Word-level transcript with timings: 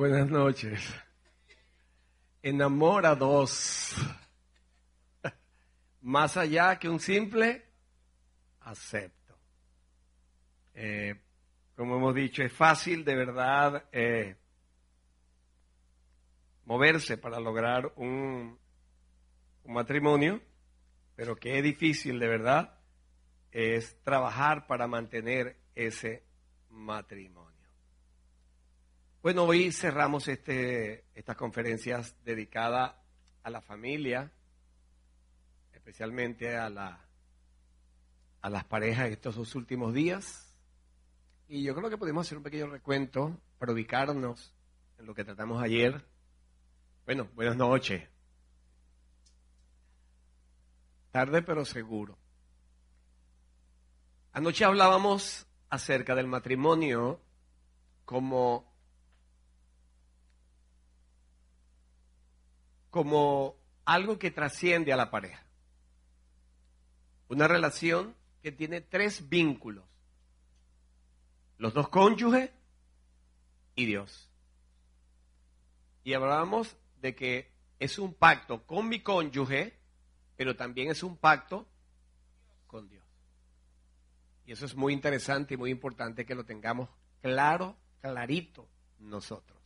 Buenas 0.00 0.30
noches. 0.30 0.80
Enamora 2.42 3.14
dos. 3.14 3.94
Más 6.00 6.38
allá 6.38 6.78
que 6.78 6.88
un 6.88 6.98
simple 6.98 7.66
acepto. 8.60 9.38
Eh, 10.72 11.20
como 11.76 11.96
hemos 11.96 12.14
dicho, 12.14 12.42
es 12.42 12.50
fácil 12.50 13.04
de 13.04 13.14
verdad 13.14 13.84
eh, 13.92 14.36
moverse 16.64 17.18
para 17.18 17.38
lograr 17.38 17.92
un, 17.96 18.58
un 19.64 19.72
matrimonio, 19.74 20.40
pero 21.14 21.36
es 21.42 21.62
difícil 21.62 22.18
de 22.18 22.26
verdad 22.26 22.78
es 23.52 24.02
trabajar 24.02 24.66
para 24.66 24.86
mantener 24.86 25.58
ese 25.74 26.24
matrimonio. 26.70 27.49
Bueno, 29.22 29.44
hoy 29.44 29.70
cerramos 29.70 30.28
este, 30.28 31.04
estas 31.14 31.36
conferencias 31.36 32.16
dedicadas 32.24 32.94
a 33.42 33.50
la 33.50 33.60
familia, 33.60 34.32
especialmente 35.74 36.56
a, 36.56 36.70
la, 36.70 37.04
a 38.40 38.48
las 38.48 38.64
parejas 38.64 39.10
estos 39.10 39.36
dos 39.36 39.54
últimos 39.54 39.92
días. 39.92 40.56
Y 41.48 41.62
yo 41.62 41.74
creo 41.74 41.90
que 41.90 41.98
podemos 41.98 42.26
hacer 42.26 42.38
un 42.38 42.44
pequeño 42.44 42.68
recuento 42.68 43.38
para 43.58 43.72
ubicarnos 43.72 44.54
en 44.98 45.04
lo 45.04 45.14
que 45.14 45.24
tratamos 45.24 45.62
ayer. 45.62 46.02
Bueno, 47.04 47.28
buenas 47.34 47.58
noches. 47.58 48.08
Tarde 51.10 51.42
pero 51.42 51.66
seguro. 51.66 52.16
Anoche 54.32 54.64
hablábamos 54.64 55.46
acerca 55.68 56.14
del 56.14 56.26
matrimonio 56.26 57.20
como 58.06 58.69
como 62.90 63.56
algo 63.84 64.18
que 64.18 64.30
trasciende 64.30 64.92
a 64.92 64.96
la 64.96 65.10
pareja. 65.10 65.44
Una 67.28 67.48
relación 67.48 68.14
que 68.42 68.52
tiene 68.52 68.80
tres 68.80 69.28
vínculos. 69.28 69.84
Los 71.58 71.74
dos 71.74 71.88
cónyuges 71.88 72.50
y 73.76 73.86
Dios. 73.86 74.28
Y 76.02 76.14
hablábamos 76.14 76.76
de 77.00 77.14
que 77.14 77.52
es 77.78 77.98
un 77.98 78.14
pacto 78.14 78.66
con 78.66 78.88
mi 78.88 79.00
cónyuge, 79.00 79.78
pero 80.36 80.56
también 80.56 80.90
es 80.90 81.02
un 81.02 81.16
pacto 81.16 81.66
con 82.66 82.88
Dios. 82.88 83.04
Y 84.46 84.52
eso 84.52 84.66
es 84.66 84.74
muy 84.74 84.92
interesante 84.92 85.54
y 85.54 85.56
muy 85.56 85.70
importante 85.70 86.26
que 86.26 86.34
lo 86.34 86.44
tengamos 86.44 86.88
claro, 87.20 87.76
clarito 88.00 88.68
nosotros 88.98 89.59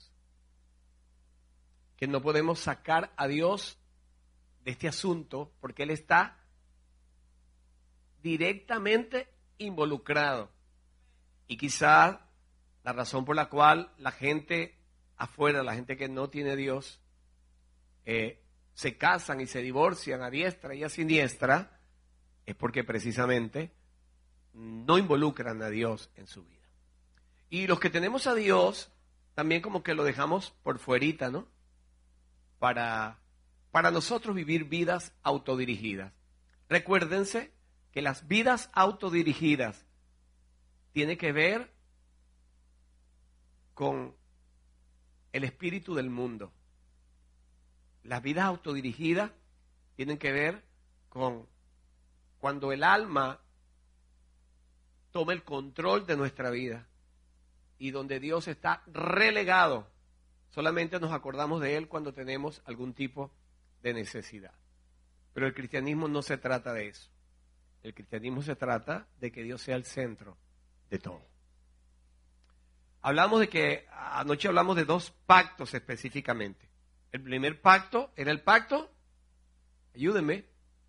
que 2.05 2.09
no 2.09 2.21
podemos 2.21 2.59
sacar 2.61 3.15
a 3.17 3.27
Dios 3.27 3.79
de 4.63 4.73
este 4.73 4.89
asunto 4.89 5.55
porque 5.63 5.85
Él 5.85 5.91
está 5.91 6.37
directamente 8.23 9.27
involucrado. 9.57 10.51
Y 11.47 11.57
quizá 11.57 12.29
la 12.83 12.93
razón 12.93 13.25
por 13.25 13.37
la 13.37 13.49
cual 13.49 13.91
la 13.97 14.11
gente 14.11 14.77
afuera, 15.17 15.63
la 15.63 15.73
gente 15.73 15.97
que 15.97 16.11
no 16.11 16.29
tiene 16.29 16.57
Dios, 16.57 17.01
eh, 18.05 18.43
se 18.75 18.99
casan 18.99 19.41
y 19.41 19.47
se 19.47 19.63
divorcian 19.63 20.21
a 20.21 20.29
diestra 20.29 20.75
y 20.75 20.85
a 20.85 20.91
siniestra, 20.91 21.81
es 22.45 22.55
porque 22.55 22.85
precisamente 22.85 23.73
no 24.53 24.99
involucran 24.99 25.63
a 25.63 25.71
Dios 25.71 26.11
en 26.17 26.27
su 26.27 26.45
vida. 26.45 26.69
Y 27.49 27.67
los 27.67 27.81
que 27.81 27.89
tenemos 27.89 28.27
a 28.27 28.35
Dios, 28.35 28.93
también 29.33 29.63
como 29.63 29.83
que 29.83 29.95
lo 29.95 30.05
dejamos 30.05 30.51
por 30.63 30.79
fuerita, 30.79 31.31
¿no? 31.31 31.54
Para, 32.65 33.19
para 33.73 33.91
nosotros 33.91 34.35
vivir 34.35 34.65
vidas 34.65 35.13
autodirigidas. 35.23 36.15
Recuérdense 36.71 37.53
que 37.93 38.01
las 38.01 38.27
vidas 38.27 38.71
autodirigidas 38.73 39.85
tienen 40.93 41.19
que 41.19 41.33
ver 41.33 41.71
con 43.75 44.17
el 45.35 45.45
espíritu 45.45 45.95
del 45.95 46.09
mundo. 46.09 46.55
Las 48.03 48.23
vidas 48.23 48.47
autodirigidas 48.47 49.31
tienen 49.95 50.17
que 50.17 50.33
ver 50.33 50.65
con 51.11 51.47
cuando 52.39 52.73
el 52.73 52.83
alma 52.83 53.43
toma 55.11 55.35
el 55.35 55.45
control 55.45 56.07
de 56.07 56.17
nuestra 56.17 56.49
vida 56.49 56.89
y 57.79 57.91
donde 57.91 58.21
Dios 58.21 58.49
está 58.49 58.83
relegado 58.87 59.87
Solamente 60.55 61.01
nos 61.01 61.11
acordamos 61.11 61.61
de 61.61 61.77
Él 61.77 61.89
cuando 61.89 62.15
tenemos 62.15 62.63
algún 62.65 62.95
tipo 62.95 63.33
de 63.83 63.93
necesidad. 63.93 64.55
Pero 65.33 65.49
el 65.49 65.53
cristianismo 65.53 66.07
no 66.07 66.23
se 66.23 66.39
trata 66.39 66.73
de 66.73 66.87
eso. 66.87 67.11
El 67.83 67.93
cristianismo 67.93 68.41
se 68.41 68.55
trata 68.55 69.09
de 69.19 69.33
que 69.33 69.43
Dios 69.43 69.61
sea 69.61 69.75
el 69.75 69.85
centro 69.85 70.37
de 70.91 71.01
todo. 71.01 71.27
Hablamos 73.03 73.41
de 73.41 73.49
que, 73.49 73.89
anoche 73.91 74.47
hablamos 74.47 74.77
de 74.77 74.85
dos 74.85 75.11
pactos 75.27 75.75
específicamente. 75.75 76.69
El 77.11 77.25
primer 77.25 77.61
pacto 77.61 78.13
era 78.15 78.31
el 78.31 78.41
pacto, 78.41 78.93
ayúdenme, 79.93 80.45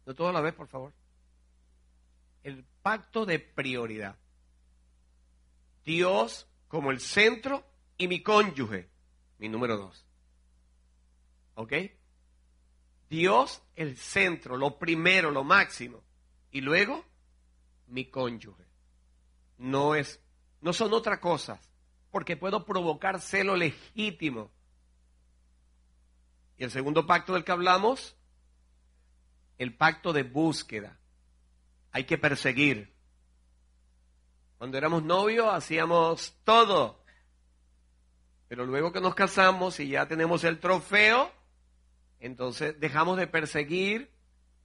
no 0.06 0.14
todo 0.14 0.28
a 0.28 0.34
la 0.34 0.42
vez, 0.42 0.54
por 0.54 0.68
favor. 0.68 0.94
El 2.44 2.64
pacto 2.84 3.26
de 3.26 3.40
prioridad. 3.40 4.16
Dios 5.84 6.48
como 6.68 6.92
el 6.92 7.00
centro 7.00 7.66
y 7.98 8.08
mi 8.08 8.22
cónyuge 8.22 8.94
mi 9.38 9.50
número 9.50 9.78
dos. 9.78 10.06
¿Ok? 11.56 11.74
Dios 13.10 13.62
el 13.76 13.98
centro, 13.98 14.58
lo 14.58 14.78
primero, 14.78 15.32
lo 15.32 15.44
máximo. 15.44 16.04
Y 16.52 16.62
luego, 16.62 17.06
mi 17.88 18.06
cónyuge. 18.06 18.64
No 19.58 19.96
es, 19.96 20.20
no 20.62 20.74
son 20.74 20.94
otras 20.94 21.20
cosas, 21.20 21.60
porque 22.12 22.36
puedo 22.36 22.66
provocar 22.66 23.22
celo 23.22 23.56
legítimo. 23.56 24.52
Y 26.58 26.64
el 26.64 26.72
segundo 26.72 27.06
pacto 27.06 27.34
del 27.34 27.44
que 27.44 27.52
hablamos, 27.52 28.16
el 29.58 29.76
pacto 29.76 30.14
de 30.14 30.24
búsqueda. 30.24 31.00
Hay 31.92 32.06
que 32.06 32.18
perseguir. 32.18 32.94
Cuando 34.58 34.78
éramos 34.78 35.04
novios 35.04 35.54
hacíamos 35.54 36.36
todo 36.44 37.05
pero 38.48 38.66
luego 38.66 38.92
que 38.92 39.02
nos 39.02 39.16
casamos 39.16 39.80
y 39.80 39.90
ya 39.90 40.08
tenemos 40.08 40.44
el 40.44 40.60
trofeo, 40.60 41.32
entonces 42.20 42.80
dejamos 42.80 43.18
de 43.18 43.28
perseguir, 43.28 44.12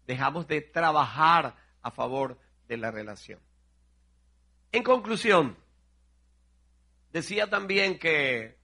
dejamos 0.07 0.47
de 0.47 0.61
trabajar 0.61 1.57
a 1.83 1.91
favor 1.91 2.39
de 2.69 2.77
la 2.77 2.91
relación. 2.91 3.41
En 4.73 4.83
conclusión, 4.83 5.57
decía 7.13 7.49
también 7.49 7.99
que, 7.99 8.59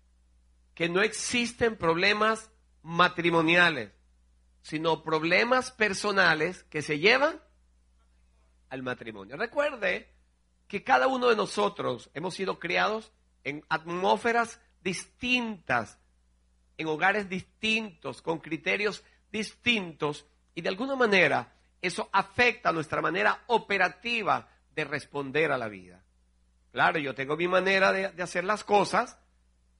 que 0.75 0.88
no 0.88 1.03
existen 1.03 1.77
problemas 1.77 2.50
matrimoniales, 2.83 3.93
sino 4.62 5.03
problemas 5.03 5.71
personales 5.71 6.62
que 6.65 6.83
se 6.83 6.98
llevan 6.98 7.41
al 8.69 8.83
matrimonio. 8.83 9.37
Recuerde 9.37 10.12
que 10.69 10.84
cada 10.84 11.06
uno 11.06 11.28
de 11.28 11.37
nosotros 11.37 12.10
hemos 12.15 12.34
sido 12.34 12.59
criados 12.59 13.12
en 13.44 13.65
atmósferas 13.69 14.60
distintas, 14.86 15.98
en 16.78 16.86
hogares 16.86 17.28
distintos, 17.28 18.22
con 18.22 18.38
criterios 18.38 19.02
distintos, 19.32 20.26
y 20.54 20.60
de 20.60 20.69
alguna 20.69 20.94
manera 20.94 21.52
eso 21.82 22.08
afecta 22.12 22.72
nuestra 22.72 23.02
manera 23.02 23.42
operativa 23.48 24.48
de 24.76 24.84
responder 24.84 25.50
a 25.50 25.58
la 25.58 25.69
vida. 25.69 26.04
Claro, 26.70 27.00
yo 27.00 27.16
tengo 27.16 27.36
mi 27.36 27.48
manera 27.48 27.91
de, 27.91 28.22
hacer 28.22 28.44
las 28.44 28.62
cosas. 28.62 29.19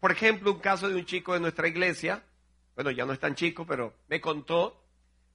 Por 0.01 0.11
ejemplo, 0.11 0.51
un 0.51 0.59
caso 0.59 0.89
de 0.89 0.97
un 0.97 1.05
chico 1.05 1.35
de 1.35 1.41
nuestra 1.41 1.69
iglesia, 1.69 2.25
bueno, 2.75 2.91
ya 2.91 3.05
no 3.05 3.13
es 3.13 3.21
tan 3.21 3.37
chico, 3.37 3.65
pero 3.65 3.95
me 4.09 4.21
contó 4.21 4.83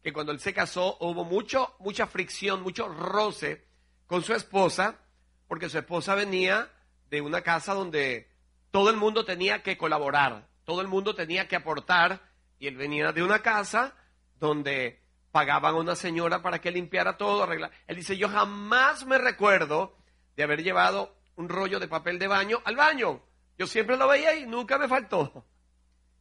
que 0.04 0.12
cuando 0.12 0.34
él 0.34 0.40
se 0.42 0.54
casó 0.54 0.98
hubo 1.00 1.24
mucho, 1.24 1.76
mucha 1.80 2.08
fricción, 2.08 2.62
mucho 2.62 2.90
roce 2.90 3.66
con 4.06 4.22
su 4.22 4.34
esposa, 4.34 5.00
porque 5.48 5.70
su 5.70 5.78
esposa 5.78 6.14
venía 6.16 6.70
de 7.10 7.22
una 7.22 7.42
casa 7.42 7.74
donde 7.74 8.31
todo 8.72 8.90
el 8.90 8.98
mundo 8.98 9.26
tenía 9.26 9.62
que 9.62 9.78
colaborar, 9.78 10.48
todo 10.64 10.82
el 10.82 10.88
mundo 10.88 11.14
tenía 11.14 11.48
que 11.48 11.56
aportar, 11.56 12.22
y 12.58 12.68
él 12.68 12.76
venía 12.78 13.12
de 13.12 13.24
una 13.24 13.40
casa 13.40 13.96
donde 14.40 15.02
pagaban 15.32 15.76
a 15.76 15.80
una 15.80 15.96
señora 15.96 16.42
para 16.42 16.60
que 16.60 16.72
limpiara 16.72 17.18
todo, 17.18 17.44
arreglar. 17.44 17.72
Él 17.88 17.98
dice, 17.98 18.18
yo 18.18 18.30
jamás 18.30 19.06
me 19.06 19.18
recuerdo 19.18 19.98
de 20.36 20.44
haber 20.44 20.64
llevado 20.64 21.16
un 21.36 21.50
rollo 21.50 21.80
de 21.80 21.88
papel 21.88 22.20
de 22.20 22.28
baño 22.28 22.62
al 22.64 22.76
baño. 22.76 23.22
Yo 23.58 23.68
siempre 23.68 23.98
lo 23.98 24.08
veía 24.08 24.36
y 24.36 24.46
nunca 24.46 24.78
me 24.78 24.88
faltó. 24.88 25.46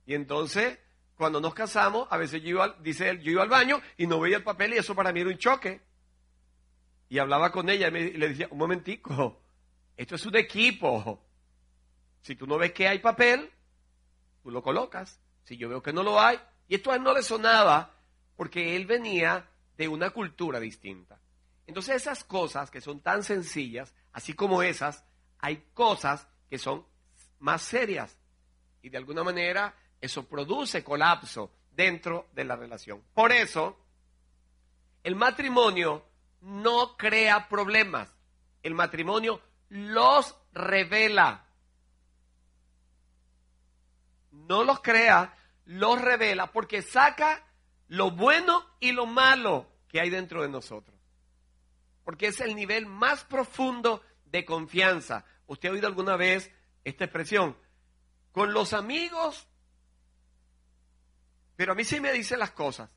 Y 0.06 0.14
entonces, 0.14 0.78
cuando 1.16 1.40
nos 1.40 1.54
casamos, 1.54 2.08
a 2.10 2.16
veces 2.16 2.42
yo 2.42 2.48
iba, 2.48 2.76
dice 2.80 3.10
él, 3.10 3.20
yo 3.20 3.32
iba 3.32 3.42
al 3.42 3.48
baño 3.48 3.80
y 3.96 4.06
no 4.06 4.18
veía 4.18 4.38
el 4.38 4.42
papel 4.42 4.74
y 4.74 4.78
eso 4.78 4.94
para 4.94 5.12
mí 5.12 5.20
era 5.20 5.30
un 5.30 5.38
choque. 5.38 5.80
Y 7.08 7.18
hablaba 7.18 7.52
con 7.52 7.68
ella 7.68 7.90
y, 7.92 7.96
y 7.96 8.12
le 8.12 8.28
decía, 8.28 8.48
un 8.50 8.58
momentico, 8.58 9.42
esto 9.96 10.14
es 10.14 10.26
un 10.26 10.36
equipo. 10.36 11.29
Si 12.22 12.36
tú 12.36 12.46
no 12.46 12.58
ves 12.58 12.72
que 12.72 12.88
hay 12.88 12.98
papel, 12.98 13.50
tú 14.42 14.50
lo 14.50 14.62
colocas. 14.62 15.20
Si 15.44 15.56
yo 15.56 15.68
veo 15.68 15.82
que 15.82 15.92
no 15.92 16.02
lo 16.02 16.20
hay, 16.20 16.38
y 16.68 16.76
esto 16.76 16.92
a 16.92 16.96
él 16.96 17.02
no 17.02 17.12
le 17.12 17.22
sonaba 17.22 17.94
porque 18.36 18.76
él 18.76 18.86
venía 18.86 19.48
de 19.76 19.88
una 19.88 20.10
cultura 20.10 20.60
distinta. 20.60 21.18
Entonces 21.66 21.96
esas 21.96 22.24
cosas 22.24 22.70
que 22.70 22.80
son 22.80 23.00
tan 23.00 23.22
sencillas, 23.22 23.94
así 24.12 24.34
como 24.34 24.62
esas, 24.62 25.04
hay 25.38 25.64
cosas 25.74 26.26
que 26.48 26.58
son 26.58 26.84
más 27.38 27.62
serias. 27.62 28.16
Y 28.82 28.88
de 28.88 28.98
alguna 28.98 29.24
manera 29.24 29.74
eso 30.00 30.26
produce 30.26 30.82
colapso 30.82 31.52
dentro 31.72 32.28
de 32.32 32.44
la 32.44 32.56
relación. 32.56 33.02
Por 33.14 33.32
eso, 33.32 33.78
el 35.02 35.16
matrimonio 35.16 36.04
no 36.40 36.96
crea 36.96 37.48
problemas. 37.48 38.12
El 38.62 38.74
matrimonio 38.74 39.40
los 39.68 40.36
revela. 40.52 41.46
No 44.30 44.64
los 44.64 44.80
crea, 44.80 45.36
los 45.64 46.00
revela 46.00 46.52
porque 46.52 46.82
saca 46.82 47.44
lo 47.88 48.10
bueno 48.12 48.64
y 48.80 48.92
lo 48.92 49.06
malo 49.06 49.66
que 49.88 50.00
hay 50.00 50.10
dentro 50.10 50.42
de 50.42 50.48
nosotros. 50.48 50.96
Porque 52.04 52.28
es 52.28 52.40
el 52.40 52.54
nivel 52.54 52.86
más 52.86 53.24
profundo 53.24 54.02
de 54.24 54.44
confianza. 54.44 55.24
¿Usted 55.46 55.68
ha 55.68 55.72
oído 55.72 55.86
alguna 55.86 56.16
vez 56.16 56.52
esta 56.84 57.04
expresión? 57.04 57.56
Con 58.32 58.52
los 58.52 58.72
amigos, 58.72 59.48
pero 61.56 61.72
a 61.72 61.74
mí 61.74 61.84
sí 61.84 62.00
me 62.00 62.12
dicen 62.12 62.38
las 62.38 62.52
cosas. 62.52 62.88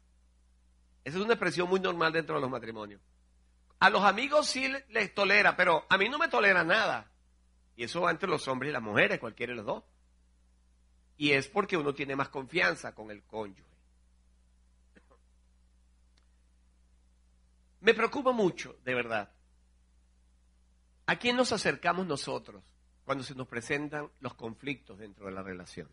Esa 1.04 1.18
es 1.18 1.24
una 1.24 1.34
expresión 1.34 1.68
muy 1.68 1.80
normal 1.80 2.14
dentro 2.14 2.36
de 2.36 2.42
los 2.42 2.50
matrimonios. 2.50 3.02
A 3.80 3.90
los 3.90 4.04
amigos 4.04 4.48
sí 4.48 4.72
les 4.90 5.14
tolera, 5.14 5.58
pero 5.58 5.86
a 5.90 5.98
mí 5.98 6.08
no 6.08 6.18
me 6.18 6.30
tolera 6.30 6.64
nada. 6.64 7.12
Y 7.76 7.84
eso 7.84 8.02
va 8.02 8.12
entre 8.12 8.30
los 8.30 8.48
hombres 8.48 8.70
y 8.70 8.74
las 8.74 8.82
mujeres, 8.82 9.20
cualquiera 9.20 9.52
de 9.52 9.58
los 9.58 9.66
dos. 9.66 9.84
Y 11.18 11.32
es 11.32 11.48
porque 11.48 11.78
uno 11.78 11.94
tiene 11.94 12.16
más 12.16 12.30
confianza 12.30 12.94
con 12.94 13.12
el 13.12 13.24
cónyuge. 13.24 13.74
Me 17.82 17.94
preocupa 17.94 18.32
mucho, 18.32 18.78
de 18.86 18.94
verdad. 18.94 19.30
¿A 21.06 21.18
quién 21.18 21.36
nos 21.36 21.52
acercamos 21.52 22.08
nosotros 22.08 22.64
cuando 23.04 23.26
se 23.26 23.36
nos 23.36 23.48
presentan 23.48 24.10
los 24.22 24.34
conflictos 24.36 24.98
dentro 24.98 25.26
de 25.26 25.34
la 25.34 25.44
relación? 25.44 25.90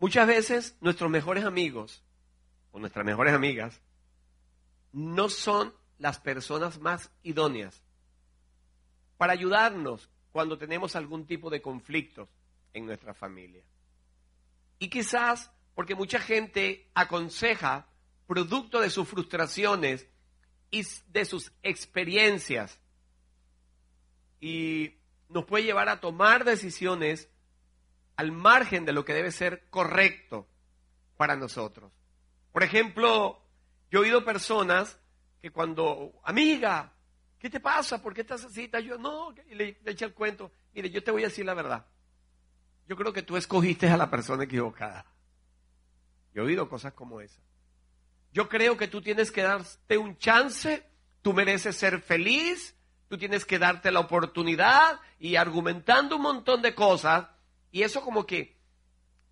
Muchas 0.00 0.26
veces 0.26 0.76
nuestros 0.80 1.08
mejores 1.10 1.44
amigos 1.44 2.02
o 2.72 2.80
nuestras 2.80 3.06
mejores 3.06 3.34
amigas 3.34 3.80
no 4.92 5.28
son 5.28 5.72
las 5.98 6.18
personas 6.18 6.80
más 6.80 7.12
idóneas 7.22 7.80
para 9.16 9.32
ayudarnos 9.32 10.10
cuando 10.32 10.58
tenemos 10.58 10.96
algún 10.96 11.24
tipo 11.24 11.50
de 11.50 11.62
conflictos 11.62 12.28
en 12.72 12.86
nuestra 12.86 13.14
familia. 13.14 13.62
Y 14.78 14.88
quizás 14.88 15.50
porque 15.74 15.94
mucha 15.94 16.18
gente 16.18 16.90
aconseja 16.94 17.86
producto 18.26 18.80
de 18.80 18.90
sus 18.90 19.08
frustraciones 19.08 20.08
y 20.70 20.84
de 21.08 21.24
sus 21.24 21.52
experiencias. 21.62 22.80
Y 24.40 24.96
nos 25.28 25.44
puede 25.44 25.64
llevar 25.64 25.88
a 25.88 26.00
tomar 26.00 26.44
decisiones 26.44 27.28
al 28.16 28.32
margen 28.32 28.84
de 28.84 28.92
lo 28.92 29.04
que 29.04 29.14
debe 29.14 29.30
ser 29.30 29.68
correcto 29.70 30.48
para 31.16 31.36
nosotros. 31.36 31.92
Por 32.52 32.62
ejemplo, 32.62 33.42
yo 33.90 34.00
he 34.00 34.02
oído 34.02 34.24
personas 34.24 34.98
que 35.40 35.50
cuando, 35.50 36.20
amiga, 36.24 36.92
¿qué 37.38 37.48
te 37.48 37.60
pasa? 37.60 38.02
¿Por 38.02 38.14
qué 38.14 38.22
estás 38.22 38.44
así? 38.44 38.70
Yo, 38.84 38.98
no, 38.98 39.34
y 39.50 39.54
le, 39.54 39.78
le 39.82 39.90
echa 39.90 40.04
el 40.04 40.14
cuento. 40.14 40.52
Mire, 40.74 40.90
yo 40.90 41.02
te 41.02 41.10
voy 41.10 41.22
a 41.22 41.28
decir 41.28 41.44
la 41.44 41.54
verdad. 41.54 41.86
Yo 42.88 42.96
creo 42.96 43.12
que 43.12 43.22
tú 43.22 43.36
escogiste 43.36 43.88
a 43.88 43.96
la 43.96 44.10
persona 44.10 44.44
equivocada. 44.44 45.06
Yo 46.34 46.42
he 46.42 46.46
oído 46.46 46.68
cosas 46.68 46.92
como 46.94 47.20
esas. 47.20 47.42
Yo 48.32 48.48
creo 48.48 48.76
que 48.76 48.88
tú 48.88 49.02
tienes 49.02 49.30
que 49.30 49.42
darte 49.42 49.98
un 49.98 50.16
chance, 50.16 50.86
tú 51.20 51.32
mereces 51.34 51.76
ser 51.76 52.00
feliz, 52.00 52.74
tú 53.08 53.18
tienes 53.18 53.44
que 53.44 53.58
darte 53.58 53.92
la 53.92 54.00
oportunidad 54.00 55.00
y 55.18 55.36
argumentando 55.36 56.16
un 56.16 56.22
montón 56.22 56.62
de 56.62 56.74
cosas. 56.74 57.28
Y 57.70 57.82
eso 57.82 58.00
como 58.02 58.26
que 58.26 58.58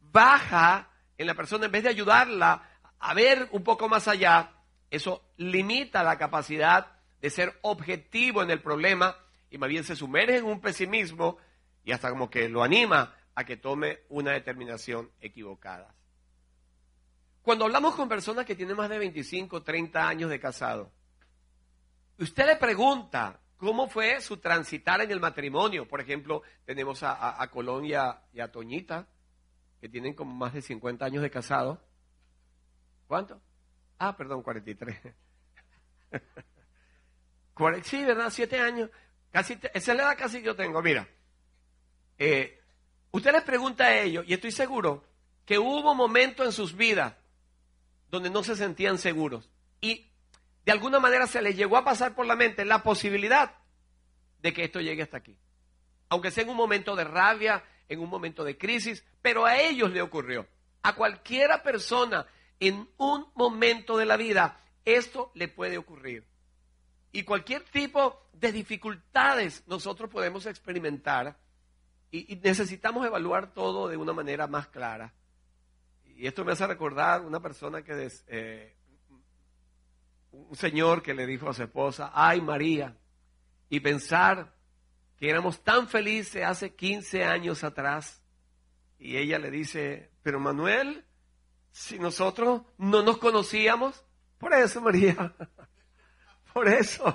baja 0.01 0.91
en 1.17 1.27
la 1.27 1.35
persona 1.35 1.67
en 1.67 1.73
vez 1.73 1.83
de 1.85 1.89
ayudarla 1.89 2.69
a 2.99 3.15
ver 3.15 3.49
un 3.53 3.65
poco 3.65 3.89
más 3.89 4.09
allá, 4.09 4.53
eso 4.91 5.25
limita 5.37 6.03
la 6.03 6.19
capacidad 6.19 6.93
de 7.21 7.31
ser 7.31 7.59
objetivo 7.63 8.43
en 8.43 8.51
el 8.51 8.61
problema 8.61 9.17
y 9.51 9.59
más 9.59 9.69
bien 9.69 9.85
se 9.85 9.97
sumerge 9.97 10.37
en 10.37 10.45
un 10.45 10.61
pesimismo 10.61 11.39
y 11.85 11.93
hasta 11.93 12.11
como 12.11 12.29
que 12.29 12.49
lo 12.49 12.63
anima 12.63 13.15
a 13.41 13.45
que 13.45 13.57
tome 13.57 14.01
una 14.11 14.33
determinación 14.33 15.11
equivocada. 15.21 15.95
Cuando 17.43 17.65
hablamos 17.65 17.95
con 17.95 18.09
personas 18.09 18.45
que 18.45 18.55
tienen 18.55 18.77
más 18.77 18.91
de 18.91 18.99
25, 18.99 19.63
30 19.63 20.07
años 20.07 20.29
de 20.31 20.39
casado, 20.39 20.93
usted 22.19 22.47
le 22.47 22.57
pregunta 22.57 23.41
cómo 23.57 23.89
fue 23.89 24.21
su 24.21 24.37
transitar 24.37 25.01
en 25.01 25.11
el 25.11 25.21
matrimonio. 25.21 25.89
Por 25.89 26.03
ejemplo, 26.03 26.43
tenemos 26.67 27.03
a, 27.03 27.49
Colón 27.51 27.87
y 27.87 27.95
a, 27.95 28.23
Toñita, 28.53 29.09
que 29.81 29.89
tienen 29.89 30.15
como 30.15 30.35
más 30.35 30.53
de 30.53 30.61
50 30.61 31.03
años 31.05 31.23
de 31.23 31.31
casado. 31.31 31.83
¿Cuánto? 33.07 33.41
Ah, 33.99 34.15
perdón, 34.17 34.43
43. 34.43 34.99
sí, 37.85 38.05
¿verdad? 38.05 38.29
Siete 38.31 38.61
años. 38.61 38.91
Casi, 39.31 39.55
esa 39.73 39.93
es 39.93 39.97
la 39.97 40.03
edad 40.03 40.19
casi 40.19 40.43
yo 40.43 40.55
tengo. 40.55 40.83
Mira, 40.83 41.09
eh, 42.19 42.60
usted 43.11 43.33
les 43.33 43.43
pregunta 43.43 43.85
a 43.85 43.99
ellos, 43.99 44.25
y 44.27 44.35
estoy 44.35 44.53
seguro 44.53 45.05
que 45.45 45.59
hubo 45.59 45.95
momentos 45.95 46.47
en 46.47 46.53
sus 46.53 46.77
vidas 46.77 47.15
donde 48.11 48.31
no 48.31 48.43
se 48.43 48.57
sentían 48.57 48.99
seguros. 48.99 49.51
Y 49.81 50.11
de 50.65 50.73
alguna 50.73 51.01
manera 51.01 51.27
se 51.27 51.43
les 51.43 51.57
llegó 51.57 51.77
a 51.77 51.85
pasar 51.85 52.15
por 52.15 52.27
la 52.27 52.37
mente 52.37 52.65
la 52.65 52.83
posibilidad 52.83 53.57
de 54.41 54.53
que 54.53 54.65
esto 54.65 54.81
llegue 54.81 55.03
hasta 55.03 55.19
aquí. 55.19 55.37
Aunque 56.09 56.31
sea 56.31 56.45
en 56.45 56.51
un 56.51 56.57
momento 56.57 56.97
de 56.97 57.05
rabia, 57.05 57.65
en 57.89 58.01
un 58.01 58.11
momento 58.11 58.45
de 58.45 58.59
crisis, 58.59 59.05
pero 59.23 59.47
a 59.47 59.59
ellos 59.61 59.91
le 59.91 60.03
ocurrió. 60.03 60.47
A 60.83 60.95
cualquiera 60.95 61.63
persona 61.63 62.27
en 62.59 62.89
un 62.97 63.27
momento 63.35 63.97
de 63.97 64.07
la 64.07 64.17
vida, 64.17 64.61
esto 64.85 65.31
le 65.35 65.49
puede 65.49 65.79
ocurrir. 65.79 66.27
Y 67.13 67.25
cualquier 67.25 67.65
tipo 67.65 68.29
de 68.33 68.53
dificultades 68.53 69.65
nosotros 69.67 70.11
podemos 70.11 70.47
experimentar 70.47 71.37
y, 72.11 72.37
necesitamos 72.43 73.07
evaluar 73.07 73.53
todo 73.53 73.89
de 73.89 73.97
una 73.97 74.13
manera 74.13 74.47
más 74.47 74.67
clara. 74.69 75.13
Y 76.17 76.27
esto 76.27 76.45
me 76.45 76.53
hace 76.53 76.67
recordar 76.67 77.23
una 77.23 77.41
persona 77.41 77.83
que, 77.83 78.11
eh, 78.27 78.77
un 80.33 80.57
señor 80.57 81.03
que 81.03 81.15
le 81.15 81.27
dijo 81.27 81.49
a 81.49 81.55
su 81.55 81.63
esposa, 81.63 82.11
ay 82.15 82.41
María, 82.41 82.97
y 83.69 83.81
pensar 83.81 84.53
que 85.17 85.31
éramos 85.31 85.63
tan 85.63 85.89
felices 85.89 86.45
hace 86.45 86.75
15 86.75 87.25
años 87.25 87.63
atrás. 87.65 88.23
Y 88.99 89.17
ella 89.17 89.39
le 89.39 89.51
dice, 89.51 90.11
pero 90.23 90.41
Manuel, 90.41 91.05
si 91.71 91.99
nosotros 91.99 92.63
no 92.77 93.03
nos 93.03 93.19
conocíamos, 93.19 94.05
por 94.39 94.53
eso 94.55 94.81
María, 94.81 95.35
por 96.53 96.69
eso. 96.69 97.15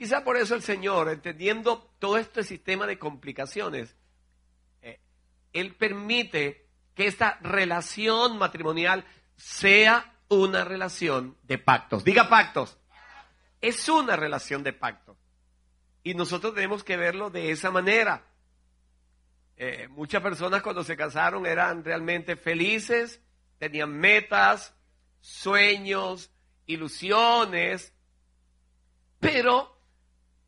Quizá 0.00 0.24
por 0.24 0.38
eso 0.38 0.54
el 0.54 0.62
Señor, 0.62 1.10
entendiendo 1.10 1.92
todo 1.98 2.16
este 2.16 2.42
sistema 2.42 2.86
de 2.86 2.98
complicaciones, 2.98 3.94
eh, 4.80 4.98
Él 5.52 5.74
permite 5.74 6.66
que 6.94 7.06
esta 7.06 7.38
relación 7.42 8.38
matrimonial 8.38 9.04
sea 9.36 10.16
una 10.30 10.64
relación 10.64 11.36
de 11.42 11.58
pactos. 11.58 12.02
Diga 12.02 12.30
pactos. 12.30 12.78
Es 13.60 13.90
una 13.90 14.16
relación 14.16 14.62
de 14.62 14.72
pactos. 14.72 15.18
Y 16.02 16.14
nosotros 16.14 16.54
tenemos 16.54 16.82
que 16.82 16.96
verlo 16.96 17.28
de 17.28 17.50
esa 17.50 17.70
manera. 17.70 18.24
Eh, 19.58 19.86
muchas 19.90 20.22
personas 20.22 20.62
cuando 20.62 20.82
se 20.82 20.96
casaron 20.96 21.44
eran 21.44 21.84
realmente 21.84 22.36
felices, 22.36 23.20
tenían 23.58 23.92
metas, 23.92 24.74
sueños, 25.20 26.30
ilusiones, 26.64 27.92
pero 29.18 29.76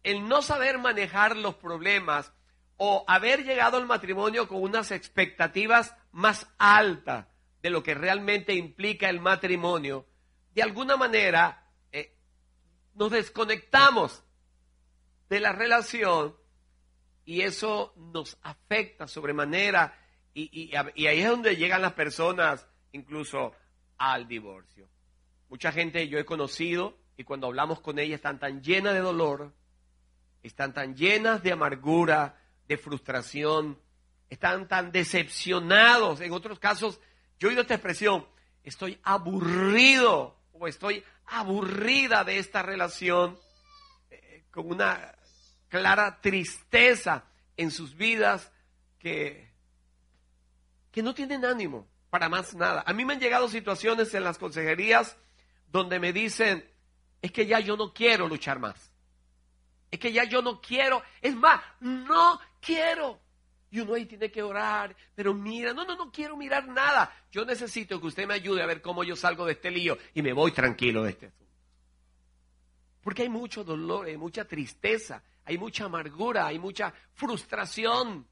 el 0.02 0.28
no 0.28 0.42
saber 0.42 0.78
manejar 0.78 1.36
los 1.36 1.54
problemas 1.54 2.32
o 2.76 3.04
haber 3.06 3.44
llegado 3.44 3.76
al 3.76 3.86
matrimonio 3.86 4.48
con 4.48 4.62
unas 4.62 4.90
expectativas 4.90 5.94
más 6.10 6.48
altas 6.58 7.26
de 7.62 7.70
lo 7.70 7.82
que 7.82 7.94
realmente 7.94 8.54
implica 8.54 9.08
el 9.08 9.20
matrimonio, 9.20 10.06
de 10.52 10.62
alguna 10.62 10.96
manera 10.96 11.68
eh, 11.92 12.16
nos 12.94 13.12
desconectamos 13.12 14.24
de 15.28 15.40
la 15.40 15.52
relación 15.52 16.36
y 17.24 17.42
eso 17.42 17.94
nos 17.96 18.36
afecta 18.42 19.06
sobremanera 19.06 19.96
y, 20.34 20.70
y 20.72 21.06
ahí 21.06 21.20
es 21.20 21.28
donde 21.28 21.56
llegan 21.56 21.82
las 21.82 21.92
personas 21.92 22.66
incluso 22.90 23.52
al 23.96 24.26
divorcio. 24.26 24.88
Mucha 25.48 25.70
gente 25.70 26.08
yo 26.08 26.18
he 26.18 26.24
conocido 26.24 26.98
y 27.16 27.24
cuando 27.24 27.46
hablamos 27.46 27.80
con 27.80 27.98
ella 27.98 28.16
están 28.16 28.40
tan 28.40 28.62
llenas 28.62 28.94
de 28.94 29.00
dolor 29.00 29.54
están 30.42 30.72
tan 30.72 30.96
llenas 30.96 31.42
de 31.42 31.52
amargura, 31.52 32.38
de 32.66 32.76
frustración, 32.76 33.78
están 34.28 34.66
tan 34.68 34.92
decepcionados. 34.92 36.20
En 36.20 36.32
otros 36.32 36.58
casos, 36.58 37.00
yo 37.38 37.48
he 37.48 37.50
oído 37.50 37.62
esta 37.62 37.74
expresión, 37.74 38.26
estoy 38.62 38.98
aburrido 39.02 40.38
o 40.52 40.66
estoy 40.66 41.04
aburrida 41.26 42.24
de 42.24 42.38
esta 42.38 42.62
relación, 42.62 43.38
eh, 44.10 44.44
con 44.50 44.70
una 44.70 45.14
clara 45.68 46.20
tristeza 46.20 47.24
en 47.56 47.70
sus 47.70 47.96
vidas 47.96 48.52
que, 48.98 49.50
que 50.90 51.02
no 51.02 51.14
tienen 51.14 51.44
ánimo 51.44 51.86
para 52.10 52.28
más 52.28 52.54
nada. 52.54 52.84
A 52.86 52.92
mí 52.92 53.04
me 53.04 53.14
han 53.14 53.20
llegado 53.20 53.48
situaciones 53.48 54.12
en 54.14 54.24
las 54.24 54.38
consejerías 54.38 55.16
donde 55.68 55.98
me 55.98 56.12
dicen, 56.12 56.70
es 57.22 57.32
que 57.32 57.46
ya 57.46 57.58
yo 57.60 57.76
no 57.76 57.92
quiero 57.94 58.28
luchar 58.28 58.58
más. 58.58 58.91
Es 59.92 59.98
que 59.98 60.10
ya 60.10 60.24
yo 60.24 60.40
no 60.40 60.58
quiero, 60.58 61.02
es 61.20 61.36
más, 61.36 61.60
no 61.80 62.40
quiero. 62.62 63.20
Y 63.70 63.80
uno 63.80 63.92
ahí 63.94 64.06
tiene 64.06 64.30
que 64.30 64.42
orar, 64.42 64.96
pero 65.14 65.34
mira, 65.34 65.74
no, 65.74 65.84
no, 65.84 65.94
no 65.96 66.10
quiero 66.10 66.34
mirar 66.34 66.66
nada. 66.66 67.14
Yo 67.30 67.44
necesito 67.44 68.00
que 68.00 68.06
usted 68.06 68.26
me 68.26 68.34
ayude 68.34 68.62
a 68.62 68.66
ver 68.66 68.80
cómo 68.80 69.04
yo 69.04 69.14
salgo 69.14 69.44
de 69.44 69.52
este 69.52 69.70
lío 69.70 69.98
y 70.14 70.22
me 70.22 70.32
voy 70.32 70.50
tranquilo 70.52 71.02
de 71.02 71.10
este 71.10 71.26
asunto. 71.26 71.52
Porque 73.02 73.22
hay 73.22 73.28
mucho 73.28 73.64
dolor, 73.64 74.06
hay 74.06 74.16
mucha 74.16 74.46
tristeza, 74.46 75.22
hay 75.44 75.58
mucha 75.58 75.84
amargura, 75.84 76.46
hay 76.46 76.58
mucha 76.58 76.94
frustración. 77.12 78.26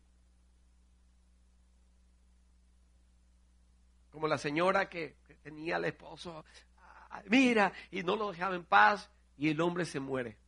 Como 4.10 4.28
la 4.28 4.38
señora 4.38 4.88
que, 4.88 5.16
tenía 5.42 5.76
al 5.76 5.84
esposo, 5.84 6.42
ah, 6.78 7.22
mira, 7.26 7.70
y 7.90 8.02
no 8.02 8.16
lo 8.16 8.30
dejaba 8.32 8.54
en 8.54 8.64
paz, 8.64 9.10
y 9.36 9.50
el 9.50 9.60
hombre 9.60 9.84
se 9.84 10.00
muere. 10.00 10.38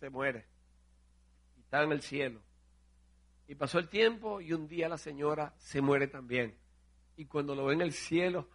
Se 0.00 0.10
muere. 0.10 0.46
Y 1.56 1.60
está 1.60 1.82
en 1.82 1.92
el 1.92 2.02
cielo. 2.02 2.40
Y 3.46 3.54
pasó 3.54 3.78
el 3.78 3.88
tiempo 3.88 4.40
y 4.40 4.52
un 4.52 4.66
día 4.66 4.88
la 4.88 4.98
señora 4.98 5.54
se 5.58 5.80
muere 5.80 6.08
también. 6.08 6.56
Y 7.16 7.26
cuando 7.26 7.54
lo 7.54 7.66
ve 7.66 7.74
en 7.74 7.82
el 7.82 7.92
cielo, 7.92 8.48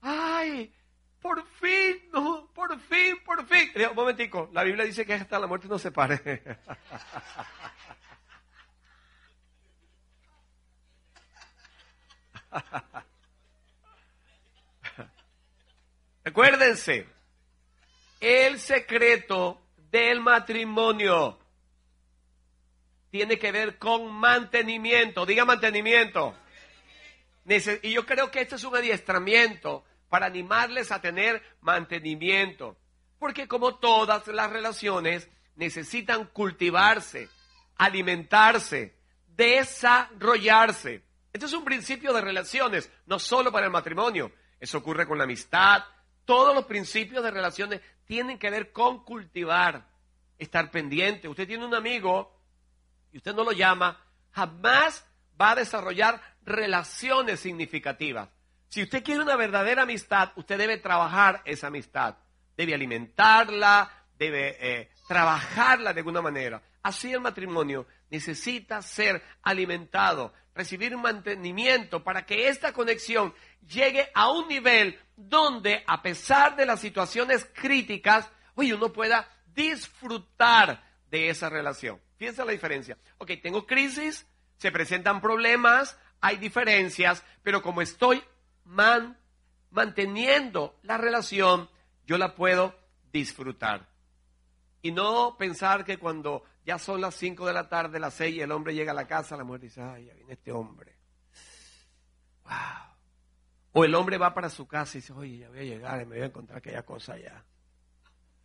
¡ay! 0.00 0.74
Por 1.20 1.46
fin, 1.46 2.08
no, 2.12 2.50
por 2.54 2.80
fin, 2.80 3.18
por 3.24 3.46
fin. 3.46 3.70
Un 3.90 3.94
momentico, 3.94 4.48
la 4.52 4.64
Biblia 4.64 4.86
dice 4.86 5.04
que 5.04 5.12
hasta 5.14 5.38
la 5.38 5.46
muerte 5.46 5.68
no 5.68 5.78
se 5.78 5.92
pare. 5.92 6.42
Recuérdense, 16.24 17.06
el 18.20 18.58
secreto 18.58 19.60
del 19.90 20.20
matrimonio 20.20 21.38
tiene 23.10 23.38
que 23.38 23.52
ver 23.52 23.78
con 23.78 24.12
mantenimiento. 24.12 25.26
Diga 25.26 25.44
mantenimiento. 25.44 26.34
Y 27.82 27.92
yo 27.92 28.06
creo 28.06 28.30
que 28.30 28.40
este 28.40 28.54
es 28.54 28.64
un 28.64 28.76
adiestramiento 28.76 29.84
para 30.08 30.26
animarles 30.26 30.92
a 30.92 31.00
tener 31.00 31.42
mantenimiento. 31.60 32.76
Porque 33.18 33.48
como 33.48 33.76
todas 33.76 34.26
las 34.28 34.50
relaciones 34.50 35.28
necesitan 35.56 36.26
cultivarse, 36.26 37.28
alimentarse, 37.76 38.94
desarrollarse. 39.28 41.02
Este 41.32 41.46
es 41.46 41.52
un 41.52 41.64
principio 41.64 42.12
de 42.12 42.20
relaciones, 42.20 42.90
no 43.06 43.18
solo 43.18 43.50
para 43.50 43.66
el 43.66 43.72
matrimonio. 43.72 44.32
Eso 44.58 44.78
ocurre 44.78 45.06
con 45.06 45.18
la 45.18 45.24
amistad. 45.24 45.84
Todos 46.24 46.54
los 46.54 46.66
principios 46.66 47.24
de 47.24 47.30
relaciones 47.30 47.80
tienen 48.10 48.40
que 48.40 48.50
ver 48.50 48.72
con 48.72 49.04
cultivar, 49.04 49.86
estar 50.36 50.72
pendiente. 50.72 51.28
Usted 51.28 51.46
tiene 51.46 51.64
un 51.64 51.76
amigo 51.76 52.36
y 53.12 53.18
usted 53.18 53.32
no 53.32 53.44
lo 53.44 53.52
llama, 53.52 54.04
jamás 54.32 55.06
va 55.40 55.52
a 55.52 55.54
desarrollar 55.54 56.20
relaciones 56.42 57.38
significativas. 57.38 58.28
Si 58.68 58.82
usted 58.82 59.04
quiere 59.04 59.22
una 59.22 59.36
verdadera 59.36 59.82
amistad, 59.82 60.32
usted 60.34 60.58
debe 60.58 60.78
trabajar 60.78 61.40
esa 61.44 61.68
amistad. 61.68 62.16
Debe 62.56 62.74
alimentarla, 62.74 63.88
debe 64.18 64.56
eh, 64.58 64.90
trabajarla 65.06 65.92
de 65.92 66.00
alguna 66.00 66.20
manera. 66.20 66.60
Así 66.82 67.12
el 67.12 67.20
matrimonio 67.20 67.86
necesita 68.10 68.82
ser 68.82 69.22
alimentado, 69.42 70.34
recibir 70.52 70.96
mantenimiento 70.96 72.02
para 72.02 72.26
que 72.26 72.48
esta 72.48 72.72
conexión 72.72 73.32
llegue 73.68 74.10
a 74.14 74.30
un 74.30 74.48
nivel 74.48 74.98
donde, 75.16 75.84
a 75.86 76.02
pesar 76.02 76.56
de 76.56 76.66
las 76.66 76.80
situaciones 76.80 77.46
críticas, 77.54 78.30
oye, 78.54 78.74
uno 78.74 78.92
pueda 78.92 79.28
disfrutar 79.46 80.84
de 81.10 81.28
esa 81.28 81.48
relación. 81.48 82.00
Fíjense 82.16 82.44
la 82.44 82.52
diferencia. 82.52 82.96
Ok, 83.18 83.32
tengo 83.42 83.66
crisis, 83.66 84.26
se 84.56 84.70
presentan 84.70 85.20
problemas, 85.20 85.98
hay 86.20 86.36
diferencias, 86.36 87.24
pero 87.42 87.62
como 87.62 87.82
estoy 87.82 88.22
manteniendo 89.70 90.78
la 90.82 90.98
relación, 90.98 91.68
yo 92.06 92.18
la 92.18 92.34
puedo 92.34 92.74
disfrutar. 93.12 93.88
Y 94.82 94.92
no 94.92 95.36
pensar 95.38 95.84
que 95.84 95.98
cuando 95.98 96.44
ya 96.64 96.78
son 96.78 97.00
las 97.00 97.14
5 97.16 97.46
de 97.46 97.52
la 97.52 97.68
tarde, 97.68 98.00
las 98.00 98.14
6, 98.14 98.36
y 98.36 98.40
el 98.40 98.52
hombre 98.52 98.74
llega 98.74 98.92
a 98.92 98.94
la 98.94 99.06
casa, 99.06 99.36
la 99.36 99.44
mujer 99.44 99.62
dice, 99.62 99.82
ay, 99.82 100.06
ya 100.06 100.14
viene 100.14 100.32
este 100.34 100.52
hombre. 100.52 100.96
Wow. 102.44 102.89
O 103.72 103.84
el 103.84 103.94
hombre 103.94 104.18
va 104.18 104.34
para 104.34 104.50
su 104.50 104.66
casa 104.66 104.96
y 104.96 105.00
dice, 105.00 105.12
oye, 105.12 105.38
ya 105.38 105.48
voy 105.48 105.58
a 105.60 105.64
llegar 105.64 106.02
y 106.02 106.06
me 106.06 106.16
voy 106.16 106.22
a 106.22 106.26
encontrar 106.26 106.58
aquella 106.58 106.82
cosa 106.82 107.14
allá. 107.14 107.44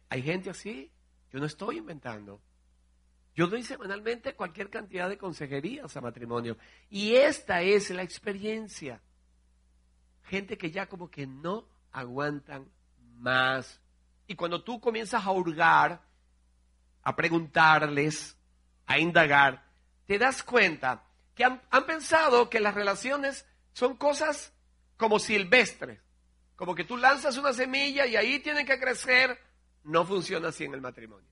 Hay 0.09 0.21
gente 0.21 0.49
así. 0.49 0.91
Yo 1.31 1.39
no 1.39 1.45
estoy 1.45 1.77
inventando. 1.77 2.41
Yo 3.33 3.47
doy 3.47 3.63
semanalmente 3.63 4.35
cualquier 4.35 4.69
cantidad 4.69 5.09
de 5.09 5.17
consejerías 5.17 5.97
a 5.97 6.01
matrimonio. 6.01 6.57
Y 6.89 7.15
esta 7.15 7.61
es 7.61 7.89
la 7.89 8.03
experiencia 8.03 9.01
gente 10.25 10.57
que 10.57 10.71
ya 10.71 10.87
como 10.87 11.09
que 11.09 11.27
no 11.27 11.67
aguantan 11.91 12.69
más. 13.17 13.79
Y 14.27 14.35
cuando 14.35 14.63
tú 14.63 14.79
comienzas 14.79 15.25
a 15.25 15.31
hurgar, 15.31 16.01
a 17.03 17.15
preguntarles, 17.15 18.37
a 18.87 18.99
indagar, 18.99 19.63
te 20.05 20.17
das 20.17 20.43
cuenta 20.43 21.03
que 21.35 21.43
han, 21.43 21.61
pensado 21.85 22.49
que 22.49 22.59
las 22.59 22.73
relaciones 22.73 23.45
son 23.73 23.95
cosas 23.97 24.53
como 24.97 25.19
silvestres, 25.19 25.99
como 26.55 26.73
que 26.73 26.83
tú 26.83 26.97
lanzas 26.97 27.37
una 27.37 27.53
semilla 27.53 28.05
y 28.05 28.15
ahí 28.15 28.39
tienen 28.39 28.65
que 28.65 28.79
crecer. 28.79 29.39
No 29.83 30.05
funciona 30.05 30.49
así 30.49 30.63
en 30.63 30.73
el 30.73 30.81
matrimonio. 30.81 31.29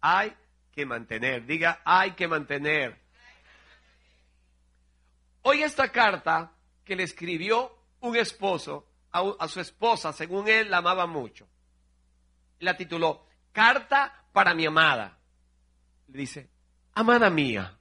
Hay 0.00 0.34
que 0.72 0.86
mantener, 0.86 1.46
diga, 1.46 1.80
hay 1.84 2.12
que 2.12 2.28
mantener. 2.28 3.00
Hoy 5.42 5.62
esta 5.62 5.90
carta 5.92 6.52
que 6.84 6.96
le 6.96 7.04
escribió 7.04 7.76
un 8.00 8.16
esposo 8.16 8.88
a, 9.12 9.48
su 9.48 9.60
esposa, 9.60 10.12
según 10.12 10.48
él 10.48 10.70
la 10.70 10.78
amaba 10.78 11.06
mucho. 11.06 11.48
La 12.60 12.76
tituló 12.76 13.26
Carta 13.52 14.24
para 14.32 14.54
mi 14.54 14.66
amada. 14.66 15.18
Le 16.08 16.18
dice, 16.18 16.50
amada 16.94 17.30
mía, 17.30 17.78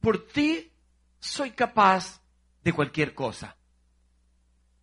por 0.00 0.26
ti 0.26 0.70
soy 1.18 1.52
capaz 1.52 2.20
de 2.66 2.72
cualquier 2.72 3.14
cosa. 3.14 3.56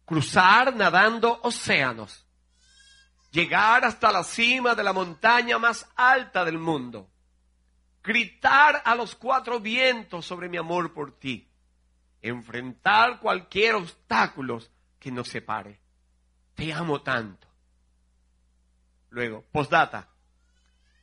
Cruzar 0.05 0.73
nadando 0.73 1.41
océanos. 1.43 2.25
Llegar 3.29 3.83
hasta 3.83 4.09
la 4.09 4.23
cima 4.23 4.73
de 4.73 4.83
la 4.83 4.93
montaña 4.93 5.59
más 5.59 5.85
alta 5.97 6.45
del 6.45 6.57
mundo. 6.57 7.09
Gritar 8.01 8.81
a 8.85 8.95
los 8.95 9.15
cuatro 9.15 9.59
vientos 9.59 10.25
sobre 10.25 10.47
mi 10.47 10.55
amor 10.55 10.93
por 10.93 11.19
ti 11.19 11.49
enfrentar 12.21 13.19
cualquier 13.19 13.75
obstáculo 13.75 14.61
que 14.97 15.11
nos 15.11 15.27
separe. 15.27 15.81
Te 16.55 16.71
amo 16.71 17.01
tanto. 17.01 17.49
Luego, 19.09 19.43
postdata. 19.51 20.07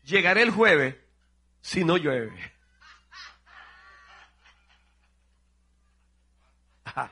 Llegaré 0.02 0.40
el 0.40 0.50
jueves 0.50 0.96
si 1.60 1.84
no 1.84 1.98
llueve. 1.98 2.32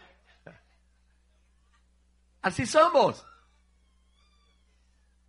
Así 2.42 2.66
somos. 2.66 3.24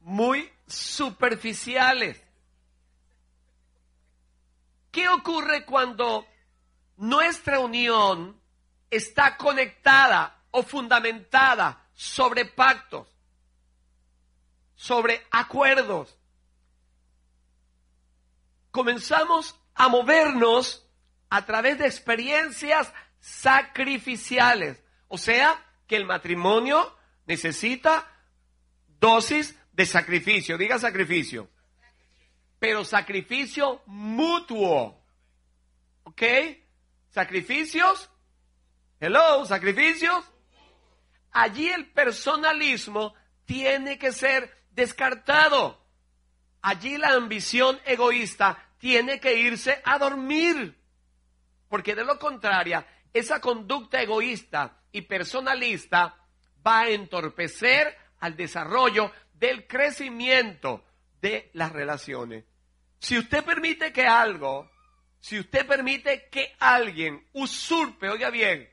Muy 0.02 0.52
superficiales. 0.68 2.22
¿Qué 4.92 5.08
ocurre 5.08 5.66
cuando 5.66 6.26
nuestra 6.98 7.60
unión 7.60 8.40
está 8.90 9.38
conectada 9.38 10.44
o 10.52 10.64
fundamentada 10.64 11.86
sobre 11.94 12.46
pactos, 12.46 13.08
sobre 14.76 15.26
acuerdos. 15.32 16.18
Comenzamos 18.72 19.56
a 19.76 19.88
movernos 19.88 20.86
a 21.30 21.46
través 21.46 21.78
de 21.78 21.86
experiencias 21.86 22.92
sacrificiales. 23.20 24.84
O 25.08 25.18
sea, 25.18 25.66
que 25.88 25.96
el 25.96 26.06
matrimonio 26.06 26.96
necesita 27.26 28.08
dosis 29.00 29.58
de 29.74 29.86
sacrificio. 29.86 30.58
Diga 30.58 30.78
sacrificio. 30.80 31.50
pero 32.60 32.84
sacrificio 32.84 33.82
mutuo. 33.86 35.02
¿Ok? 36.04 36.22
Sacrificios. 37.10 38.10
Hello, 39.00 39.46
sacrificios. 39.46 40.26
Allí 41.32 41.70
el 41.70 41.90
personalismo 41.92 43.14
tiene 43.46 43.98
que 43.98 44.12
ser 44.12 44.64
descartado. 44.72 45.82
Allí 46.62 46.98
la 46.98 47.14
ambición 47.14 47.80
egoísta 47.86 48.62
tiene 48.78 49.20
que 49.20 49.36
irse 49.36 49.82
a 49.86 49.98
dormir. 49.98 50.78
Porque 51.70 51.96
de 51.96 52.04
lo 52.04 52.20
contrario, 52.20 52.84
esa 53.14 53.42
conducta 53.42 54.02
egoísta 54.02 54.82
y 54.92 55.02
personalista 55.02 56.16
va 56.66 56.82
a 56.82 56.90
entorpecer 56.90 57.96
al 58.20 58.36
desarrollo 58.36 59.12
del 59.34 59.68
crecimiento 59.68 60.84
de 61.22 61.50
las 61.54 61.72
relaciones. 61.72 62.46
Si 63.00 63.18
usted 63.18 63.44
permite 63.44 63.94
que 63.94 64.06
algo, 64.06 64.70
si 65.20 65.40
usted 65.40 65.66
permite 65.66 66.28
que 66.30 66.56
alguien 66.60 67.28
usurpe, 67.34 68.10
oiga 68.10 68.30
bien, 68.30 68.70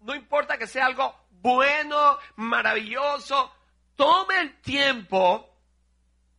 no 0.00 0.14
importa 0.14 0.58
que 0.58 0.66
sea 0.66 0.86
algo 0.86 1.14
bueno, 1.30 2.18
maravilloso, 2.36 3.52
tome 3.96 4.40
el 4.40 4.60
tiempo 4.60 5.50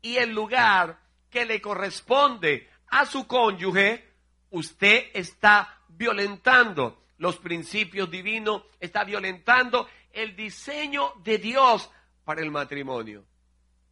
y 0.02 0.18
el 0.18 0.32
lugar 0.32 1.00
que 1.30 1.46
le 1.46 1.62
corresponde 1.62 2.70
a 2.88 3.06
su 3.06 3.28
cónyuge, 3.28 4.14
usted 4.52 5.10
está 5.14 5.82
violentando 5.90 7.05
los 7.18 7.38
principios 7.38 8.10
divinos, 8.10 8.64
está 8.80 9.04
violentando 9.04 9.88
el 10.12 10.36
diseño 10.36 11.14
de 11.24 11.38
Dios 11.38 11.90
para 12.24 12.42
el 12.42 12.52
matrimonio. 12.52 13.26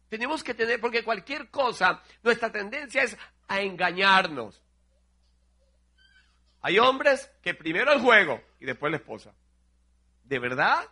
Tenemos 0.08 0.44
que 0.44 0.54
tener, 0.54 0.80
porque 0.80 1.02
cualquier 1.02 1.50
cosa, 1.50 2.02
nuestra 2.22 2.52
tendencia 2.52 3.02
es 3.02 3.16
a 3.48 3.60
engañarnos. 3.60 4.62
Hay 6.60 6.78
hombres 6.78 7.30
que 7.42 7.54
primero 7.54 7.92
el 7.92 8.00
juego 8.00 8.40
y 8.58 8.64
después 8.64 8.90
la 8.90 8.96
esposa. 8.96 9.34
¿De 10.22 10.38
verdad? 10.38 10.88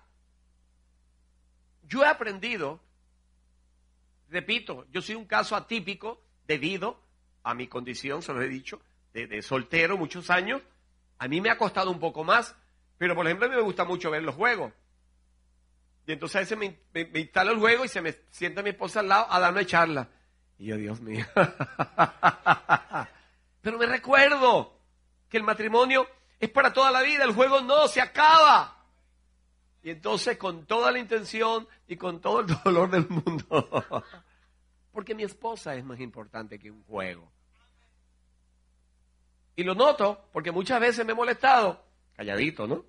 Yo 1.84 2.02
he 2.02 2.06
aprendido, 2.06 2.80
repito, 4.28 4.86
yo 4.90 5.00
soy 5.00 5.14
un 5.14 5.24
caso 5.24 5.56
atípico 5.56 6.22
debido 6.46 7.02
a 7.42 7.54
mi 7.54 7.68
condición, 7.68 8.22
se 8.22 8.32
lo 8.32 8.42
he 8.42 8.48
dicho, 8.48 8.80
de, 9.12 9.42
soltero 9.42 9.96
muchos 9.96 10.30
años. 10.30 10.62
A 11.22 11.28
mí 11.28 11.40
me 11.40 11.50
ha 11.50 11.56
costado 11.56 11.92
un 11.92 12.00
poco 12.00 12.24
más, 12.24 12.56
pero 12.98 13.14
por 13.14 13.24
ejemplo 13.24 13.46
a 13.46 13.48
mí 13.48 13.54
me 13.54 13.62
gusta 13.62 13.84
mucho 13.84 14.10
ver 14.10 14.24
los 14.24 14.34
juegos. 14.34 14.72
Y 16.04 16.10
entonces 16.10 16.34
a 16.34 16.40
veces 16.40 16.58
me, 16.58 16.80
me, 16.92 17.20
instalo 17.20 17.52
el 17.52 17.60
juego 17.60 17.84
y 17.84 17.88
se 17.88 18.00
me 18.00 18.12
sienta 18.30 18.60
mi 18.60 18.70
esposa 18.70 18.98
al 18.98 19.08
lado 19.08 19.26
a 19.30 19.38
darme 19.38 19.64
charla. 19.64 20.08
Y 20.58 20.66
yo, 20.66 20.76
Dios 20.76 21.00
mío. 21.00 21.24
Pero 23.60 23.78
me 23.78 23.86
recuerdo 23.86 24.80
que 25.28 25.36
el 25.36 25.44
matrimonio 25.44 26.08
es 26.40 26.50
para 26.50 26.72
toda 26.72 26.90
la 26.90 27.02
vida, 27.02 27.22
el 27.22 27.34
juego 27.34 27.60
no, 27.60 27.86
se 27.86 28.00
acaba. 28.00 28.84
Y 29.80 29.90
entonces 29.90 30.36
con 30.38 30.66
toda 30.66 30.90
la 30.90 30.98
intención 30.98 31.68
y 31.86 31.94
con 31.94 32.20
todo 32.20 32.40
el 32.40 32.46
dolor 32.64 32.90
del 32.90 33.08
mundo, 33.08 34.04
porque 34.90 35.14
mi 35.14 35.22
esposa 35.22 35.76
es 35.76 35.84
más 35.84 36.00
importante 36.00 36.58
que 36.58 36.72
un 36.72 36.82
juego. 36.82 37.30
Y 39.56 39.64
lo 39.64 39.74
noto 39.74 40.28
porque 40.32 40.52
muchas 40.52 40.80
veces 40.80 41.04
me 41.04 41.12
he 41.12 41.14
molestado, 41.14 41.84
calladito, 42.16 42.66
¿no? 42.66 42.84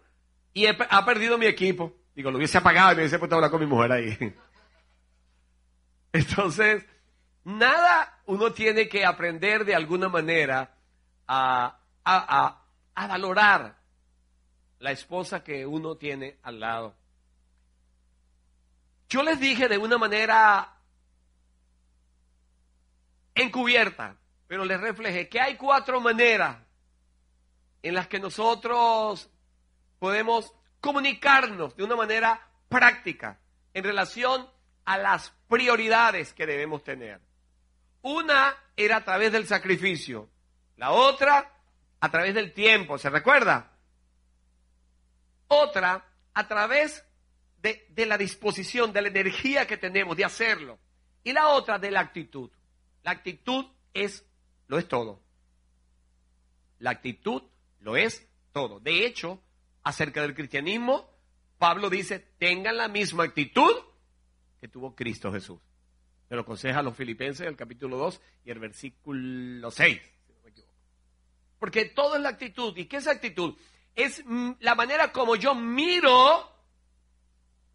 Y 0.53 0.67
ha 0.67 1.05
perdido 1.05 1.37
mi 1.37 1.45
equipo. 1.45 1.93
Digo, 2.15 2.29
lo 2.29 2.37
hubiese 2.37 2.59
apagado 2.59 2.91
y 2.91 2.95
me 2.95 3.01
hubiese 3.01 3.17
puesto 3.17 3.35
a 3.35 3.37
hablar 3.37 3.51
con 3.51 3.59
mi 3.59 3.65
mujer 3.65 3.91
ahí. 3.91 4.17
Entonces, 6.13 6.85
nada 7.43 8.21
uno 8.25 8.53
tiene 8.53 8.87
que 8.87 9.05
aprender 9.05 9.65
de 9.65 9.75
alguna 9.75 10.09
manera 10.09 10.75
a, 11.27 11.79
a, 12.03 12.61
a, 12.93 13.07
valorar 13.07 13.79
la 14.79 14.91
esposa 14.91 15.43
que 15.43 15.65
uno 15.65 15.95
tiene 15.95 16.37
al 16.43 16.59
lado. 16.59 16.95
Yo 19.09 19.23
les 19.23 19.39
dije 19.39 19.67
de 19.67 19.77
una 19.77 19.97
manera 19.97 20.77
encubierta, 23.35 24.17
pero 24.53 24.65
les 24.65 24.79
reflejé 24.79 25.27
que 25.27 25.41
hay 25.41 25.55
cuatro 25.55 25.99
maneras 25.99 26.57
en 27.81 27.95
las 27.95 28.05
que 28.07 28.19
nosotros 28.19 29.27
podemos 29.97 30.53
comunicarnos 30.79 31.75
de 31.75 31.83
una 31.83 31.95
manera 31.95 32.39
práctica 32.69 33.39
en 33.73 33.83
relación 33.83 34.47
a 34.85 34.99
las 34.99 35.31
prioridades 35.49 36.35
que 36.35 36.45
debemos 36.45 36.83
tener. 36.83 37.19
Una 38.03 38.55
era 38.77 38.97
a 38.97 39.03
través 39.03 39.31
del 39.31 39.47
sacrificio, 39.47 40.29
la 40.77 40.91
otra 40.91 41.51
a 41.99 42.11
través 42.11 42.35
del 42.35 42.53
tiempo, 42.53 42.99
¿se 42.99 43.09
recuerda? 43.09 43.71
Otra 45.47 46.05
a 46.31 46.47
través 46.47 47.03
de, 47.59 48.05
la 48.05 48.19
disposición, 48.19 48.93
de 48.93 49.01
la 49.01 49.07
energía 49.07 49.65
que 49.65 49.77
tenemos 49.77 50.15
de 50.15 50.25
hacerlo. 50.25 50.77
Y 51.23 51.33
la 51.33 51.47
otra 51.47 51.79
de 51.79 51.89
la 51.89 52.01
actitud. 52.01 52.51
La 53.01 53.09
actitud 53.09 53.65
es, 53.95 54.23
lo 54.73 54.79
es 54.79 54.87
todo. 54.87 55.21
La 56.79 56.89
actitud 56.89 57.43
lo 57.79 57.95
es 57.95 58.27
todo. 58.51 58.79
De 58.79 59.05
hecho, 59.05 59.39
acerca 59.83 60.23
del 60.23 60.33
cristianismo, 60.33 61.07
Pablo 61.59 61.91
dice, 61.91 62.17
tengan 62.39 62.77
la 62.77 62.87
misma 62.87 63.25
actitud 63.25 63.71
que 64.59 64.67
tuvo 64.67 64.95
Cristo 64.95 65.31
Jesús. 65.31 65.59
Se 66.27 66.33
lo 66.33 66.41
aconseja 66.41 66.79
a 66.79 66.81
los 66.81 66.95
filipenses 66.95 67.45
el 67.45 67.55
capítulo 67.55 67.97
2 67.97 68.19
y 68.45 68.49
el 68.49 68.57
versículo 68.57 69.69
6, 69.69 70.01
si 70.25 70.33
no 70.33 70.41
me 70.41 70.49
equivoco. 70.49 70.73
Porque 71.59 71.85
todo 71.85 72.15
es 72.15 72.21
la 72.23 72.29
actitud. 72.29 72.75
¿Y 72.75 72.85
qué 72.85 72.97
es 72.97 73.07
actitud? 73.07 73.55
Es 73.93 74.23
la 74.59 74.73
manera 74.73 75.11
como 75.11 75.35
yo 75.35 75.53
miro 75.53 76.51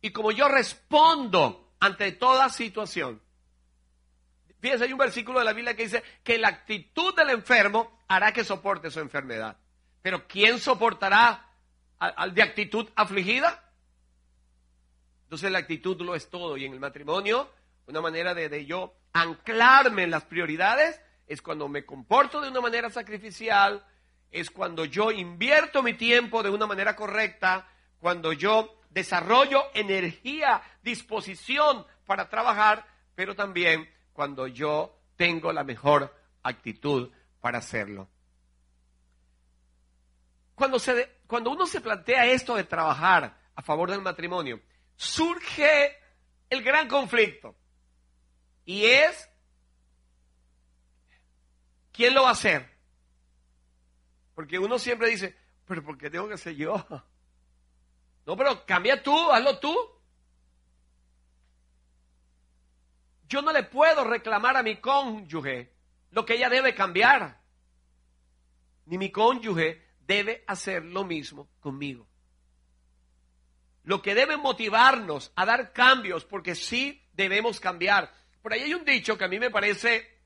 y 0.00 0.10
como 0.10 0.32
yo 0.32 0.48
respondo 0.48 1.74
ante 1.78 2.10
toda 2.10 2.48
situación. 2.48 3.22
Fíjense, 4.60 4.84
hay 4.84 4.92
un 4.92 4.98
versículo 4.98 5.38
de 5.38 5.44
la 5.44 5.52
Biblia 5.52 5.76
que 5.76 5.84
dice 5.84 6.02
que 6.24 6.38
la 6.38 6.48
actitud 6.48 7.14
del 7.14 7.30
enfermo 7.30 8.00
hará 8.08 8.32
que 8.32 8.44
soporte 8.44 8.90
su 8.90 9.00
enfermedad. 9.00 9.56
Pero 10.02 10.26
¿quién 10.26 10.58
soportará 10.58 11.46
al 11.98 12.34
de 12.34 12.42
actitud 12.42 12.88
afligida? 12.96 13.64
Entonces 15.24 15.52
la 15.52 15.58
actitud 15.58 16.00
lo 16.00 16.14
es 16.14 16.28
todo. 16.28 16.56
Y 16.56 16.64
en 16.64 16.72
el 16.72 16.80
matrimonio, 16.80 17.52
una 17.86 18.00
manera 18.00 18.34
de, 18.34 18.48
de, 18.48 18.66
yo 18.66 18.94
anclarme 19.12 20.04
en 20.04 20.10
las 20.10 20.24
prioridades 20.24 21.00
es 21.26 21.42
cuando 21.42 21.68
me 21.68 21.84
comporto 21.84 22.40
de 22.40 22.48
una 22.48 22.60
manera 22.60 22.90
sacrificial, 22.90 23.84
es 24.30 24.50
cuando 24.50 24.84
yo 24.84 25.10
invierto 25.10 25.82
mi 25.82 25.94
tiempo 25.94 26.42
de 26.42 26.50
una 26.50 26.66
manera 26.66 26.96
correcta, 26.96 27.68
cuando 28.00 28.32
yo 28.32 28.80
desarrollo 28.90 29.64
energía, 29.74 30.62
disposición 30.82 31.86
para 32.06 32.28
trabajar, 32.28 32.86
pero 33.14 33.34
también 33.34 33.88
cuando 34.18 34.48
yo 34.48 34.98
tengo 35.14 35.52
la 35.52 35.62
mejor 35.62 36.12
actitud 36.42 37.08
para 37.40 37.58
hacerlo. 37.58 38.08
Cuando, 40.56 40.80
se, 40.80 41.20
cuando 41.28 41.52
uno 41.52 41.68
se 41.68 41.80
plantea 41.80 42.26
esto 42.26 42.56
de 42.56 42.64
trabajar 42.64 43.38
a 43.54 43.62
favor 43.62 43.92
del 43.92 44.02
matrimonio, 44.02 44.60
surge 44.96 45.96
el 46.50 46.64
gran 46.64 46.88
conflicto. 46.88 47.54
Y 48.64 48.86
es, 48.86 49.30
¿quién 51.92 52.12
lo 52.12 52.22
va 52.22 52.30
a 52.30 52.32
hacer? 52.32 52.68
Porque 54.34 54.58
uno 54.58 54.80
siempre 54.80 55.10
dice, 55.10 55.36
pero 55.64 55.84
¿por 55.84 55.96
qué 55.96 56.10
tengo 56.10 56.28
que 56.28 56.38
ser 56.38 56.56
yo? 56.56 56.84
No, 58.26 58.36
pero 58.36 58.66
cambia 58.66 59.00
tú, 59.00 59.16
hazlo 59.32 59.58
tú. 59.58 59.74
Yo 63.28 63.42
no 63.42 63.52
le 63.52 63.62
puedo 63.64 64.04
reclamar 64.04 64.56
a 64.56 64.62
mi 64.62 64.76
cónyuge 64.76 65.72
lo 66.10 66.24
que 66.24 66.34
ella 66.34 66.48
debe 66.48 66.74
cambiar. 66.74 67.38
Ni 68.86 68.96
mi 68.96 69.10
cónyuge 69.10 69.86
debe 70.00 70.44
hacer 70.46 70.84
lo 70.84 71.04
mismo 71.04 71.50
conmigo. 71.60 72.08
Lo 73.84 74.00
que 74.00 74.14
debe 74.14 74.36
motivarnos 74.36 75.32
a 75.36 75.44
dar 75.44 75.72
cambios, 75.72 76.24
porque 76.24 76.54
sí 76.54 77.06
debemos 77.12 77.60
cambiar. 77.60 78.12
Por 78.42 78.52
ahí 78.52 78.62
hay 78.62 78.74
un 78.74 78.84
dicho 78.84 79.18
que 79.18 79.24
a 79.24 79.28
mí 79.28 79.38
me 79.38 79.50
parece 79.50 80.18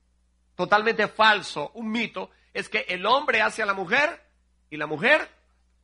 totalmente 0.55 1.09
falso, 1.09 1.71
un 1.75 1.91
mito, 1.91 2.31
es 2.53 2.69
que 2.69 2.81
el 2.89 3.05
hombre 3.07 3.41
hace 3.41 3.63
a 3.63 3.67
la 3.67 3.75
mujer 3.75 4.23
y 4.71 4.77
la 4.77 4.87
mujer 4.87 5.29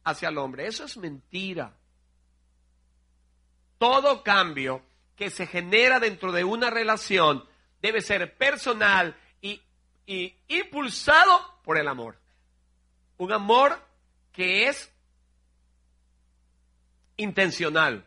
hacia 0.05 0.29
el 0.29 0.39
hombre. 0.39 0.67
Eso 0.67 0.85
es 0.85 0.97
mentira. 0.97 1.77
Todo 3.79 4.23
cambio 4.23 4.83
que 5.19 5.31
se 5.31 5.49
genera 5.49 5.99
dentro 5.99 6.31
de 6.31 6.45
una 6.45 6.71
relación 6.71 7.45
debe 7.83 8.01
ser 8.01 8.37
personal 8.37 9.17
y, 9.43 9.61
impulsado 10.47 11.61
por 11.65 11.77
el 11.77 11.89
amor. 11.89 12.17
Un 13.19 13.33
amor 13.33 13.85
que 14.33 14.69
es 14.69 14.91
intencional, 17.17 18.07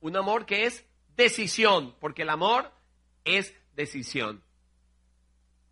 un 0.00 0.16
amor 0.16 0.46
que 0.46 0.64
es 0.64 0.84
decisión, 1.14 1.94
porque 2.00 2.22
el 2.22 2.30
amor 2.30 2.72
es 3.24 3.54
decisión. 3.74 4.42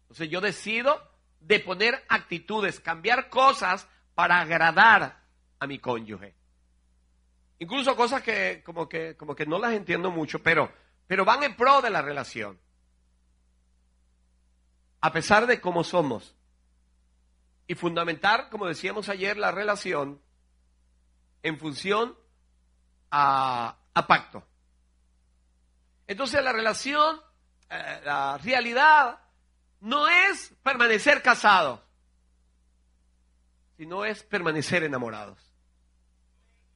Entonces 0.02 0.28
yo 0.28 0.42
decido 0.42 1.02
de 1.40 1.60
poner 1.60 2.04
actitudes, 2.08 2.78
cambiar 2.78 3.30
cosas 3.30 3.88
para 4.14 4.38
agradar 4.38 5.22
a 5.58 5.66
mi 5.66 5.78
cónyuge. 5.78 6.34
Incluso 7.58 7.96
cosas 7.96 8.22
que 8.22 8.62
como 8.64 8.88
que, 8.88 9.16
como 9.16 9.34
que 9.34 9.46
no 9.46 9.58
las 9.58 9.72
entiendo 9.72 10.10
mucho, 10.10 10.42
pero, 10.42 10.72
pero 11.06 11.24
van 11.24 11.42
en 11.44 11.56
pro 11.56 11.80
de 11.80 11.90
la 11.90 12.02
relación. 12.02 12.58
A 15.00 15.12
pesar 15.12 15.46
de 15.46 15.60
cómo 15.60 15.84
somos. 15.84 16.34
Y 17.66 17.74
fundamentar, 17.74 18.50
como 18.50 18.66
decíamos 18.66 19.08
ayer, 19.08 19.36
la 19.36 19.50
relación 19.50 20.20
en 21.42 21.58
función 21.58 22.16
a, 23.10 23.76
pacto. 24.08 24.42
Entonces 26.06 26.42
la 26.42 26.52
relación, 26.52 27.20
eh, 27.70 28.00
la 28.04 28.38
realidad, 28.38 29.20
no 29.80 30.08
es 30.08 30.52
permanecer 30.62 31.22
casados, 31.22 31.80
sino 33.76 34.04
es 34.04 34.22
permanecer 34.22 34.82
enamorados. 34.82 35.53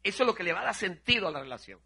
Eso 0.08 0.22
es 0.22 0.26
lo 0.26 0.34
que 0.34 0.42
le 0.42 0.54
va 0.54 0.60
a 0.60 0.64
dar 0.64 0.74
sentido 0.74 1.28
a 1.28 1.30
la 1.30 1.40
relación. 1.40 1.78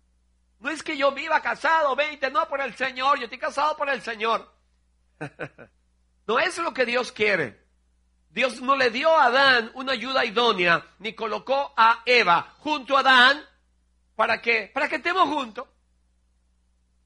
No 0.61 0.71
es 0.71 0.85
que 0.85 0.97
yo 0.97 1.11
viva 1.11 1.43
casado, 1.43 1.97
20, 1.97 2.31
no 2.31 2.47
por 2.47 2.61
el 2.61 2.73
Señor, 2.77 3.19
yo 3.19 3.25
estoy 3.25 3.39
casado 3.39 3.77
por 3.77 3.91
el 3.91 4.01
Señor. 4.01 4.49
no 6.29 6.39
es 6.39 6.57
lo 6.59 6.73
que 6.73 6.87
Dios 6.87 7.11
quiere. 7.11 7.61
Dios 8.31 8.63
no 8.63 8.77
le 8.77 8.91
dio 8.91 9.11
a 9.11 9.25
Adán 9.25 9.73
una 9.75 9.93
ayuda 9.93 10.25
idónea, 10.25 10.87
ni 11.01 11.15
colocó 11.15 11.75
a 11.77 12.03
Eva 12.07 12.55
junto 12.61 12.97
a 12.97 13.01
Adán 13.01 13.45
para 14.15 14.41
que, 14.41 14.71
para 14.73 14.89
que 14.89 14.97
estemos 14.97 15.29
juntos. 15.29 15.67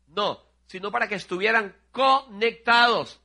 No, 0.08 0.44
sino 0.66 0.92
para 0.92 1.08
que 1.08 1.14
estuvieran 1.14 1.74
conectados. 1.92 3.22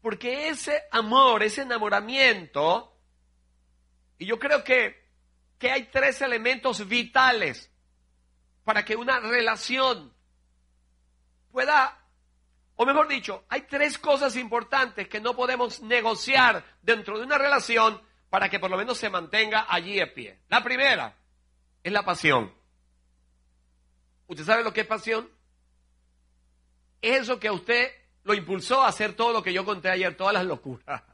Porque 0.00 0.48
ese 0.48 0.84
amor, 0.92 1.42
ese 1.42 1.62
enamoramiento, 1.62 2.96
y 4.18 4.26
yo 4.26 4.38
creo 4.38 4.62
que, 4.62 5.01
que 5.62 5.70
hay 5.70 5.84
tres 5.84 6.20
elementos 6.22 6.88
vitales 6.88 7.70
para 8.64 8.84
que 8.84 8.96
una 8.96 9.20
relación 9.20 10.12
pueda 11.52 12.04
o 12.74 12.84
mejor 12.84 13.06
dicho, 13.06 13.44
hay 13.48 13.60
tres 13.60 13.96
cosas 13.96 14.34
importantes 14.34 15.06
que 15.06 15.20
no 15.20 15.36
podemos 15.36 15.80
negociar 15.80 16.64
dentro 16.82 17.16
de 17.16 17.26
una 17.26 17.38
relación 17.38 18.02
para 18.28 18.48
que 18.48 18.58
por 18.58 18.72
lo 18.72 18.76
menos 18.76 18.98
se 18.98 19.08
mantenga 19.08 19.66
allí 19.68 19.94
de 19.94 20.08
pie. 20.08 20.40
La 20.48 20.64
primera 20.64 21.16
es 21.84 21.92
la 21.92 22.04
pasión. 22.04 22.52
¿Usted 24.26 24.44
sabe 24.44 24.64
lo 24.64 24.72
que 24.72 24.80
es 24.80 24.86
pasión? 24.88 25.30
Es 27.00 27.20
eso 27.20 27.38
que 27.38 27.46
a 27.46 27.52
usted 27.52 27.88
lo 28.24 28.34
impulsó 28.34 28.82
a 28.82 28.88
hacer 28.88 29.12
todo 29.12 29.32
lo 29.32 29.44
que 29.44 29.52
yo 29.52 29.64
conté 29.64 29.90
ayer, 29.90 30.16
todas 30.16 30.34
las 30.34 30.44
locuras. 30.44 31.04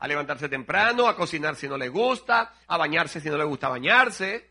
A 0.00 0.08
levantarse 0.08 0.48
temprano, 0.48 1.06
a 1.06 1.14
cocinar 1.14 1.56
si 1.56 1.68
no 1.68 1.76
le 1.76 1.88
gusta, 1.88 2.54
a 2.66 2.76
bañarse 2.76 3.20
si 3.20 3.30
no 3.30 3.36
le 3.36 3.44
gusta 3.44 3.68
bañarse. 3.68 4.50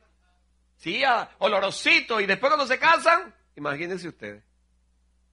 Sí, 0.78 1.04
a 1.04 1.30
olorosito. 1.40 2.22
Y 2.22 2.26
después 2.26 2.50
cuando 2.50 2.66
se 2.66 2.80
casan, 2.80 3.34
imagínense 3.56 4.08
ustedes 4.08 4.50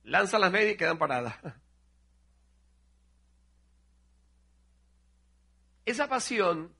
lanzan 0.06 0.40
las 0.40 0.50
medias 0.50 0.74
y 0.74 0.76
quedan 0.76 0.98
paradas. 0.98 1.34
Esa 5.84 6.08
pasión 6.08 6.74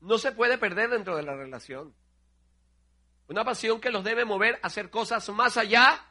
no 0.00 0.18
se 0.18 0.32
puede 0.32 0.58
perder 0.58 0.90
dentro 0.90 1.16
de 1.16 1.22
la 1.22 1.34
relación. 1.34 1.94
Una 3.28 3.44
pasión 3.44 3.80
que 3.80 3.90
los 3.90 4.04
debe 4.04 4.24
mover 4.26 4.58
a 4.62 4.66
hacer 4.66 4.90
cosas 4.90 5.26
más 5.30 5.56
allá 5.56 6.04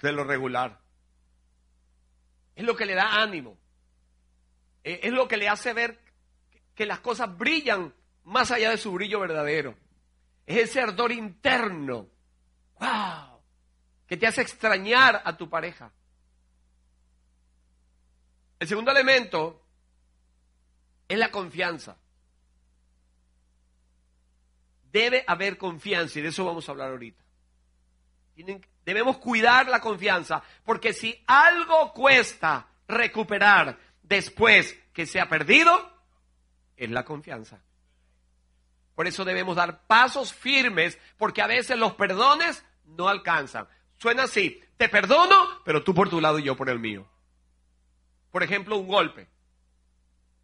de 0.00 0.12
lo 0.12 0.24
regular. 0.24 0.80
Es 2.54 2.64
lo 2.64 2.74
que 2.76 2.86
le 2.86 2.94
da 2.94 3.20
ánimo. 3.20 3.58
Eh, 4.84 5.00
es 5.04 5.12
lo 5.12 5.28
que 5.28 5.36
le 5.36 5.48
hace 5.48 5.72
ver 5.72 5.98
que 6.74 6.86
las 6.86 7.00
cosas 7.00 7.36
brillan 7.36 7.94
más 8.24 8.50
allá 8.50 8.70
de 8.70 8.78
su 8.78 8.92
brillo 8.92 9.20
verdadero. 9.20 9.74
Es 10.46 10.70
ese 10.70 10.80
ardor 10.80 11.12
interno. 11.12 12.08
¡Wow! 12.78 13.30
que 14.10 14.16
te 14.16 14.26
hace 14.26 14.42
extrañar 14.42 15.22
a 15.24 15.36
tu 15.36 15.48
pareja. 15.48 15.92
El 18.58 18.66
segundo 18.66 18.90
elemento 18.90 19.64
es 21.06 21.16
la 21.16 21.30
confianza. 21.30 21.96
Debe 24.90 25.22
haber 25.28 25.56
confianza 25.56 26.18
y 26.18 26.22
de 26.22 26.30
eso 26.30 26.44
vamos 26.44 26.68
a 26.68 26.72
hablar 26.72 26.90
ahorita. 26.90 27.22
debemos 28.84 29.18
cuidar 29.18 29.68
la 29.68 29.80
confianza 29.80 30.42
porque 30.64 30.92
si 30.92 31.22
algo 31.28 31.92
cuesta 31.92 32.66
recuperar 32.88 33.78
después 34.10 34.76
que 34.92 35.06
se 35.06 35.20
ha 35.20 35.28
perdido, 35.28 35.70
es 36.76 36.90
la 36.90 37.04
confianza. 37.04 37.62
Por 38.94 39.06
eso 39.06 39.24
debemos 39.24 39.56
dar 39.56 39.86
pasos 39.86 40.34
firmes 40.34 40.98
porque 41.16 41.40
a 41.40 41.46
veces 41.46 41.78
los 41.78 41.94
perdones 41.94 42.62
no 42.84 43.08
alcanzan. 43.08 43.68
Suena 43.96 44.24
así, 44.24 44.60
te 44.76 44.88
perdono, 44.88 45.62
pero 45.64 45.82
tú 45.82 45.94
por 45.94 46.10
tu 46.10 46.20
lado 46.20 46.38
y 46.38 46.42
yo 46.42 46.56
por 46.56 46.68
el 46.68 46.80
mío. 46.80 47.08
Por 48.32 48.42
ejemplo, 48.42 48.76
un 48.76 48.88
golpe, 48.88 49.28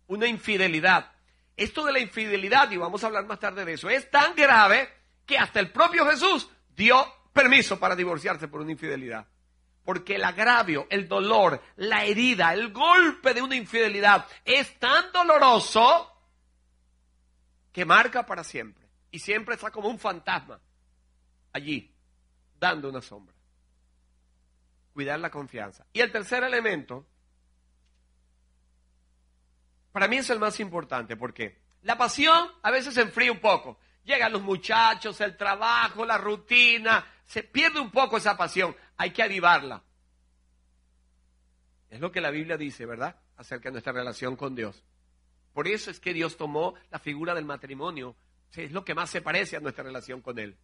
una 0.06 0.26
infidelidad. 0.26 1.12
Esto 1.56 1.84
de 1.84 1.92
la 1.92 2.00
infidelidad, 2.00 2.70
y 2.70 2.76
vamos 2.76 3.02
a 3.02 3.08
hablar 3.08 3.26
más 3.26 3.40
tarde 3.40 3.64
de 3.64 3.72
eso, 3.72 3.90
es 3.90 4.10
tan 4.10 4.34
grave 4.36 4.88
que 5.24 5.38
hasta 5.38 5.58
el 5.58 5.72
propio 5.72 6.06
Jesús 6.06 6.48
dio 6.68 7.04
permiso 7.32 7.80
para 7.80 7.96
divorciarse 7.96 8.46
por 8.46 8.60
una 8.60 8.72
infidelidad. 8.72 9.26
Porque 9.86 10.16
el 10.16 10.24
agravio, 10.24 10.86
el 10.90 11.08
dolor, 11.08 11.62
la 11.76 12.04
herida, 12.04 12.52
el 12.52 12.70
golpe 12.72 13.32
de 13.32 13.40
una 13.40 13.56
infidelidad 13.56 14.26
es 14.44 14.78
tan 14.78 15.10
doloroso 15.12 16.12
que 17.72 17.86
marca 17.86 18.26
para 18.26 18.44
siempre. 18.44 18.86
Y 19.10 19.20
siempre 19.20 19.54
está 19.54 19.70
como 19.70 19.88
un 19.88 19.98
fantasma 19.98 20.60
allí, 21.54 21.90
dando 22.58 22.90
una 22.90 23.00
sombra 23.00 23.36
cuidar 24.96 25.20
la 25.20 25.30
confianza. 25.30 25.84
Y 25.92 26.00
el 26.00 26.10
tercer 26.10 26.42
elemento, 26.42 27.06
para 29.92 30.08
mí 30.08 30.16
es 30.16 30.30
el 30.30 30.38
más 30.38 30.58
importante, 30.58 31.18
porque 31.18 31.60
la 31.82 31.98
pasión 31.98 32.50
a 32.62 32.70
veces 32.70 32.94
se 32.94 33.02
enfría 33.02 33.30
un 33.30 33.38
poco. 33.38 33.78
Llegan 34.04 34.32
los 34.32 34.40
muchachos, 34.40 35.20
el 35.20 35.36
trabajo, 35.36 36.06
la 36.06 36.16
rutina, 36.16 37.04
se 37.26 37.42
pierde 37.42 37.78
un 37.78 37.90
poco 37.90 38.16
esa 38.16 38.38
pasión. 38.38 38.74
Hay 38.96 39.10
que 39.10 39.22
avivarla. 39.22 39.82
Es 41.90 42.00
lo 42.00 42.10
que 42.12 42.20
la 42.20 42.30
Biblia 42.30 42.56
dice, 42.56 42.86
¿verdad? 42.86 43.16
Acerca 43.36 43.68
de 43.68 43.72
nuestra 43.72 43.92
relación 43.92 44.36
con 44.36 44.54
Dios. 44.54 44.82
Por 45.52 45.68
eso 45.68 45.90
es 45.90 46.00
que 46.00 46.12
Dios 46.12 46.36
tomó 46.36 46.74
la 46.90 46.98
figura 46.98 47.34
del 47.34 47.44
matrimonio. 47.44 48.16
Es 48.52 48.72
lo 48.72 48.84
que 48.84 48.94
más 48.94 49.10
se 49.10 49.22
parece 49.22 49.56
a 49.56 49.60
nuestra 49.60 49.84
relación 49.84 50.20
con 50.20 50.38
Él. 50.38 50.56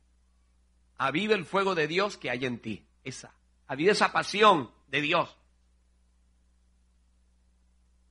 Aviva 0.97 1.35
el 1.35 1.45
fuego 1.45 1.75
de 1.75 1.87
Dios 1.87 2.17
que 2.17 2.31
hay 2.31 2.45
en 2.45 2.59
ti. 2.59 2.87
Esa 3.05 3.35
había 3.73 3.93
esa 3.93 4.13
pasión 4.13 4.71
de 4.89 5.01
Dios. 5.01 5.35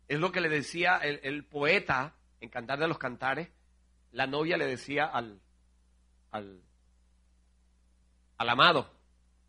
Es 0.08 0.20
lo 0.20 0.32
que 0.32 0.42
le 0.42 0.50
decía 0.50 0.98
el, 0.98 1.46
poeta 1.46 2.16
en 2.40 2.50
Cantar 2.50 2.80
de 2.80 2.88
los 2.88 2.98
Cantares. 2.98 3.48
La 4.12 4.26
novia 4.26 4.58
le 4.58 4.66
decía 4.66 5.06
al, 5.06 5.40
al, 6.32 6.64
al 8.38 8.50
amado, 8.50 8.92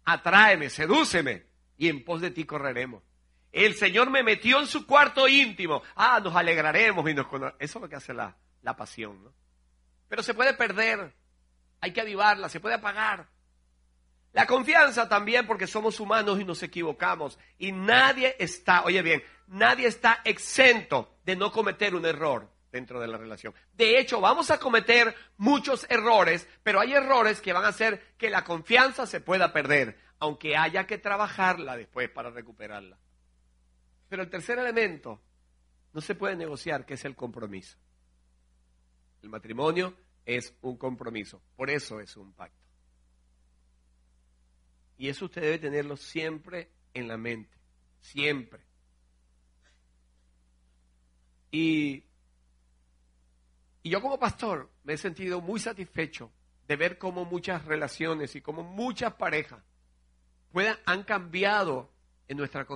atráeme, 0.04 0.70
sedúceme, 0.70 1.46
y 1.76 1.88
en 1.88 2.04
pos 2.04 2.20
de 2.20 2.30
ti 2.30 2.44
correremos. 2.44 3.02
El 3.50 3.74
Señor 3.74 4.10
me 4.10 4.22
metió 4.22 4.60
en 4.60 4.66
su 4.66 4.86
cuarto 4.86 5.28
íntimo. 5.28 5.82
Ah, 5.94 6.20
nos 6.20 6.34
alegraremos 6.34 7.08
y 7.10 7.14
nos 7.14 7.26
Eso 7.58 7.78
es 7.78 7.82
lo 7.82 7.88
que 7.88 7.96
hace 7.96 8.14
la, 8.14 8.36
la 8.62 8.76
pasión, 8.76 9.22
¿no? 9.22 9.32
Pero 10.08 10.22
se 10.22 10.34
puede 10.34 10.54
perder. 10.54 11.14
Hay 11.80 11.92
que 11.92 12.00
avivarla, 12.00 12.48
se 12.48 12.60
puede 12.60 12.76
apagar. 12.76 13.28
La 14.32 14.46
confianza 14.46 15.08
también 15.08 15.46
porque 15.46 15.66
somos 15.66 16.00
humanos 16.00 16.40
y 16.40 16.44
nos 16.44 16.62
equivocamos. 16.62 17.38
Y 17.58 17.72
nadie 17.72 18.36
está, 18.38 18.84
oye 18.84 19.02
bien, 19.02 19.22
nadie 19.46 19.86
está 19.86 20.20
exento 20.24 21.16
de 21.24 21.36
no 21.36 21.50
cometer 21.50 21.94
un 21.94 22.06
error 22.06 22.51
dentro 22.72 22.98
de 22.98 23.06
la 23.06 23.18
relación. 23.18 23.54
De 23.74 24.00
hecho, 24.00 24.20
vamos 24.20 24.50
a 24.50 24.58
cometer 24.58 25.14
muchos 25.36 25.86
errores, 25.88 26.48
pero 26.62 26.80
hay 26.80 26.94
errores 26.94 27.40
que 27.40 27.52
van 27.52 27.64
a 27.64 27.68
hacer 27.68 28.14
que 28.16 28.30
la 28.30 28.42
confianza 28.42 29.06
se 29.06 29.20
pueda 29.20 29.52
perder, 29.52 29.98
aunque 30.18 30.56
haya 30.56 30.86
que 30.86 30.98
trabajarla 30.98 31.76
después 31.76 32.08
para 32.08 32.30
recuperarla. 32.30 32.98
Pero 34.08 34.22
el 34.22 34.30
tercer 34.30 34.58
elemento 34.58 35.20
no 35.92 36.00
se 36.00 36.14
puede 36.14 36.34
negociar, 36.34 36.86
que 36.86 36.94
es 36.94 37.04
el 37.04 37.14
compromiso. 37.14 37.76
El 39.22 39.28
matrimonio 39.28 39.94
es 40.24 40.54
un 40.62 40.76
compromiso, 40.76 41.42
por 41.54 41.70
eso 41.70 42.00
es 42.00 42.16
un 42.16 42.32
pacto. 42.32 42.58
Y 44.96 45.08
eso 45.08 45.26
usted 45.26 45.42
debe 45.42 45.58
tenerlo 45.58 45.96
siempre 45.96 46.70
en 46.94 47.08
la 47.08 47.16
mente, 47.16 47.56
siempre. 48.00 48.60
Y, 51.50 52.04
y 53.82 53.90
yo 53.90 54.00
como 54.00 54.18
pastor 54.18 54.70
me 54.84 54.94
he 54.94 54.98
sentido 54.98 55.40
muy 55.40 55.58
satisfecho 55.58 56.30
de 56.68 56.76
ver 56.76 56.98
cómo 56.98 57.24
muchas 57.24 57.64
relaciones 57.64 58.36
y 58.36 58.40
cómo 58.40 58.62
muchas 58.62 59.14
parejas 59.14 59.60
puedan, 60.52 60.78
han 60.86 61.02
cambiado 61.02 61.90
en 62.28 62.36
nuestra 62.36 62.66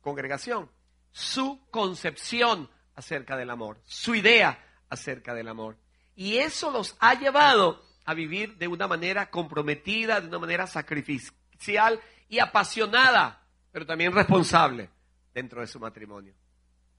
congregación, 0.00 0.70
su 1.12 1.60
concepción 1.70 2.70
acerca 2.94 3.36
del 3.36 3.50
amor, 3.50 3.80
su 3.84 4.14
idea 4.14 4.58
acerca 4.88 5.34
del 5.34 5.48
amor. 5.48 5.76
Y 6.14 6.38
eso 6.38 6.70
los 6.70 6.96
ha 7.00 7.14
llevado 7.14 7.84
a 8.06 8.14
vivir 8.14 8.56
de 8.56 8.68
una 8.68 8.88
manera 8.88 9.30
comprometida, 9.30 10.20
de 10.20 10.28
una 10.28 10.38
manera 10.38 10.66
sacrificial 10.66 12.00
y 12.28 12.38
apasionada, 12.38 13.42
pero 13.70 13.84
también 13.84 14.12
responsable 14.12 14.88
dentro 15.34 15.60
de 15.60 15.66
su 15.66 15.78
matrimonio. 15.78 16.34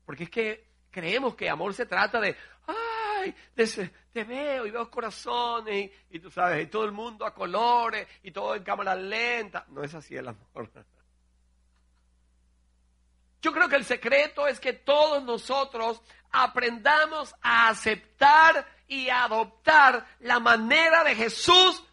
Porque 0.06 0.26
es 0.26 0.30
que 0.30 0.68
creemos 0.92 1.36
que 1.36 1.50
amor 1.50 1.74
se 1.74 1.86
trata 1.86 2.20
de, 2.20 2.36
te 3.56 4.24
veo 4.24 4.66
y 4.66 4.72
veo 4.72 4.90
corazones 4.90 5.92
y, 6.10 6.20
tú 6.20 6.32
sabes, 6.32 6.64
y 6.64 6.68
todo 6.68 6.86
el 6.86 6.92
mundo 6.92 7.26
a 7.26 7.34
colores 7.34 8.08
y 8.24 8.32
todo 8.32 8.56
en 8.56 8.64
cámara 8.64 8.96
lenta. 8.96 9.66
No 9.70 9.84
es 9.84 9.94
así 9.94 10.16
el 10.16 10.28
amor. 10.28 10.70
Yo 13.42 13.52
creo 13.54 13.70
que 13.70 13.76
el 13.76 13.86
secreto 13.86 14.48
es 14.48 14.60
que 14.60 14.74
todos 14.74 15.24
nosotros 15.24 16.02
aprendamos 16.32 17.34
a 17.42 17.70
aceptar 17.70 18.68
y 18.88 19.10
a 19.10 19.24
adoptar 19.26 20.08
la 20.20 20.40
manera 20.40 21.04
de 21.04 21.16
Jesús 21.16 21.84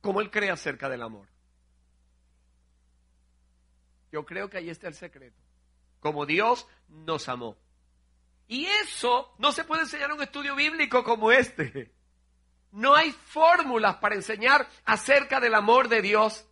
como 0.00 0.20
Él 0.20 0.30
cree 0.30 0.50
acerca 0.50 0.88
del 0.88 1.02
amor. 1.02 1.28
Yo 4.10 4.26
creo 4.26 4.50
que 4.50 4.58
ahí 4.58 4.68
está 4.68 4.88
el 4.88 4.94
secreto. 4.94 5.40
Como 6.00 6.26
Dios 6.26 6.66
nos 6.88 7.28
amó. 7.28 7.56
Y 8.48 8.66
eso 8.66 9.34
no 9.38 9.52
se 9.52 9.64
puede 9.64 9.82
enseñar 9.82 10.10
en 10.10 10.16
un 10.16 10.22
estudio 10.22 10.54
bíblico 10.54 11.02
como 11.02 11.32
este. 11.32 11.92
No 12.72 12.94
hay 12.94 13.12
fórmulas 13.12 13.96
para 13.96 14.14
enseñar 14.14 14.68
acerca 14.84 15.40
del 15.40 15.54
amor 15.54 15.88
de 15.88 16.02
Dios. 16.02 16.46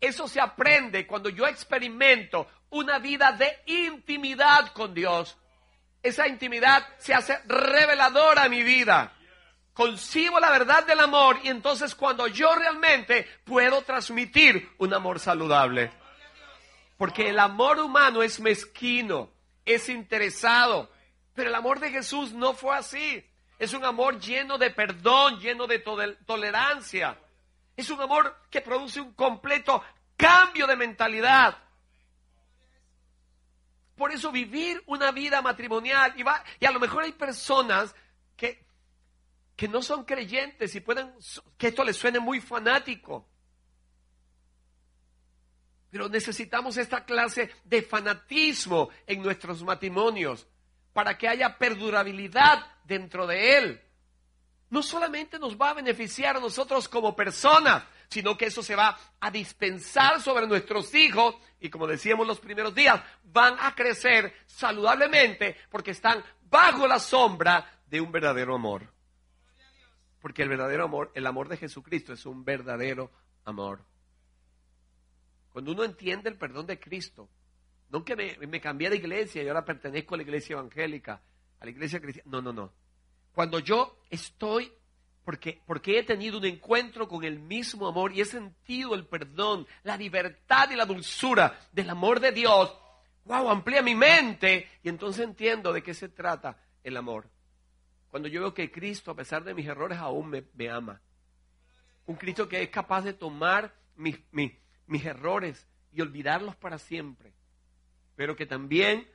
Eso 0.00 0.28
se 0.28 0.40
aprende 0.40 1.06
cuando 1.06 1.28
yo 1.28 1.46
experimento 1.46 2.48
una 2.70 2.98
vida 2.98 3.32
de 3.32 3.62
intimidad 3.66 4.72
con 4.72 4.94
Dios. 4.94 5.36
Esa 6.02 6.28
intimidad 6.28 6.86
se 6.98 7.14
hace 7.14 7.38
reveladora 7.46 8.44
a 8.44 8.48
mi 8.48 8.62
vida. 8.62 9.12
Concibo 9.72 10.40
la 10.40 10.50
verdad 10.50 10.86
del 10.86 11.00
amor 11.00 11.38
y 11.42 11.48
entonces 11.48 11.94
cuando 11.94 12.26
yo 12.26 12.54
realmente 12.54 13.26
puedo 13.44 13.82
transmitir 13.82 14.70
un 14.78 14.94
amor 14.94 15.20
saludable. 15.20 15.92
Porque 16.96 17.28
el 17.28 17.38
amor 17.38 17.78
humano 17.78 18.22
es 18.22 18.40
mezquino, 18.40 19.30
es 19.72 19.88
interesado. 19.88 20.90
Pero 21.34 21.50
el 21.50 21.54
amor 21.54 21.80
de 21.80 21.90
Jesús 21.90 22.32
no 22.32 22.54
fue 22.54 22.76
así. 22.76 23.24
Es 23.58 23.72
un 23.72 23.84
amor 23.84 24.20
lleno 24.20 24.58
de 24.58 24.70
perdón, 24.70 25.40
lleno 25.40 25.66
de 25.66 25.78
tolerancia. 26.26 27.18
Es 27.76 27.90
un 27.90 28.00
amor 28.00 28.36
que 28.50 28.60
produce 28.60 29.00
un 29.00 29.12
completo 29.14 29.82
cambio 30.16 30.66
de 30.66 30.76
mentalidad. 30.76 31.56
Por 33.96 34.12
eso 34.12 34.30
vivir 34.30 34.82
una 34.86 35.10
vida 35.10 35.42
matrimonial, 35.42 36.14
y, 36.16 36.24
y 36.60 36.66
a 36.66 36.70
lo 36.70 36.78
mejor 36.78 37.02
hay 37.02 37.12
personas 37.12 37.94
que, 38.36 38.64
que 39.56 39.66
no 39.66 39.82
son 39.82 40.04
creyentes 40.04 40.74
y 40.74 40.80
pueden, 40.80 41.12
que 41.56 41.68
esto 41.68 41.84
les 41.84 41.96
suene 41.96 42.20
muy 42.20 42.40
fanático. 42.40 43.26
Pero 45.90 46.08
necesitamos 46.08 46.76
esta 46.76 47.04
clase 47.04 47.50
de 47.64 47.82
fanatismo 47.82 48.90
en 49.06 49.22
nuestros 49.22 49.62
matrimonios 49.62 50.46
para 50.92 51.16
que 51.16 51.28
haya 51.28 51.56
perdurabilidad 51.56 52.66
dentro 52.84 53.26
de 53.26 53.58
él. 53.58 53.82
No 54.70 54.82
solamente 54.82 55.38
nos 55.38 55.56
va 55.56 55.70
a 55.70 55.74
beneficiar 55.74 56.36
a 56.36 56.40
nosotros 56.40 56.88
como 56.88 57.16
personas, 57.16 57.84
sino 58.08 58.36
que 58.36 58.46
eso 58.46 58.62
se 58.62 58.76
va 58.76 58.98
a 59.20 59.30
dispensar 59.30 60.20
sobre 60.20 60.46
nuestros 60.46 60.94
hijos 60.94 61.36
y 61.60 61.70
como 61.70 61.86
decíamos 61.86 62.26
los 62.26 62.40
primeros 62.40 62.74
días, 62.74 63.00
van 63.24 63.56
a 63.60 63.74
crecer 63.74 64.34
saludablemente 64.46 65.56
porque 65.70 65.92
están 65.92 66.22
bajo 66.42 66.86
la 66.86 66.98
sombra 66.98 67.80
de 67.86 68.00
un 68.00 68.12
verdadero 68.12 68.54
amor. 68.54 68.92
Porque 70.20 70.42
el 70.42 70.48
verdadero 70.48 70.84
amor, 70.84 71.10
el 71.14 71.26
amor 71.26 71.48
de 71.48 71.56
Jesucristo 71.56 72.12
es 72.12 72.26
un 72.26 72.44
verdadero 72.44 73.10
amor. 73.44 73.84
Cuando 75.58 75.72
uno 75.72 75.82
entiende 75.82 76.30
el 76.30 76.36
perdón 76.36 76.66
de 76.66 76.78
Cristo, 76.78 77.28
no 77.90 78.04
que 78.04 78.14
me, 78.14 78.60
cambié 78.60 78.90
de 78.90 78.96
iglesia 78.96 79.42
y 79.42 79.48
ahora 79.48 79.64
pertenezco 79.64 80.14
a 80.14 80.18
la 80.18 80.22
iglesia 80.22 80.52
evangélica, 80.52 81.20
a 81.58 81.64
la 81.64 81.70
iglesia 81.72 81.98
cristiana. 81.98 82.30
No, 82.30 82.40
no, 82.40 82.52
no. 82.52 82.72
Cuando 83.32 83.58
yo 83.58 83.98
estoy, 84.08 84.72
porque, 85.24 85.60
porque 85.66 85.98
he 85.98 86.04
tenido 86.04 86.38
un 86.38 86.44
encuentro 86.44 87.08
con 87.08 87.24
el 87.24 87.40
mismo 87.40 87.88
amor 87.88 88.12
y 88.12 88.20
he 88.20 88.24
sentido 88.24 88.94
el 88.94 89.04
perdón, 89.06 89.66
la 89.82 89.96
libertad 89.96 90.70
y 90.70 90.76
la 90.76 90.86
dulzura 90.86 91.58
del 91.72 91.90
amor 91.90 92.20
de 92.20 92.30
Dios, 92.30 92.72
wow, 93.24 93.50
amplía 93.50 93.82
mi 93.82 93.96
mente 93.96 94.68
y 94.84 94.88
entonces 94.88 95.24
entiendo 95.24 95.72
de 95.72 95.82
qué 95.82 95.92
se 95.92 96.08
trata 96.08 96.56
el 96.84 96.96
amor. 96.96 97.28
Cuando 98.12 98.28
yo 98.28 98.42
veo 98.42 98.54
que 98.54 98.70
Cristo, 98.70 99.10
a 99.10 99.16
pesar 99.16 99.42
de 99.42 99.54
mis 99.54 99.66
errores, 99.66 99.98
aún 99.98 100.30
me, 100.54 100.70
ama. 100.70 101.00
Un 102.06 102.14
Cristo 102.14 102.48
que 102.48 102.62
es 102.62 102.68
capaz 102.68 103.02
de 103.02 103.12
tomar 103.12 103.74
mi 103.96 104.14
mis 104.30 104.52
errores 104.96 105.66
y 105.92 106.00
olvidarlos 106.00 106.56
para 106.56 106.78
siempre, 106.78 107.32
pero 108.16 108.36
que 108.36 108.46
también 108.46 109.08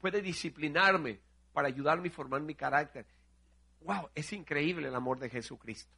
puede 0.00 0.22
disciplinarme 0.22 1.20
para 1.52 1.68
ayudarme 1.68 2.08
y 2.08 2.10
formar 2.10 2.40
mi 2.42 2.54
carácter. 2.54 3.06
¡Wow! 3.80 4.10
Es 4.14 4.32
increíble 4.32 4.88
el 4.88 4.94
amor 4.94 5.18
de 5.18 5.30
Jesucristo. 5.30 5.92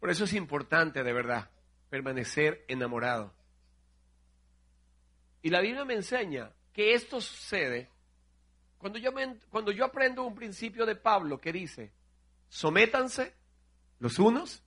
Por 0.00 0.10
eso 0.10 0.24
es 0.24 0.32
importante, 0.32 1.02
de 1.02 1.12
verdad, 1.12 1.50
permanecer 1.88 2.64
enamorado. 2.68 3.32
Y 5.42 5.50
la 5.50 5.60
Biblia 5.60 5.84
me 5.84 5.94
enseña 5.94 6.50
que 6.72 6.94
esto 6.94 7.20
sucede 7.20 7.88
cuando 8.78 8.98
yo, 8.98 9.12
cuando 9.50 9.70
yo 9.70 9.84
aprendo 9.84 10.24
un 10.24 10.34
principio 10.34 10.84
de 10.86 10.96
Pablo 10.96 11.40
que 11.40 11.52
dice, 11.52 11.92
sométanse 12.48 13.32
los 14.00 14.18
unos 14.18 14.62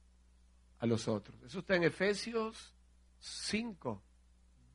los 0.89 1.07
otros. 1.07 1.41
Eso 1.43 1.59
está 1.59 1.75
en 1.75 1.83
Efesios 1.83 2.73
5, 3.19 4.01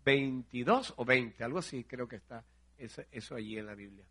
22 0.05 0.95
o 0.97 1.05
20, 1.05 1.45
algo 1.45 1.59
así 1.59 1.85
creo 1.85 2.09
que 2.09 2.17
está 2.17 2.45
eso, 2.79 3.03
eso 3.11 3.35
allí 3.35 3.59
en 3.59 3.67
la 3.67 3.75
Biblia. 3.75 4.05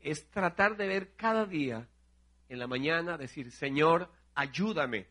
Es 0.00 0.28
tratar 0.30 0.76
de 0.76 0.86
ver 0.88 1.14
cada 1.14 1.46
día 1.46 1.88
en 2.48 2.58
la 2.58 2.66
mañana, 2.66 3.16
decir, 3.16 3.50
Señor, 3.50 4.10
ayúdame 4.34 5.06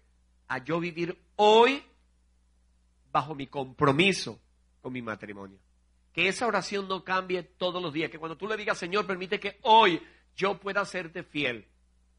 a 0.48 0.64
yo 0.64 0.80
vivir 0.80 1.18
hoy 1.38 1.84
bajo 3.12 3.36
mi 3.36 3.48
compromiso 3.48 4.40
con 4.82 4.94
mi 4.94 5.02
matrimonio. 5.02 5.60
Que 6.14 6.28
esa 6.28 6.46
oración 6.46 6.88
no 6.88 7.04
cambie 7.04 7.44
todos 7.44 7.82
los 7.82 7.94
días, 7.94 8.12
que 8.12 8.20
cuando 8.20 8.38
tú 8.38 8.48
le 8.48 8.58
digas, 8.58 8.78
Señor, 8.78 9.08
permite 9.08 9.40
que 9.40 9.60
hoy 9.64 10.02
yo 10.36 10.60
pueda 10.60 10.84
serte 10.86 11.24
fiel 11.24 11.68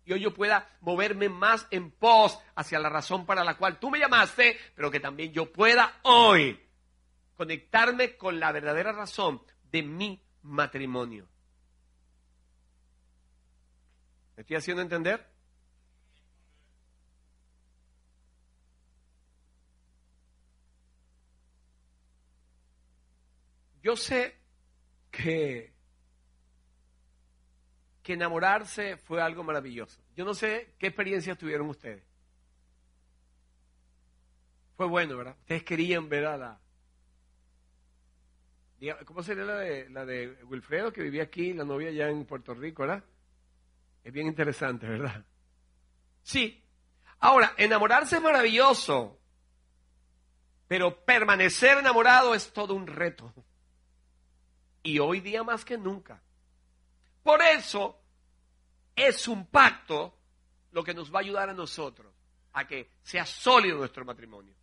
y 0.04 0.12
hoy 0.12 0.20
yo 0.20 0.34
pueda 0.34 0.68
moverme 0.80 1.28
más 1.28 1.66
en 1.70 1.90
pos 1.90 2.38
hacia 2.54 2.78
la 2.78 2.88
razón 2.88 3.24
para 3.24 3.44
la 3.44 3.56
cual 3.56 3.78
tú 3.78 3.90
me 3.90 3.98
llamaste, 3.98 4.58
pero 4.74 4.90
que 4.90 5.00
también 5.00 5.32
yo 5.32 5.52
pueda 5.52 6.00
hoy 6.02 6.60
conectarme 7.36 8.16
con 8.16 8.40
la 8.40 8.52
verdadera 8.52 8.92
razón 8.92 9.42
de 9.70 9.82
mi 9.82 10.22
matrimonio. 10.42 11.28
¿Me 14.36 14.42
estoy 14.42 14.56
haciendo 14.56 14.82
entender? 14.82 15.26
Yo 23.82 23.96
sé 23.96 24.36
que 25.10 25.71
que 28.02 28.14
enamorarse 28.14 28.96
fue 28.96 29.22
algo 29.22 29.44
maravilloso. 29.44 30.00
Yo 30.16 30.24
no 30.24 30.34
sé 30.34 30.74
qué 30.78 30.88
experiencias 30.88 31.38
tuvieron 31.38 31.68
ustedes. 31.68 32.02
Fue 34.76 34.86
bueno, 34.86 35.16
¿verdad? 35.16 35.36
Ustedes 35.40 35.62
querían 35.62 36.08
ver 36.08 36.26
a 36.26 36.36
la... 36.36 36.60
¿Cómo 39.04 39.22
sería 39.22 39.44
la 39.44 39.58
de, 39.58 39.88
la 39.90 40.04
de 40.04 40.36
Wilfredo, 40.44 40.92
que 40.92 41.02
vivía 41.02 41.22
aquí, 41.22 41.52
la 41.52 41.64
novia 41.64 41.92
ya 41.92 42.08
en 42.08 42.24
Puerto 42.24 42.52
Rico, 42.52 42.82
¿verdad? 42.82 43.04
Es 44.02 44.12
bien 44.12 44.26
interesante, 44.26 44.88
¿verdad? 44.88 45.24
Sí. 46.22 46.64
Ahora, 47.20 47.54
enamorarse 47.56 48.16
es 48.16 48.22
maravilloso, 48.22 49.20
pero 50.66 51.04
permanecer 51.04 51.78
enamorado 51.78 52.34
es 52.34 52.52
todo 52.52 52.74
un 52.74 52.88
reto. 52.88 53.32
Y 54.82 54.98
hoy 54.98 55.20
día 55.20 55.44
más 55.44 55.64
que 55.64 55.78
nunca. 55.78 56.20
Por 57.22 57.42
eso 57.42 57.98
es 58.96 59.28
un 59.28 59.46
pacto 59.46 60.14
lo 60.72 60.82
que 60.82 60.94
nos 60.94 61.12
va 61.12 61.18
a 61.18 61.22
ayudar 61.22 61.50
a 61.50 61.54
nosotros 61.54 62.12
a 62.54 62.66
que 62.66 62.90
sea 63.02 63.24
sólido 63.24 63.78
nuestro 63.78 64.04
matrimonio. 64.04 64.54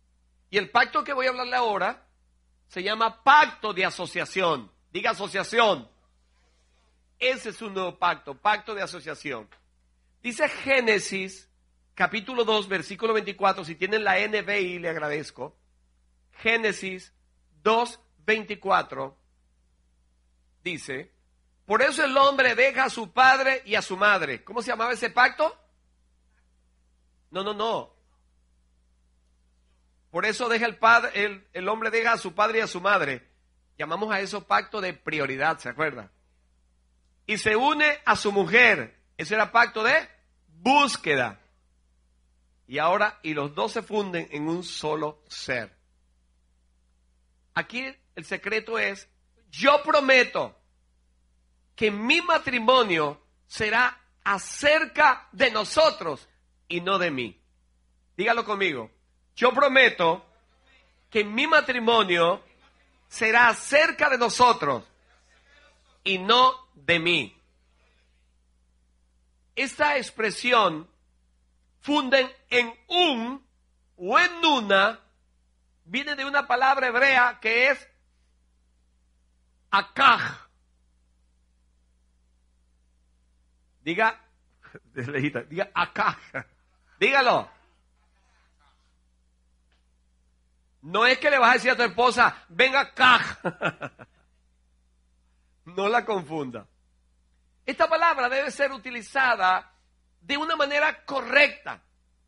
Y 0.50 0.58
el 0.58 0.70
pacto 0.70 1.02
que 1.02 1.12
voy 1.12 1.26
a 1.26 1.30
hablarle 1.30 1.56
ahora 1.56 2.06
se 2.68 2.82
llama 2.82 3.22
pacto 3.22 3.72
de 3.72 3.84
asociación. 3.84 4.70
Diga 4.92 5.10
asociación. 5.10 5.88
Ese 7.18 7.50
es 7.50 7.62
un 7.62 7.74
nuevo 7.74 7.98
pacto, 7.98 8.34
pacto 8.34 8.74
de 8.74 8.82
asociación. 8.82 9.48
Dice 10.22 10.48
Génesis 10.48 11.50
capítulo 11.94 12.44
2, 12.44 12.68
versículo 12.68 13.12
24, 13.12 13.64
si 13.64 13.74
tienen 13.74 14.04
la 14.04 14.16
NBI, 14.26 14.78
le 14.78 14.88
agradezco. 14.88 15.54
Génesis 16.38 17.12
2, 17.62 18.00
24, 18.24 19.18
dice, 20.64 21.12
por 21.70 21.82
eso 21.82 22.04
el 22.04 22.16
hombre 22.16 22.56
deja 22.56 22.86
a 22.86 22.90
su 22.90 23.12
padre 23.12 23.62
y 23.64 23.76
a 23.76 23.80
su 23.80 23.96
madre. 23.96 24.42
¿Cómo 24.42 24.60
se 24.60 24.72
llamaba 24.72 24.92
ese 24.92 25.08
pacto? 25.08 25.56
No, 27.30 27.44
no, 27.44 27.54
no. 27.54 27.94
Por 30.10 30.26
eso 30.26 30.48
deja 30.48 30.66
el, 30.66 30.78
padre, 30.78 31.12
el, 31.24 31.46
el 31.52 31.68
hombre 31.68 31.90
deja 31.90 32.14
a 32.14 32.18
su 32.18 32.34
padre 32.34 32.58
y 32.58 32.62
a 32.62 32.66
su 32.66 32.80
madre. 32.80 33.24
Llamamos 33.78 34.12
a 34.12 34.18
eso 34.18 34.48
pacto 34.48 34.80
de 34.80 34.94
prioridad, 34.94 35.60
¿se 35.60 35.68
acuerda? 35.68 36.10
Y 37.24 37.38
se 37.38 37.54
une 37.54 38.00
a 38.04 38.16
su 38.16 38.32
mujer. 38.32 38.98
Ese 39.16 39.36
era 39.36 39.52
pacto 39.52 39.84
de 39.84 39.94
búsqueda. 40.48 41.40
Y 42.66 42.78
ahora, 42.78 43.20
y 43.22 43.32
los 43.32 43.54
dos 43.54 43.70
se 43.70 43.82
funden 43.82 44.26
en 44.32 44.48
un 44.48 44.64
solo 44.64 45.22
ser. 45.28 45.72
Aquí 47.54 47.96
el 48.16 48.24
secreto 48.24 48.76
es, 48.76 49.08
yo 49.52 49.84
prometo 49.84 50.59
que 51.80 51.90
mi 51.90 52.20
matrimonio 52.20 53.18
será 53.46 53.98
acerca 54.22 55.28
de 55.32 55.50
nosotros 55.50 56.28
y 56.68 56.82
no 56.82 56.98
de 56.98 57.10
mí. 57.10 57.40
Dígalo 58.18 58.44
conmigo. 58.44 58.90
Yo 59.34 59.50
prometo 59.54 60.22
que 61.08 61.24
mi 61.24 61.46
matrimonio 61.46 62.44
será 63.08 63.48
acerca 63.48 64.10
de 64.10 64.18
nosotros 64.18 64.84
y 66.04 66.18
no 66.18 66.68
de 66.74 66.98
mí. 66.98 67.42
Esta 69.56 69.96
expresión 69.96 70.86
funden 71.80 72.30
en 72.50 72.74
un 72.88 73.42
o 73.96 74.18
en 74.18 74.44
una 74.44 75.00
viene 75.86 76.14
de 76.14 76.26
una 76.26 76.46
palabra 76.46 76.88
hebrea 76.88 77.38
que 77.40 77.70
es 77.70 77.88
akaj. 79.70 80.49
Diga, 83.82 84.20
diga 85.48 85.70
akaj. 85.74 86.18
Dígalo. 87.00 87.48
No 90.82 91.06
es 91.06 91.18
que 91.18 91.30
le 91.30 91.38
vas 91.38 91.50
a 91.50 91.54
decir 91.54 91.70
a 91.70 91.76
tu 91.76 91.82
esposa, 91.82 92.44
venga 92.48 92.80
acá. 92.80 93.38
no 95.66 95.88
la 95.88 96.04
confunda. 96.04 96.66
Esta 97.66 97.88
palabra 97.88 98.28
debe 98.28 98.50
ser 98.50 98.72
utilizada 98.72 99.72
de 100.20 100.36
una 100.36 100.56
manera 100.56 101.04
correcta, 101.04 101.82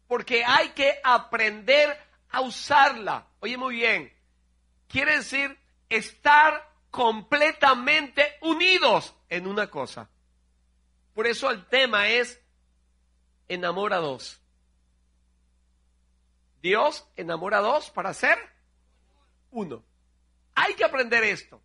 porque 0.07 0.45
hay 0.45 0.71
que 0.71 1.01
aprender 1.03 1.99
a 2.31 2.41
usarla. 2.43 3.27
Oye, 3.41 3.57
muy 3.57 3.77
bien. 3.77 4.13
Quiere 4.87 5.17
decir 5.17 5.59
estar 5.89 6.71
completamente 6.91 8.37
unidos 8.43 9.15
en 9.29 9.47
una 9.47 9.69
cosa. 9.69 10.09
Por 11.15 11.27
eso 11.27 11.51
el 11.51 11.67
tema 11.67 12.09
es 12.09 12.41
enamorados. 13.49 14.41
Dios 16.63 17.07
enamora 17.17 17.59
a 17.59 17.63
dos 17.63 17.91
para 17.91 18.15
ser 18.15 18.39
uno. 19.51 19.85
Hay 20.55 20.75
que 20.75 20.85
aprender 20.85 21.25
esto. 21.25 21.61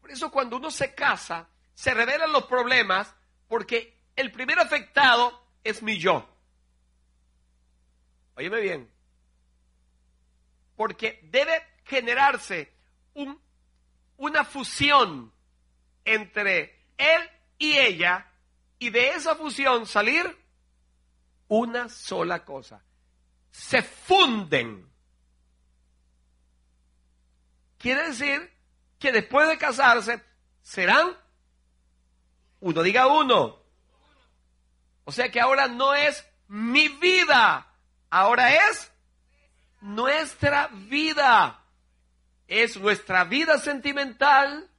Por 0.00 0.10
eso 0.10 0.30
cuando 0.30 0.56
uno 0.56 0.70
se 0.70 0.94
casa, 0.94 1.48
se 1.74 1.94
revelan 1.94 2.32
los 2.32 2.44
problemas 2.46 3.12
porque 3.48 3.96
el 4.14 4.30
primer 4.30 4.58
afectado 4.58 5.46
es 5.64 5.82
mi 5.82 5.98
yo. 5.98 6.28
Óyeme 8.36 8.60
bien. 8.60 8.90
Porque 10.76 11.20
debe 11.24 11.62
generarse 11.84 12.72
un, 13.14 13.40
una 14.18 14.44
fusión 14.44 15.32
entre 16.04 16.86
él 16.98 17.30
y 17.58 17.72
ella 17.78 18.30
y 18.78 18.90
de 18.90 19.10
esa 19.10 19.34
fusión 19.34 19.86
salir 19.86 20.36
una 21.48 21.88
sola 21.88 22.44
cosa 22.44 22.82
se 23.56 23.82
funden. 23.82 24.86
Quiere 27.78 28.08
decir 28.08 28.52
que 28.98 29.12
después 29.12 29.48
de 29.48 29.56
casarse 29.56 30.22
serán 30.60 31.16
uno, 32.60 32.82
diga 32.82 33.06
uno. 33.06 33.62
O 35.04 35.12
sea 35.12 35.30
que 35.30 35.40
ahora 35.40 35.68
no 35.68 35.94
es 35.94 36.26
mi 36.48 36.88
vida, 36.88 37.72
ahora 38.10 38.68
es 38.68 38.92
nuestra 39.80 40.68
vida. 40.68 41.62
Es 42.48 42.76
nuestra 42.76 43.24
vida 43.24 43.58
sentimental, 43.58 44.70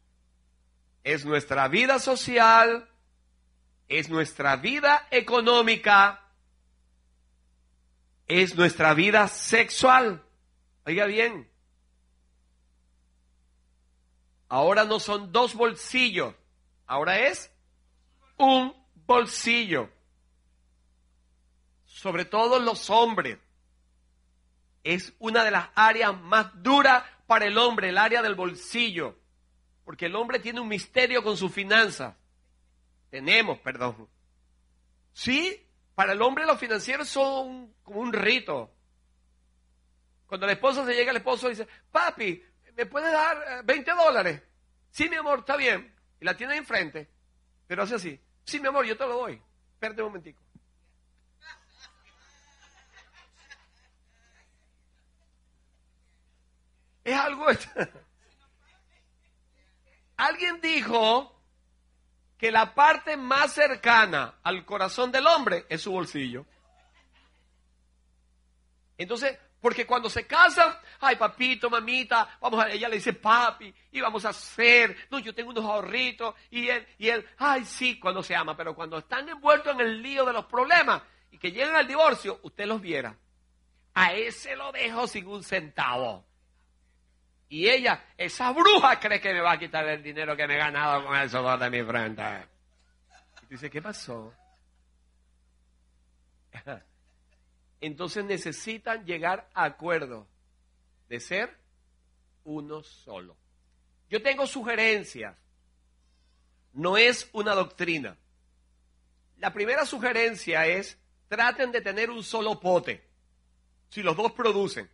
es 1.08 1.24
nuestra 1.24 1.70
vida 1.70 2.00
social, 2.00 2.90
es 3.88 4.10
nuestra 4.10 4.58
vida 4.58 5.08
económica, 5.10 6.22
es 8.28 8.58
nuestra 8.58 8.94
vida 8.94 9.30
sexual. 9.30 10.22
Oiga 10.86 11.06
bien. 11.06 11.50
Ahora 14.50 14.84
no 14.84 15.00
son 15.00 15.32
dos 15.32 15.56
bolsillos, 15.56 16.36
ahora 16.86 17.20
es 17.20 17.54
un 18.36 18.76
bolsillo. 19.06 19.90
Sobre 21.86 22.26
todo 22.26 22.60
los 22.60 22.90
hombres. 22.90 23.40
Es 24.84 25.14
una 25.20 25.46
de 25.46 25.52
las 25.52 25.70
áreas 25.74 26.20
más 26.20 26.48
duras 26.62 27.06
para 27.28 27.46
el 27.46 27.58
hombre, 27.58 27.90
el 27.90 27.98
área 27.98 28.22
del 28.22 28.36
bolsillo. 28.36 29.16
Porque 29.88 30.08
el 30.08 30.18
hombre 30.18 30.40
tiene 30.40 30.60
un 30.60 30.68
misterio 30.68 31.24
con 31.24 31.38
sus 31.38 31.50
finanzas. 31.50 32.14
Tenemos, 33.10 33.58
perdón. 33.60 34.10
Sí, 35.14 35.66
para 35.96 36.12
el 36.12 36.22
hombre 36.22 36.46
los 36.46 36.60
financieros 36.60 37.08
son 37.08 37.74
como 37.84 38.02
un 38.02 38.12
rito. 38.12 38.70
Cuando 40.26 40.46
la 40.46 40.52
esposa 40.52 40.86
se 40.86 40.94
llega, 40.94 41.12
el 41.12 41.18
esposo 41.18 41.48
dice, 41.48 41.70
papi, 41.90 42.44
¿me 42.76 42.86
puedes 42.86 43.14
dar 43.14 43.64
20 43.64 43.90
eh, 43.90 43.94
dólares? 43.96 44.44
Sí, 44.92 45.08
mi 45.08 45.16
amor, 45.16 45.40
está 45.40 45.56
bien. 45.56 45.96
Y 46.20 46.26
la 46.26 46.36
tiene 46.36 46.58
enfrente, 46.58 47.10
pero 47.66 47.84
hace 47.84 47.96
así. 47.96 48.20
Sí, 48.44 48.60
mi 48.60 48.68
amor, 48.68 48.86
yo 48.86 48.98
te 48.98 49.08
lo 49.08 49.20
doy. 49.20 49.42
Espérate 49.72 50.02
un 50.02 50.10
momentico. 50.10 50.44
Es 57.06 57.16
algo... 57.16 57.46
Alguien 60.18 60.60
dijo 60.62 61.34
que 62.38 62.52
la 62.52 62.74
parte 62.74 63.18
más 63.18 63.54
cercana 63.54 64.36
al 64.44 64.66
corazón 64.66 65.12
del 65.12 65.26
hombre 65.28 65.66
es 65.70 65.82
su 65.82 65.92
bolsillo. 65.92 66.46
Entonces, 68.98 69.38
porque 69.62 69.86
cuando 69.86 70.10
se 70.10 70.26
casan, 70.26 70.76
ay 71.00 71.16
papito, 71.16 71.70
mamita, 71.70 72.38
vamos 72.40 72.64
a, 72.64 72.70
ella 72.70 72.90
le 72.90 72.98
dice 72.98 73.14
papi, 73.14 73.74
y 73.92 74.02
vamos 74.02 74.26
a 74.26 74.30
hacer, 74.30 74.96
no, 75.10 75.20
yo 75.20 75.34
tengo 75.34 75.50
unos 75.50 75.66
ahorritos, 75.66 76.36
y 76.52 76.68
él, 76.70 76.88
y 76.98 77.10
él, 77.10 77.28
ay 77.38 77.66
sí, 77.66 78.00
cuando 78.00 78.22
se 78.22 78.36
ama, 78.36 78.56
pero 78.56 78.76
cuando 78.76 79.00
están 79.00 79.28
envueltos 79.30 79.74
en 79.74 79.82
el 79.82 80.02
lío 80.02 80.26
de 80.26 80.34
los 80.34 80.46
problemas 80.46 81.02
y 81.32 81.38
que 81.38 81.52
llegan 81.52 81.76
al 81.76 81.88
divorcio, 81.88 82.40
usted 82.44 82.66
los 82.66 82.82
viera. 82.82 83.18
A 83.96 84.14
ese 84.14 84.56
lo 84.56 84.72
dejo 84.72 85.08
sin 85.08 85.28
un 85.28 85.44
centavo. 85.44 86.27
Y 87.50 87.70
ella, 87.70 88.04
esa 88.18 88.52
bruja 88.52 89.00
cree 89.00 89.22
que 89.22 89.34
me 89.34 89.40
va 89.40 89.54
a 89.54 89.60
quitar 89.60 89.88
el 89.88 90.04
dinero 90.04 90.36
que 90.36 90.48
me 90.48 90.56
he 90.56 90.58
ganado 90.58 91.06
con 91.06 91.16
el 91.16 91.30
sudor 91.30 91.60
de 91.60 91.70
mi 91.70 91.82
frente. 91.84 92.24
Y 93.44 93.54
dice, 93.54 93.70
¿qué 93.70 93.82
pasó? 93.82 94.34
Entonces 97.82 98.26
necesitan 98.26 99.06
llegar 99.06 99.50
a 99.54 99.64
acuerdo 99.66 100.28
de 101.08 101.20
ser 101.20 101.58
uno 102.44 102.84
solo. 102.84 103.38
Yo 104.10 104.22
tengo 104.22 104.48
sugerencias. 104.48 105.36
No 106.74 106.98
es 106.98 107.30
una 107.34 107.56
doctrina. 107.56 108.18
La 109.38 109.54
primera 109.54 109.86
sugerencia 109.86 110.66
es, 110.66 110.98
traten 111.28 111.72
de 111.72 111.82
tener 111.82 112.10
un 112.10 112.24
solo 112.24 112.60
pote. 112.60 113.04
Si 113.90 114.02
los 114.02 114.18
dos 114.18 114.32
producen. 114.34 114.90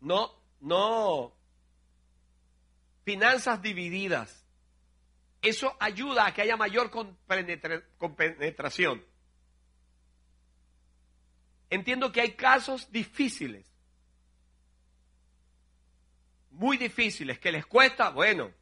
No, 0.00 0.32
no. 0.60 1.32
Finanzas 3.04 3.62
divididas. 3.62 4.44
Eso 5.42 5.76
ayuda 5.78 6.26
a 6.26 6.34
que 6.34 6.42
haya 6.42 6.56
mayor 6.56 6.90
compenetración. 7.98 9.04
Entiendo 11.70 12.12
que 12.12 12.20
hay 12.20 12.32
casos 12.32 12.90
difíciles, 12.90 13.66
muy 16.50 16.76
difíciles, 16.76 17.38
que 17.38 17.52
les 17.52 17.66
cuesta, 17.66 18.10
bueno, 18.10 18.52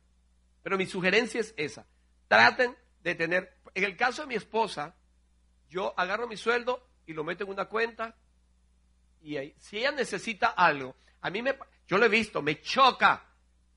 pero 0.62 0.78
mi 0.78 0.86
sugerencia 0.86 1.40
es 1.40 1.54
esa. 1.56 1.86
Traten 2.28 2.76
de 3.02 3.14
tener, 3.14 3.56
en 3.74 3.84
el 3.84 3.96
caso 3.96 4.22
de 4.22 4.28
mi 4.28 4.34
esposa, 4.34 4.94
yo 5.68 5.94
agarro 5.98 6.26
mi 6.26 6.36
sueldo 6.36 6.86
y 7.06 7.12
lo 7.12 7.24
meto 7.24 7.44
en 7.44 7.50
una 7.50 7.66
cuenta 7.66 8.16
y 9.24 9.38
ahí, 9.38 9.54
si 9.58 9.78
ella 9.78 9.90
necesita 9.90 10.48
algo, 10.48 10.94
a 11.24 11.30
mí 11.30 11.40
me, 11.40 11.56
yo 11.88 11.96
lo 11.96 12.04
he 12.04 12.10
visto, 12.10 12.42
me 12.42 12.60
choca 12.60 13.24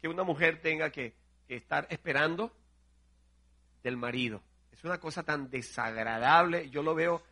que 0.02 0.10
una 0.10 0.24
mujer 0.24 0.62
tenga 0.62 0.92
que, 0.92 1.16
estar 1.48 1.88
esperando 1.90 2.52
del 3.82 3.96
marido. 3.96 4.44
Es 4.70 4.84
una 4.84 5.00
cosa 5.00 5.24
tan 5.24 5.50
desagradable, 5.50 6.70
yo 6.70 6.84
lo 6.84 6.94
veo, 6.94 7.24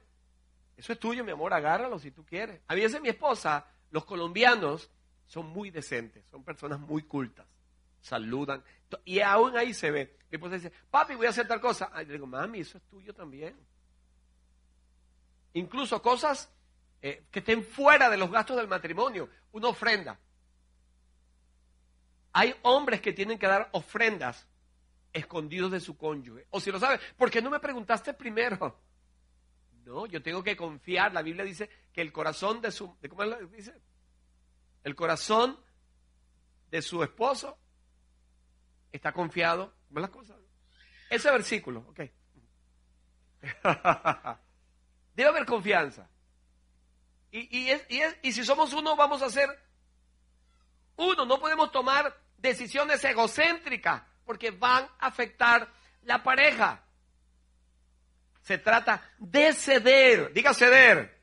eso 0.78 0.94
es 0.94 1.00
tuyo, 1.00 1.26
mi 1.26 1.32
amor, 1.32 1.54
agárralo 1.54 2.00
si 2.00 2.12
tú 2.12 2.24
quieres. 2.24 2.62
A 2.70 2.76
mí 2.76 2.82
mi 3.02 3.10
esposa, 3.10 3.68
los 3.92 4.06
colombianos 4.06 4.90
son 5.28 5.48
muy 5.48 5.70
decentes, 5.70 6.24
son 6.32 6.46
personas 6.46 6.80
muy 6.80 7.04
cultas, 7.04 7.46
saludan, 8.00 8.64
y 9.04 9.20
aún 9.20 9.58
ahí 9.58 9.74
se 9.74 9.92
ve. 9.92 10.18
Mi 10.32 10.38
esposa 10.38 10.56
dice, 10.56 10.72
papi, 10.90 11.16
voy 11.16 11.26
a 11.26 11.32
hacer 11.32 11.46
tal 11.46 11.60
cosa. 11.60 11.92
yo 12.04 12.14
digo, 12.14 12.26
mami, 12.26 12.62
eso 12.62 12.78
es 12.78 12.86
tuyo 12.86 13.14
también. 13.14 13.54
Incluso 15.52 16.02
cosas 16.02 16.50
eh, 17.02 17.26
que 17.30 17.40
estén 17.40 17.64
fuera 17.64 18.10
de 18.10 18.18
los 18.18 18.32
gastos 18.32 18.56
del 18.56 18.68
matrimonio, 18.68 19.30
una 19.56 19.70
ofrenda. 19.70 20.20
Hay 22.34 22.54
hombres 22.64 23.00
que 23.00 23.14
tienen 23.14 23.40
que 23.40 23.48
dar 23.48 23.70
ofrendas 23.72 24.46
escondidos 25.14 25.72
de 25.72 25.80
su 25.80 25.98
cónyuge. 25.98 26.46
O 26.50 26.60
si 26.60 26.72
lo 26.72 26.80
sabes, 26.80 27.00
¿por 27.16 27.32
qué 27.32 27.42
no 27.42 27.50
me 27.50 27.62
preguntaste 27.62 28.14
primero? 28.14 28.78
No, 29.86 30.06
yo 30.08 30.22
tengo 30.22 30.44
que 30.44 30.58
confiar. 30.58 31.14
La 31.14 31.22
Biblia 31.22 31.46
dice 31.46 31.70
que 31.94 32.02
el 32.02 32.12
corazón 32.12 32.60
de 32.62 32.72
su... 32.72 32.98
El 34.84 34.96
corazón 34.96 35.58
de 36.70 36.82
su 36.82 37.02
esposo 37.02 37.58
está 38.92 39.14
confiado. 39.14 39.74
¿Cómo 39.88 40.02
las 40.02 40.10
cosas? 40.10 40.38
Ese 41.10 41.32
versículo, 41.32 41.86
ok. 41.88 42.02
Debe 45.16 45.30
haber 45.30 45.46
confianza. 45.46 46.10
Y, 47.32 47.72
y 48.22 48.32
si 48.32 48.46
somos 48.46 48.72
uno, 48.74 48.96
vamos 48.96 49.22
a 49.22 49.30
ser 49.30 49.50
uno. 50.96 51.26
No 51.26 51.40
podemos 51.40 51.72
tomar 51.72 52.16
decisiones 52.38 53.04
egocéntricas 53.04 54.04
porque 54.26 54.52
van 54.52 54.86
a 55.00 55.08
afectar 55.08 55.72
la 56.04 56.24
pareja. 56.24 56.84
Se 58.42 58.58
trata 58.58 59.02
de 59.18 59.54
ceder, 59.54 60.32
diga 60.32 60.54
ceder, 60.54 61.20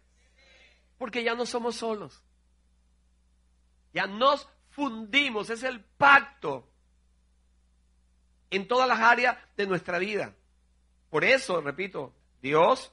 porque 0.98 1.22
ya 1.22 1.34
no 1.34 1.46
somos 1.46 1.76
solos. 1.76 2.22
Ya 3.92 4.07
nos 4.07 4.48
fundimos, 4.70 5.50
es 5.50 5.62
el 5.62 5.84
pacto 5.84 6.68
en 8.50 8.66
todas 8.66 8.88
las 8.88 9.00
áreas 9.00 9.36
de 9.57 9.66
nuestra 9.66 9.98
vida. 9.98 10.34
Por 11.11 11.24
eso, 11.24 11.61
repito, 11.61 12.14
Dios 12.40 12.92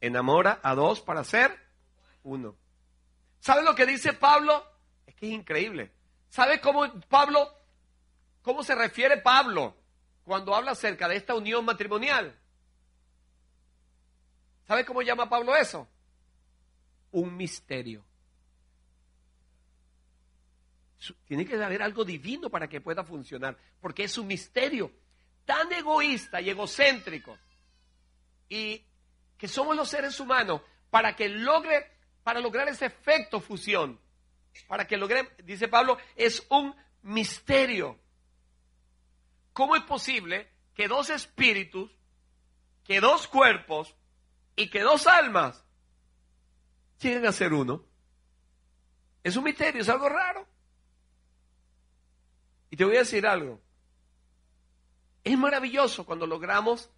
enamora 0.00 0.60
a 0.62 0.74
dos 0.74 1.00
para 1.00 1.24
ser 1.24 1.63
uno. 2.24 2.56
¿Sabe 3.40 3.62
lo 3.62 3.74
que 3.74 3.86
dice 3.86 4.12
Pablo? 4.12 4.64
Es 5.06 5.14
que 5.14 5.26
es 5.26 5.32
increíble. 5.32 5.92
¿Sabe 6.28 6.60
cómo 6.60 6.92
Pablo, 7.08 7.48
cómo 8.42 8.62
se 8.62 8.74
refiere 8.74 9.18
Pablo 9.18 9.76
cuando 10.24 10.54
habla 10.54 10.72
acerca 10.72 11.08
de 11.08 11.16
esta 11.16 11.34
unión 11.34 11.64
matrimonial? 11.64 12.36
¿Sabe 14.66 14.84
cómo 14.84 15.02
llama 15.02 15.28
Pablo 15.28 15.54
eso? 15.54 15.86
Un 17.12 17.36
misterio. 17.36 18.04
Tiene 21.26 21.44
que 21.44 21.62
haber 21.62 21.82
algo 21.82 22.04
divino 22.04 22.48
para 22.48 22.66
que 22.66 22.80
pueda 22.80 23.04
funcionar, 23.04 23.56
porque 23.80 24.04
es 24.04 24.16
un 24.16 24.26
misterio 24.26 24.90
tan 25.44 25.70
egoísta 25.72 26.40
y 26.40 26.48
egocéntrico 26.48 27.36
y 28.48 28.82
que 29.36 29.48
somos 29.48 29.76
los 29.76 29.88
seres 29.88 30.18
humanos 30.20 30.62
para 30.90 31.14
que 31.16 31.28
logre, 31.28 31.93
para 32.24 32.40
lograr 32.40 32.66
ese 32.68 32.86
efecto 32.86 33.38
fusión, 33.38 34.00
para 34.66 34.86
que 34.86 34.96
logre, 34.96 35.30
dice 35.44 35.68
Pablo, 35.68 35.98
es 36.16 36.44
un 36.48 36.74
misterio. 37.02 37.98
¿Cómo 39.52 39.76
es 39.76 39.82
posible 39.82 40.50
que 40.74 40.88
dos 40.88 41.10
espíritus, 41.10 41.92
que 42.82 43.00
dos 43.00 43.28
cuerpos 43.28 43.94
y 44.56 44.70
que 44.70 44.80
dos 44.80 45.06
almas 45.06 45.64
lleguen 46.98 47.26
a 47.26 47.32
ser 47.32 47.52
uno? 47.52 47.84
Es 49.22 49.36
un 49.36 49.44
misterio, 49.44 49.82
es 49.82 49.88
algo 49.88 50.08
raro. 50.08 50.46
Y 52.70 52.76
te 52.76 52.84
voy 52.84 52.96
a 52.96 53.00
decir 53.00 53.26
algo. 53.26 53.60
Es 55.22 55.38
maravilloso 55.38 56.04
cuando 56.04 56.26
logramos 56.26 56.90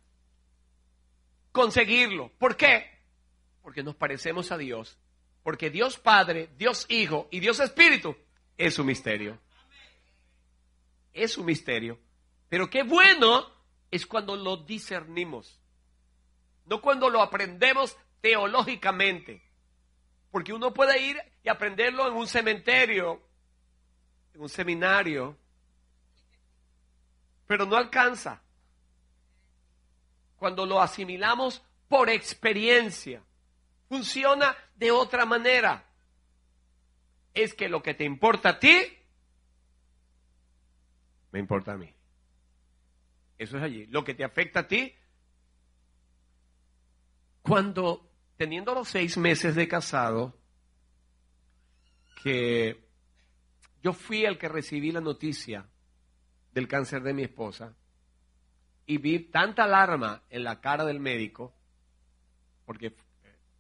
conseguirlo. 1.53 2.31
¿Por 2.39 2.57
qué? 2.57 2.87
Porque 3.63 3.83
nos 3.83 3.97
parecemos 3.97 4.53
a 4.53 4.59
Dios. 4.59 4.99
Porque 5.47 5.71
Dios 5.71 5.97
Padre, 5.97 6.51
Dios 6.59 6.87
Hijo 6.89 7.29
y 7.31 7.39
Dios 7.39 7.61
Espíritu 7.61 8.17
es 8.59 8.81
un 8.81 8.87
misterio. 8.87 9.39
Es 11.13 11.39
un 11.39 11.47
misterio. 11.47 12.01
Pero 12.49 12.69
qué 12.69 12.83
bueno 12.83 13.47
es 13.89 14.09
cuando 14.09 14.35
lo 14.35 14.57
discernimos. 14.57 15.61
No 16.65 16.81
cuando 16.81 17.09
lo 17.09 17.23
aprendemos 17.23 17.97
teológicamente. 18.21 19.49
Porque 20.33 20.53
uno 20.53 20.75
puede 20.75 21.01
ir 21.01 21.17
y 21.45 21.49
aprenderlo 21.49 22.09
en 22.09 22.15
un 22.15 22.27
cementerio, 22.27 23.23
en 24.35 24.43
un 24.43 24.49
seminario, 24.49 25.39
pero 27.47 27.67
no 27.67 27.77
alcanza. 27.77 28.43
Cuando 30.39 30.67
lo 30.67 30.83
asimilamos 30.83 31.63
por 31.87 32.11
experiencia, 32.11 33.23
funciona 33.89 34.57
de 34.77 34.91
otra 34.91 35.27
manera. 35.27 35.85
Es 37.35 37.55
que 37.55 37.69
lo 37.69 37.83
que 37.83 37.95
te 37.95 38.05
importa 38.05 38.51
a 38.51 38.59
ti, 38.59 38.77
me 41.33 41.39
importa 41.39 41.73
a 41.73 41.77
mí. 41.77 41.93
Eso 43.37 43.59
es 43.59 43.63
allí. 43.63 43.87
Lo 43.87 44.05
que 44.05 44.15
te 44.15 44.25
afecta 44.25 44.61
a 44.61 44.69
ti, 44.69 44.95
cuando 47.43 48.11
teniendo 48.37 48.75
los 48.75 48.89
seis 48.89 49.17
meses 49.19 49.55
de 49.55 49.69
casado, 49.69 50.39
que 52.23 52.87
yo 53.83 53.93
fui 53.93 54.25
el 54.25 54.39
que 54.39 54.49
recibí 54.49 54.91
la 54.91 55.01
noticia 55.01 55.69
del 56.53 56.69
cáncer 56.69 57.03
de 57.03 57.15
mi 57.15 57.23
esposa 57.23 57.77
y 58.87 58.99
vi 58.99 59.19
tanta 59.19 59.65
alarma 59.65 60.23
en 60.31 60.45
la 60.45 60.61
cara 60.61 60.85
del 60.85 61.01
médico, 61.01 61.55
porque, 62.65 62.97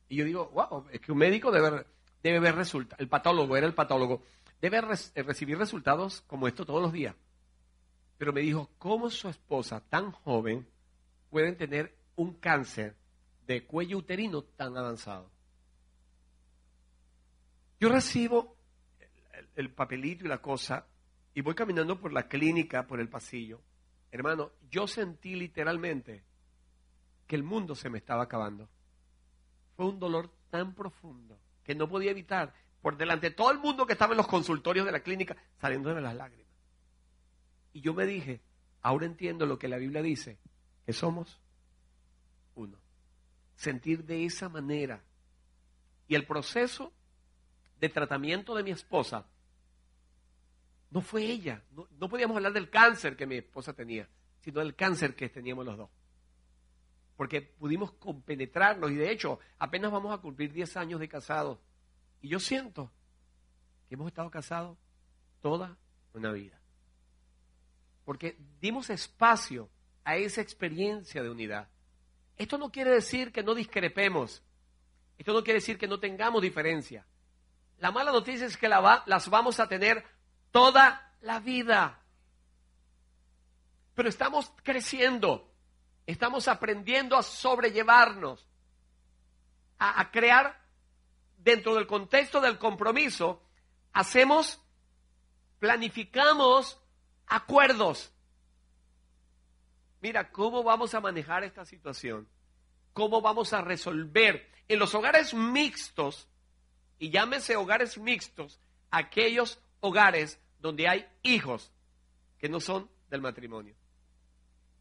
y 0.09 0.17
yo 0.17 0.25
digo, 0.25 0.51
wow, 0.51 0.87
es 0.91 1.01
que 1.01 1.13
un 1.13 1.19
médico 1.19 1.51
debe, 1.51 1.85
debe 2.23 2.41
ver 2.41 2.55
resultados, 2.55 3.01
el 3.01 3.09
patólogo 3.09 3.57
era 3.57 3.67
el 3.67 3.75
patólogo, 3.75 4.23
debe 4.61 4.79
eh, 4.79 5.23
recibir 5.23 5.59
resultados 5.59 6.23
como 6.23 6.47
esto 6.49 6.65
todos 6.65 6.83
los 6.83 6.93
días. 6.93 7.15
Pero 8.19 8.33
me 8.33 8.41
dijo, 8.41 8.71
¿cómo 8.79 9.11
su 9.11 9.29
esposa 9.29 9.81
tan 9.81 10.11
joven 10.11 10.67
puede 11.31 11.53
tener 11.53 11.95
un 12.17 12.35
cáncer 12.35 12.97
de 13.47 13.65
cuello 13.65 13.99
uterino 13.99 14.43
tan 14.43 14.77
avanzado? 14.77 15.31
Yo 17.79 17.91
recibo 17.91 18.57
el 19.55 19.71
papelito 19.71 20.25
y 20.25 20.29
la 20.29 20.39
cosa 20.39 20.87
y 21.35 21.43
voy 21.43 21.55
caminando 21.55 22.01
por 22.01 22.13
la 22.13 22.29
clínica, 22.29 22.87
por 22.87 23.01
el 23.01 23.11
pasillo, 23.11 23.61
hermano, 24.11 24.53
yo 24.71 24.87
sentí 24.87 25.35
literalmente 25.35 26.25
que 27.27 27.37
el 27.37 27.43
mundo 27.43 27.75
se 27.75 27.91
me 27.91 27.99
estaba 27.99 28.23
acabando. 28.23 28.71
Fue 29.77 29.87
un 29.87 29.99
dolor 29.99 30.31
tan 30.51 30.75
profundo 30.75 31.39
que 31.65 31.75
no 31.75 31.89
podía 31.89 32.11
evitar, 32.11 32.55
por 32.81 32.97
delante 32.97 33.31
de 33.31 33.35
todo 33.35 33.51
el 33.51 33.59
mundo 33.59 33.87
que 33.87 33.95
estaba 33.95 34.13
en 34.13 34.19
los 34.19 34.29
consultorios 34.29 34.87
de 34.87 34.93
la 34.93 35.01
clínica, 35.01 35.37
saliéndome 35.61 36.01
las 36.01 36.15
lágrimas. 36.15 36.47
Y 37.73 37.81
yo 37.81 37.93
me 37.93 38.07
dije, 38.07 38.41
ahora 38.81 39.07
entiendo 39.07 39.45
lo 39.45 39.59
que 39.59 39.69
la 39.69 39.77
Biblia 39.77 40.03
dice, 40.03 40.39
que 40.85 40.93
somos 40.93 41.41
uno. 42.55 42.79
Sentir 43.57 44.05
de 44.05 44.25
esa 44.25 44.49
manera. 44.49 45.03
Y 46.09 46.15
el 46.15 46.27
proceso 46.27 46.93
de 47.81 47.89
tratamiento 47.89 48.55
de 48.55 48.63
mi 48.63 48.71
esposa 48.71 49.27
no 50.91 51.01
fue 51.01 51.25
ella. 51.25 51.63
No, 51.99 52.09
podíamos 52.09 52.37
hablar 52.37 52.53
del 52.53 52.71
cáncer 52.71 53.17
que 53.17 53.27
mi 53.27 53.37
esposa 53.37 53.73
tenía, 53.73 54.09
sino 54.41 54.61
del 54.61 54.75
cáncer 54.75 55.15
que 55.15 55.29
teníamos 55.29 55.67
los 55.67 55.77
dos. 55.77 55.91
Porque 57.17 57.41
pudimos 57.41 57.93
compenetrarnos 57.93 58.91
y 58.91 58.97
de 58.97 59.11
hecho 59.11 59.39
apenas 59.59 59.91
vamos 59.91 60.13
a 60.13 60.19
cumplir 60.19 60.53
10 60.53 60.77
años 60.77 61.01
de 61.01 61.09
casados. 61.09 61.59
Y 62.21 62.29
yo 62.29 62.39
siento 62.39 62.91
que 63.89 63.95
hemos 63.95 64.09
estado 64.09 64.31
casados 64.31 64.77
toda 65.41 65.77
una 66.13 66.33
vida. 66.33 66.61
Porque 68.05 68.37
dimos 68.61 68.91
espacio 68.91 69.71
a 70.05 70.17
esa 70.17 70.41
experiencia 70.41 71.23
de 71.23 71.31
unidad. 71.31 71.69
Esto 72.37 72.59
no 72.59 72.71
quiere 72.71 72.91
decir 72.91 73.33
que 73.33 73.43
no 73.43 73.55
discrepemos. 73.55 74.43
Esto 75.19 75.33
no 75.33 75.43
quiere 75.43 75.61
decir 75.61 75.79
que 75.79 75.89
no 75.89 75.99
tengamos 75.99 76.43
diferencia. 76.43 77.07
La 77.79 77.91
mala 77.91 78.13
noticia 78.13 78.47
es 78.47 78.57
que 78.57 78.69
las 78.69 79.31
vamos 79.31 79.59
a 79.59 79.69
tener 79.69 80.05
toda 80.51 81.15
la 81.23 81.41
vida. 81.41 82.03
Pero 83.95 84.09
estamos 84.09 84.53
creciendo. 84.63 85.51
Estamos 86.07 86.49
aprendiendo 86.49 87.17
a 87.17 87.23
sobrellevarnos, 87.23 88.47
a, 89.79 90.01
a 90.01 90.11
crear 90.11 90.61
dentro 91.39 91.75
del 91.75 91.87
contexto 91.87 92.41
del 92.41 92.59
compromiso, 92.59 93.43
hacemos, 93.93 94.61
planificamos 95.59 96.81
acuerdos. 97.27 98.13
Mira, 100.01 100.31
¿cómo 100.31 100.63
vamos 100.63 100.95
a 100.95 101.01
manejar 101.01 101.45
esta 101.45 101.65
situación? 101.65 102.29
¿Cómo 102.93 103.21
vamos 103.21 103.53
a 103.53 103.61
resolver? 103.61 104.51
En 104.69 104.79
los 104.79 104.95
hogares 104.95 105.35
mixtos, 105.35 106.29
y 106.99 107.11
llámese 107.11 107.57
hogares 107.57 107.99
mixtos, 107.99 108.61
aquellos 108.91 109.61
hogares 109.81 110.41
donde 110.59 110.89
hay 110.89 111.07
hijos 111.23 111.71
que 112.39 112.49
no 112.49 112.61
son 112.61 112.91
del 113.09 113.21
matrimonio. 113.21 113.75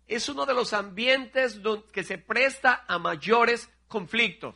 Es 0.07 0.29
uno 0.29 0.45
de 0.45 0.53
los 0.53 0.73
ambientes 0.73 1.59
que 1.91 2.03
se 2.03 2.17
presta 2.17 2.85
a 2.87 2.99
mayores 2.99 3.69
conflictos. 3.87 4.55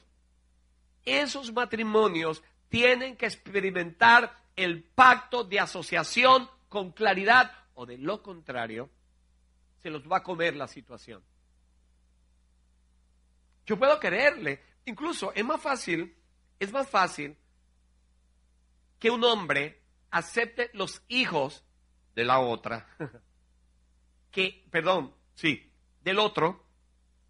Esos 1.06 1.52
matrimonios 1.52 2.44
tienen 2.70 3.18
que 3.18 3.26
experimentar 3.26 4.44
el 4.56 4.84
pacto 4.84 5.44
de 5.44 5.60
asociación 5.60 6.50
con 6.68 6.92
claridad 6.92 7.52
o 7.74 7.86
de 7.86 7.98
lo 7.98 8.22
contrario, 8.22 8.90
se 9.82 9.90
los 9.90 10.06
va 10.06 10.18
a 10.18 10.24
comer 10.24 10.56
la 10.56 10.68
situación. 10.68 11.24
Yo 13.66 13.78
puedo 13.78 14.00
quererle, 14.00 14.62
incluso 14.86 15.32
es 15.34 15.46
más 15.46 15.62
fácil, 15.62 16.16
es 16.60 16.72
más 16.72 16.90
fácil 16.90 17.38
que 19.00 19.10
un 19.10 19.24
hombre 19.24 19.82
acepte 20.12 20.70
los 20.74 21.02
hijos 21.08 21.64
de 22.16 22.26
la 22.26 22.40
otra, 22.40 22.88
que, 24.32 24.66
perdón, 24.70 25.16
sí, 25.40 25.72
del 26.02 26.20
otro, 26.20 26.66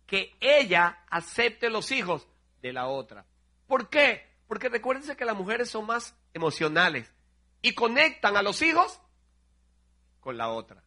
que 0.08 0.36
ella 0.40 1.04
acepte 1.12 1.70
los 1.70 1.92
hijos 1.92 2.28
de 2.60 2.74
la 2.74 2.88
otra. 2.88 3.24
¿Por 3.68 3.88
qué? 3.90 4.28
Porque 4.48 4.68
recuérdense 4.68 5.16
que 5.16 5.26
las 5.26 5.38
mujeres 5.38 5.70
son 5.70 5.86
más 5.86 6.16
emocionales 6.34 7.14
y 7.62 7.74
conectan 7.74 8.36
a 8.36 8.42
los 8.42 8.64
hijos 8.64 9.00
con 10.22 10.38
la 10.38 10.50
otra. 10.50 10.84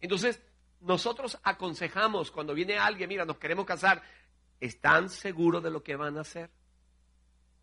Entonces, 0.00 0.40
nosotros 0.80 1.38
aconsejamos 1.42 2.30
cuando 2.30 2.54
viene 2.54 2.78
alguien, 2.78 3.10
mira, 3.10 3.26
nos 3.26 3.36
queremos 3.36 3.66
casar, 3.66 4.02
¿están 4.58 5.10
seguros 5.10 5.62
de 5.62 5.70
lo 5.70 5.82
que 5.82 5.96
van 5.96 6.16
a 6.16 6.22
hacer? 6.22 6.50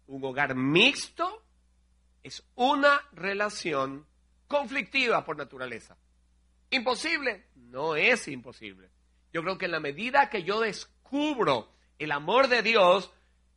Un 0.06 0.24
hogar 0.24 0.54
mixto 0.54 1.44
es 2.22 2.44
una 2.54 3.02
relación 3.14 4.06
conflictiva 4.48 5.26
por 5.26 5.38
naturaleza. 5.38 5.98
¿Imposible? 6.70 7.46
No 7.56 7.96
es 7.96 8.28
imposible. 8.28 8.90
Yo 9.32 9.42
creo 9.42 9.58
que 9.58 9.66
en 9.66 9.72
la 9.72 9.80
medida 9.80 10.30
que 10.30 10.44
yo 10.44 10.60
descubro 10.60 11.72
el 12.00 12.12
amor 12.12 12.48
de 12.48 12.62
Dios, 12.62 13.12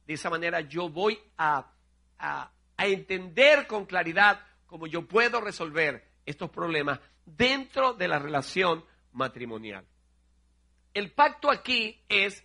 de 0.07 0.15
esa 0.15 0.31
manera 0.31 0.61
yo 0.61 0.89
voy 0.89 1.19
a, 1.37 1.73
a, 2.19 2.53
entender 2.79 3.67
con 3.67 3.85
claridad 3.85 4.41
cómo 4.67 4.87
yo 4.87 5.07
puedo 5.07 5.41
resolver 5.41 6.05
estos 6.25 6.51
problemas 6.51 6.99
dentro 7.27 7.93
de 7.93 8.09
la 8.09 8.19
relación 8.19 8.85
matrimonial. 9.13 9.85
El 10.95 11.13
pacto 11.13 11.51
aquí 11.51 12.03
es, 12.09 12.45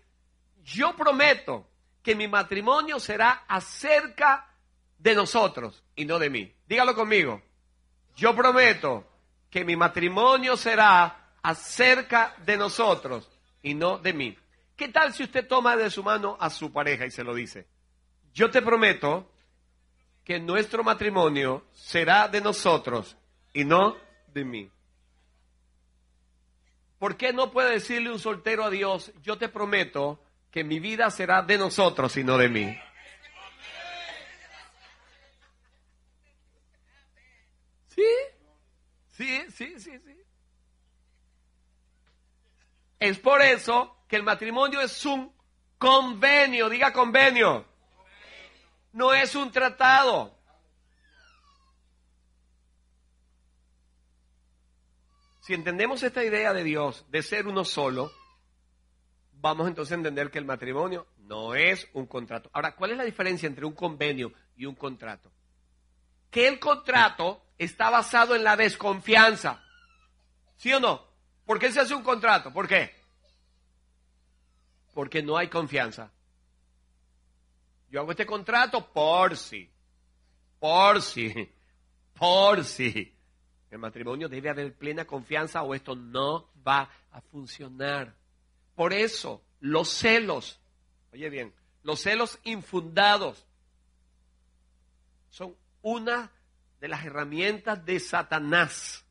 yo 0.63 0.95
prometo 0.95 1.69
que 2.03 2.15
mi 2.15 2.27
matrimonio 2.27 2.99
será 2.99 3.45
acerca 3.47 4.53
de 4.97 5.15
nosotros 5.15 5.83
y 5.95 6.05
no 6.05 6.19
de 6.19 6.29
mí. 6.29 6.53
Dígalo 6.67 6.95
conmigo. 6.95 7.41
Yo 8.15 8.35
prometo 8.35 9.14
que 9.55 9.63
mi 9.63 9.77
matrimonio 9.77 10.57
será 10.57 11.29
acerca 11.41 12.35
de 12.45 12.57
nosotros 12.57 13.29
y 13.63 13.73
no 13.73 13.97
de 13.97 14.11
mí. 14.11 14.37
¿Qué 14.75 14.89
tal 14.89 15.13
si 15.13 15.23
usted 15.23 15.47
toma 15.47 15.77
de 15.77 15.89
su 15.89 16.03
mano 16.03 16.35
a 16.41 16.49
su 16.49 16.73
pareja 16.73 17.05
y 17.05 17.11
se 17.11 17.23
lo 17.23 17.33
dice? 17.33 17.65
Yo 18.33 18.51
te 18.51 18.61
prometo 18.61 19.31
que 20.25 20.41
nuestro 20.41 20.83
matrimonio 20.83 21.67
será 21.71 22.27
de 22.27 22.41
nosotros 22.41 23.15
y 23.53 23.63
no 23.63 23.95
de 24.33 24.43
mí. 24.43 24.69
¿Por 26.99 27.15
qué 27.15 27.31
no 27.31 27.49
puede 27.49 27.75
decirle 27.75 28.11
un 28.11 28.19
soltero 28.19 28.65
a 28.65 28.69
Dios, 28.69 29.13
yo 29.23 29.37
te 29.37 29.47
prometo 29.47 30.19
que 30.51 30.65
mi 30.65 30.81
vida 30.81 31.09
será 31.11 31.41
de 31.43 31.57
nosotros 31.57 32.17
y 32.17 32.25
no 32.25 32.37
de 32.37 32.49
mí? 32.49 32.77
¿Sí? 37.87 38.03
Sí, 39.15 39.45
sí, 39.49 39.79
sí, 39.79 39.97
sí. 39.99 40.21
Es 42.99 43.17
por 43.19 43.41
eso 43.41 44.03
que 44.09 44.17
el 44.17 44.23
matrimonio 44.23 44.81
es 44.81 45.05
un 45.05 45.33
convenio, 45.77 46.69
diga 46.69 46.91
convenio. 46.91 47.65
No 48.91 49.13
es 49.13 49.35
un 49.35 49.51
tratado. 49.51 50.37
Si 55.39 55.53
entendemos 55.53 56.03
esta 56.03 56.23
idea 56.23 56.51
de 56.53 56.63
Dios 56.63 57.05
de 57.09 57.21
ser 57.21 57.47
uno 57.47 57.63
solo, 57.63 58.11
vamos 59.33 59.67
entonces 59.67 59.93
a 59.93 59.95
entender 59.95 60.29
que 60.29 60.39
el 60.39 60.45
matrimonio 60.45 61.07
no 61.19 61.55
es 61.55 61.87
un 61.93 62.05
contrato. 62.07 62.49
Ahora, 62.51 62.75
¿cuál 62.75 62.91
es 62.91 62.97
la 62.97 63.03
diferencia 63.05 63.47
entre 63.47 63.65
un 63.65 63.73
convenio 63.73 64.33
y 64.57 64.65
un 64.65 64.75
contrato? 64.75 65.31
Que 66.29 66.47
el 66.47 66.59
contrato 66.59 67.44
está 67.57 67.89
basado 67.89 68.35
en 68.35 68.43
la 68.43 68.55
desconfianza. 68.55 69.63
¿Sí 70.57 70.73
o 70.73 70.79
no? 70.79 71.05
¿Por 71.45 71.59
qué 71.59 71.71
se 71.71 71.79
hace 71.79 71.93
un 71.93 72.03
contrato? 72.03 72.51
¿Por 72.51 72.67
qué? 72.67 72.93
Porque 74.93 75.21
no 75.21 75.37
hay 75.37 75.47
confianza. 75.47 76.11
Yo 77.89 77.99
hago 78.01 78.11
este 78.11 78.25
contrato 78.25 78.91
por 78.91 79.37
si, 79.37 79.69
por 80.59 81.01
si, 81.01 81.51
por 82.17 82.63
si 82.63 83.13
el 83.69 83.77
matrimonio 83.77 84.27
debe 84.27 84.49
haber 84.49 84.75
plena 84.75 85.05
confianza 85.05 85.61
o 85.63 85.75
esto 85.75 85.95
no 85.95 86.49
va 86.65 86.89
a 87.11 87.21
funcionar. 87.21 88.15
Por 88.73 88.93
eso, 88.93 89.43
los 89.59 89.89
celos, 89.89 90.59
oye 91.13 91.29
bien, 91.29 91.53
los 91.83 92.01
celos 92.01 92.39
infundados 92.43 93.45
son 95.29 95.55
una 95.81 96.31
de 96.85 96.89
las 96.89 97.03
herramientas 97.03 97.83
de 97.83 97.99
Satanás 97.99 99.03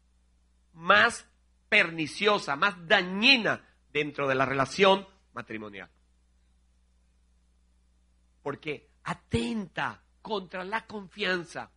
más 0.74 1.26
perniciosa, 1.68 2.54
más 2.54 2.86
dañina 2.86 3.68
dentro 3.92 4.28
de 4.28 4.36
la 4.36 4.46
relación 4.46 5.04
matrimonial. 5.32 5.90
Porque 8.44 8.92
atenta 9.02 10.00
contra 10.22 10.62
la 10.62 10.86
confianza 10.86 11.68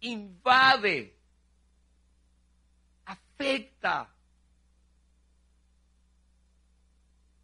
invade, 0.00 1.18
afecta. 3.04 4.10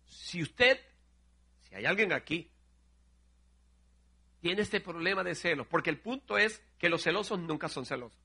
Si 0.06 0.40
usted, 0.40 0.80
si 1.60 1.74
hay 1.74 1.84
alguien 1.84 2.14
aquí, 2.14 2.50
tiene 4.40 4.62
este 4.62 4.80
problema 4.80 5.22
de 5.22 5.34
celos, 5.34 5.66
porque 5.66 5.90
el 5.90 5.98
punto 5.98 6.38
es 6.38 6.62
que 6.78 6.88
los 6.88 7.02
celosos 7.02 7.38
nunca 7.38 7.68
son 7.68 7.84
celosos. 7.84 8.18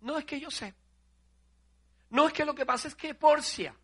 No 0.00 0.18
es 0.18 0.24
que 0.24 0.38
yo 0.38 0.50
sé. 0.50 0.74
No 2.10 2.26
es 2.26 2.34
que 2.34 2.44
lo 2.44 2.54
que 2.54 2.66
pasa 2.66 2.88
es 2.88 2.94
que 2.94 3.14
porcia. 3.14 3.74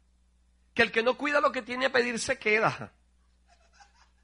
Que 0.74 0.82
el 0.82 0.92
que 0.92 1.02
no 1.02 1.16
cuida 1.16 1.40
lo 1.40 1.50
que 1.50 1.62
tiene 1.62 1.86
a 1.86 1.92
pedir 1.92 2.18
se 2.18 2.38
queda. 2.38 2.92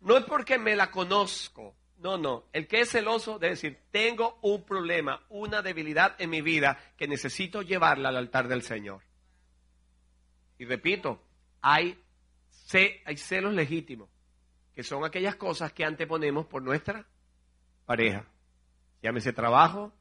No 0.00 0.18
es 0.18 0.24
porque 0.24 0.58
me 0.58 0.76
la 0.76 0.90
conozco. 0.90 1.74
No, 1.96 2.18
no. 2.18 2.44
El 2.52 2.68
que 2.68 2.80
es 2.80 2.90
celoso 2.90 3.38
debe 3.38 3.54
decir, 3.54 3.80
tengo 3.90 4.38
un 4.42 4.62
problema, 4.64 5.24
una 5.30 5.62
debilidad 5.62 6.14
en 6.18 6.28
mi 6.28 6.42
vida 6.42 6.78
que 6.98 7.08
necesito 7.08 7.62
llevarla 7.62 8.10
al 8.10 8.18
altar 8.18 8.48
del 8.48 8.62
Señor. 8.62 9.00
Y 10.58 10.66
repito, 10.66 11.22
hay, 11.62 11.98
hay 13.06 13.16
celos 13.16 13.54
legítimos, 13.54 14.10
que 14.74 14.82
son 14.82 15.04
aquellas 15.04 15.36
cosas 15.36 15.72
que 15.72 15.84
anteponemos 15.84 16.46
por 16.46 16.60
nuestra 16.60 17.06
pareja. 17.84 18.26
Llámese 19.02 19.32
trabajo, 19.32 19.92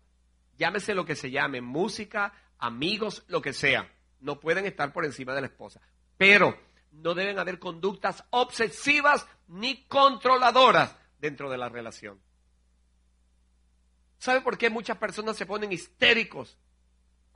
llámese 0.57 0.95
lo 0.95 1.05
que 1.05 1.15
se 1.15 1.31
llame, 1.31 1.61
música, 1.61 2.33
amigos, 2.57 3.23
lo 3.27 3.41
que 3.41 3.53
sea. 3.53 3.91
No 4.19 4.39
pueden 4.39 4.65
estar 4.65 4.93
por 4.93 5.05
encima 5.05 5.33
de 5.33 5.41
la 5.41 5.47
esposa. 5.47 5.81
Pero 6.17 6.57
no 6.91 7.13
deben 7.13 7.39
haber 7.39 7.59
conductas 7.59 8.23
obsesivas 8.29 9.27
ni 9.47 9.83
controladoras 9.85 10.95
dentro 11.19 11.49
de 11.49 11.57
la 11.57 11.69
relación. 11.69 12.21
¿Sabe 14.17 14.41
por 14.41 14.57
qué 14.57 14.69
muchas 14.69 14.97
personas 14.97 15.35
se 15.35 15.45
ponen 15.45 15.73
histéricos 15.73 16.57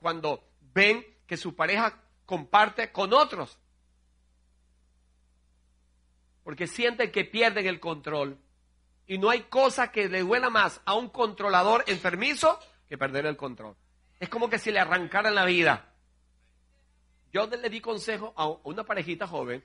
cuando 0.00 0.42
ven 0.72 1.04
que 1.26 1.36
su 1.36 1.54
pareja 1.54 2.02
comparte 2.24 2.90
con 2.92 3.12
otros? 3.12 3.58
Porque 6.44 6.66
sienten 6.66 7.12
que 7.12 7.26
pierden 7.26 7.66
el 7.66 7.78
control. 7.78 8.38
Y 9.08 9.18
no 9.18 9.30
hay 9.30 9.40
cosa 9.44 9.90
que 9.90 10.08
le 10.08 10.20
duela 10.20 10.50
más 10.50 10.80
a 10.84 10.94
un 10.94 11.08
controlador 11.08 11.82
enfermizo 11.86 12.60
que 12.88 12.98
perder 12.98 13.26
el 13.26 13.36
control. 13.36 13.74
Es 14.20 14.28
como 14.28 14.50
que 14.50 14.58
si 14.58 14.70
le 14.70 14.78
arrancaran 14.78 15.34
la 15.34 15.46
vida. 15.46 15.94
yo 17.32 17.46
le 17.46 17.70
di 17.70 17.80
consejo 17.80 18.34
a 18.36 18.46
una 18.46 18.84
parejita 18.84 19.26
joven 19.26 19.64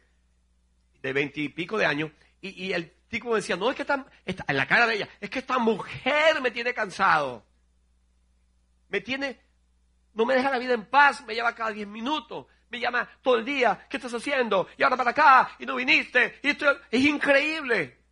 de 1.01 1.13
veintipico 1.13 1.77
de 1.77 1.85
años 1.85 2.11
y, 2.39 2.73
el 2.73 2.91
tipo 3.07 3.29
me 3.29 3.35
decía, 3.35 3.55
no, 3.55 3.69
es 3.69 3.75
que 3.75 3.83
está, 3.83 4.05
en 4.25 4.57
la 4.57 4.67
cara 4.67 4.85
de 4.85 4.95
ella, 4.95 5.09
es 5.21 5.29
que 5.29 5.39
esta 5.39 5.59
mujer 5.59 6.41
me 6.41 6.51
tiene 6.51 6.73
cansado. 6.73 7.45
Me 8.89 8.99
tiene, 8.99 9.39
no 10.13 10.25
me 10.25 10.35
deja 10.35 10.49
la 10.49 10.59
vida 10.59 10.73
en 10.73 10.85
paz, 10.85 11.23
me 11.25 11.35
lleva 11.35 11.55
cada 11.55 11.71
diez 11.71 11.87
minutos, 11.87 12.47
me 12.69 12.81
llama 12.81 13.09
todo 13.21 13.37
el 13.37 13.45
día, 13.45 13.87
¿qué 13.89 13.95
estás 13.95 14.13
haciendo? 14.13 14.67
Y 14.77 14.83
ahora 14.83 14.97
para 14.97 15.11
acá, 15.11 15.55
y 15.57 15.65
no 15.65 15.75
viniste, 15.75 16.39
y 16.43 16.49
esto 16.49 16.65
es 16.91 17.01
increíble. 17.05 18.02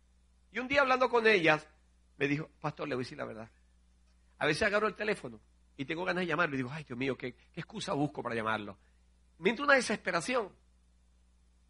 Y 0.52 0.58
un 0.58 0.68
día 0.68 0.82
hablando 0.82 1.08
con 1.08 1.26
ellas, 1.26 1.66
me 2.18 2.28
dijo, 2.28 2.48
pastor, 2.60 2.86
le 2.88 2.94
voy 2.94 3.02
a 3.02 3.04
decir 3.04 3.18
la 3.18 3.24
verdad. 3.24 3.50
A 4.38 4.46
veces 4.46 4.62
agarro 4.62 4.86
el 4.86 4.94
teléfono 4.94 5.40
y 5.76 5.84
tengo 5.84 6.04
ganas 6.04 6.22
de 6.22 6.26
llamarlo 6.26 6.54
y 6.54 6.58
digo, 6.58 6.70
ay 6.70 6.84
Dios 6.84 6.98
mío, 6.98 7.16
¿qué, 7.16 7.34
excusa 7.54 7.94
busco 7.94 8.22
para 8.22 8.34
llamarlo? 8.34 8.78
Me 9.38 9.50
entra 9.50 9.64
una 9.64 9.74
desesperación. 9.74 10.50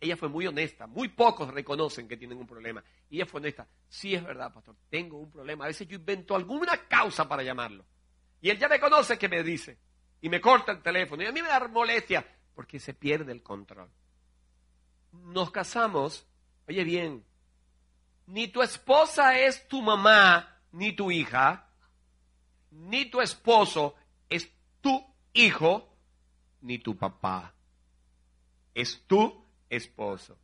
Ella 0.01 0.17
fue 0.17 0.29
muy 0.29 0.47
honesta, 0.49 0.89
muy 0.89 1.09
pocos 1.11 1.49
reconocen 1.55 2.09
que 2.09 2.17
tienen 2.17 2.39
un 2.39 2.47
problema. 2.47 2.83
Y 3.09 3.17
ella 3.17 3.27
fue 3.27 3.41
honesta, 3.41 3.69
sí 3.89 4.15
es 4.15 4.25
verdad, 4.25 4.53
pastor, 4.53 4.75
tengo 4.91 5.19
un 5.19 5.31
problema. 5.31 5.65
A 5.65 5.69
veces 5.69 5.87
yo 5.87 5.97
invento 5.97 6.35
alguna 6.35 6.89
causa 6.89 7.29
para 7.29 7.45
llamarlo. 7.45 7.87
Y 8.41 8.51
él 8.51 8.59
ya 8.59 8.69
me 8.69 8.81
conoce 8.81 9.17
que 9.17 9.29
me 9.29 9.45
dice. 9.45 9.79
Y 10.21 10.29
me 10.29 10.41
corta 10.41 10.73
el 10.73 10.83
teléfono. 10.83 11.23
Y 11.23 11.27
a 11.27 11.33
mí 11.33 11.41
me 11.41 11.49
da 11.49 11.69
molestia 11.69 12.27
porque 12.55 12.81
se 12.81 12.95
pierde 12.95 13.31
el 13.31 13.43
control. 13.43 13.89
Nos 15.13 15.51
casamos, 15.53 16.27
oye 16.67 16.83
bien, 16.85 17.25
ni 18.27 18.49
tu 18.49 18.63
esposa 18.63 19.39
es 19.39 19.67
tu 19.69 19.83
mamá, 19.83 20.61
ni 20.73 20.93
tu 20.93 21.11
hija, 21.11 21.69
ni 22.71 23.07
tu 23.07 23.21
esposo 23.21 23.95
es 24.29 24.51
tu 24.81 25.05
hijo, 25.33 25.89
ni 26.61 26.79
tu 26.79 26.97
papá. 26.97 27.55
Es 28.75 29.07
tu 29.07 29.45
esposo. 29.69 30.39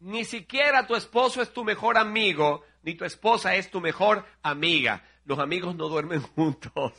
Ni 0.00 0.24
siquiera 0.24 0.86
tu 0.86 0.94
esposo 0.94 1.42
es 1.42 1.52
tu 1.52 1.62
mejor 1.62 1.98
amigo, 1.98 2.64
ni 2.82 2.94
tu 2.94 3.04
esposa 3.04 3.54
es 3.54 3.70
tu 3.70 3.80
mejor 3.80 4.24
amiga. 4.42 5.04
Los 5.24 5.38
amigos 5.38 5.74
no 5.74 5.88
duermen 5.88 6.22
juntos. 6.34 6.92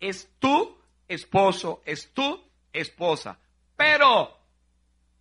Es 0.00 0.30
tu 0.38 0.78
esposo, 1.08 1.82
es 1.84 2.12
tu 2.12 2.42
esposa. 2.72 3.38
Pero 3.76 4.45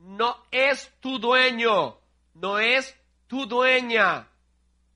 no 0.05 0.45
es 0.51 0.93
tu 0.99 1.17
dueño, 1.17 1.99
no 2.35 2.59
es 2.59 2.95
tu 3.27 3.47
dueña. 3.47 4.29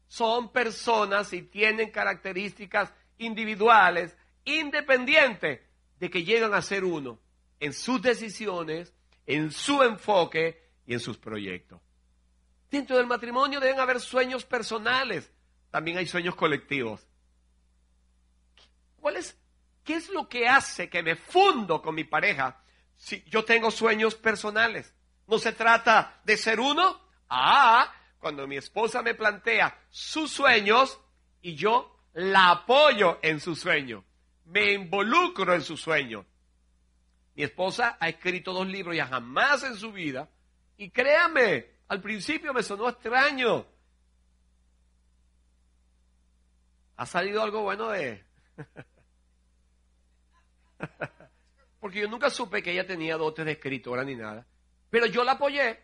Son 0.08 0.52
personas 0.52 1.34
y 1.34 1.42
tienen 1.42 1.90
características 1.90 2.94
individuales, 3.18 4.16
independientes 4.46 5.62
de 6.00 6.10
que 6.10 6.24
llegan 6.24 6.54
a 6.54 6.62
ser 6.62 6.84
uno 6.84 7.20
en 7.60 7.74
sus 7.74 8.02
decisiones, 8.02 8.94
en 9.26 9.52
su 9.52 9.82
enfoque 9.82 10.70
y 10.86 10.94
en 10.94 11.00
sus 11.00 11.18
proyectos. 11.18 11.82
Dentro 12.70 12.98
del 12.98 13.08
matrimonio 13.08 13.60
deben 13.60 13.80
haber 13.80 14.00
sueños 14.00 14.46
personales, 14.46 15.32
también 15.72 15.98
hay 15.98 16.06
sueños 16.06 16.36
colectivos. 16.36 17.06
¿Cuál 18.98 19.18
es, 19.18 19.36
¿Qué 19.84 19.96
es 19.96 20.10
lo 20.10 20.30
que 20.30 20.48
hace 20.48 20.88
que 20.88 21.02
me 21.02 21.16
fundo 21.16 21.82
con 21.82 21.96
mi 21.96 22.04
pareja 22.04 22.62
si 22.96 23.24
yo 23.24 23.44
tengo 23.44 23.72
sueños 23.72 24.14
personales? 24.14 24.94
¿No 25.30 25.38
se 25.38 25.54
trata 25.54 26.20
de 26.24 26.38
ser 26.38 26.60
uno? 26.60 27.00
Ah, 27.30 27.94
cuando 28.18 28.48
mi 28.48 28.58
esposa 28.58 29.04
me 29.04 29.14
plantea 29.14 29.80
sus 29.88 30.32
sueños 30.32 31.00
y 31.44 31.54
yo 31.54 31.96
la 32.14 32.50
apoyo 32.50 33.20
en 33.22 33.40
su 33.40 33.56
sueño, 33.56 34.04
me 34.46 34.74
involucro 34.74 35.54
en 35.54 35.62
su 35.62 35.78
sueño. 35.78 36.26
Mi 37.36 37.44
esposa 37.44 37.96
ha 38.00 38.10
escrito 38.10 38.54
dos 38.54 38.68
libros 38.68 38.96
ya 38.96 39.06
jamás 39.06 39.62
en 39.64 39.76
su 39.76 39.92
vida 39.92 40.28
y 40.78 40.90
créame, 40.90 41.76
al 41.90 42.02
principio 42.02 42.52
me 42.52 42.64
sonó 42.64 42.90
extraño. 42.90 43.68
¿Ha 46.98 47.06
salido 47.06 47.44
algo 47.44 47.62
bueno 47.62 47.90
de...? 47.90 48.26
Porque 51.80 52.00
yo 52.00 52.10
nunca 52.10 52.32
supe 52.32 52.64
que 52.64 52.72
ella 52.72 52.88
tenía 52.88 53.16
dotes 53.16 53.46
de 53.46 53.52
escritora 53.52 54.04
ni 54.04 54.16
nada. 54.16 54.48
Pero 54.90 55.06
yo 55.06 55.24
la 55.24 55.34
apoyé 55.34 55.80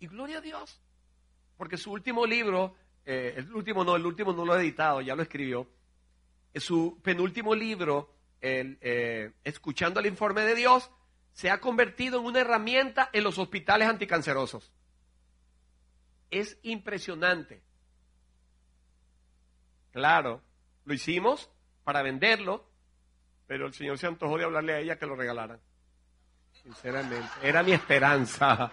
y 0.00 0.06
gloria 0.06 0.38
a 0.38 0.40
Dios. 0.40 0.80
Porque 1.56 1.76
su 1.76 1.92
último 1.92 2.26
libro, 2.26 2.76
eh, 3.04 3.34
el 3.36 3.52
último 3.54 3.84
no, 3.84 3.96
el 3.96 4.04
último 4.04 4.32
no 4.32 4.44
lo 4.44 4.52
ha 4.54 4.60
editado, 4.60 5.00
ya 5.00 5.14
lo 5.14 5.22
escribió. 5.22 5.68
Su 6.54 7.00
penúltimo 7.02 7.54
libro, 7.54 8.14
el, 8.40 8.78
eh, 8.80 9.32
Escuchando 9.44 10.00
el 10.00 10.06
informe 10.06 10.42
de 10.42 10.54
Dios, 10.54 10.90
se 11.32 11.50
ha 11.50 11.60
convertido 11.60 12.20
en 12.20 12.26
una 12.26 12.40
herramienta 12.40 13.10
en 13.12 13.24
los 13.24 13.38
hospitales 13.38 13.88
anticancerosos. 13.88 14.72
Es 16.30 16.58
impresionante. 16.62 17.62
Claro, 19.92 20.42
lo 20.84 20.94
hicimos 20.94 21.50
para 21.84 22.02
venderlo, 22.02 22.68
pero 23.46 23.66
el 23.66 23.74
Señor 23.74 23.98
se 23.98 24.06
antojó 24.06 24.38
de 24.38 24.44
hablarle 24.44 24.74
a 24.74 24.80
ella 24.80 24.98
que 24.98 25.06
lo 25.06 25.14
regalaran. 25.14 25.60
Sinceramente, 26.64 27.28
era 27.42 27.62
mi 27.62 27.72
esperanza. 27.72 28.72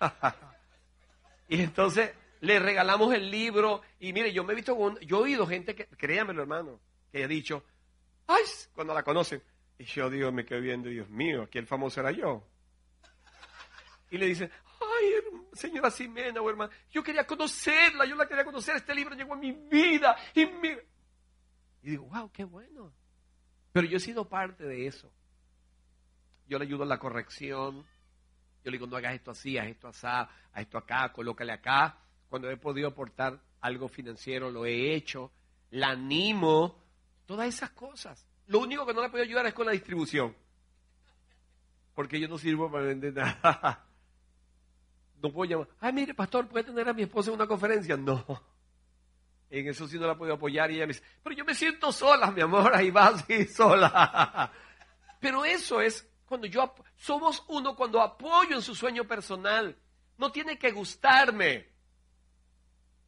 y 1.48 1.62
entonces 1.62 2.12
le 2.40 2.58
regalamos 2.58 3.14
el 3.14 3.30
libro 3.30 3.82
y 4.00 4.12
mire, 4.12 4.32
yo 4.32 4.42
me 4.42 4.52
he 4.52 4.56
visto, 4.56 4.76
yo 5.00 5.18
he 5.18 5.22
oído 5.22 5.46
gente 5.46 5.76
que, 5.76 5.86
créanmelo 5.86 6.42
hermano, 6.42 6.80
que 7.12 7.22
ha 7.22 7.28
dicho, 7.28 7.64
ay, 8.26 8.42
cuando 8.74 8.94
la 8.94 9.04
conocen, 9.04 9.40
y 9.78 9.84
yo 9.84 10.10
digo, 10.10 10.32
me 10.32 10.44
quedo 10.44 10.60
viendo, 10.60 10.88
Dios 10.88 11.08
mío, 11.08 11.44
aquí 11.44 11.58
el 11.58 11.68
famoso 11.68 12.00
era 12.00 12.10
yo. 12.10 12.44
Y 14.10 14.18
le 14.18 14.26
dicen, 14.26 14.50
ay, 14.80 15.12
señora 15.52 15.88
Simena 15.88 16.40
o 16.40 16.50
hermana, 16.50 16.72
yo 16.90 17.00
quería 17.00 17.24
conocerla, 17.24 18.06
yo 18.06 18.16
la 18.16 18.26
quería 18.26 18.44
conocer, 18.44 18.74
este 18.74 18.92
libro 18.92 19.14
llegó 19.14 19.34
a 19.34 19.36
mi 19.36 19.52
vida 19.52 20.16
y 20.34 20.46
mira. 20.46 20.82
Y 21.84 21.90
digo, 21.90 22.06
wow, 22.06 22.28
qué 22.32 22.42
bueno. 22.42 22.92
Pero 23.72 23.86
yo 23.86 23.98
he 23.98 24.00
sido 24.00 24.28
parte 24.28 24.64
de 24.64 24.88
eso 24.88 25.12
yo 26.48 26.58
le 26.58 26.64
ayudo 26.64 26.82
en 26.84 26.88
la 26.88 26.98
corrección, 26.98 27.84
yo 28.64 28.70
le 28.70 28.78
digo, 28.78 28.86
no 28.86 28.96
hagas 28.96 29.14
esto 29.14 29.30
así, 29.30 29.58
haz 29.58 29.68
esto 29.68 29.88
así, 29.88 30.06
haz 30.06 30.28
esto 30.56 30.78
acá, 30.78 31.12
colócale 31.12 31.52
acá. 31.52 31.98
Cuando 32.28 32.50
he 32.50 32.56
podido 32.56 32.88
aportar 32.88 33.40
algo 33.60 33.88
financiero, 33.88 34.50
lo 34.50 34.66
he 34.66 34.94
hecho, 34.94 35.30
la 35.70 35.90
animo, 35.90 36.82
todas 37.26 37.48
esas 37.48 37.70
cosas. 37.70 38.26
Lo 38.48 38.60
único 38.60 38.86
que 38.86 38.94
no 38.94 39.02
le 39.02 39.08
puedo 39.08 39.22
ayudar 39.22 39.46
es 39.46 39.54
con 39.54 39.66
la 39.66 39.72
distribución. 39.72 40.34
Porque 41.94 42.20
yo 42.20 42.28
no 42.28 42.38
sirvo 42.38 42.70
para 42.70 42.86
vender 42.86 43.14
nada. 43.14 43.82
No 45.22 45.32
puedo 45.32 45.50
llamar, 45.50 45.68
ay, 45.80 45.94
mire, 45.94 46.12
pastor, 46.12 46.46
¿puede 46.46 46.66
tener 46.66 46.86
a 46.86 46.92
mi 46.92 47.02
esposa 47.02 47.30
en 47.30 47.36
una 47.36 47.46
conferencia? 47.46 47.96
No. 47.96 48.22
En 49.48 49.66
eso 49.66 49.88
sí 49.88 49.98
no 49.98 50.06
la 50.06 50.14
puedo 50.14 50.34
apoyar. 50.34 50.70
Y 50.70 50.74
ella 50.74 50.86
me 50.86 50.92
dice, 50.92 51.02
pero 51.22 51.34
yo 51.34 51.44
me 51.44 51.54
siento 51.54 51.90
sola, 51.90 52.30
mi 52.30 52.42
amor, 52.42 52.74
ahí 52.74 52.90
va 52.90 53.06
así 53.06 53.46
sola. 53.46 54.52
Pero 55.20 55.46
eso 55.46 55.80
es 55.80 56.06
cuando 56.26 56.46
yo 56.46 56.74
somos 56.96 57.44
uno 57.48 57.76
cuando 57.76 58.02
apoyo 58.02 58.56
en 58.56 58.62
su 58.62 58.74
sueño 58.74 59.04
personal. 59.04 59.76
No 60.18 60.32
tiene 60.32 60.58
que 60.58 60.72
gustarme. 60.72 61.68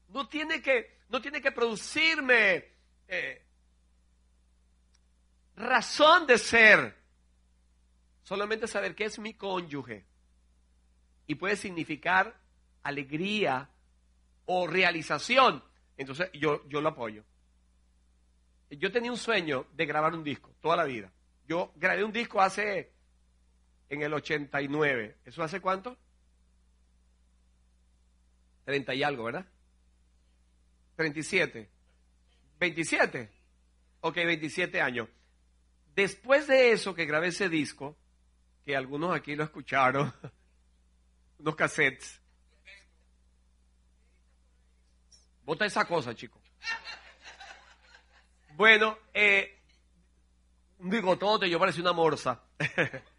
No 0.08 0.28
tiene 0.28 0.62
que, 0.62 1.00
no 1.08 1.20
tiene 1.20 1.42
que 1.42 1.52
producirme 1.52 2.64
eh, 3.08 3.44
razón 5.56 6.26
de 6.26 6.38
ser. 6.38 6.96
Solamente 8.22 8.66
saber 8.66 8.94
que 8.94 9.04
es 9.04 9.18
mi 9.18 9.34
cónyuge. 9.34 10.06
Y 11.26 11.34
puede 11.34 11.56
significar 11.56 12.40
alegría 12.82 13.68
o 14.46 14.66
realización. 14.66 15.62
Entonces 15.96 16.30
yo, 16.32 16.66
yo 16.68 16.80
lo 16.80 16.90
apoyo. 16.90 17.24
Yo 18.70 18.92
tenía 18.92 19.10
un 19.10 19.18
sueño 19.18 19.66
de 19.72 19.86
grabar 19.86 20.14
un 20.14 20.22
disco 20.22 20.54
toda 20.60 20.76
la 20.76 20.84
vida. 20.84 21.10
Yo 21.46 21.72
grabé 21.76 22.04
un 22.04 22.12
disco 22.12 22.40
hace 22.40 22.92
en 23.88 24.02
el 24.02 24.12
89. 24.12 25.18
¿Eso 25.24 25.42
hace 25.42 25.60
cuánto? 25.60 25.96
30 28.64 28.94
y 28.94 29.02
algo, 29.02 29.24
¿verdad? 29.24 29.46
37. 30.96 31.68
27. 32.58 33.30
Ok, 34.00 34.14
27 34.16 34.80
años. 34.80 35.08
Después 35.94 36.46
de 36.46 36.72
eso 36.72 36.94
que 36.94 37.06
grabé 37.06 37.28
ese 37.28 37.48
disco, 37.48 37.96
que 38.64 38.76
algunos 38.76 39.16
aquí 39.16 39.34
lo 39.34 39.44
escucharon, 39.44 40.12
unos 41.38 41.56
cassettes. 41.56 42.20
Bota 45.44 45.64
esa 45.64 45.86
cosa, 45.86 46.14
chico. 46.14 46.40
Bueno, 48.54 48.98
eh, 49.14 49.62
un 50.78 50.90
bigotote, 50.90 51.48
yo 51.48 51.58
parecía 51.58 51.82
una 51.82 51.92
morsa. 51.92 52.42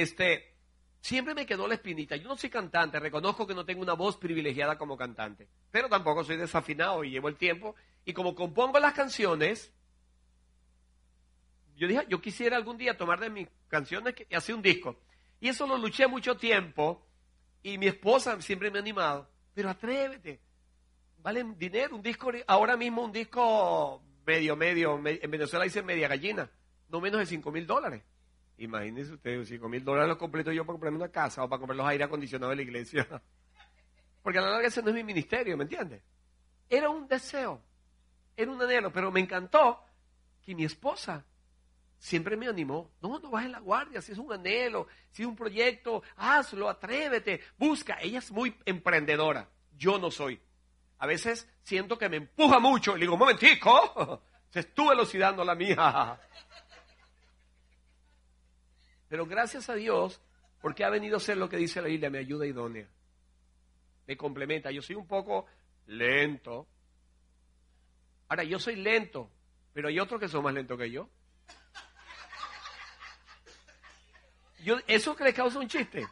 este, 0.00 0.54
siempre 1.00 1.34
me 1.34 1.46
quedó 1.46 1.66
la 1.66 1.74
espinita. 1.74 2.16
Yo 2.16 2.28
no 2.28 2.36
soy 2.36 2.50
cantante, 2.50 2.98
reconozco 3.00 3.46
que 3.46 3.54
no 3.54 3.64
tengo 3.64 3.82
una 3.82 3.94
voz 3.94 4.16
privilegiada 4.16 4.76
como 4.76 4.96
cantante, 4.96 5.48
pero 5.70 5.88
tampoco 5.88 6.24
soy 6.24 6.36
desafinado 6.36 7.04
y 7.04 7.10
llevo 7.10 7.28
el 7.28 7.36
tiempo. 7.36 7.74
Y 8.04 8.12
como 8.12 8.34
compongo 8.34 8.78
las 8.78 8.92
canciones, 8.92 9.72
yo 11.76 11.88
dije, 11.88 12.06
yo 12.08 12.20
quisiera 12.20 12.56
algún 12.56 12.78
día 12.78 12.96
tomar 12.96 13.20
de 13.20 13.30
mis 13.30 13.48
canciones 13.68 14.14
y 14.28 14.34
hacer 14.34 14.54
un 14.54 14.62
disco. 14.62 14.96
Y 15.40 15.48
eso 15.48 15.66
lo 15.66 15.76
luché 15.76 16.06
mucho 16.06 16.36
tiempo 16.36 17.06
y 17.62 17.78
mi 17.78 17.86
esposa 17.86 18.40
siempre 18.40 18.70
me 18.70 18.78
ha 18.78 18.80
animado. 18.80 19.28
Pero 19.54 19.70
atrévete, 19.70 20.40
vale 21.18 21.44
dinero, 21.56 21.96
un 21.96 22.02
disco, 22.02 22.30
ahora 22.46 22.76
mismo 22.76 23.02
un 23.02 23.12
disco 23.12 24.02
medio, 24.26 24.56
medio, 24.56 25.00
en 25.04 25.30
Venezuela 25.30 25.64
dice 25.64 25.82
media 25.82 26.08
gallina, 26.08 26.50
no 26.88 27.00
menos 27.00 27.20
de 27.20 27.26
5 27.26 27.50
mil 27.52 27.66
dólares. 27.66 28.02
Imagínense 28.58 29.12
ustedes, 29.12 29.48
5 29.48 29.68
mil 29.68 29.84
dólares 29.84 30.08
los 30.08 30.18
completo 30.18 30.50
yo 30.50 30.64
para 30.64 30.74
comprarme 30.74 30.98
una 30.98 31.10
casa 31.10 31.44
o 31.44 31.48
para 31.48 31.58
comprar 31.58 31.76
los 31.76 31.86
aire 31.86 32.04
acondicionados 32.04 32.52
de 32.52 32.56
la 32.56 32.62
iglesia. 32.62 33.06
Porque 34.22 34.38
a 34.38 34.42
la 34.42 34.50
larga 34.50 34.68
ese 34.68 34.82
no 34.82 34.88
es 34.88 34.94
mi 34.94 35.04
ministerio, 35.04 35.56
¿me 35.56 35.64
entiendes? 35.64 36.02
Era 36.68 36.90
un 36.90 37.06
deseo, 37.06 37.60
era 38.36 38.50
un 38.50 38.60
anhelo, 38.60 38.92
pero 38.92 39.12
me 39.12 39.20
encantó 39.20 39.80
que 40.42 40.54
mi 40.54 40.64
esposa 40.64 41.24
siempre 41.98 42.36
me 42.36 42.48
animó. 42.48 42.90
No, 43.00 43.18
no 43.18 43.30
bajes 43.30 43.50
la 43.50 43.60
guardia, 43.60 44.00
si 44.00 44.12
es 44.12 44.18
un 44.18 44.32
anhelo, 44.32 44.86
si 45.10 45.22
es 45.22 45.28
un 45.28 45.36
proyecto, 45.36 46.02
hazlo, 46.16 46.68
atrévete, 46.68 47.40
busca. 47.58 47.98
Ella 48.00 48.18
es 48.18 48.32
muy 48.32 48.56
emprendedora, 48.64 49.48
yo 49.76 49.98
no 49.98 50.10
soy. 50.10 50.40
A 50.98 51.06
veces 51.06 51.48
siento 51.62 51.98
que 51.98 52.08
me 52.08 52.16
empuja 52.16 52.58
mucho 52.58 52.92
y 52.92 53.00
le 53.00 53.06
digo, 53.06 53.16
momentico, 53.16 54.22
se 54.50 54.60
estuvo 54.60 54.90
velocidad 54.90 55.36
la 55.36 55.54
mía. 55.54 56.18
Pero 59.08 59.26
gracias 59.26 59.68
a 59.68 59.74
Dios, 59.74 60.20
porque 60.60 60.84
ha 60.84 60.90
venido 60.90 61.16
a 61.16 61.20
ser 61.20 61.36
lo 61.36 61.48
que 61.48 61.56
dice 61.56 61.80
la 61.80 61.88
Biblia, 61.88 62.10
me 62.10 62.18
ayuda 62.18 62.46
idónea. 62.46 62.88
Me 64.06 64.16
complementa. 64.16 64.70
Yo 64.70 64.82
soy 64.82 64.96
un 64.96 65.06
poco 65.06 65.46
lento. 65.86 66.66
Ahora, 68.28 68.44
yo 68.44 68.58
soy 68.58 68.76
lento, 68.76 69.30
pero 69.72 69.88
hay 69.88 70.00
otros 70.00 70.20
que 70.20 70.28
son 70.28 70.42
más 70.42 70.54
lentos 70.54 70.78
que 70.78 70.90
yo. 70.90 71.08
yo 74.64 74.78
¿Eso 74.86 75.14
que 75.14 75.24
le 75.24 75.34
causa 75.34 75.58
un 75.58 75.68
chiste? 75.68 76.06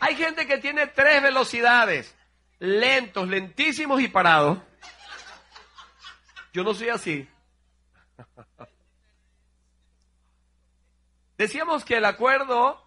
Hay 0.00 0.16
gente 0.16 0.46
que 0.46 0.58
tiene 0.58 0.86
tres 0.88 1.22
velocidades 1.22 2.16
lentos, 2.58 3.28
lentísimos 3.28 4.00
y 4.00 4.08
parados. 4.08 4.58
Yo 6.52 6.64
no 6.64 6.74
soy 6.74 6.88
así. 6.88 7.28
Decíamos 11.38 11.84
que 11.84 11.98
el 11.98 12.04
acuerdo 12.04 12.84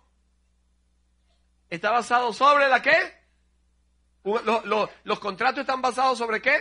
está 1.69 1.89
basado 1.89 2.33
sobre 2.33 2.67
la 2.67 2.81
qué? 2.81 3.19
los 4.23 5.19
contratos 5.19 5.61
están 5.61 5.81
basados 5.81 6.17
sobre 6.17 6.41
qué? 6.41 6.59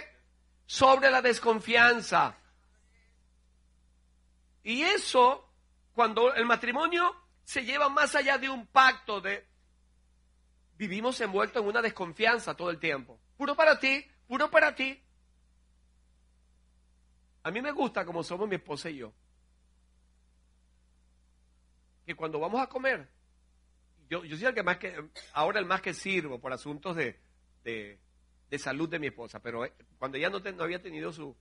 Sobre 0.66 1.10
la 1.10 1.20
desconfianza. 1.20 2.38
Y 4.62 4.82
eso, 4.82 5.52
cuando 5.92 6.32
el 6.32 6.46
matrimonio 6.46 7.14
se 7.42 7.64
lleva 7.64 7.88
más 7.88 8.14
allá 8.14 8.38
de 8.38 8.48
un 8.48 8.68
pacto 8.68 9.20
de 9.20 9.46
vivimos 10.76 11.20
envueltos 11.20 11.60
en 11.60 11.68
una 11.68 11.82
desconfianza 11.82 12.54
todo 12.56 12.70
el 12.70 12.78
tiempo. 12.78 13.18
Puro 13.36 13.56
para 13.56 13.80
ti, 13.80 14.06
puro 14.28 14.48
para 14.48 14.76
ti. 14.76 15.02
A 17.42 17.50
mí 17.50 17.60
me 17.60 17.72
gusta 17.72 18.04
como 18.04 18.22
somos 18.22 18.48
mi 18.48 18.54
esposa 18.54 18.88
y 18.90 18.98
yo. 18.98 19.12
Que 22.10 22.16
cuando 22.16 22.40
vamos 22.40 22.60
a 22.60 22.66
comer, 22.66 23.06
yo, 24.08 24.24
yo 24.24 24.36
soy 24.36 24.46
el 24.46 24.54
que 24.54 24.64
más 24.64 24.78
que, 24.78 25.00
ahora 25.32 25.60
el 25.60 25.64
más 25.64 25.80
que 25.80 25.94
sirvo 25.94 26.40
por 26.40 26.52
asuntos 26.52 26.96
de, 26.96 27.20
de, 27.62 28.58
salud 28.58 28.88
de 28.88 28.98
mi 28.98 29.06
esposa, 29.06 29.38
pero 29.38 29.64
eh, 29.64 29.72
cuando 29.96 30.18
ella 30.18 30.28
no, 30.28 30.40
no 30.40 30.64
había 30.64 30.82
tenido 30.82 31.12
su, 31.12 31.36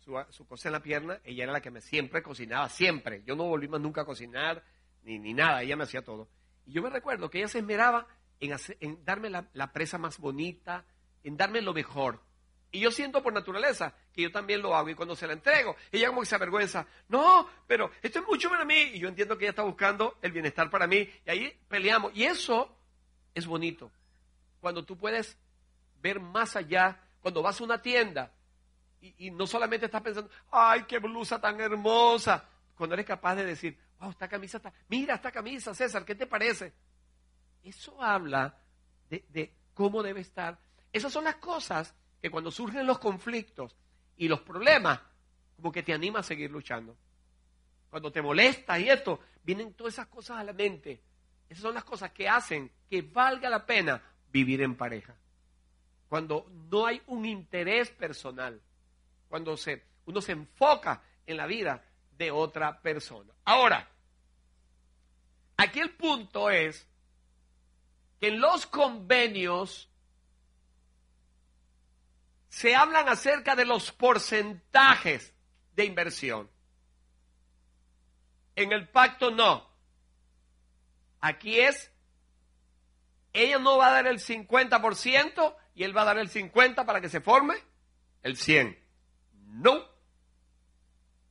su, 0.00 0.46
cosa 0.46 0.68
en 0.68 0.72
la 0.72 0.82
pierna, 0.82 1.18
ella 1.24 1.44
era 1.44 1.52
la 1.54 1.62
que 1.62 1.70
me 1.70 1.80
siempre 1.80 2.22
cocinaba, 2.22 2.68
siempre. 2.68 3.22
Yo 3.24 3.34
no 3.34 3.44
volví 3.44 3.68
más 3.68 3.80
nunca 3.80 4.02
a 4.02 4.04
cocinar, 4.04 4.62
ni, 5.02 5.18
ni 5.18 5.32
nada, 5.32 5.62
ella 5.62 5.76
me 5.76 5.84
hacía 5.84 6.02
todo. 6.02 6.28
Y 6.66 6.72
yo 6.72 6.82
me 6.82 6.90
recuerdo 6.90 7.30
que 7.30 7.38
ella 7.38 7.48
se 7.48 7.60
esmeraba 7.60 8.06
en, 8.38 9.02
darme 9.02 9.30
la, 9.30 9.72
presa 9.72 9.96
más 9.96 10.18
bonita, 10.18 10.84
en 11.24 11.38
darme 11.38 11.62
lo 11.62 11.72
mejor. 11.72 12.20
Y 12.72 12.80
yo 12.80 12.90
siento 12.90 13.22
por 13.22 13.32
naturaleza 13.32 13.94
que 14.12 14.22
yo 14.22 14.32
también 14.32 14.62
lo 14.62 14.74
hago. 14.74 14.88
Y 14.88 14.94
cuando 14.94 15.14
se 15.14 15.26
la 15.26 15.34
entrego, 15.34 15.76
ella 15.92 16.08
como 16.08 16.22
que 16.22 16.26
se 16.26 16.34
avergüenza. 16.34 16.86
No, 17.08 17.48
pero 17.66 17.90
esto 18.02 18.18
es 18.20 18.26
mucho 18.26 18.48
para 18.48 18.64
mí. 18.64 18.74
Y 18.94 18.98
yo 18.98 19.08
entiendo 19.08 19.38
que 19.38 19.44
ella 19.44 19.50
está 19.50 19.62
buscando 19.62 20.18
el 20.22 20.32
bienestar 20.32 20.70
para 20.70 20.86
mí. 20.86 21.08
Y 21.26 21.30
ahí 21.30 21.60
peleamos. 21.68 22.12
Y 22.14 22.24
eso 22.24 22.74
es 23.34 23.46
bonito. 23.46 23.92
Cuando 24.60 24.84
tú 24.84 24.96
puedes 24.96 25.36
ver 26.00 26.18
más 26.18 26.56
allá, 26.56 26.98
cuando 27.20 27.42
vas 27.42 27.60
a 27.60 27.64
una 27.64 27.80
tienda 27.80 28.32
y, 29.02 29.30
no 29.30 29.46
solamente 29.46 29.86
estás 29.86 30.02
pensando, 30.02 30.30
ay, 30.50 30.84
qué 30.84 30.98
blusa 30.98 31.40
tan 31.40 31.60
hermosa. 31.60 32.44
Cuando 32.76 32.94
eres 32.94 33.06
capaz 33.06 33.34
de 33.34 33.44
decir, 33.44 33.76
wow, 33.98 34.10
esta 34.10 34.28
camisa 34.28 34.58
está, 34.58 34.72
mira 34.88 35.16
esta 35.16 35.32
camisa, 35.32 35.74
César, 35.74 36.04
¿qué 36.04 36.14
te 36.14 36.26
parece? 36.26 36.72
Eso 37.64 38.00
habla 38.00 38.56
de, 39.10 39.52
cómo 39.74 40.02
debe 40.02 40.20
estar. 40.20 40.58
Esas 40.92 41.12
son 41.12 41.24
las 41.24 41.36
cosas 41.36 41.94
que 42.22 42.30
cuando 42.30 42.52
surgen 42.52 42.86
los 42.86 43.00
conflictos 43.00 43.76
y 44.16 44.28
los 44.28 44.40
problemas, 44.40 45.00
como 45.56 45.72
que 45.72 45.82
te 45.82 45.92
anima 45.92 46.20
a 46.20 46.22
seguir 46.22 46.52
luchando. 46.52 46.96
Cuando 47.90 48.12
te 48.12 48.22
molesta 48.22 48.78
y 48.78 48.88
esto, 48.88 49.18
vienen 49.42 49.74
todas 49.74 49.94
esas 49.94 50.06
cosas 50.06 50.38
a 50.38 50.44
la 50.44 50.52
mente. 50.52 51.02
Esas 51.48 51.62
son 51.62 51.74
las 51.74 51.82
cosas 51.82 52.12
que 52.12 52.28
hacen 52.28 52.70
que 52.88 53.02
valga 53.02 53.50
la 53.50 53.66
pena 53.66 54.00
vivir 54.30 54.62
en 54.62 54.76
pareja. 54.76 55.16
Cuando 56.08 56.46
no 56.70 56.86
hay 56.86 57.02
un 57.08 57.26
interés 57.26 57.90
personal, 57.90 58.60
cuando 59.28 59.56
se, 59.56 59.82
uno 60.06 60.20
se 60.20 60.32
enfoca 60.32 61.02
en 61.26 61.36
la 61.36 61.46
vida 61.46 61.84
de 62.16 62.30
otra 62.30 62.80
persona. 62.80 63.32
Ahora, 63.44 63.90
aquí 65.56 65.80
el 65.80 65.90
punto 65.90 66.50
es 66.50 66.86
en 68.20 68.40
los 68.40 68.66
convenios 68.66 69.88
se 72.52 72.76
hablan 72.76 73.08
acerca 73.08 73.56
de 73.56 73.64
los 73.64 73.92
porcentajes 73.92 75.32
de 75.74 75.86
inversión. 75.86 76.50
En 78.54 78.72
el 78.72 78.90
pacto 78.90 79.30
no. 79.30 79.66
Aquí 81.22 81.58
es, 81.58 81.90
ella 83.32 83.58
no 83.58 83.78
va 83.78 83.86
a 83.86 83.92
dar 83.92 84.06
el 84.06 84.18
50% 84.18 85.56
y 85.74 85.84
él 85.84 85.96
va 85.96 86.02
a 86.02 86.04
dar 86.04 86.18
el 86.18 86.28
50% 86.28 86.84
para 86.84 87.00
que 87.00 87.08
se 87.08 87.22
forme 87.22 87.54
el 88.22 88.36
100%. 88.36 88.78
No. 89.46 89.88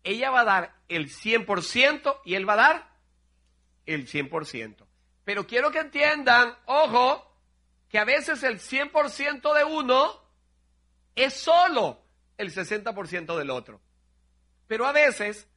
Ella 0.04 0.32
va 0.32 0.40
a 0.42 0.46
dar 0.46 0.76
el 0.88 1.08
100% 1.08 2.22
y 2.26 2.34
él 2.34 2.50
va 2.50 2.54
a 2.54 2.58
dar 2.58 2.98
el 3.86 4.08
100%. 4.08 4.88
Pero 5.24 5.46
quiero 5.46 5.70
que 5.70 5.82
entiendan, 5.82 6.58
ojo, 6.66 7.32
que 7.90 8.00
a 8.00 8.06
veces 8.06 8.42
el 8.42 8.60
100% 8.60 9.54
de 9.54 9.64
uno 9.66 10.21
es 11.16 11.34
solo 11.34 12.04
el 12.38 12.54
60% 12.54 13.38
del 13.38 13.50
otro. 13.50 13.82
Pero 14.68 14.86
a 14.86 14.92
veces 14.92 15.48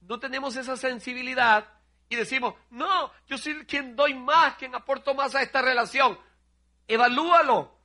no 0.00 0.18
tenemos 0.18 0.56
esa 0.56 0.76
sensibilidad 0.76 1.68
y 2.08 2.16
decimos, 2.16 2.54
no, 2.70 3.12
yo 3.26 3.38
soy 3.38 3.64
quien 3.66 3.94
doy 3.94 4.14
más, 4.14 4.56
quien 4.56 4.74
aporto 4.74 5.14
más 5.14 5.34
a 5.34 5.42
esta 5.42 5.62
relación. 5.62 6.18
Evalúalo. 6.88 7.78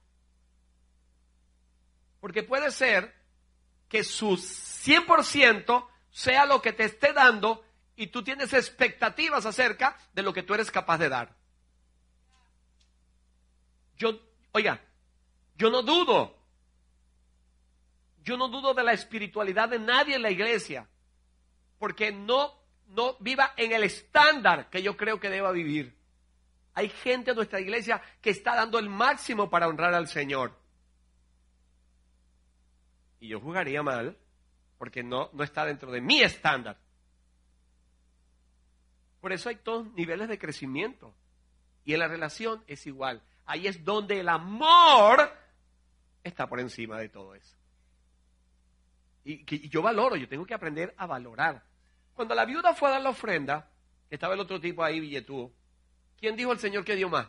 Porque 2.20 2.44
puede 2.44 2.72
ser 2.72 3.14
que 3.88 4.04
su 4.04 4.32
100% 4.32 5.88
sea 6.10 6.46
lo 6.46 6.62
que 6.62 6.74
te 6.74 6.86
esté 6.86 7.14
dando 7.14 7.64
y 7.96 8.08
tú 8.08 8.24
tienes 8.24 8.54
expectativas 8.54 9.46
acerca 9.46 9.98
de 10.14 10.24
lo 10.24 10.34
que 10.34 10.44
tú 10.44 10.54
eres 10.54 10.72
capaz 10.72 10.98
de 10.98 11.10
dar. 11.10 11.36
Yo, 13.98 14.20
oiga, 14.52 14.82
yo 15.56 15.70
no 15.70 15.82
dudo, 15.82 16.35
yo 18.26 18.38
no 18.38 18.48
dudo 18.50 18.74
de 18.74 18.84
la 18.84 18.92
espiritualidad 18.92 19.70
de 19.70 19.78
nadie 19.78 20.16
en 20.16 20.24
la 20.24 20.32
iglesia, 20.32 20.90
porque 21.78 22.12
no, 22.12 22.54
no 22.88 23.16
viva 23.20 23.54
en 23.56 23.72
el 23.72 23.84
estándar 23.84 24.70
que 24.72 24.82
yo 24.82 24.98
creo 24.98 25.20
que 25.20 25.30
deba 25.30 25.52
vivir. 25.52 25.96
Hay 26.74 26.90
gente 26.90 27.32
en 27.32 27.38
nuestra 27.38 27.62
iglesia 27.62 28.02
que 28.22 28.32
está 28.32 28.56
dando 28.56 28.80
el 28.80 28.90
máximo 28.90 29.48
para 29.50 29.68
honrar 29.68 29.94
al 29.94 30.08
Señor. 30.08 30.58
Y 33.20 33.28
yo 33.28 33.40
jugaría 33.40 33.84
mal 33.84 34.18
porque 34.80 35.04
no, 35.04 35.30
no 35.32 35.44
está 35.44 35.64
dentro 35.64 35.92
de 35.92 36.02
mi 36.02 36.22
estándar. 36.22 36.78
Por 39.22 39.34
eso 39.34 39.50
hay 39.50 39.56
todos 39.58 39.94
niveles 39.94 40.28
de 40.28 40.40
crecimiento. 40.40 41.14
Y 41.86 41.94
en 41.94 42.00
la 42.00 42.08
relación 42.08 42.64
es 42.66 42.88
igual. 42.88 43.22
Ahí 43.46 43.68
es 43.68 43.86
donde 43.86 44.20
el 44.20 44.30
amor 44.30 45.32
está 46.24 46.48
por 46.48 46.60
encima 46.60 46.98
de 46.98 47.10
todo 47.10 47.36
eso. 47.36 47.56
Y, 49.26 49.44
que, 49.44 49.68
yo 49.68 49.82
valoro, 49.82 50.16
yo 50.16 50.30
tengo 50.30 50.46
que 50.46 50.54
aprender 50.54 50.94
a 50.98 51.08
valorar. 51.08 51.66
Cuando 52.14 52.36
la 52.36 52.46
viuda 52.46 52.74
fue 52.74 52.90
a 52.90 52.94
dar 52.94 53.02
la 53.02 53.10
ofrenda, 53.10 53.70
estaba 54.10 54.36
el 54.36 54.40
otro 54.40 54.62
tipo 54.62 54.84
ahí, 54.84 55.00
billetudo, 55.00 55.52
¿quién 56.18 56.36
dijo 56.36 56.52
al 56.52 56.60
Señor 56.60 56.86
que 56.86 56.96
dio 56.96 57.10
más? 57.10 57.28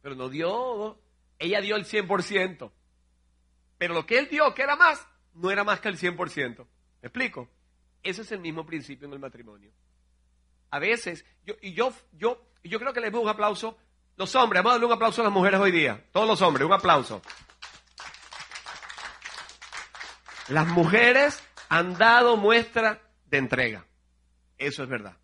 Pero 0.00 0.14
no 0.14 0.30
dio, 0.30 0.98
ella 1.38 1.60
dio 1.60 1.76
el 1.76 1.84
100%. 1.84 2.72
Pero 3.76 3.94
lo 3.94 4.06
que 4.06 4.18
él 4.18 4.28
dio, 4.28 4.52
que 4.54 4.62
era 4.62 4.74
más, 4.74 5.06
no 5.34 5.50
era 5.50 5.64
más 5.64 5.80
que 5.80 5.88
el 5.88 5.98
100%. 5.98 6.56
¿Me 6.56 6.66
explico? 7.06 7.48
Ese 8.02 8.22
es 8.22 8.32
el 8.32 8.40
mismo 8.40 8.64
principio 8.64 9.06
en 9.06 9.12
el 9.12 9.18
matrimonio. 9.18 9.70
A 10.70 10.78
veces, 10.78 11.26
yo, 11.44 11.54
y 11.60 11.74
yo, 11.74 11.92
yo, 12.12 12.42
yo 12.64 12.78
creo 12.78 12.94
que 12.94 13.00
le 13.00 13.10
doy 13.10 13.22
un 13.22 13.28
aplauso. 13.28 13.76
Los 14.16 14.34
hombres, 14.34 14.62
vamos 14.62 14.70
a 14.70 14.74
darle 14.74 14.86
un 14.86 14.92
aplauso 14.92 15.20
a 15.20 15.24
las 15.24 15.32
mujeres 15.32 15.60
hoy 15.60 15.72
día. 15.72 16.02
Todos 16.10 16.26
los 16.26 16.40
hombres, 16.40 16.66
un 16.66 16.72
aplauso. 16.72 17.20
Las 20.50 20.66
mujeres 20.66 21.40
han 21.68 21.96
dado 21.96 22.36
muestra 22.36 23.00
de 23.26 23.38
entrega. 23.38 23.86
Eso 24.58 24.82
es 24.82 24.88
verdad. 24.88 25.16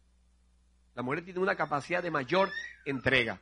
La 0.95 1.03
mujer 1.03 1.25
tiene 1.25 1.41
una 1.41 1.57
capacidad 1.57 2.01
de 2.01 2.13
mayor 2.13 2.51
entrega. 2.85 3.41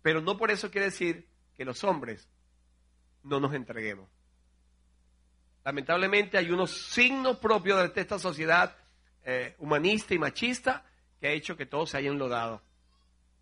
Pero 0.00 0.22
no 0.22 0.38
por 0.38 0.50
eso 0.50 0.70
quiere 0.70 0.86
decir 0.86 1.28
que 1.54 1.66
los 1.66 1.84
hombres 1.84 2.26
no 3.22 3.40
nos 3.40 3.52
entreguemos. 3.52 4.08
Lamentablemente 5.64 6.38
hay 6.38 6.50
unos 6.50 6.88
signos 6.90 7.36
propios 7.36 7.94
de 7.94 8.00
esta 8.00 8.18
sociedad 8.18 8.74
eh, 9.22 9.54
humanista 9.58 10.14
y 10.14 10.18
machista 10.18 10.84
que 11.20 11.28
ha 11.28 11.32
hecho 11.32 11.56
que 11.58 11.66
todo 11.66 11.86
se 11.86 11.98
haya 11.98 12.10
enlodado. 12.10 12.62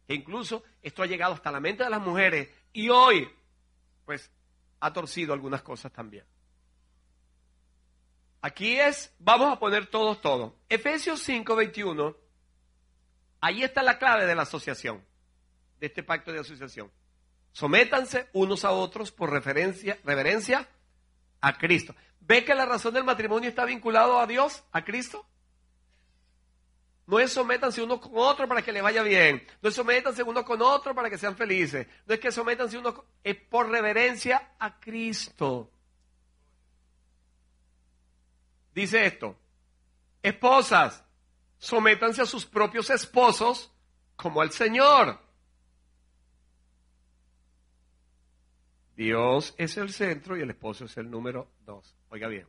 Que 0.09 0.15
incluso 0.15 0.65
esto 0.83 1.05
ha 1.05 1.07
llegado 1.07 1.35
hasta 1.35 1.53
la 1.53 1.61
mente 1.61 1.85
de 1.85 1.91
las 1.91 2.03
mujeres 2.03 2.51
y 2.73 2.89
hoy, 2.89 3.31
pues, 4.05 4.29
ha 4.81 4.93
torcido 4.93 5.33
algunas 5.33 5.63
cosas 5.63 5.93
también. 5.93 6.25
Aquí 8.43 8.79
es, 8.79 9.15
vamos 9.19 9.53
a 9.53 9.59
poner 9.59 9.87
todos, 9.87 10.21
todo. 10.21 10.57
Efesios 10.69 11.21
5, 11.23 11.55
21, 11.55 12.17
ahí 13.41 13.63
está 13.63 13.83
la 13.83 13.99
clave 13.99 14.27
de 14.27 14.35
la 14.35 14.43
asociación, 14.43 15.05
de 15.79 15.87
este 15.87 16.03
pacto 16.03 16.33
de 16.33 16.41
asociación. 16.41 16.91
Sométanse 17.53 18.29
unos 18.33 18.65
a 18.65 18.71
otros 18.71 19.13
por 19.13 19.31
referencia, 19.31 19.99
reverencia 20.05 20.69
a 21.41 21.59
Cristo. 21.59 21.95
¿Ve 22.21 22.45
que 22.45 22.55
la 22.55 22.65
razón 22.65 22.95
del 22.95 23.05
matrimonio 23.05 23.49
está 23.49 23.65
vinculado 23.65 24.19
a 24.19 24.27
Dios, 24.27 24.63
a 24.73 24.85
Cristo? 24.85 25.27
No 27.07 27.19
es 27.19 27.33
sométanse 27.33 27.83
uno 27.83 28.01
con 28.01 28.13
otro 28.15 28.47
para 28.47 28.63
que 28.63 28.71
le 28.73 28.81
vaya 28.81 29.03
bien. 29.03 29.45
No 29.61 29.69
es 29.69 29.75
sométanse 29.75 30.23
uno 30.23 30.45
con 30.45 30.63
otro 30.63 30.95
para 30.95 31.11
que 31.11 31.19
sean 31.19 31.37
felices. 31.37 31.87
No 32.07 32.15
es 32.15 32.21
que 32.21 32.31
sométanse 32.31 32.79
uno 32.79 32.95
con... 32.95 33.05
Es 33.25 33.35
por 33.35 33.69
reverencia 33.69 34.53
a 34.61 34.79
Cristo. 34.79 35.73
Dice 38.75 39.07
esto. 39.07 39.37
Esposas, 40.23 41.05
sométanse 41.59 42.23
a 42.23 42.27
sus 42.27 42.47
propios 42.47 42.91
esposos 42.91 43.73
como 44.17 44.41
al 44.41 44.51
Señor. 44.51 45.19
Dios 48.97 49.55
es 49.57 49.79
el 49.79 49.93
centro 49.93 50.37
y 50.37 50.43
el 50.43 50.51
esposo 50.51 50.85
es 50.85 50.97
el 50.99 51.11
número 51.11 51.51
dos. 51.65 51.97
Oiga 52.11 52.29
bien. 52.29 52.47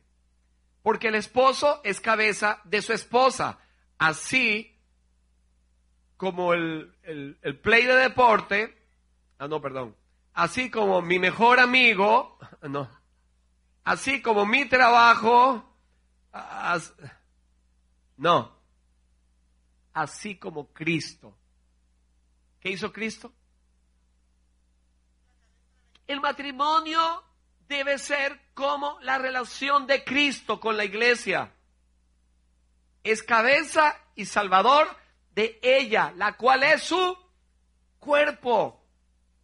Porque 0.82 1.08
el 1.08 1.14
esposo 1.14 1.80
es 1.82 2.00
cabeza 2.00 2.60
de 2.64 2.82
su 2.82 2.92
esposa. 2.92 3.58
Así 3.96 4.78
como 6.18 6.52
el, 6.52 6.94
el, 7.04 7.58
play 7.58 7.84
de 7.84 7.96
deporte. 7.96 8.76
Ah, 9.38 9.48
no, 9.48 9.60
perdón. 9.62 9.96
Así 10.34 10.70
como 10.70 11.00
mi 11.00 11.18
mejor 11.18 11.58
amigo. 11.58 12.38
No. 12.68 12.88
Así 13.82 14.22
como 14.22 14.46
mi 14.46 14.66
trabajo. 14.66 15.71
No. 18.16 18.56
Así 19.92 20.36
como 20.36 20.72
Cristo. 20.72 21.36
¿Qué 22.60 22.70
hizo 22.70 22.92
Cristo? 22.92 23.32
El 26.06 26.20
matrimonio 26.20 27.24
debe 27.66 27.98
ser 27.98 28.40
como 28.54 28.98
la 29.00 29.18
relación 29.18 29.86
de 29.86 30.04
Cristo 30.04 30.60
con 30.60 30.76
la 30.76 30.84
iglesia. 30.84 31.52
Es 33.02 33.22
cabeza 33.22 33.96
y 34.14 34.26
salvador 34.26 34.88
de 35.34 35.58
ella, 35.62 36.12
la 36.16 36.36
cual 36.36 36.62
es 36.62 36.82
su 36.82 37.16
cuerpo. 37.98 38.80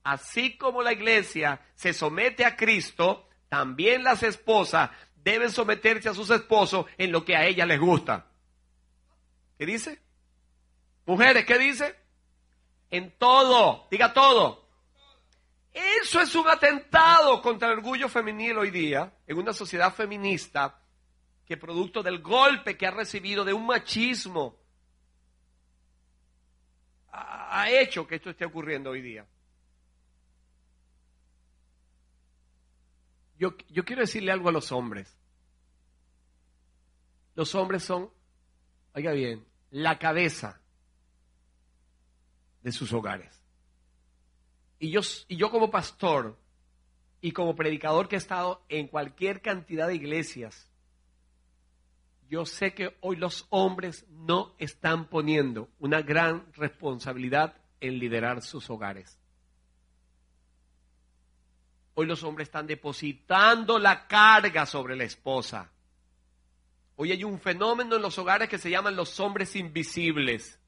Así 0.04 0.56
como 0.56 0.82
la 0.82 0.92
iglesia 0.92 1.60
se 1.74 1.92
somete 1.92 2.44
a 2.44 2.56
Cristo, 2.56 3.28
también 3.48 4.04
las 4.04 4.22
esposas 4.22 4.90
deben 5.30 5.50
someterse 5.50 6.08
a 6.08 6.14
sus 6.14 6.30
esposos 6.30 6.86
en 6.96 7.12
lo 7.12 7.24
que 7.24 7.36
a 7.36 7.46
ellas 7.46 7.66
les 7.66 7.78
gusta. 7.78 8.26
¿Qué 9.58 9.66
dice? 9.66 10.00
Mujeres, 11.06 11.44
¿qué 11.44 11.58
dice? 11.58 11.96
En 12.90 13.10
todo, 13.18 13.86
diga 13.90 14.12
todo. 14.12 14.68
Eso 15.72 16.20
es 16.20 16.34
un 16.34 16.48
atentado 16.48 17.42
contra 17.42 17.68
el 17.68 17.78
orgullo 17.78 18.08
femenil 18.08 18.58
hoy 18.58 18.70
día, 18.70 19.12
en 19.26 19.38
una 19.38 19.52
sociedad 19.52 19.92
feminista 19.94 20.80
que 21.44 21.56
producto 21.56 22.02
del 22.02 22.20
golpe 22.20 22.76
que 22.76 22.86
ha 22.86 22.90
recibido 22.90 23.44
de 23.44 23.52
un 23.52 23.66
machismo 23.66 24.58
ha 27.10 27.70
hecho 27.70 28.06
que 28.06 28.16
esto 28.16 28.30
esté 28.30 28.44
ocurriendo 28.44 28.90
hoy 28.90 29.00
día. 29.00 29.26
Yo, 33.38 33.56
yo 33.70 33.84
quiero 33.84 34.02
decirle 34.02 34.32
algo 34.32 34.48
a 34.48 34.52
los 34.52 34.72
hombres. 34.72 35.17
Los 37.38 37.54
hombres 37.54 37.84
son, 37.84 38.10
oiga 38.96 39.12
bien, 39.12 39.46
la 39.70 39.96
cabeza 39.96 40.60
de 42.64 42.72
sus 42.72 42.92
hogares. 42.92 43.40
Y 44.80 44.90
yo, 44.90 45.02
y 45.28 45.36
yo 45.36 45.48
como 45.48 45.70
pastor 45.70 46.36
y 47.20 47.30
como 47.30 47.54
predicador 47.54 48.08
que 48.08 48.16
he 48.16 48.18
estado 48.18 48.64
en 48.68 48.88
cualquier 48.88 49.40
cantidad 49.40 49.86
de 49.86 49.94
iglesias, 49.94 50.68
yo 52.28 52.44
sé 52.44 52.74
que 52.74 52.96
hoy 53.02 53.14
los 53.14 53.46
hombres 53.50 54.04
no 54.10 54.56
están 54.58 55.04
poniendo 55.04 55.68
una 55.78 56.02
gran 56.02 56.52
responsabilidad 56.54 57.54
en 57.80 58.00
liderar 58.00 58.42
sus 58.42 58.68
hogares. 58.68 59.16
Hoy 61.94 62.06
los 62.06 62.24
hombres 62.24 62.48
están 62.48 62.66
depositando 62.66 63.78
la 63.78 64.08
carga 64.08 64.66
sobre 64.66 64.96
la 64.96 65.04
esposa. 65.04 65.70
Hoy 67.00 67.12
hay 67.12 67.22
un 67.22 67.38
fenómeno 67.38 67.94
en 67.94 68.02
los 68.02 68.18
hogares 68.18 68.48
que 68.48 68.58
se 68.58 68.70
llaman 68.70 68.96
los 68.96 69.20
hombres 69.20 69.54
invisibles. 69.54 70.58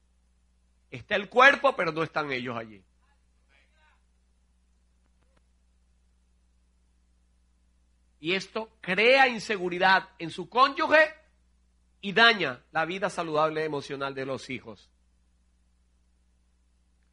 Está 0.89 1.17
el 1.17 1.27
cuerpo, 1.27 1.75
pero 1.75 1.91
no 1.91 2.03
están 2.03 2.31
ellos 2.31 2.55
allí. 2.55 2.81
Y 8.21 8.31
esto 8.33 8.69
crea 8.79 9.27
inseguridad 9.27 10.07
en 10.19 10.29
su 10.29 10.47
cónyuge 10.47 11.13
y 11.99 12.13
daña 12.13 12.63
la 12.71 12.85
vida 12.85 13.09
saludable 13.09 13.65
emocional 13.65 14.15
de 14.15 14.25
los 14.25 14.49
hijos. 14.49 14.89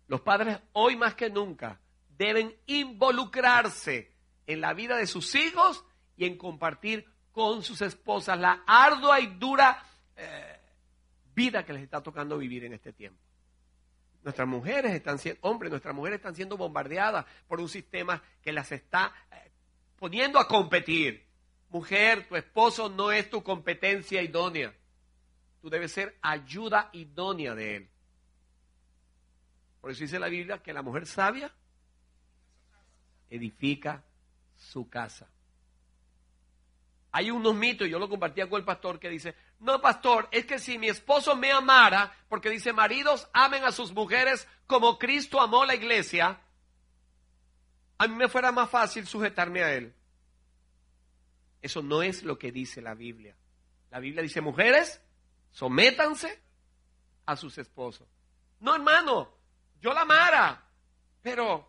Los 0.06 0.20
padres 0.20 0.60
hoy 0.74 0.94
más 0.94 1.16
que 1.16 1.28
nunca 1.28 1.80
deben 2.16 2.54
involucrarse 2.66 4.12
en 4.46 4.60
la 4.60 4.74
vida 4.74 4.96
de 4.96 5.08
sus 5.08 5.34
hijos 5.34 5.84
y 6.16 6.24
en 6.24 6.38
compartir 6.38 7.17
con 7.38 7.62
sus 7.62 7.80
esposas 7.82 8.36
la 8.36 8.64
ardua 8.66 9.20
y 9.20 9.28
dura 9.28 9.80
eh, 10.16 10.58
vida 11.36 11.64
que 11.64 11.72
les 11.72 11.84
está 11.84 12.02
tocando 12.02 12.36
vivir 12.36 12.64
en 12.64 12.72
este 12.72 12.92
tiempo. 12.92 13.22
Nuestras 14.24 14.48
mujeres 14.48 14.92
están 14.92 15.20
siendo, 15.20 15.38
hombres, 15.42 15.70
nuestras 15.70 15.94
mujeres 15.94 16.16
están 16.16 16.34
siendo 16.34 16.56
bombardeadas 16.56 17.26
por 17.46 17.60
un 17.60 17.68
sistema 17.68 18.20
que 18.42 18.50
las 18.50 18.72
está 18.72 19.14
eh, 19.30 19.52
poniendo 20.00 20.40
a 20.40 20.48
competir. 20.48 21.28
Mujer, 21.68 22.26
tu 22.26 22.34
esposo 22.34 22.88
no 22.88 23.12
es 23.12 23.30
tu 23.30 23.40
competencia 23.44 24.20
idónea. 24.20 24.74
Tú 25.62 25.70
debes 25.70 25.92
ser 25.92 26.18
ayuda 26.20 26.90
idónea 26.92 27.54
de 27.54 27.76
él. 27.76 27.90
Por 29.80 29.92
eso 29.92 30.00
dice 30.00 30.18
la 30.18 30.26
Biblia 30.26 30.60
que 30.60 30.72
la 30.72 30.82
mujer 30.82 31.06
sabia 31.06 31.54
edifica 33.30 34.02
su 34.56 34.88
casa. 34.88 35.28
Hay 37.10 37.30
unos 37.30 37.54
mitos, 37.54 37.88
yo 37.88 37.98
lo 37.98 38.08
compartía 38.08 38.48
con 38.48 38.58
el 38.58 38.64
pastor, 38.64 38.98
que 39.00 39.08
dice, 39.08 39.34
no, 39.60 39.80
pastor, 39.80 40.28
es 40.30 40.44
que 40.44 40.58
si 40.58 40.78
mi 40.78 40.88
esposo 40.88 41.34
me 41.36 41.50
amara, 41.50 42.14
porque 42.28 42.50
dice, 42.50 42.72
maridos 42.72 43.28
amen 43.32 43.64
a 43.64 43.72
sus 43.72 43.92
mujeres 43.92 44.46
como 44.66 44.98
Cristo 44.98 45.40
amó 45.40 45.64
la 45.64 45.74
iglesia, 45.74 46.40
a 47.96 48.06
mí 48.06 48.14
me 48.14 48.28
fuera 48.28 48.52
más 48.52 48.70
fácil 48.70 49.06
sujetarme 49.06 49.62
a 49.62 49.72
él. 49.72 49.94
Eso 51.62 51.82
no 51.82 52.02
es 52.02 52.22
lo 52.22 52.38
que 52.38 52.52
dice 52.52 52.80
la 52.80 52.94
Biblia. 52.94 53.34
La 53.90 53.98
Biblia 53.98 54.22
dice, 54.22 54.40
mujeres, 54.40 55.02
sométanse 55.50 56.40
a 57.26 57.36
sus 57.36 57.58
esposos. 57.58 58.06
No, 58.60 58.74
hermano, 58.74 59.32
yo 59.80 59.92
la 59.92 60.02
amara, 60.02 60.64
pero 61.22 61.67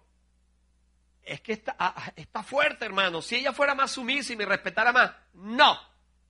es 1.30 1.42
que 1.42 1.62
ah, 1.78 1.94
ah, 1.96 2.14
está, 2.16 2.44
fuerte, 2.44 2.86
hermano. 2.86 3.22
Si 3.22 3.36
ella 3.36 3.54
fuera 3.54 3.76
más 3.76 3.92
sumisa 3.92 4.34
y 4.34 4.36
me 4.36 4.46
respetara 4.46 4.92
más, 4.92 5.12
no. 5.34 5.80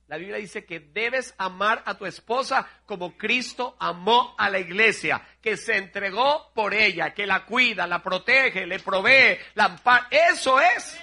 La 0.06 0.16
Biblia 0.16 0.36
dice 0.36 0.64
que 0.64 0.80
debes 0.80 1.34
amar 1.38 1.82
a 1.86 1.96
tu 1.96 2.04
esposa 2.04 2.68
como 2.84 3.16
Cristo 3.16 3.76
amó 3.78 4.34
a 4.36 4.50
la 4.50 4.58
iglesia, 4.58 5.22
que 5.40 5.56
se 5.56 5.76
entregó 5.76 6.52
por 6.52 6.74
ella, 6.74 7.14
que 7.14 7.26
la 7.26 7.46
cuida, 7.46 7.86
la 7.86 8.02
protege, 8.02 8.66
le 8.66 8.80
provee, 8.80 9.38
la 9.54 9.64
ampara. 9.66 10.08
Eso 10.10 10.60
es. 10.60 10.98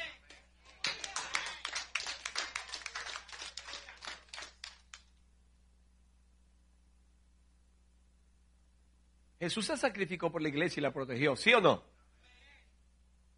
Jesús 9.39 9.66
se 9.66 9.78
sacrificó 9.78 10.32
por 10.32 10.41
la 10.41 10.50
iglesia 10.50 10.82
y 10.82 10.84
la 10.84 10.91
protegió, 10.91 11.36
¿sí 11.36 11.54
o 11.54 11.62
no? 11.62 11.97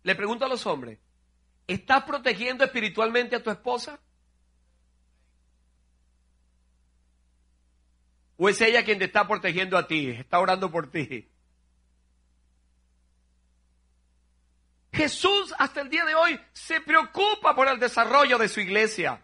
Le 0.03 0.15
pregunto 0.15 0.45
a 0.45 0.49
los 0.49 0.65
hombres, 0.65 0.99
¿estás 1.67 2.03
protegiendo 2.03 2.63
espiritualmente 2.63 3.35
a 3.35 3.43
tu 3.43 3.49
esposa? 3.49 3.99
¿O 8.37 8.47
es 8.47 8.61
ella 8.61 8.85
quien 8.85 8.99
te 8.99 9.05
está 9.05 9.27
protegiendo 9.27 9.77
a 9.77 9.85
ti, 9.85 10.09
está 10.09 10.39
orando 10.39 10.71
por 10.71 10.89
ti? 10.89 11.29
Jesús 14.93 15.53
hasta 15.57 15.81
el 15.81 15.89
día 15.89 16.05
de 16.05 16.15
hoy 16.15 16.39
se 16.53 16.81
preocupa 16.81 17.55
por 17.55 17.67
el 17.67 17.79
desarrollo 17.79 18.37
de 18.37 18.49
su 18.49 18.59
iglesia. 18.59 19.23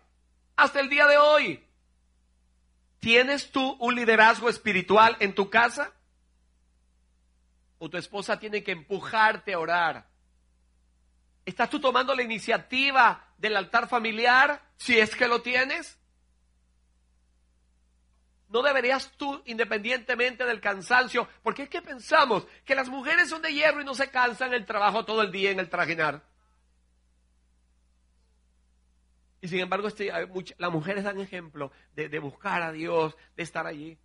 Hasta 0.56 0.80
el 0.80 0.90
día 0.90 1.08
de 1.08 1.18
hoy. 1.18 1.66
¿Tienes 3.00 3.52
tú 3.52 3.76
un 3.80 3.96
liderazgo 3.96 4.50
espiritual 4.50 5.16
en 5.20 5.34
tu 5.34 5.50
casa? 5.50 5.92
¿O 7.78 7.90
tu 7.90 7.98
esposa 7.98 8.40
tiene 8.40 8.64
que 8.64 8.72
empujarte 8.72 9.54
a 9.54 9.60
orar? 9.60 10.10
¿Estás 11.46 11.70
tú 11.70 11.80
tomando 11.80 12.16
la 12.16 12.24
iniciativa 12.24 13.24
del 13.38 13.56
altar 13.56 13.88
familiar 13.88 14.62
si 14.78 14.98
es 14.98 15.16
que 15.16 15.28
lo 15.28 15.42
tienes? 15.42 16.00
¿No 18.50 18.62
deberías 18.62 19.12
tú, 19.18 19.42
independientemente 19.46 20.46
del 20.46 20.62
cansancio, 20.62 21.28
porque 21.44 21.64
es 21.64 21.70
que 21.70 21.82
pensamos 21.82 22.48
que 22.64 22.76
las 22.76 22.90
mujeres 22.90 23.30
son 23.30 23.42
de 23.42 23.54
hierro 23.54 23.82
y 23.82 23.86
no 23.86 23.94
se 23.94 24.10
cansan 24.10 24.54
el 24.54 24.66
trabajo 24.66 25.06
todo 25.06 25.22
el 25.22 25.32
día 25.32 25.52
en 25.52 25.60
el 25.60 25.70
trajinar? 25.70 26.24
Y 29.42 29.48
sin 29.48 29.60
embargo, 29.60 29.88
este, 29.88 30.12
las 30.58 30.72
mujeres 30.72 31.04
dan 31.04 31.20
ejemplo 31.20 31.72
de, 31.94 32.10
de 32.10 32.20
buscar 32.20 32.64
a 32.64 32.72
Dios, 32.72 33.16
de 33.36 33.44
estar 33.44 33.68
allí. 33.68 34.00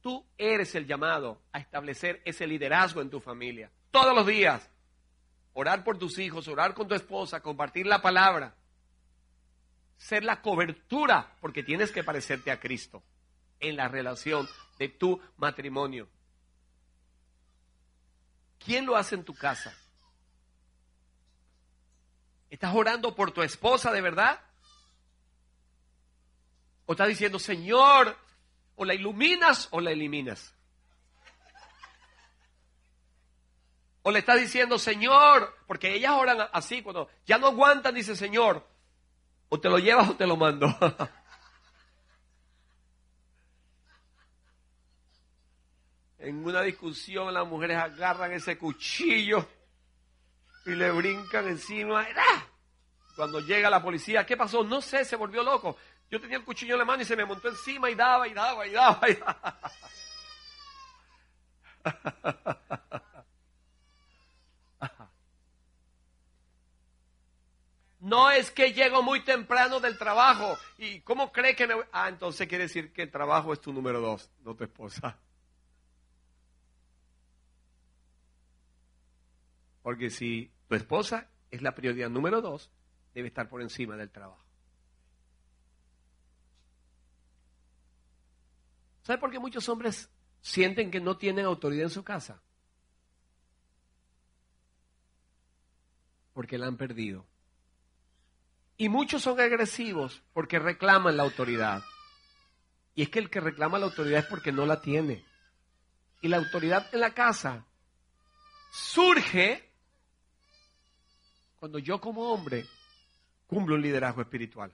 Tú 0.00 0.24
eres 0.38 0.74
el 0.74 0.86
llamado 0.86 1.42
a 1.52 1.58
establecer 1.58 2.22
ese 2.24 2.46
liderazgo 2.46 3.02
en 3.02 3.10
tu 3.10 3.20
familia. 3.20 3.70
Todos 3.90 4.14
los 4.14 4.26
días. 4.26 4.70
Orar 5.52 5.84
por 5.84 5.98
tus 5.98 6.18
hijos, 6.18 6.48
orar 6.48 6.74
con 6.74 6.88
tu 6.88 6.94
esposa, 6.94 7.40
compartir 7.40 7.86
la 7.86 8.00
palabra. 8.00 8.54
Ser 9.96 10.24
la 10.24 10.40
cobertura, 10.40 11.36
porque 11.40 11.62
tienes 11.62 11.90
que 11.90 12.04
parecerte 12.04 12.50
a 12.50 12.60
Cristo 12.60 13.02
en 13.58 13.76
la 13.76 13.88
relación 13.88 14.48
de 14.78 14.88
tu 14.88 15.20
matrimonio. 15.36 16.08
¿Quién 18.58 18.86
lo 18.86 18.96
hace 18.96 19.14
en 19.14 19.24
tu 19.24 19.34
casa? 19.34 19.74
¿Estás 22.50 22.74
orando 22.74 23.14
por 23.14 23.32
tu 23.32 23.42
esposa 23.42 23.92
de 23.92 24.00
verdad? 24.00 24.40
¿O 26.86 26.92
estás 26.92 27.08
diciendo, 27.08 27.38
Señor, 27.38 28.16
o 28.76 28.84
la 28.84 28.94
iluminas 28.94 29.68
o 29.70 29.80
la 29.80 29.92
eliminas? 29.92 30.54
O 34.02 34.10
le 34.10 34.20
estás 34.20 34.40
diciendo, 34.40 34.78
Señor, 34.78 35.54
porque 35.66 35.94
ellas 35.94 36.12
oran 36.12 36.48
así, 36.52 36.82
cuando 36.82 37.08
ya 37.26 37.38
no 37.38 37.48
aguantan, 37.48 37.94
dice 37.94 38.16
Señor, 38.16 38.66
o 39.48 39.60
te 39.60 39.68
lo 39.68 39.78
llevas 39.78 40.08
o 40.08 40.16
te 40.16 40.26
lo 40.26 40.36
mando. 40.36 40.66
en 46.20 46.44
una 46.44 46.62
discusión 46.62 47.32
las 47.32 47.46
mujeres 47.46 47.78
agarran 47.78 48.32
ese 48.32 48.58
cuchillo 48.58 49.46
y 50.66 50.70
le 50.70 50.90
brincan 50.90 51.48
encima. 51.48 52.06
Cuando 53.16 53.40
llega 53.40 53.68
la 53.70 53.82
policía, 53.82 54.24
¿qué 54.24 54.36
pasó? 54.36 54.62
No 54.62 54.80
sé, 54.80 55.04
se 55.04 55.16
volvió 55.16 55.42
loco. 55.42 55.76
Yo 56.10 56.20
tenía 56.20 56.38
el 56.38 56.44
cuchillo 56.44 56.74
en 56.74 56.80
la 56.80 56.84
mano 56.84 57.02
y 57.02 57.06
se 57.06 57.16
me 57.16 57.24
montó 57.24 57.48
encima 57.48 57.90
y 57.90 57.94
daba 57.94 58.28
y 58.28 58.34
daba 58.34 58.66
y 58.66 58.70
daba 58.70 59.10
y 59.10 59.14
daba. 59.14 59.60
No 68.10 68.28
es 68.28 68.50
que 68.50 68.72
llego 68.72 69.04
muy 69.04 69.22
temprano 69.22 69.78
del 69.78 69.96
trabajo 69.96 70.58
y 70.78 71.00
¿cómo 71.02 71.30
cree 71.30 71.54
que 71.54 71.68
me 71.68 71.74
voy? 71.74 71.84
Ah, 71.92 72.08
entonces 72.08 72.48
quiere 72.48 72.64
decir 72.64 72.92
que 72.92 73.02
el 73.02 73.10
trabajo 73.12 73.52
es 73.52 73.60
tu 73.60 73.72
número 73.72 74.00
dos, 74.00 74.28
no 74.40 74.56
tu 74.56 74.64
esposa. 74.64 75.16
Porque 79.80 80.10
si 80.10 80.50
tu 80.66 80.74
esposa 80.74 81.30
es 81.52 81.62
la 81.62 81.72
prioridad 81.76 82.10
número 82.10 82.40
dos, 82.40 82.72
debe 83.14 83.28
estar 83.28 83.48
por 83.48 83.62
encima 83.62 83.96
del 83.96 84.10
trabajo. 84.10 84.44
¿Sabe 89.02 89.20
por 89.20 89.30
qué 89.30 89.38
muchos 89.38 89.68
hombres 89.68 90.10
sienten 90.40 90.90
que 90.90 90.98
no 90.98 91.16
tienen 91.16 91.44
autoridad 91.44 91.84
en 91.84 91.90
su 91.90 92.02
casa? 92.02 92.42
Porque 96.32 96.58
la 96.58 96.66
han 96.66 96.76
perdido. 96.76 97.29
Y 98.80 98.88
muchos 98.88 99.20
son 99.20 99.38
agresivos 99.38 100.22
porque 100.32 100.58
reclaman 100.58 101.14
la 101.14 101.24
autoridad. 101.24 101.82
Y 102.94 103.02
es 103.02 103.10
que 103.10 103.18
el 103.18 103.28
que 103.28 103.38
reclama 103.38 103.78
la 103.78 103.84
autoridad 103.84 104.20
es 104.20 104.24
porque 104.24 104.52
no 104.52 104.64
la 104.64 104.80
tiene. 104.80 105.22
Y 106.22 106.28
la 106.28 106.38
autoridad 106.38 106.88
en 106.94 107.00
la 107.00 107.12
casa 107.12 107.66
surge 108.72 109.70
cuando 111.58 111.78
yo 111.78 112.00
como 112.00 112.32
hombre 112.32 112.64
cumplo 113.46 113.74
un 113.74 113.82
liderazgo 113.82 114.22
espiritual. 114.22 114.72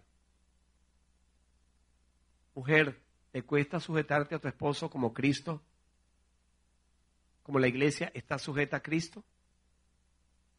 Mujer, 2.54 3.02
¿te 3.32 3.42
cuesta 3.42 3.80
sujetarte 3.80 4.36
a 4.36 4.38
tu 4.38 4.46
esposo 4.46 4.88
como 4.88 5.12
Cristo? 5.12 5.64
Como 7.42 7.58
la 7.58 7.66
iglesia 7.66 8.12
está 8.14 8.38
sujeta 8.38 8.76
a 8.76 8.82
Cristo? 8.84 9.24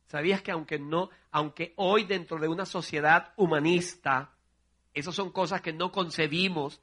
¿Sabías 0.07 0.41
que 0.41 0.51
aunque 0.51 0.79
no, 0.79 1.09
aunque 1.31 1.73
hoy 1.75 2.05
dentro 2.05 2.39
de 2.39 2.47
una 2.47 2.65
sociedad 2.65 3.33
humanista, 3.35 4.31
esas 4.93 5.13
son 5.13 5.31
cosas 5.31 5.61
que 5.61 5.73
no 5.73 5.91
concebimos, 5.91 6.81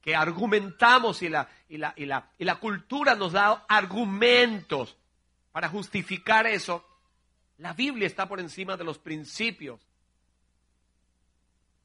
que 0.00 0.16
argumentamos 0.16 1.22
y 1.22 1.28
la, 1.28 1.48
y 1.68 1.78
la, 1.78 1.92
y 1.96 2.06
la, 2.06 2.30
y 2.38 2.44
la 2.44 2.56
cultura 2.56 3.14
nos 3.14 3.32
da 3.32 3.64
argumentos 3.68 4.96
para 5.52 5.68
justificar 5.68 6.46
eso, 6.46 6.84
la 7.58 7.72
Biblia 7.72 8.06
está 8.06 8.28
por 8.28 8.40
encima 8.40 8.76
de 8.76 8.84
los 8.84 8.98
principios. 8.98 9.80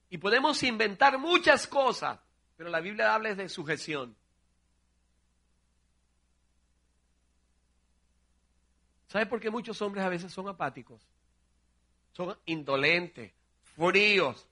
Y 0.10 0.18
podemos 0.20 0.64
inventar 0.64 1.20
muchas 1.20 1.68
cosas, 1.68 2.20
pero 2.56 2.70
la 2.70 2.80
Biblia 2.80 3.14
habla 3.14 3.36
de 3.36 3.50
sujeción. 3.50 4.16
¿Sabe 9.08 9.26
por 9.26 9.40
qué 9.40 9.50
muchos 9.50 9.82
hombres 9.82 10.04
a 10.04 10.10
veces 10.10 10.32
son 10.32 10.48
apáticos? 10.48 11.02
Son 12.14 12.38
indolentes, 12.46 13.32
fríos. 13.76 14.48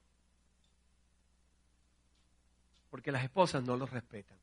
Porque 2.89 3.11
las 3.11 3.23
esposas 3.23 3.63
no 3.63 3.75
los 3.75 3.89
respetan. 3.89 4.37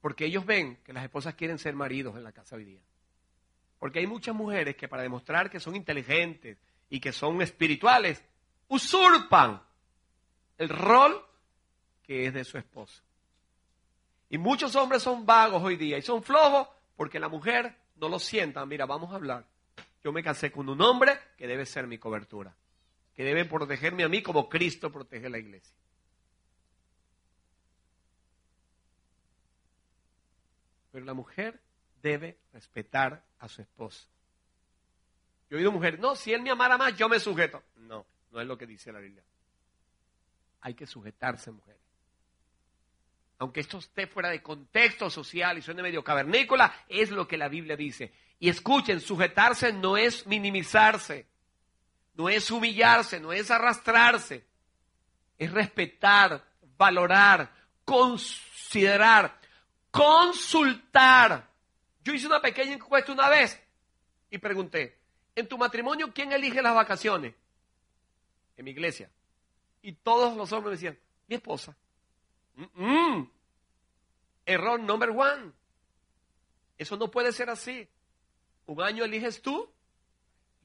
Porque 0.00 0.26
ellos 0.26 0.46
ven 0.46 0.76
que 0.84 0.92
las 0.92 1.04
esposas 1.04 1.34
quieren 1.34 1.58
ser 1.58 1.74
maridos 1.74 2.16
en 2.16 2.24
la 2.24 2.32
casa 2.32 2.56
hoy 2.56 2.64
día. 2.64 2.80
Porque 3.78 3.98
hay 3.98 4.06
muchas 4.06 4.34
mujeres 4.34 4.76
que 4.76 4.88
para 4.88 5.02
demostrar 5.02 5.50
que 5.50 5.60
son 5.60 5.76
inteligentes 5.76 6.56
y 6.88 7.00
que 7.00 7.12
son 7.12 7.42
espirituales, 7.42 8.22
usurpan 8.68 9.62
el 10.56 10.68
rol 10.68 11.22
que 12.02 12.26
es 12.26 12.34
de 12.34 12.44
su 12.44 12.56
esposo. 12.56 13.02
Y 14.30 14.38
muchos 14.38 14.74
hombres 14.76 15.02
son 15.02 15.26
vagos 15.26 15.62
hoy 15.62 15.76
día 15.76 15.98
y 15.98 16.02
son 16.02 16.22
flojos 16.22 16.68
porque 16.96 17.20
la 17.20 17.28
mujer 17.28 17.76
no 18.04 18.10
lo 18.10 18.18
sienta. 18.18 18.64
Mira, 18.66 18.84
vamos 18.84 19.12
a 19.12 19.16
hablar. 19.16 19.46
Yo 20.02 20.12
me 20.12 20.22
casé 20.22 20.52
con 20.52 20.68
un 20.68 20.80
hombre 20.82 21.18
que 21.38 21.46
debe 21.46 21.64
ser 21.64 21.86
mi 21.86 21.96
cobertura, 21.96 22.54
que 23.14 23.24
debe 23.24 23.46
protegerme 23.46 24.04
a 24.04 24.08
mí 24.08 24.22
como 24.22 24.48
Cristo 24.48 24.92
protege 24.92 25.30
la 25.30 25.38
iglesia. 25.38 25.74
Pero 30.92 31.06
la 31.06 31.14
mujer 31.14 31.60
debe 32.02 32.38
respetar 32.52 33.24
a 33.38 33.48
su 33.48 33.62
esposo. 33.62 34.06
Yo 35.48 35.56
he 35.56 35.60
oído 35.60 35.72
mujeres, 35.72 35.98
no, 35.98 36.14
si 36.14 36.32
él 36.32 36.42
me 36.42 36.50
amara 36.50 36.76
más, 36.76 36.94
yo 36.96 37.08
me 37.08 37.18
sujeto. 37.18 37.62
No, 37.76 38.04
no 38.30 38.40
es 38.40 38.46
lo 38.46 38.58
que 38.58 38.66
dice 38.66 38.92
la 38.92 39.00
Biblia. 39.00 39.24
Hay 40.60 40.74
que 40.74 40.86
sujetarse, 40.86 41.50
mujeres. 41.50 41.80
Aunque 43.44 43.60
esto 43.60 43.78
esté 43.78 44.06
fuera 44.06 44.30
de 44.30 44.42
contexto 44.42 45.08
social 45.08 45.58
y 45.58 45.62
suene 45.62 45.82
medio 45.82 46.02
cavernícola, 46.02 46.74
es 46.88 47.10
lo 47.10 47.28
que 47.28 47.36
la 47.36 47.48
Biblia 47.48 47.76
dice. 47.76 48.12
Y 48.38 48.48
escuchen, 48.48 49.00
sujetarse 49.00 49.72
no 49.72 49.96
es 49.96 50.26
minimizarse, 50.26 51.26
no 52.14 52.28
es 52.28 52.50
humillarse, 52.50 53.20
no 53.20 53.32
es 53.32 53.50
arrastrarse, 53.50 54.44
es 55.38 55.52
respetar, 55.52 56.44
valorar, 56.76 57.52
considerar, 57.84 59.38
consultar 59.90 61.54
yo 62.04 62.12
hice 62.12 62.26
una 62.26 62.40
pequeña 62.40 62.74
encuesta 62.74 63.12
una 63.12 63.30
vez 63.30 63.58
y 64.30 64.36
pregunté, 64.36 64.98
¿en 65.34 65.48
tu 65.48 65.56
matrimonio 65.56 66.12
quién 66.12 66.32
elige 66.32 66.60
las 66.60 66.74
vacaciones? 66.74 67.34
En 68.56 68.64
mi 68.66 68.72
iglesia. 68.72 69.10
Y 69.80 69.92
todos 69.92 70.36
los 70.36 70.52
hombres 70.52 70.72
me 70.72 70.76
decían, 70.76 70.98
mi 71.26 71.36
esposa. 71.36 71.74
Error 74.46 74.78
number 74.80 75.10
one. 75.10 75.52
Eso 76.76 76.96
no 76.96 77.10
puede 77.10 77.32
ser 77.32 77.50
así. 77.50 77.88
Un 78.66 78.82
año 78.82 79.04
eliges 79.04 79.40
tú 79.42 79.70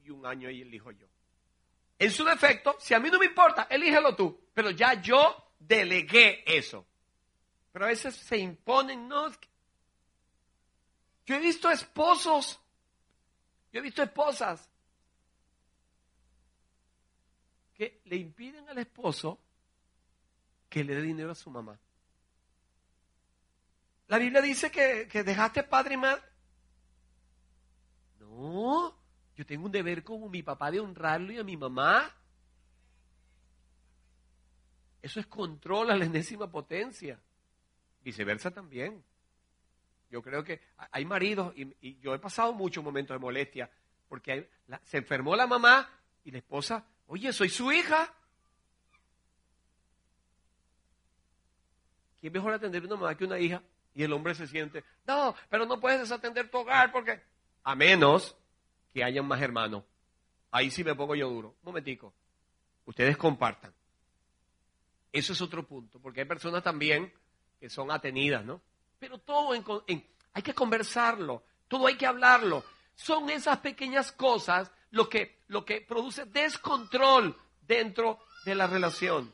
y 0.04 0.10
un 0.10 0.24
año 0.26 0.48
elijo 0.48 0.90
yo. 0.90 1.06
En 1.98 2.10
su 2.10 2.24
defecto, 2.24 2.76
si 2.80 2.94
a 2.94 3.00
mí 3.00 3.10
no 3.10 3.18
me 3.18 3.26
importa, 3.26 3.66
elígelo 3.70 4.16
tú. 4.16 4.48
Pero 4.54 4.70
ya 4.70 4.94
yo 5.00 5.52
delegué 5.58 6.42
eso. 6.46 6.86
Pero 7.72 7.84
a 7.84 7.88
veces 7.88 8.16
se 8.16 8.38
imponen, 8.38 9.06
no. 9.06 9.30
Yo 11.26 11.36
he 11.36 11.38
visto 11.38 11.70
esposos, 11.70 12.58
yo 13.72 13.78
he 13.78 13.82
visto 13.82 14.02
esposas 14.02 14.68
que 17.74 18.00
le 18.06 18.16
impiden 18.16 18.68
al 18.68 18.78
esposo 18.78 19.38
que 20.68 20.84
le 20.84 20.94
dé 20.94 21.02
dinero 21.02 21.32
a 21.32 21.34
su 21.34 21.50
mamá. 21.50 21.78
La 24.10 24.18
Biblia 24.18 24.42
dice 24.42 24.72
que, 24.72 25.06
que 25.06 25.22
dejaste 25.22 25.62
padre 25.62 25.94
y 25.94 25.96
madre. 25.96 26.20
No, 28.18 28.92
yo 29.36 29.46
tengo 29.46 29.66
un 29.66 29.70
deber 29.70 30.02
como 30.02 30.28
mi 30.28 30.42
papá 30.42 30.72
de 30.72 30.80
honrarlo 30.80 31.32
y 31.32 31.38
a 31.38 31.44
mi 31.44 31.56
mamá. 31.56 32.12
Eso 35.00 35.20
es 35.20 35.28
control 35.28 35.92
a 35.92 35.96
la 35.96 36.06
enésima 36.06 36.50
potencia. 36.50 37.20
Viceversa 38.02 38.50
también. 38.50 39.00
Yo 40.10 40.20
creo 40.22 40.42
que 40.42 40.60
hay 40.90 41.04
maridos, 41.04 41.54
y, 41.54 42.00
yo 42.00 42.12
he 42.12 42.18
pasado 42.18 42.52
muchos 42.52 42.82
momentos 42.82 43.14
de 43.14 43.20
molestia, 43.20 43.70
porque 44.08 44.50
se 44.82 44.96
enfermó 44.96 45.36
la 45.36 45.46
mamá 45.46 45.88
y 46.24 46.32
la 46.32 46.38
esposa, 46.38 46.84
oye, 47.06 47.32
soy 47.32 47.48
su 47.48 47.70
hija. 47.70 48.12
¿Quién 52.18 52.32
mejor 52.32 52.54
atender 52.54 52.82
a 52.82 52.86
una 52.86 52.96
mamá 52.96 53.16
que 53.16 53.24
una 53.24 53.38
hija? 53.38 53.62
Y 53.94 54.02
el 54.02 54.12
hombre 54.12 54.34
se 54.34 54.46
siente, 54.46 54.84
no, 55.06 55.34
pero 55.48 55.66
no 55.66 55.80
puedes 55.80 56.00
desatender 56.00 56.50
tu 56.50 56.58
hogar 56.58 56.92
porque... 56.92 57.20
A 57.64 57.74
menos 57.74 58.36
que 58.92 59.04
hayan 59.04 59.26
más 59.26 59.40
hermanos. 59.40 59.84
Ahí 60.50 60.70
sí 60.70 60.82
me 60.82 60.94
pongo 60.94 61.14
yo 61.14 61.28
duro. 61.28 61.48
Un 61.48 61.66
momentico. 61.66 62.14
Ustedes 62.84 63.16
compartan. 63.16 63.72
Eso 65.12 65.32
es 65.32 65.40
otro 65.40 65.66
punto, 65.66 66.00
porque 66.00 66.20
hay 66.20 66.26
personas 66.26 66.62
también 66.62 67.12
que 67.58 67.68
son 67.68 67.90
atenidas, 67.90 68.44
¿no? 68.44 68.60
Pero 68.98 69.18
todo 69.18 69.54
en, 69.54 70.04
hay 70.32 70.42
que 70.42 70.54
conversarlo, 70.54 71.42
todo 71.68 71.86
hay 71.86 71.96
que 71.96 72.06
hablarlo. 72.06 72.64
Son 72.94 73.28
esas 73.30 73.58
pequeñas 73.58 74.12
cosas 74.12 74.70
lo 74.90 75.08
que, 75.08 75.40
lo 75.48 75.64
que 75.64 75.80
produce 75.80 76.26
descontrol 76.26 77.36
dentro 77.62 78.20
de 78.44 78.54
la 78.54 78.66
relación. 78.66 79.32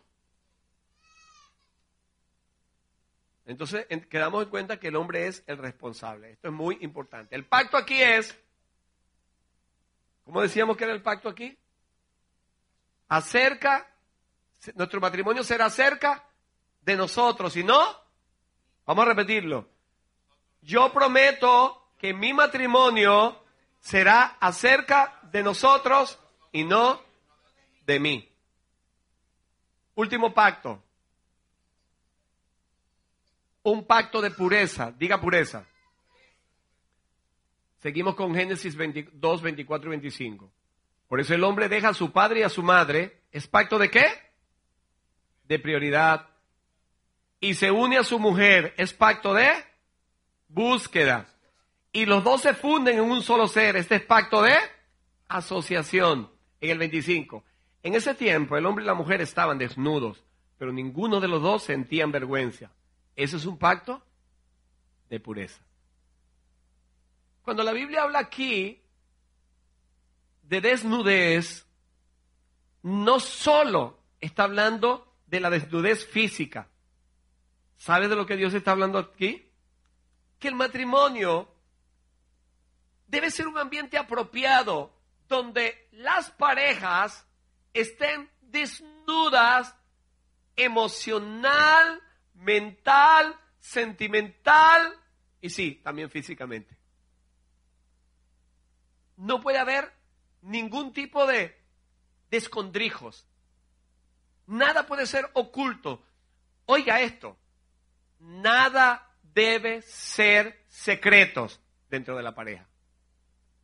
Entonces 3.47 3.86
quedamos 4.11 4.44
en 4.44 4.51
cuenta 4.51 4.78
que 4.78 4.88
el 4.88 4.97
hombre 4.97 5.26
es 5.26 5.42
el 5.47 5.59
responsable. 5.59 6.32
Esto 6.32 6.49
es 6.49 6.55
muy 6.55 6.78
importante. 6.82 7.34
El 7.34 7.47
pacto 7.47 7.76
aquí 7.76 8.03
es, 8.03 8.38
¿cómo 10.24 10.42
decíamos 10.42 10.76
que 10.76 10.84
era 10.84 10.92
el 10.92 11.03
pacto 11.03 11.28
aquí? 11.28 11.57
Acerca, 13.09 13.88
nuestro 14.74 15.01
matrimonio 15.01 15.44
será 15.44 15.70
cerca 15.70 16.24
de 16.82 16.97
nosotros, 16.97 17.53
si 17.53 17.62
no, 17.62 18.07
Vamos 18.86 19.05
a 19.05 19.09
repetirlo. 19.09 19.68
Yo 20.62 20.92
prometo 20.92 21.90
que 21.99 22.14
mi 22.14 22.32
matrimonio 22.32 23.44
será 23.80 24.36
acerca 24.40 25.18
de 25.24 25.42
nosotros 25.42 26.18
y 26.53 26.64
no 26.64 27.03
de 27.84 27.99
mí. 27.99 28.32
Último 29.97 30.32
pacto. 30.32 30.82
Un 33.66 33.84
pacto 33.84 34.22
de 34.22 34.30
pureza. 34.30 34.92
Diga 34.92 35.20
pureza. 35.20 35.66
Seguimos 37.78 38.14
con 38.14 38.34
Génesis 38.34 38.76
22, 38.76 39.42
24 39.42 39.88
y 39.88 39.90
25. 39.90 40.52
Por 41.08 41.20
eso 41.20 41.34
el 41.34 41.42
hombre 41.42 41.68
deja 41.68 41.88
a 41.88 41.94
su 41.94 42.12
padre 42.12 42.40
y 42.40 42.42
a 42.44 42.48
su 42.48 42.62
madre. 42.62 43.22
¿Es 43.32 43.48
pacto 43.48 43.78
de 43.78 43.90
qué? 43.90 44.06
De 45.48 45.58
prioridad 45.58 46.28
y 47.40 47.54
se 47.54 47.70
une 47.70 47.98
a 47.98 48.04
su 48.04 48.18
mujer, 48.18 48.74
es 48.76 48.92
pacto 48.92 49.34
de 49.34 49.48
búsqueda. 50.48 51.26
Y 51.92 52.06
los 52.06 52.24
dos 52.24 52.42
se 52.42 52.54
funden 52.54 52.98
en 52.98 53.04
un 53.04 53.22
solo 53.22 53.48
ser, 53.48 53.76
este 53.76 53.96
es 53.96 54.02
pacto 54.02 54.42
de 54.42 54.54
asociación. 55.28 56.30
En 56.60 56.70
el 56.70 56.78
25. 56.78 57.44
En 57.82 57.94
ese 57.94 58.14
tiempo 58.14 58.56
el 58.56 58.66
hombre 58.66 58.84
y 58.84 58.86
la 58.86 58.94
mujer 58.94 59.20
estaban 59.20 59.58
desnudos, 59.58 60.24
pero 60.56 60.72
ninguno 60.72 61.20
de 61.20 61.28
los 61.28 61.42
dos 61.42 61.62
sentían 61.62 62.10
vergüenza. 62.12 62.72
Eso 63.16 63.36
es 63.38 63.46
un 63.46 63.58
pacto 63.58 64.02
de 65.08 65.18
pureza. 65.18 65.60
Cuando 67.42 67.64
la 67.64 67.72
Biblia 67.72 68.02
habla 68.02 68.20
aquí 68.20 68.80
de 70.42 70.60
desnudez, 70.60 71.66
no 72.82 73.18
solo 73.18 73.98
está 74.20 74.44
hablando 74.44 75.12
de 75.26 75.40
la 75.40 75.50
desnudez 75.50 76.06
física, 76.06 76.68
¿Sabe 77.76 78.08
de 78.08 78.16
lo 78.16 78.26
que 78.26 78.36
Dios 78.36 78.54
está 78.54 78.72
hablando 78.72 78.98
aquí? 78.98 79.50
Que 80.38 80.48
el 80.48 80.54
matrimonio 80.54 81.48
debe 83.06 83.30
ser 83.30 83.46
un 83.46 83.58
ambiente 83.58 83.98
apropiado 83.98 84.92
donde 85.28 85.88
las 85.92 86.30
parejas 86.30 87.26
estén 87.72 88.30
desnudas 88.40 89.74
emocional, 90.56 92.02
mental, 92.37 93.39
sentimental 93.59 94.93
y 95.41 95.51
sí, 95.51 95.80
también 95.82 96.11
físicamente. 96.11 96.76
No 99.16 99.41
puede 99.41 99.59
haber 99.59 99.93
ningún 100.43 100.93
tipo 100.93 101.26
de 101.26 101.59
descondrijos. 102.30 103.26
Nada 104.47 104.87
puede 104.87 105.07
ser 105.07 105.28
oculto. 105.34 106.05
Oiga 106.66 107.01
esto, 107.01 107.39
nada 108.18 109.11
debe 109.22 109.82
ser 109.82 110.64
secretos 110.68 111.61
dentro 111.89 112.16
de 112.16 112.22
la 112.22 112.34
pareja. 112.34 112.68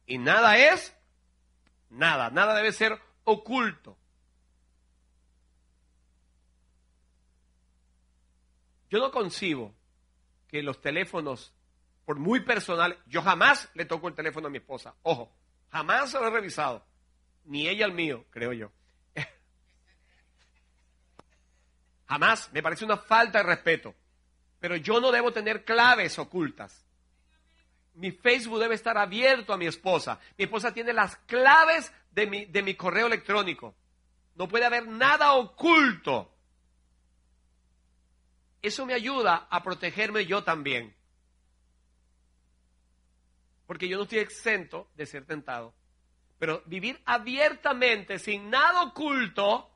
Y 0.07 0.19
nada 0.19 0.57
es 0.57 0.97
nada, 1.91 2.31
nada 2.31 2.55
debe 2.55 2.73
ser 2.73 3.01
oculto. 3.25 3.97
Yo 8.93 8.99
no 8.99 9.11
concibo 9.11 9.75
que 10.49 10.63
los 10.63 10.83
teléfonos, 10.83 11.51
por 12.05 12.19
muy 12.19 12.41
personal, 12.41 12.99
yo 13.07 13.23
jamás 13.23 13.71
le 13.73 13.87
toco 13.87 14.07
el 14.07 14.15
teléfono 14.15 14.49
a 14.49 14.51
mi 14.51 14.59
esposa. 14.59 14.95
Ojo, 15.01 15.35
jamás 15.71 16.11
se 16.11 16.21
lo 16.21 16.27
he 16.27 16.31
revisado. 16.31 16.85
Ni 17.47 17.67
ella 17.69 17.87
el 17.87 17.93
mío, 17.93 18.27
creo 18.29 18.53
yo. 18.53 18.71
jamás. 22.07 22.53
Me 22.53 22.63
parece 22.63 22.85
una 22.85 22.99
falta 22.99 23.39
de 23.39 23.45
respeto. 23.45 23.95
Pero 24.61 24.77
yo 24.77 25.01
no 25.01 25.11
debo 25.11 25.33
tener 25.33 25.65
claves 25.65 26.19
ocultas. 26.19 26.85
Mi 27.95 28.13
Facebook 28.13 28.61
debe 28.61 28.75
estar 28.75 28.99
abierto 28.99 29.55
a 29.55 29.57
mi 29.57 29.69
esposa. 29.69 30.21
Mi 30.37 30.45
esposa 30.45 30.75
tiene 30.75 30.93
las 30.93 31.17
claves 31.17 31.95
de 32.11 32.27
mi, 32.27 32.45
de 32.45 32.63
mi 32.63 32.75
correo 32.75 33.07
electrónico. 33.07 33.75
No 34.35 34.49
puede 34.49 34.67
haber 34.67 34.87
nada 34.87 35.33
oculto. 35.33 36.32
Eso 38.63 38.87
me 38.87 38.95
ayuda 38.95 39.49
a 39.51 39.63
protegerme 39.63 40.25
yo 40.25 40.45
también. 40.45 40.97
Porque 43.67 43.89
yo 43.89 43.97
no 43.97 44.05
estoy 44.05 44.21
exento 44.21 44.89
de 44.95 45.05
ser 45.05 45.27
tentado. 45.27 45.75
Pero 46.39 46.63
vivir 46.67 47.01
abiertamente, 47.05 48.19
sin 48.19 48.51
nada 48.51 48.83
oculto, 48.83 49.71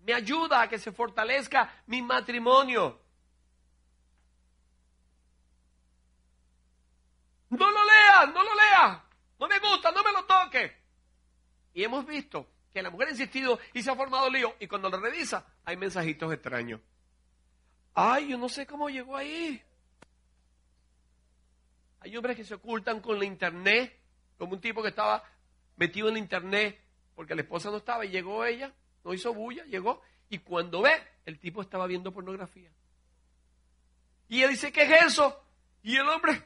me 0.00 0.14
ayuda 0.14 0.62
a 0.62 0.68
que 0.68 0.78
se 0.78 0.92
fortalezca 0.92 1.82
mi 1.86 2.02
matrimonio. 2.02 3.00
No 7.50 7.70
lo 7.70 7.84
lea, 7.84 8.26
no 8.26 8.42
lo 8.42 8.54
lea. 8.54 9.04
No 9.38 9.46
me 9.46 9.58
gusta, 9.58 9.92
no 9.92 10.02
me 10.02 10.12
lo 10.12 10.24
toque. 10.24 10.74
Y 11.74 11.84
hemos 11.84 12.06
visto 12.06 12.46
que 12.72 12.82
la 12.82 12.90
mujer 12.90 13.08
ha 13.08 13.10
insistido 13.10 13.58
y 13.74 13.82
se 13.82 13.90
ha 13.90 13.96
formado 13.96 14.30
lío. 14.30 14.54
Y 14.58 14.66
cuando 14.66 14.88
lo 14.88 14.98
revisa, 14.98 15.46
hay 15.64 15.76
mensajitos 15.76 16.32
extraños. 16.32 16.80
Ay, 17.94 18.28
yo 18.28 18.38
no 18.38 18.48
sé 18.48 18.66
cómo 18.66 18.88
llegó 18.88 19.16
ahí. 19.16 19.62
Hay 22.00 22.16
hombres 22.16 22.36
que 22.36 22.44
se 22.44 22.54
ocultan 22.54 23.00
con 23.00 23.18
la 23.18 23.24
internet, 23.24 23.96
como 24.38 24.54
un 24.54 24.60
tipo 24.60 24.82
que 24.82 24.88
estaba 24.88 25.22
metido 25.76 26.08
en 26.08 26.14
la 26.14 26.20
internet 26.20 26.80
porque 27.14 27.34
la 27.34 27.42
esposa 27.42 27.70
no 27.70 27.76
estaba 27.76 28.04
y 28.04 28.10
llegó 28.10 28.44
ella, 28.44 28.72
no 29.04 29.12
hizo 29.12 29.32
bulla, 29.34 29.64
llegó. 29.64 30.00
Y 30.28 30.38
cuando 30.38 30.82
ve, 30.82 30.92
el 31.26 31.38
tipo 31.38 31.60
estaba 31.60 31.86
viendo 31.86 32.12
pornografía. 32.12 32.70
Y 34.28 34.38
ella 34.38 34.48
dice, 34.48 34.72
¿qué 34.72 34.82
es 34.82 35.06
eso? 35.06 35.44
Y 35.82 35.96
el 35.96 36.08
hombre, 36.08 36.42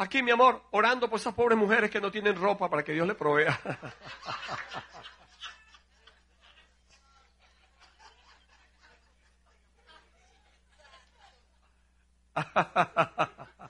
Aquí, 0.00 0.22
mi 0.22 0.30
amor, 0.30 0.64
orando 0.70 1.10
por 1.10 1.20
esas 1.20 1.34
pobres 1.34 1.58
mujeres 1.58 1.90
que 1.90 2.00
no 2.00 2.10
tienen 2.10 2.34
ropa 2.34 2.70
para 2.70 2.82
que 2.82 2.92
Dios 2.92 3.06
le 3.06 3.14
provea. 3.14 3.60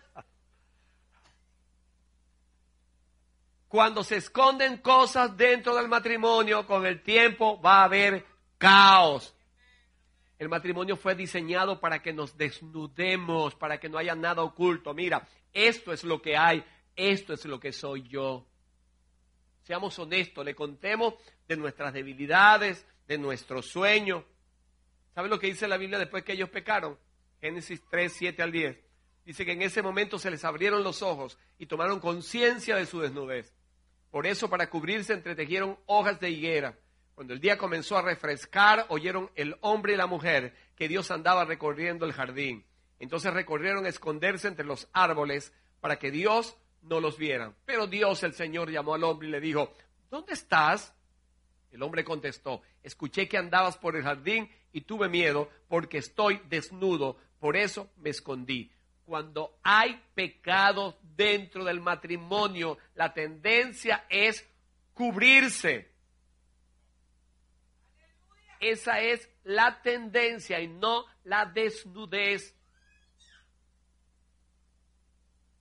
Cuando 3.69 4.03
se 4.03 4.17
esconden 4.17 4.79
cosas 4.79 5.37
dentro 5.37 5.77
del 5.77 5.87
matrimonio, 5.87 6.67
con 6.67 6.85
el 6.87 7.03
tiempo 7.03 7.61
va 7.61 7.83
a 7.83 7.85
haber 7.85 8.27
caos. 8.59 9.33
El 10.41 10.49
matrimonio 10.49 10.97
fue 10.97 11.15
diseñado 11.15 11.79
para 11.79 12.03
que 12.03 12.13
nos 12.13 12.37
desnudemos, 12.37 13.55
para 13.55 13.79
que 13.79 13.89
no 13.89 13.99
haya 13.99 14.17
nada 14.17 14.43
oculto. 14.43 14.93
Mira, 14.93 15.29
esto 15.53 15.93
es 15.93 16.03
lo 16.03 16.21
que 16.21 16.37
hay, 16.37 16.65
esto 16.97 17.33
es 17.33 17.45
lo 17.45 17.61
que 17.61 17.73
soy 17.73 18.09
yo. 18.09 18.45
Seamos 19.63 19.99
honestos, 19.99 20.45
le 20.45 20.55
contemos 20.55 21.15
de 21.47 21.57
nuestras 21.57 21.93
debilidades, 21.93 22.85
de 23.07 23.19
nuestros 23.19 23.67
sueños. 23.67 24.25
¿Saben 25.15 25.31
lo 25.31 25.39
que 25.39 25.47
dice 25.49 25.69
la 25.69 25.77
Biblia 25.77 25.99
después 25.99 26.25
que 26.25 26.33
ellos 26.33 26.49
pecaron? 26.49 26.99
Génesis 27.41 27.83
3, 27.91 28.13
7 28.13 28.43
al 28.43 28.53
10. 28.53 28.79
Dice 29.25 29.45
que 29.45 29.53
en 29.53 29.63
ese 29.63 29.83
momento 29.83 30.19
se 30.19 30.31
les 30.31 30.45
abrieron 30.45 30.83
los 30.83 31.03
ojos 31.03 31.39
y 31.59 31.67
tomaron 31.67 32.01
conciencia 32.01 32.77
de 32.77 32.87
su 32.87 33.01
desnudez. 33.01 33.55
Por 34.11 34.27
eso, 34.27 34.51
para 34.51 34.69
cubrirse, 34.69 35.13
entretejieron 35.13 35.79
hojas 35.87 36.19
de 36.21 36.31
higuera 36.31 36.77
cuando 37.21 37.35
el 37.35 37.41
día 37.41 37.59
comenzó 37.59 37.99
a 37.99 38.01
refrescar, 38.01 38.87
oyeron 38.89 39.31
el 39.35 39.55
hombre 39.61 39.93
y 39.93 39.97
la 39.99 40.07
mujer 40.07 40.57
que 40.75 40.89
Dios 40.89 41.11
andaba 41.11 41.45
recorriendo 41.45 42.07
el 42.07 42.15
jardín. 42.15 42.65
Entonces 42.99 43.35
recorrieron 43.35 43.85
a 43.85 43.91
esconderse 43.91 44.49
entre 44.49 44.65
los 44.65 44.89
árboles 44.95 45.53
para 45.83 45.99
que 45.99 46.11
Dios 46.11 46.57
no 46.81 46.99
los 46.99 47.19
viera. 47.19 47.53
Pero 47.67 47.87
Dios, 47.87 48.23
el 48.23 48.33
Señor, 48.33 48.71
llamó 48.71 48.95
al 48.95 49.05
hombre 49.05 49.29
y 49.29 49.33
le 49.33 49.41
dijo, 49.43 49.71
¿dónde 50.11 50.33
estás? 50.33 50.95
El 51.71 51.83
hombre 51.83 52.05
contestó, 52.05 52.63
escuché 52.83 53.29
que 53.29 53.37
andabas 53.37 53.77
por 53.77 53.97
el 53.97 54.03
jardín 54.03 54.51
y 54.73 54.81
tuve 54.81 55.11
miedo 55.11 55.51
porque 55.69 55.99
estoy 55.99 56.41
desnudo, 56.49 57.19
por 57.41 57.57
eso 57.57 57.91
me 57.97 58.11
escondí. 58.11 58.71
Cuando 59.05 59.59
hay 59.65 60.01
pecado 60.15 60.99
dentro 61.03 61.65
del 61.65 61.81
matrimonio, 61.81 62.79
la 62.95 63.13
tendencia 63.13 64.07
es 64.09 64.47
cubrirse. 64.95 65.91
Esa 68.61 69.01
es 69.01 69.29
la 69.43 69.81
tendencia 69.81 70.61
y 70.61 70.69
no 70.69 71.07
la 71.25 71.47
desnudez. 71.47 72.55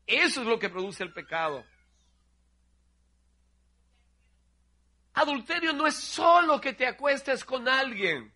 Eso 0.05 0.41
es 0.41 0.47
lo 0.47 0.59
que 0.59 0.69
produce 0.69 1.03
el 1.03 1.13
pecado. 1.13 1.63
Adulterio 5.13 5.73
no 5.73 5.87
es 5.87 5.95
solo 5.95 6.59
que 6.59 6.73
te 6.73 6.85
acuestes 6.85 7.43
con 7.45 7.67
alguien. 7.67 8.33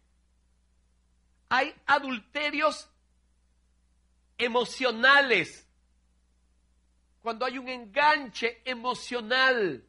Hay 1.50 1.74
adulterios 1.86 2.90
emocionales. 4.44 5.68
Cuando 7.22 7.46
hay 7.46 7.58
un 7.58 7.70
enganche 7.70 8.62
emocional. 8.66 9.86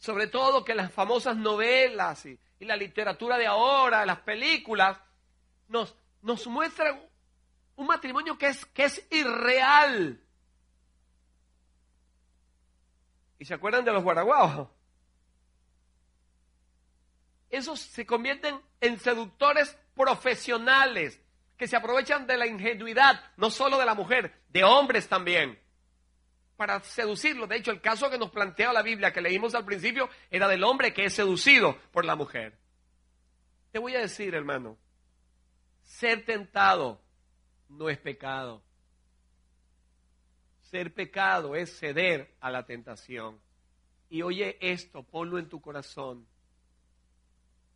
sobre 0.00 0.26
todo 0.28 0.64
que 0.64 0.74
las 0.74 0.90
famosas 0.90 1.36
novelas 1.36 2.24
y, 2.24 2.38
la 2.60 2.76
literatura 2.76 3.38
de 3.38 3.46
ahora, 3.46 4.04
las 4.04 4.20
películas, 4.20 4.98
nos, 5.68 5.94
nos 6.20 6.46
muestran 6.46 7.00
un 7.76 7.86
matrimonio 7.86 8.36
que 8.36 8.48
es, 8.48 8.66
que 8.66 8.84
es 8.84 9.06
irreal. 9.10 10.22
¿Y 13.38 13.44
se 13.46 13.54
acuerdan 13.54 13.84
de 13.84 13.92
los 13.92 14.02
guaraguaos? 14.02 14.68
Esos 17.48 17.80
se 17.80 18.04
convierten 18.04 18.60
en 18.80 18.98
seductores 19.00 19.76
profesionales 20.00 21.20
que 21.58 21.68
se 21.68 21.76
aprovechan 21.76 22.26
de 22.26 22.38
la 22.38 22.46
ingenuidad, 22.46 23.22
no 23.36 23.50
solo 23.50 23.78
de 23.78 23.84
la 23.84 23.94
mujer, 23.94 24.32
de 24.48 24.64
hombres 24.64 25.06
también 25.08 25.58
para 26.56 26.80
seducirlo. 26.80 27.46
De 27.46 27.56
hecho, 27.56 27.70
el 27.70 27.82
caso 27.82 28.08
que 28.08 28.16
nos 28.16 28.30
plantea 28.30 28.72
la 28.72 28.82
Biblia 28.82 29.12
que 29.12 29.20
leímos 29.20 29.54
al 29.54 29.66
principio 29.66 30.08
era 30.30 30.48
del 30.48 30.64
hombre 30.64 30.94
que 30.94 31.04
es 31.04 31.12
seducido 31.12 31.78
por 31.92 32.06
la 32.06 32.16
mujer. 32.16 32.58
Te 33.72 33.78
voy 33.78 33.94
a 33.94 34.00
decir, 34.00 34.34
hermano, 34.34 34.78
ser 35.82 36.24
tentado 36.24 37.02
no 37.68 37.90
es 37.90 37.98
pecado. 37.98 38.62
Ser 40.62 40.94
pecado 40.94 41.54
es 41.54 41.78
ceder 41.78 42.34
a 42.40 42.50
la 42.50 42.64
tentación. 42.64 43.38
Y 44.08 44.22
oye 44.22 44.56
esto, 44.60 45.02
ponlo 45.02 45.38
en 45.38 45.48
tu 45.48 45.60
corazón. 45.60 46.26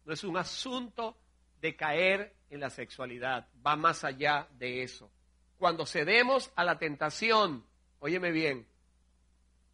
No 0.05 0.13
es 0.13 0.25
un 0.25 0.37
asunto 0.37 1.19
de 1.65 1.77
caer 1.77 2.37
en 2.51 2.61
la 2.61 2.69
sexualidad, 2.69 3.49
va 3.67 3.75
más 3.75 4.05
allá 4.05 4.47
de 4.59 4.83
eso. 4.83 5.11
Cuando 5.57 5.87
cedemos 5.87 6.53
a 6.57 6.63
la 6.63 6.79
tentación, 6.79 7.65
óyeme 8.01 8.33
bien, 8.33 8.69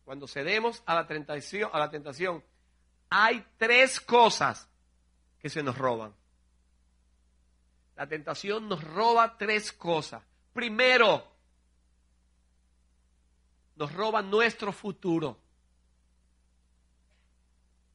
cuando 0.05 0.29
cedemos 0.29 0.85
a 0.87 0.95
la 0.95 1.09
tentación, 1.09 1.69
a 1.73 1.81
la 1.81 1.91
tentación, 1.91 2.45
hay 3.09 3.45
tres 3.57 3.99
cosas 4.01 4.71
que 5.41 5.49
se 5.49 5.65
nos 5.65 5.77
roban. 5.77 6.15
La 7.97 8.07
tentación 8.07 8.69
nos 8.69 8.85
roba 8.85 9.37
tres 9.37 9.73
cosas. 9.73 10.23
Primero, 10.53 11.27
nos 13.75 13.93
roba 13.93 14.23
nuestro 14.23 14.71
futuro. 14.71 15.41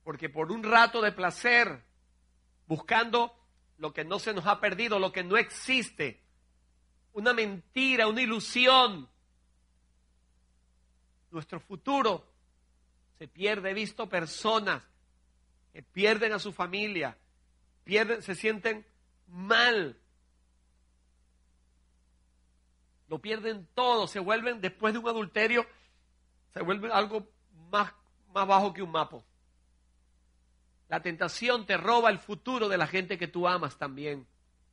Porque 0.04 0.28
por 0.28 0.52
un 0.52 0.64
rato 0.64 1.02
de 1.02 1.14
placer, 1.14 1.82
buscando 2.68 3.45
lo 3.78 3.94
que 3.94 4.06
no 4.06 4.20
se 4.20 4.34
nos 4.34 4.46
ha 4.46 4.60
perdido, 4.60 5.00
lo 5.00 5.12
que 5.12 5.24
no 5.24 5.38
existe, 5.38 6.22
una 7.14 7.34
mentira, 7.34 8.08
una 8.08 8.22
ilusión, 8.22 9.10
nuestro 11.32 11.60
futuro. 11.60 12.26
Se 13.18 13.28
pierde, 13.28 13.72
he 13.72 13.74
visto 13.74 14.10
personas 14.10 14.84
que 15.72 15.82
pierden 15.84 16.34
a 16.34 16.40
su 16.40 16.52
familia, 16.52 17.18
pierden, 17.84 18.22
se 18.22 18.36
sienten 18.36 18.86
mal. 19.28 19.98
Lo 23.08 23.20
pierden 23.20 23.68
todo, 23.74 24.08
se 24.08 24.20
vuelven 24.20 24.62
después 24.62 24.94
de 24.94 25.00
un 25.00 25.08
adulterio, 25.08 25.66
se 26.54 26.62
vuelven 26.64 26.92
algo 26.92 27.28
más, 27.72 27.94
más 28.34 28.48
bajo 28.48 28.74
que 28.74 28.82
un 28.82 28.92
mapo. 28.92 29.24
La 30.88 31.02
tentación 31.02 31.66
te 31.66 31.78
roba 31.78 32.10
el 32.10 32.20
futuro 32.20 32.70
de 32.70 32.78
la 32.78 32.88
gente 32.88 33.18
que 33.18 33.28
tú 33.28 33.48
amas 33.48 33.78
también. 33.78 34.28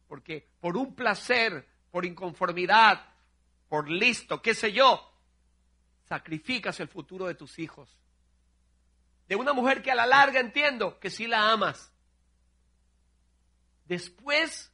Porque 0.09 0.49
por 0.61 0.77
un 0.77 0.95
placer, 0.95 1.67
por 1.91 2.05
inconformidad, 2.05 3.07
por 3.69 3.89
listo, 3.89 4.43
qué 4.43 4.55
sé 4.55 4.73
yo, 4.73 5.11
sacrificas 6.05 6.79
el 6.81 6.89
futuro 6.89 7.27
de 7.27 7.35
tus 7.35 7.59
hijos. 7.59 7.99
De 9.27 9.37
una 9.37 9.55
mujer 9.55 9.83
que 9.83 9.91
a 9.91 9.95
la 9.95 10.07
larga 10.07 10.41
entiendo 10.41 10.99
que 10.99 11.09
sí 11.09 11.27
la 11.27 11.51
amas. 11.53 11.91
Después 13.87 14.71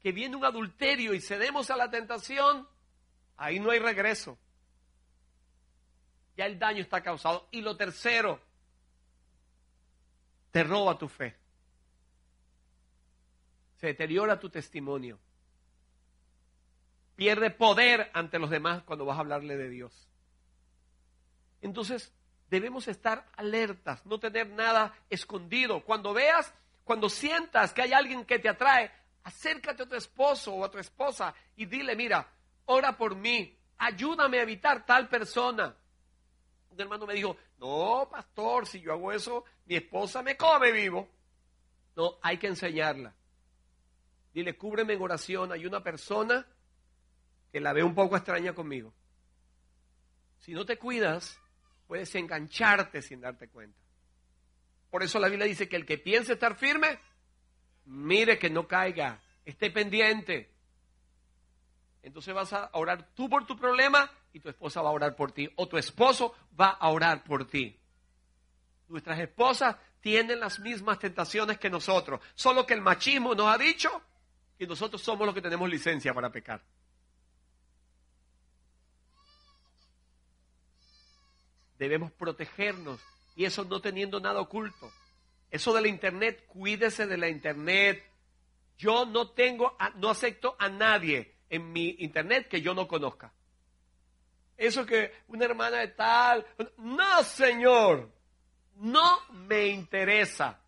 que 0.00 0.12
viene 0.12 0.36
un 0.36 0.44
adulterio 0.44 1.14
y 1.14 1.20
cedemos 1.20 1.70
a 1.70 1.76
la 1.76 1.90
tentación, 1.90 2.68
ahí 3.36 3.58
no 3.58 3.70
hay 3.70 3.78
regreso. 3.78 4.38
Ya 6.36 6.46
el 6.46 6.58
daño 6.58 6.82
está 6.82 7.02
causado. 7.02 7.48
Y 7.50 7.62
lo 7.62 7.76
tercero, 7.76 8.40
te 10.50 10.64
roba 10.64 10.98
tu 10.98 11.08
fe. 11.08 11.36
Se 13.76 13.88
deteriora 13.88 14.40
tu 14.40 14.50
testimonio. 14.50 15.18
Pierde 17.14 17.50
poder 17.50 18.10
ante 18.14 18.38
los 18.38 18.50
demás 18.50 18.82
cuando 18.82 19.04
vas 19.04 19.16
a 19.16 19.20
hablarle 19.20 19.56
de 19.56 19.68
Dios. 19.68 20.08
Entonces, 21.60 22.12
debemos 22.48 22.88
estar 22.88 23.26
alertas, 23.36 24.04
no 24.06 24.18
tener 24.18 24.48
nada 24.50 24.94
escondido. 25.10 25.84
Cuando 25.84 26.12
veas, 26.12 26.52
cuando 26.84 27.08
sientas 27.08 27.72
que 27.72 27.82
hay 27.82 27.92
alguien 27.92 28.24
que 28.24 28.38
te 28.38 28.48
atrae, 28.48 28.90
acércate 29.24 29.82
a 29.82 29.88
tu 29.88 29.94
esposo 29.94 30.54
o 30.54 30.64
a 30.64 30.70
tu 30.70 30.78
esposa 30.78 31.34
y 31.56 31.66
dile, 31.66 31.94
mira, 31.94 32.26
ora 32.66 32.96
por 32.96 33.14
mí, 33.14 33.56
ayúdame 33.78 34.38
a 34.38 34.42
evitar 34.42 34.86
tal 34.86 35.08
persona. 35.08 35.76
Un 36.70 36.80
hermano 36.80 37.06
me 37.06 37.14
dijo, 37.14 37.36
no, 37.58 38.08
pastor, 38.10 38.66
si 38.66 38.80
yo 38.80 38.92
hago 38.92 39.12
eso, 39.12 39.44
mi 39.66 39.76
esposa 39.76 40.22
me 40.22 40.36
come 40.36 40.70
vivo. 40.70 41.08
No, 41.96 42.18
hay 42.22 42.38
que 42.38 42.46
enseñarla. 42.46 43.14
Dile, 44.32 44.56
cúbreme 44.56 44.94
en 44.94 45.02
oración. 45.02 45.52
Hay 45.52 45.66
una 45.66 45.82
persona 45.82 46.46
que 47.50 47.60
la 47.60 47.72
ve 47.72 47.82
un 47.82 47.94
poco 47.94 48.16
extraña 48.16 48.54
conmigo. 48.54 48.94
Si 50.38 50.52
no 50.52 50.64
te 50.64 50.78
cuidas, 50.78 51.40
puedes 51.88 52.14
engancharte 52.14 53.02
sin 53.02 53.20
darte 53.20 53.48
cuenta. 53.48 53.78
Por 54.90 55.02
eso 55.02 55.18
la 55.18 55.28
Biblia 55.28 55.46
dice 55.46 55.68
que 55.68 55.76
el 55.76 55.84
que 55.84 55.98
piense 55.98 56.34
estar 56.34 56.56
firme, 56.56 57.00
mire 57.86 58.38
que 58.38 58.48
no 58.48 58.68
caiga, 58.68 59.20
esté 59.44 59.70
pendiente. 59.70 60.54
Entonces 62.02 62.32
vas 62.32 62.52
a 62.52 62.70
orar 62.74 63.12
tú 63.14 63.28
por 63.28 63.46
tu 63.46 63.56
problema 63.56 64.08
y 64.32 64.40
tu 64.40 64.48
esposa 64.48 64.82
va 64.82 64.90
a 64.90 64.92
orar 64.92 65.16
por 65.16 65.32
ti, 65.32 65.50
o 65.56 65.66
tu 65.68 65.76
esposo 65.78 66.34
va 66.58 66.70
a 66.70 66.88
orar 66.90 67.24
por 67.24 67.46
ti. 67.46 67.78
Nuestras 68.88 69.18
esposas 69.18 69.76
tienen 70.00 70.40
las 70.40 70.60
mismas 70.60 70.98
tentaciones 70.98 71.58
que 71.58 71.70
nosotros, 71.70 72.20
solo 72.34 72.66
que 72.66 72.74
el 72.74 72.80
machismo 72.80 73.34
nos 73.34 73.46
ha 73.46 73.58
dicho 73.58 74.02
que 74.58 74.66
nosotros 74.66 75.02
somos 75.02 75.26
los 75.26 75.34
que 75.34 75.42
tenemos 75.42 75.68
licencia 75.68 76.12
para 76.12 76.30
pecar. 76.30 76.62
debemos 81.78 82.12
protegernos 82.12 83.00
y 83.36 83.44
eso 83.44 83.64
no 83.64 83.80
teniendo 83.80 84.20
nada 84.20 84.40
oculto. 84.40 84.90
Eso 85.50 85.72
de 85.72 85.80
la 85.80 85.88
internet, 85.88 86.44
cuídese 86.46 87.06
de 87.06 87.16
la 87.16 87.28
internet. 87.28 88.04
Yo 88.76 89.06
no 89.06 89.30
tengo, 89.30 89.76
no 89.96 90.10
acepto 90.10 90.56
a 90.58 90.68
nadie 90.68 91.36
en 91.48 91.72
mi 91.72 91.96
internet 92.00 92.48
que 92.48 92.60
yo 92.60 92.74
no 92.74 92.86
conozca. 92.86 93.32
Eso 94.58 94.84
que 94.84 95.12
una 95.28 95.44
hermana 95.44 95.78
de 95.78 95.88
tal, 95.88 96.44
no 96.78 97.22
señor, 97.22 98.10
no 98.74 99.20
me 99.30 99.68
interesa. 99.68 100.58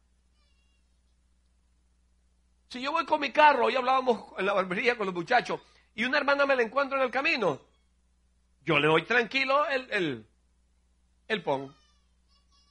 Si 2.69 2.81
yo 2.81 2.93
voy 2.93 3.05
con 3.05 3.21
mi 3.21 3.33
carro, 3.33 3.67
hoy 3.67 3.75
hablábamos 3.75 4.33
en 4.39 4.47
la 4.47 4.53
barbería 4.53 4.97
con 4.97 5.07
los 5.07 5.15
muchachos, 5.15 5.61
y 5.97 6.05
una 6.05 6.19
hermana 6.19 6.47
me 6.47 6.55
la 6.55 6.63
encuentro 6.63 6.99
en 6.99 7.03
el 7.03 7.11
camino, 7.11 7.61
yo 8.65 8.79
le 8.79 8.87
doy 8.87 9.03
tranquilo 9.03 9.67
el, 9.67 9.91
el, 9.91 10.27
el 11.27 11.43
pon. 11.43 11.75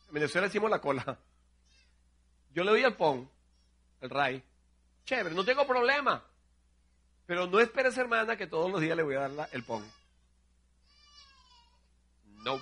En 0.08 0.14
Venezuela 0.14 0.48
decimos 0.48 0.72
la 0.72 0.80
cola. 0.80 1.20
Yo 2.54 2.64
le 2.64 2.72
doy 2.72 2.84
el 2.84 2.96
pon, 2.96 3.30
el 4.00 4.10
ray. 4.10 4.42
Chévere, 5.04 5.36
no 5.36 5.44
tengo 5.44 5.68
problema. 5.68 6.24
Pero 7.26 7.46
no 7.48 7.60
esperes, 7.60 7.98
hermana, 7.98 8.38
que 8.38 8.48
todos 8.48 8.72
los 8.72 8.80
días 8.80 8.96
le 8.96 9.04
voy 9.04 9.16
a 9.16 9.28
dar 9.28 9.50
el 9.52 9.64
pon. 9.64 9.99
No. 12.44 12.60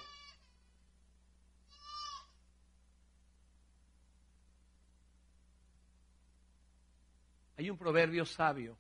Hay 7.58 7.70
un 7.70 7.78
proverbio 7.78 8.26
sabio, 8.26 8.78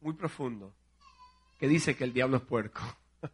muy 0.00 0.14
profundo, 0.14 0.74
que 1.58 1.68
dice 1.68 1.96
que 1.96 2.04
el 2.04 2.12
diablo 2.12 2.38
es 2.38 2.42
puerco. 2.42 2.80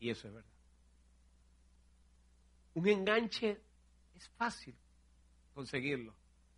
y 0.00 0.10
eso 0.10 0.28
es 0.28 0.34
verdad. 0.34 0.52
Un 2.74 2.88
enganche 2.88 3.60
es 4.14 4.28
fácil 4.30 4.76
conseguirlo 5.54 6.14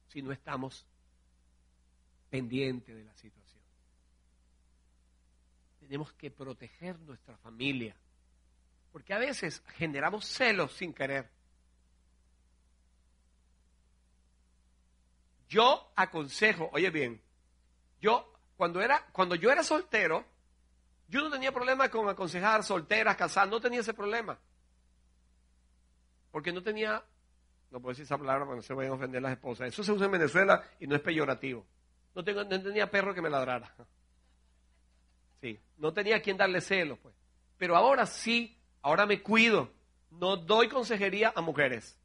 si 0.09 0.23
no 0.23 0.31
estamos 0.31 0.87
pendientes 2.31 2.95
de 2.95 3.05
la 3.05 3.15
situación. 3.15 3.44
Tenemos 5.85 6.13
que 6.15 6.31
proteger 6.31 6.99
nuestra 7.01 7.37
familia, 7.37 7.95
porque 8.91 9.13
a 9.13 9.19
veces 9.19 9.63
generamos 9.77 10.27
celos 10.27 10.73
sin 10.73 10.93
querer. 10.93 11.31
Yo 15.49 15.93
aconsejo, 15.95 16.71
oye 16.73 16.91
bien, 16.91 17.21
yo 18.01 18.33
cuando 18.57 18.81
era 18.81 19.07
cuando 19.13 19.35
yo 19.35 19.51
era 19.51 19.63
soltero, 19.63 20.25
yo 21.09 21.21
no 21.21 21.31
tenía 21.31 21.53
problema 21.53 21.89
con 21.91 22.09
aconsejar 22.09 22.65
solteras, 22.65 23.17
casadas, 23.17 23.51
no 23.51 23.61
tenía 23.61 23.81
ese 23.81 23.95
problema. 23.95 24.39
Porque 26.31 26.53
no 26.53 26.63
tenía, 26.63 27.05
no 27.71 27.81
puedo 27.81 27.91
decir 27.91 28.05
esa 28.05 28.19
palabra 28.19 28.45
para 28.45 28.57
no 28.57 28.63
se 28.63 28.75
vayan 28.75 28.93
a 28.93 28.97
ofender 28.97 29.23
las 29.23 29.33
esposas. 29.33 29.69
Eso 29.69 29.85
se 29.85 29.93
usa 29.93 30.07
en 30.07 30.13
Venezuela 30.13 30.65
y 30.81 30.87
no 30.87 30.97
es 30.97 31.03
peyorativo. 31.03 31.65
No, 32.15 32.25
tengo, 32.25 32.43
no 32.43 32.63
tenía 32.63 32.91
perro 32.91 33.15
que 33.15 33.23
me 33.23 33.31
ladrara. 33.31 33.73
No 35.77 35.93
tenía 35.93 36.23
quien 36.23 36.37
darle 36.37 36.61
celos, 36.61 36.99
pues. 37.01 37.15
Pero 37.59 37.77
ahora 37.77 38.07
sí, 38.07 38.59
ahora 38.83 39.07
me 39.07 39.23
cuido. 39.23 39.71
No 40.11 40.37
doy 40.37 40.69
consejería 40.69 41.33
a 41.35 41.41
mujeres. 41.41 41.99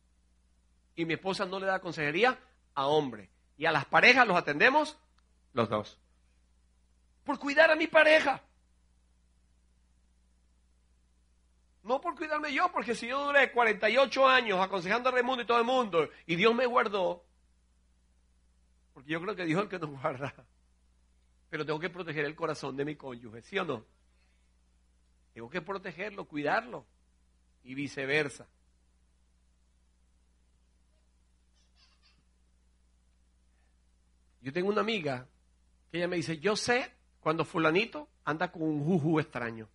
Y 0.95 1.05
mi 1.05 1.13
esposa 1.13 1.45
no 1.45 1.59
le 1.59 1.65
da 1.65 1.79
consejería 1.79 2.39
a 2.73 2.87
hombres. 2.87 3.29
Y 3.57 3.65
a 3.65 3.71
las 3.71 3.85
parejas 3.85 4.27
los 4.27 4.37
atendemos 4.37 4.97
los 5.53 5.69
dos. 5.69 5.99
Por 7.23 7.39
cuidar 7.39 7.71
a 7.71 7.75
mi 7.75 7.87
pareja. 7.87 8.41
No 11.83 12.01
por 12.01 12.15
cuidarme 12.15 12.53
yo, 12.53 12.71
porque 12.71 12.93
si 12.93 13.07
yo 13.07 13.25
duré 13.25 13.51
48 13.51 14.27
años 14.27 14.59
aconsejando 14.59 15.09
a 15.09 15.11
Raimundo 15.11 15.43
y 15.43 15.45
todo 15.45 15.59
el 15.59 15.63
mundo, 15.63 16.09
y 16.25 16.35
Dios 16.35 16.53
me 16.53 16.65
guardó, 16.65 17.25
porque 18.93 19.11
yo 19.11 19.21
creo 19.21 19.35
que 19.35 19.45
Dios 19.45 19.59
es 19.59 19.63
el 19.63 19.69
que 19.69 19.79
nos 19.79 19.89
guarda, 20.01 20.33
pero 21.49 21.65
tengo 21.65 21.79
que 21.79 21.89
proteger 21.89 22.25
el 22.25 22.35
corazón 22.35 22.77
de 22.77 22.85
mi 22.85 22.95
cónyuge, 22.95 23.41
¿sí 23.41 23.57
o 23.57 23.65
no? 23.65 23.85
Tengo 25.33 25.49
que 25.49 25.61
protegerlo, 25.61 26.25
cuidarlo, 26.25 26.85
y 27.63 27.75
viceversa. 27.75 28.47
Yo 34.41 34.53
tengo 34.53 34.69
una 34.69 34.81
amiga 34.81 35.27
que 35.91 35.97
ella 35.97 36.07
me 36.07 36.15
dice, 36.15 36.39
yo 36.39 36.55
sé 36.55 36.91
cuando 37.19 37.43
fulanito 37.43 38.09
anda 38.23 38.51
con 38.51 38.63
un 38.63 38.83
juju 38.83 39.19
extraño. 39.19 39.67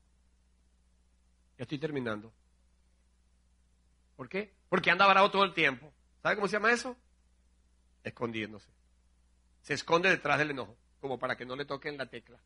Ya 1.59 1.62
estoy 1.62 1.78
terminando. 1.78 2.32
¿Por 4.16 4.28
qué? 4.28 4.55
Porque 4.68 4.90
anda 4.90 5.06
varado 5.06 5.30
todo 5.30 5.44
el 5.44 5.52
tiempo. 5.52 5.92
¿Sabe 6.22 6.36
cómo 6.36 6.48
se 6.48 6.55
llama 6.55 6.72
eso? 6.72 6.96
Escondiéndose. 8.02 8.70
Se 9.62 9.74
esconde 9.74 10.09
detrás 10.09 10.38
del 10.38 10.51
enojo, 10.51 10.76
como 11.05 11.18
para 11.18 11.36
que 11.36 11.44
no 11.44 11.55
le 11.55 11.66
toquen 11.66 11.98
la 11.98 12.06
tecla. 12.06 12.40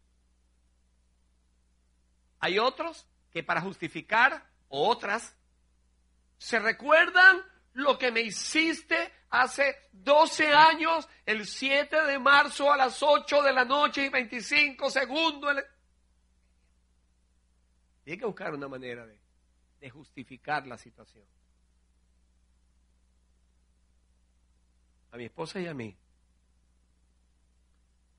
Hay 2.41 2.59
otros 2.59 3.07
que 3.31 3.45
para 3.45 3.61
justificar, 3.61 4.51
o 4.67 4.89
otras, 4.89 5.37
se 6.39 6.59
recuerdan 6.59 7.41
lo 7.75 7.97
que 7.97 8.11
me 8.11 8.21
hiciste 8.21 9.13
hace 9.31 9.77
12 9.93 10.49
años, 10.49 11.09
el 11.25 11.47
7 11.47 12.03
de 12.03 12.19
marzo 12.19 12.73
a 12.73 12.77
las 12.77 13.01
8 13.01 13.43
de 13.43 13.53
la 13.53 13.65
noche 13.65 14.07
y 14.07 14.09
25 14.09 14.91
segundos. 14.91 15.55
Tiene 18.03 18.19
que 18.19 18.27
buscar 18.27 18.55
una 18.55 18.67
manera 18.67 19.07
de, 19.07 19.89
justificar 19.89 20.67
la 20.67 20.77
situación. 20.77 21.25
A 25.13 25.17
mi 25.17 25.27
esposa 25.27 25.61
y 25.61 25.69
a 25.69 25.75
mí 25.75 25.97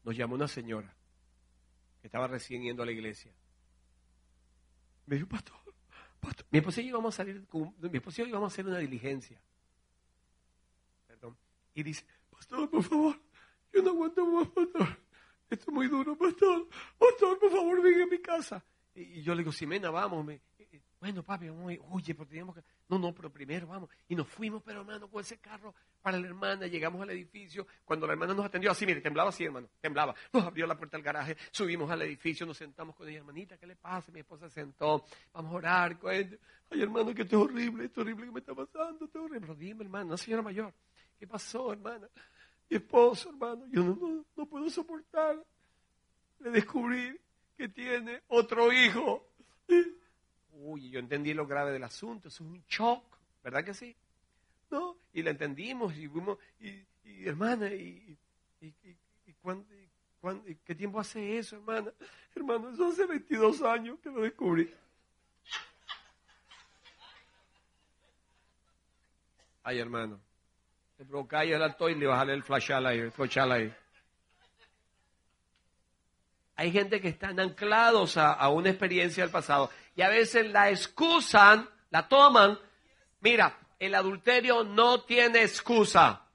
nos 0.10 0.18
llamó 0.18 0.34
una 0.34 0.48
señora 0.48 0.92
que 2.02 2.08
estaba 2.08 2.26
recién 2.26 2.64
yendo 2.64 2.82
a 2.82 2.86
la 2.88 2.92
iglesia. 2.92 3.32
Me 5.06 5.18
dijo, 5.18 5.28
pastor. 5.28 5.56
Mi 6.50 6.58
esposa 6.58 6.82
y 6.82 6.86
yo 6.86 6.90
íbamos 6.90 7.14
a 7.14 7.18
salir, 7.18 7.46
mi 7.54 7.98
esposa 7.98 8.22
y 8.22 8.26
yo 8.26 8.30
íbamos 8.30 8.52
a 8.52 8.54
hacer 8.54 8.66
una 8.66 8.80
diligencia. 8.80 9.40
Perdón. 11.06 11.38
Y 11.76 11.84
dice, 11.84 12.08
pastor, 12.32 12.68
por 12.72 12.82
favor, 12.82 13.22
yo 13.72 13.84
no 13.84 13.92
aguanto 13.92 14.26
más, 14.26 14.48
pastor. 14.48 14.88
Esto 15.48 15.66
es 15.68 15.74
muy 15.76 15.88
duro, 15.88 16.18
pastor. 16.18 16.68
Pastor, 16.98 17.38
por 17.38 17.52
favor, 17.52 17.80
venga 17.84 18.06
a 18.06 18.08
mi 18.08 18.18
casa. 18.18 18.66
Y 18.96 19.22
yo 19.22 19.36
le 19.36 19.44
digo, 19.44 19.52
Simena, 19.52 19.92
vamos. 19.92 20.26
Me, 20.26 20.42
bueno, 21.00 21.24
papi, 21.24 21.48
vamos, 21.48 21.74
oye, 21.92 22.14
porque 22.14 22.32
teníamos 22.32 22.56
que... 22.56 22.62
No, 22.90 23.00
no, 23.00 23.16
pero 23.16 23.32
primero 23.32 23.68
vamos. 23.68 23.90
Y 24.10 24.16
nos 24.16 24.28
fuimos, 24.28 24.62
pero 24.62 24.82
hermano, 24.82 25.10
con 25.10 25.22
ese 25.22 25.38
carro 25.38 25.74
para 26.02 26.20
la 26.20 26.28
hermana, 26.28 26.68
llegamos 26.68 27.02
al 27.02 27.12
edificio. 27.12 27.66
Cuando 27.86 28.06
la 28.06 28.14
hermana 28.14 28.34
nos 28.34 28.46
atendió, 28.46 28.70
así, 28.70 28.86
mire, 28.86 29.00
temblaba 29.00 29.30
así, 29.30 29.46
hermano, 29.46 29.70
temblaba. 29.80 30.14
Nos 30.34 30.44
abrió 30.44 30.68
la 30.68 30.78
puerta 30.78 30.98
del 30.98 31.04
garaje, 31.04 31.38
subimos 31.52 31.90
al 31.90 32.02
edificio, 32.02 32.46
nos 32.46 32.58
sentamos 32.58 32.98
con 32.98 33.08
ella, 33.08 33.20
hermanita, 33.20 33.58
¿qué 33.58 33.66
le 33.66 33.78
pasa? 33.78 34.12
Mi 34.12 34.20
esposa 34.20 34.50
se 34.50 34.56
sentó, 34.56 35.06
vamos 35.32 35.54
a 35.54 35.56
orar. 35.56 36.00
Ay, 36.04 36.38
hermano, 36.72 37.14
que 37.16 37.22
esto 37.22 37.38
es 37.38 37.50
horrible, 37.50 37.86
esto 37.86 38.02
es 38.02 38.06
horrible 38.06 38.26
que 38.26 38.32
me 38.34 38.40
está 38.42 38.54
pasando, 38.54 39.06
esto 39.06 39.20
es 39.20 39.26
horrible. 39.26 39.40
Pero 39.42 39.56
dime, 39.56 39.84
hermano, 39.86 40.08
una 40.08 40.18
señora 40.18 40.42
mayor, 40.42 40.74
¿qué 41.18 41.26
pasó, 41.28 41.72
hermana? 41.72 42.10
Mi 42.70 42.76
esposo, 42.76 43.30
hermano, 43.30 43.66
yo 43.72 43.84
no, 43.84 43.96
no, 43.96 44.26
no 44.36 44.46
puedo 44.46 44.70
soportar. 44.70 45.42
Le 46.40 46.52
descubrí 46.52 47.18
que 47.58 47.70
tiene 47.70 48.22
otro 48.28 48.72
hijo. 48.74 49.26
Uy, 50.62 50.90
yo 50.90 51.00
entendí 51.00 51.34
lo 51.34 51.48
grave 51.48 51.72
del 51.72 51.84
asunto, 51.84 52.28
es 52.28 52.40
un 52.42 52.62
shock, 52.68 53.04
¿verdad 53.44 53.64
que 53.64 53.74
sí? 53.74 53.96
¿No? 54.70 54.98
Y 55.14 55.24
la 55.24 55.32
entendimos 55.32 55.96
y 55.96 56.08
fuimos, 56.08 56.38
y, 56.60 56.86
hermana, 57.26 57.68
y, 57.74 58.18
y, 58.60 58.74
¿qué 60.66 60.76
tiempo 60.76 61.00
hace 61.00 61.38
eso, 61.38 61.56
hermana? 61.56 61.92
Hermano, 62.36 62.70
eso 62.70 62.88
hace 62.88 63.06
22 63.06 63.62
años 63.62 64.00
que 64.02 64.10
lo 64.10 64.22
descubrí. 64.22 64.74
Ay, 69.64 69.80
hermano, 69.80 70.20
te 70.98 71.06
provoca 71.06 71.44
el 71.44 71.62
alto 71.62 71.90
y 71.90 71.96
le 71.96 72.08
bajarle 72.08 72.34
el 72.34 72.44
flash 72.44 72.72
ahí, 72.72 73.00
el 73.00 73.12
flash 73.12 73.40
ahí. 73.40 73.74
Hay 76.60 76.74
gente 76.74 77.00
que 77.00 77.08
están 77.08 77.40
anclados 77.40 78.18
a, 78.18 78.50
una 78.50 78.70
experiencia 78.70 79.24
del 79.24 79.32
pasado 79.32 79.70
y 80.00 80.02
a 80.02 80.08
veces 80.08 80.50
la 80.50 80.70
excusan, 80.70 81.70
la 81.90 82.08
toman. 82.08 82.58
Mira, 83.20 83.60
el 83.78 83.94
adulterio 83.94 84.64
no 84.64 85.02
tiene 85.02 85.42
excusa. 85.42 86.26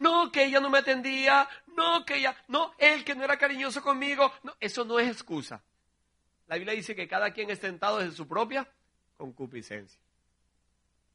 No, 0.00 0.32
que 0.32 0.46
ella 0.46 0.58
no 0.58 0.68
me 0.68 0.78
atendía, 0.78 1.48
no, 1.76 2.04
que 2.04 2.16
ella, 2.16 2.36
no, 2.48 2.74
él 2.78 3.04
que 3.04 3.14
no 3.14 3.22
era 3.22 3.38
cariñoso 3.38 3.80
conmigo, 3.80 4.32
no, 4.42 4.56
eso 4.58 4.84
no 4.84 4.98
es 4.98 5.08
excusa. 5.08 5.62
La 6.48 6.56
Biblia 6.56 6.74
dice 6.74 6.96
que 6.96 7.06
cada 7.06 7.30
quien 7.30 7.48
es 7.50 7.60
tentado 7.60 7.98
desde 7.98 8.16
su 8.16 8.26
propia 8.26 8.68
concupiscencia. 9.16 10.00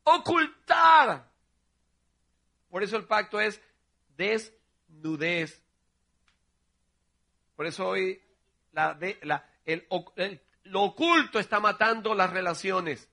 Ocultar. 0.06 1.30
Por 2.70 2.84
eso 2.84 2.96
el 2.96 3.04
pacto 3.04 3.38
es 3.42 3.62
desnudez 4.16 5.62
por 7.58 7.68
eso 7.68 7.90
hoy 7.90 8.20
la, 8.72 8.98
el, 9.66 10.42
lo 10.64 10.84
oculto 10.84 11.40
está 11.40 11.60
matando 11.60 12.14
las 12.14 12.30
relaciones. 12.30 13.10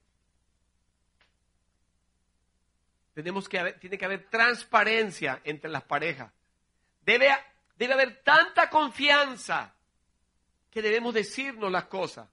Tenemos 3.14 3.48
que 3.48 3.58
haber, 3.58 3.80
tiene 3.80 3.98
que 3.98 4.04
haber 4.04 4.28
transparencia 4.30 5.40
entre 5.44 5.70
las 5.70 5.82
parejas. 5.82 6.32
Debe, 7.02 7.30
debe 7.76 7.94
haber 7.94 8.22
tanta 8.22 8.70
confianza 8.70 9.74
que 10.70 10.82
debemos 10.82 11.14
decirnos 11.14 11.72
las 11.72 11.84
cosas. 11.84 12.28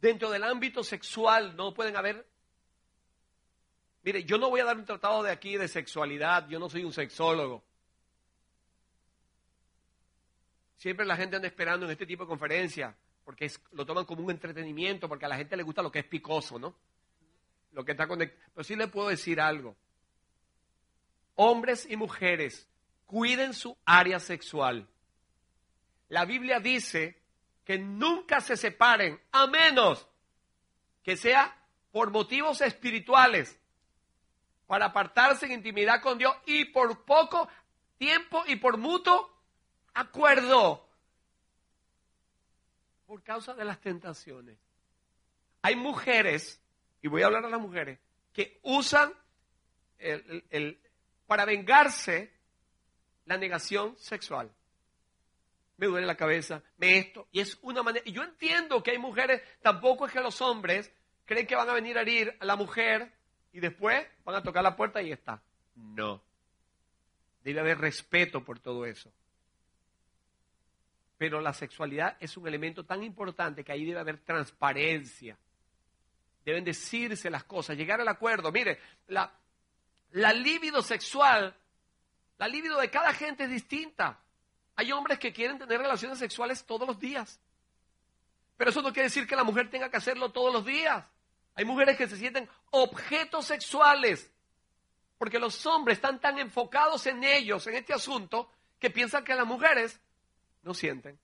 Dentro 0.00 0.30
del 0.30 0.44
ámbito 0.44 0.84
sexual 0.84 1.56
no 1.56 1.72
pueden 1.72 1.96
haber... 1.96 2.26
Mire, 4.04 4.24
yo 4.24 4.36
no 4.36 4.50
voy 4.50 4.60
a 4.60 4.64
dar 4.64 4.76
un 4.76 4.84
tratado 4.84 5.22
de 5.22 5.30
aquí 5.30 5.56
de 5.56 5.68
sexualidad, 5.68 6.48
yo 6.48 6.58
no 6.58 6.68
soy 6.68 6.84
un 6.84 6.92
sexólogo. 6.92 7.64
Siempre 10.82 11.06
la 11.06 11.16
gente 11.16 11.36
anda 11.36 11.46
esperando 11.46 11.86
en 11.86 11.92
este 11.92 12.06
tipo 12.06 12.24
de 12.24 12.28
conferencias 12.28 12.92
porque 13.24 13.48
lo 13.70 13.86
toman 13.86 14.04
como 14.04 14.24
un 14.24 14.32
entretenimiento, 14.32 15.08
porque 15.08 15.26
a 15.26 15.28
la 15.28 15.36
gente 15.36 15.56
le 15.56 15.62
gusta 15.62 15.80
lo 15.80 15.92
que 15.92 16.00
es 16.00 16.04
picoso, 16.04 16.58
¿no? 16.58 16.74
Lo 17.70 17.84
que 17.84 17.92
está 17.92 18.08
conectado. 18.08 18.50
Pero 18.52 18.64
sí 18.64 18.74
le 18.74 18.88
puedo 18.88 19.08
decir 19.08 19.40
algo. 19.40 19.76
Hombres 21.36 21.86
y 21.88 21.94
mujeres, 21.94 22.68
cuiden 23.06 23.54
su 23.54 23.78
área 23.84 24.18
sexual. 24.18 24.88
La 26.08 26.24
Biblia 26.24 26.58
dice 26.58 27.22
que 27.64 27.78
nunca 27.78 28.40
se 28.40 28.56
separen, 28.56 29.20
a 29.30 29.46
menos 29.46 30.08
que 31.04 31.16
sea 31.16 31.64
por 31.92 32.10
motivos 32.10 32.60
espirituales, 32.60 33.56
para 34.66 34.86
apartarse 34.86 35.46
en 35.46 35.52
intimidad 35.52 36.02
con 36.02 36.18
Dios 36.18 36.34
y 36.44 36.64
por 36.64 37.04
poco 37.04 37.48
tiempo 37.98 38.42
y 38.48 38.56
por 38.56 38.78
mutuo 38.78 39.31
acuerdo 39.94 40.88
por 43.06 43.22
causa 43.22 43.54
de 43.54 43.64
las 43.64 43.80
tentaciones. 43.80 44.58
Hay 45.62 45.76
mujeres, 45.76 46.60
y 47.02 47.08
voy 47.08 47.22
a 47.22 47.26
hablar 47.26 47.44
a 47.44 47.50
las 47.50 47.60
mujeres, 47.60 47.98
que 48.32 48.58
usan 48.62 49.12
el, 49.98 50.80
para 51.26 51.44
vengarse 51.44 52.32
la 53.26 53.36
negación 53.36 53.96
sexual. 53.98 54.50
Me 55.76 55.86
duele 55.86 56.06
la 56.06 56.16
cabeza, 56.16 56.62
me 56.78 56.98
esto, 56.98 57.28
y 57.32 57.40
es 57.40 57.58
una 57.62 57.82
manera. 57.82 58.04
Y 58.06 58.12
yo 58.12 58.22
entiendo 58.22 58.82
que 58.82 58.92
hay 58.92 58.98
mujeres, 58.98 59.42
tampoco 59.62 60.06
es 60.06 60.12
que 60.12 60.20
los 60.20 60.40
hombres 60.40 60.90
creen 61.24 61.46
que 61.46 61.56
van 61.56 61.68
a 61.68 61.74
venir 61.74 61.98
a 61.98 62.02
herir 62.02 62.36
a 62.40 62.44
la 62.44 62.56
mujer 62.56 63.12
y 63.52 63.60
después 63.60 64.06
van 64.24 64.36
a 64.36 64.42
tocar 64.42 64.62
la 64.62 64.76
puerta 64.76 65.02
y 65.02 65.12
está. 65.12 65.42
No. 65.74 66.22
Debe 67.42 67.60
haber 67.60 67.78
respeto 67.78 68.44
por 68.44 68.58
todo 68.60 68.86
eso. 68.86 69.12
Pero 71.22 71.40
la 71.40 71.52
sexualidad 71.52 72.16
es 72.18 72.36
un 72.36 72.48
elemento 72.48 72.84
tan 72.84 73.04
importante 73.04 73.62
que 73.62 73.70
ahí 73.70 73.84
debe 73.84 74.00
haber 74.00 74.18
transparencia. 74.24 75.38
Deben 76.44 76.64
decirse 76.64 77.30
las 77.30 77.44
cosas, 77.44 77.76
llegar 77.76 78.00
al 78.00 78.08
acuerdo. 78.08 78.50
Mire, 78.50 78.80
la, 79.06 79.32
la 80.10 80.32
libido 80.32 80.82
sexual, 80.82 81.54
la 82.38 82.48
libido 82.48 82.76
de 82.80 82.90
cada 82.90 83.12
gente 83.12 83.44
es 83.44 83.50
distinta. 83.50 84.18
Hay 84.74 84.90
hombres 84.90 85.20
que 85.20 85.32
quieren 85.32 85.60
tener 85.60 85.80
relaciones 85.80 86.18
sexuales 86.18 86.66
todos 86.66 86.88
los 86.88 86.98
días. 86.98 87.40
Pero 88.56 88.70
eso 88.70 88.82
no 88.82 88.92
quiere 88.92 89.06
decir 89.06 89.24
que 89.24 89.36
la 89.36 89.44
mujer 89.44 89.70
tenga 89.70 89.88
que 89.90 89.98
hacerlo 89.98 90.32
todos 90.32 90.52
los 90.52 90.66
días. 90.66 91.06
Hay 91.54 91.64
mujeres 91.64 91.96
que 91.96 92.08
se 92.08 92.16
sienten 92.16 92.48
objetos 92.72 93.46
sexuales. 93.46 94.28
Porque 95.18 95.38
los 95.38 95.64
hombres 95.66 95.98
están 95.98 96.20
tan 96.20 96.40
enfocados 96.40 97.06
en 97.06 97.22
ellos, 97.22 97.64
en 97.68 97.76
este 97.76 97.94
asunto, 97.94 98.50
que 98.80 98.90
piensan 98.90 99.22
que 99.22 99.36
las 99.36 99.46
mujeres 99.46 100.00
no 100.62 100.74
sienten. 100.74 101.18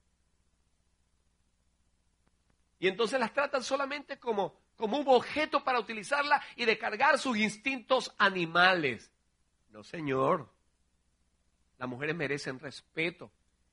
Y 2.80 2.88
entonces 2.88 3.18
las 3.18 3.32
tratan 3.32 3.62
solamente 3.62 4.18
como, 4.18 4.54
como 4.76 4.98
un 4.98 5.08
objeto 5.08 5.64
para 5.64 5.80
utilizarla 5.80 6.42
y 6.56 6.64
descargar 6.64 7.18
sus 7.18 7.36
instintos 7.36 8.14
animales. 8.18 9.10
No, 9.70 9.82
señor. 9.82 10.48
Las 11.78 11.88
mujeres 11.88 12.14
merecen 12.14 12.58
respeto. 12.60 13.30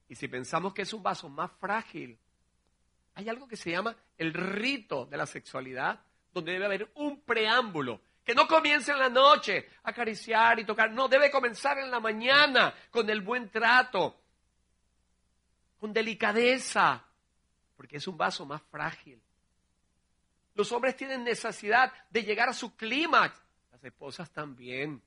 Y 0.07 0.15
si 0.15 0.27
pensamos 0.27 0.73
que 0.73 0.83
es 0.83 0.93
un 0.93 1.03
vaso 1.03 1.29
más 1.29 1.51
frágil, 1.59 2.17
hay 3.15 3.29
algo 3.29 3.47
que 3.47 3.57
se 3.57 3.71
llama 3.71 3.95
el 4.17 4.33
rito 4.33 5.05
de 5.05 5.17
la 5.17 5.25
sexualidad, 5.25 6.01
donde 6.33 6.53
debe 6.53 6.65
haber 6.65 6.91
un 6.95 7.21
preámbulo. 7.21 8.01
Que 8.23 8.35
no 8.35 8.47
comience 8.47 8.91
en 8.91 8.99
la 8.99 9.09
noche 9.09 9.69
acariciar 9.83 10.59
y 10.59 10.65
tocar. 10.65 10.91
No, 10.91 11.07
debe 11.07 11.29
comenzar 11.29 11.77
en 11.77 11.91
la 11.91 11.99
mañana 11.99 12.73
con 12.89 13.07
el 13.09 13.21
buen 13.21 13.49
trato 13.49 14.24
con 15.79 15.93
delicadeza, 15.93 17.05
porque 17.75 17.97
es 17.97 18.07
un 18.07 18.17
vaso 18.17 18.45
más 18.45 18.61
frágil. 18.63 19.21
Los 20.53 20.71
hombres 20.71 20.95
tienen 20.95 21.23
necesidad 21.23 21.91
de 22.09 22.23
llegar 22.23 22.49
a 22.49 22.53
su 22.53 22.75
clímax, 22.75 23.39
las 23.71 23.83
esposas 23.83 24.31
también. 24.31 25.01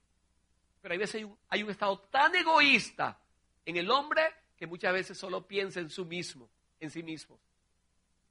Pero 0.81 0.93
hay 0.93 0.99
veces 0.99 1.27
hay 1.49 1.63
un, 1.63 1.71
estado 1.71 1.99
tan 2.11 2.35
egoísta 2.35 3.19
en 3.65 3.77
el 3.77 3.91
hombre 3.91 4.23
que 4.57 4.67
muchas 4.67 4.93
veces 4.93 5.19
solo 5.19 5.47
piensa 5.47 5.81
en 5.81 5.91
su 5.91 6.05
mismo, 6.05 6.49
en 6.79 6.91
sí 6.91 7.03
mismo. 7.03 7.39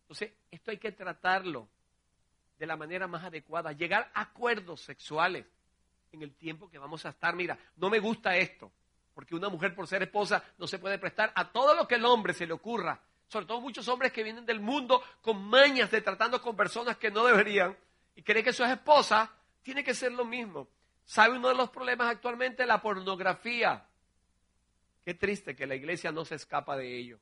Entonces, 0.02 0.32
esto 0.52 0.72
hay 0.72 0.78
que 0.78 0.92
tratarlo 0.92 1.68
de 2.58 2.66
la 2.66 2.78
manera 2.78 3.08
más 3.08 3.24
adecuada, 3.24 3.72
llegar 3.72 4.12
a 4.14 4.22
acuerdos 4.22 4.82
sexuales 4.82 5.46
en 6.12 6.22
el 6.22 6.34
tiempo 6.36 6.70
que 6.70 6.78
vamos 6.78 7.06
a 7.06 7.10
estar. 7.10 7.36
Mira, 7.36 7.58
no 7.76 7.90
me 7.90 8.00
gusta 8.00 8.36
esto, 8.38 8.72
porque 9.18 9.34
una 9.34 9.49
mujer 9.49 9.73
por 9.73 9.88
ser 9.88 10.03
esposa 10.03 10.44
no 10.60 10.68
se 10.68 10.77
puede 10.77 10.99
prestar 10.99 11.31
a 11.34 11.52
todo 11.52 11.73
lo 11.73 11.88
que 11.88 11.95
el 11.95 12.06
hombre 12.06 12.35
se 12.35 12.45
le 12.45 12.53
ocurra. 12.53 13.02
Sobre 13.27 13.48
todo 13.48 13.60
muchos 13.60 13.88
hombres 13.88 14.11
que 14.11 14.22
vienen 14.22 14.45
del 14.45 14.60
mundo 14.60 15.02
con 15.23 15.44
mañas 15.44 15.89
de 15.89 16.02
tratando 16.02 16.39
con 16.39 16.56
personas 16.56 16.98
que 16.98 17.10
no 17.10 17.26
deberían 17.26 17.76
y 18.14 18.22
creen 18.22 18.44
que 18.44 18.52
eso 18.52 18.64
es 18.64 18.69
esposa, 18.69 19.34
tiene 19.64 19.84
que 19.84 19.95
ser 19.95 20.11
lo 20.11 20.23
mismo. 20.23 20.68
¿Sabe 21.03 21.35
uno 21.35 21.48
de 21.48 21.56
los 21.56 21.72
problemas 21.72 22.11
actualmente? 22.11 22.68
La 22.68 22.80
pornografía. 22.80 23.88
Qué 25.03 25.15
triste 25.15 25.56
que 25.56 25.65
la 25.65 25.73
iglesia 25.73 26.11
no 26.11 26.23
se 26.23 26.35
escapa 26.35 26.77
de 26.77 26.95
ello. 26.95 27.18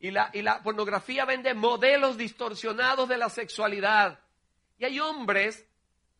Y 0.00 0.10
la, 0.10 0.30
y 0.32 0.42
la 0.42 0.64
pornografía 0.64 1.26
vende 1.26 1.54
modelos 1.54 2.16
distorsionados 2.16 3.08
de 3.08 3.18
la 3.18 3.28
sexualidad. 3.28 4.18
Y 4.78 4.84
hay 4.84 4.98
hombres 4.98 5.64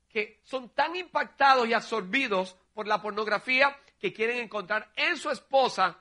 que 0.08 0.40
son 0.44 0.68
tan 0.68 0.94
impactados 0.94 1.66
y 1.66 1.72
absorbidos 1.72 2.56
por 2.74 2.86
la 2.86 3.02
pornografía 3.02 3.76
que 3.98 4.12
quieren 4.12 4.38
encontrar 4.38 4.90
en 4.96 5.16
su 5.16 5.30
esposa 5.30 5.98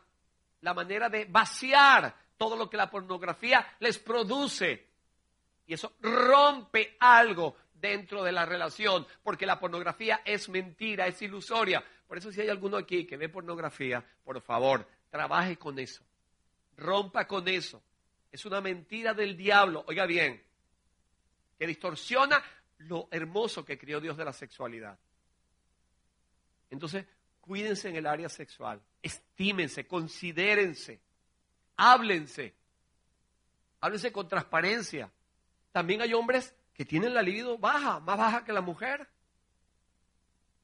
la 0.61 0.73
manera 0.73 1.09
de 1.09 1.25
vaciar 1.25 2.15
todo 2.37 2.55
lo 2.55 2.69
que 2.69 2.77
la 2.77 2.89
pornografía 2.89 3.75
les 3.79 3.97
produce. 3.97 4.87
Y 5.65 5.73
eso 5.73 5.93
rompe 6.01 6.95
algo 6.99 7.55
dentro 7.73 8.23
de 8.23 8.31
la 8.31 8.45
relación, 8.45 9.05
porque 9.23 9.45
la 9.45 9.59
pornografía 9.59 10.21
es 10.25 10.49
mentira, 10.49 11.07
es 11.07 11.21
ilusoria. 11.21 11.83
Por 12.07 12.17
eso 12.17 12.31
si 12.31 12.41
hay 12.41 12.49
alguno 12.49 12.77
aquí 12.77 13.05
que 13.05 13.17
ve 13.17 13.29
pornografía, 13.29 14.03
por 14.23 14.39
favor, 14.41 14.87
trabaje 15.09 15.57
con 15.57 15.77
eso. 15.79 16.03
Rompa 16.77 17.27
con 17.27 17.47
eso. 17.47 17.81
Es 18.31 18.45
una 18.45 18.61
mentira 18.61 19.13
del 19.13 19.35
diablo, 19.35 19.83
oiga 19.87 20.05
bien, 20.05 20.43
que 21.57 21.67
distorsiona 21.67 22.41
lo 22.79 23.07
hermoso 23.11 23.65
que 23.65 23.77
crió 23.77 23.99
Dios 23.99 24.15
de 24.17 24.25
la 24.25 24.33
sexualidad. 24.33 24.97
Entonces, 26.69 27.05
cuídense 27.47 27.89
en 27.89 27.95
el 27.95 28.05
área 28.05 28.27
sexual, 28.27 28.81
estímense, 29.01 29.87
considérense, 29.87 30.99
háblense, 31.77 32.53
háblense 33.79 34.11
con 34.11 34.27
transparencia. 34.27 35.09
También 35.71 36.01
hay 36.01 36.13
hombres 36.13 36.53
que 36.73 36.85
tienen 36.85 37.13
la 37.13 37.21
libido 37.21 37.57
baja, 37.57 37.99
más 38.01 38.17
baja 38.17 38.43
que 38.43 38.51
la 38.51 38.61
mujer. 38.61 39.07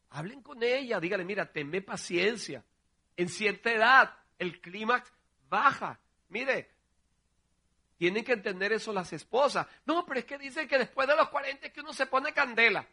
Hablen 0.10 0.42
con 0.42 0.62
ella, 0.62 1.00
dígale, 1.00 1.24
mira, 1.24 1.52
tenme 1.52 1.82
paciencia. 1.82 2.64
En 3.16 3.30
cierta 3.30 3.72
edad 3.72 4.14
el 4.38 4.60
clímax 4.60 5.12
baja. 5.50 6.00
Mire, 6.30 6.70
tienen 7.98 8.24
que 8.24 8.34
entender 8.34 8.74
eso 8.74 8.92
las 8.92 9.14
esposas. 9.14 9.66
No, 9.86 10.06
pero 10.06 10.20
es 10.20 10.26
que 10.26 10.38
dicen 10.38 10.68
que 10.68 10.78
después 10.78 11.08
de 11.08 11.16
los 11.16 11.30
40 11.30 11.68
es 11.68 11.74
que 11.74 11.82
uno 11.82 11.94
se 11.94 12.06
pone 12.06 12.34
candela. 12.34 12.86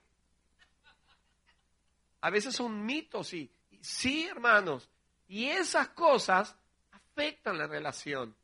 A 2.20 2.30
veces 2.30 2.54
son 2.54 2.84
mitos 2.84 3.32
y, 3.34 3.50
sí, 3.80 4.26
hermanos. 4.26 4.88
Y 5.28 5.46
esas 5.46 5.88
cosas 5.88 6.56
afectan 6.90 7.58
la 7.58 7.66
relación. 7.66 8.34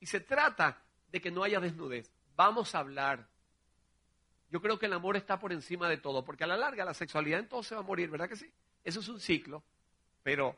Y 0.00 0.06
se 0.06 0.20
trata 0.20 0.82
de 1.10 1.20
que 1.20 1.30
no 1.30 1.42
haya 1.42 1.60
desnudez. 1.60 2.10
Vamos 2.36 2.74
a 2.74 2.80
hablar. 2.80 3.26
Yo 4.50 4.60
creo 4.60 4.78
que 4.78 4.86
el 4.86 4.92
amor 4.92 5.16
está 5.16 5.38
por 5.38 5.52
encima 5.52 5.88
de 5.88 5.98
todo, 5.98 6.24
porque 6.24 6.44
a 6.44 6.46
la 6.46 6.56
larga 6.56 6.84
la 6.84 6.94
sexualidad 6.94 7.40
entonces 7.40 7.76
va 7.76 7.80
a 7.80 7.84
morir, 7.84 8.10
¿verdad 8.10 8.28
que 8.28 8.36
sí? 8.36 8.50
Eso 8.84 9.00
es 9.00 9.08
un 9.08 9.20
ciclo, 9.20 9.62
pero, 10.22 10.56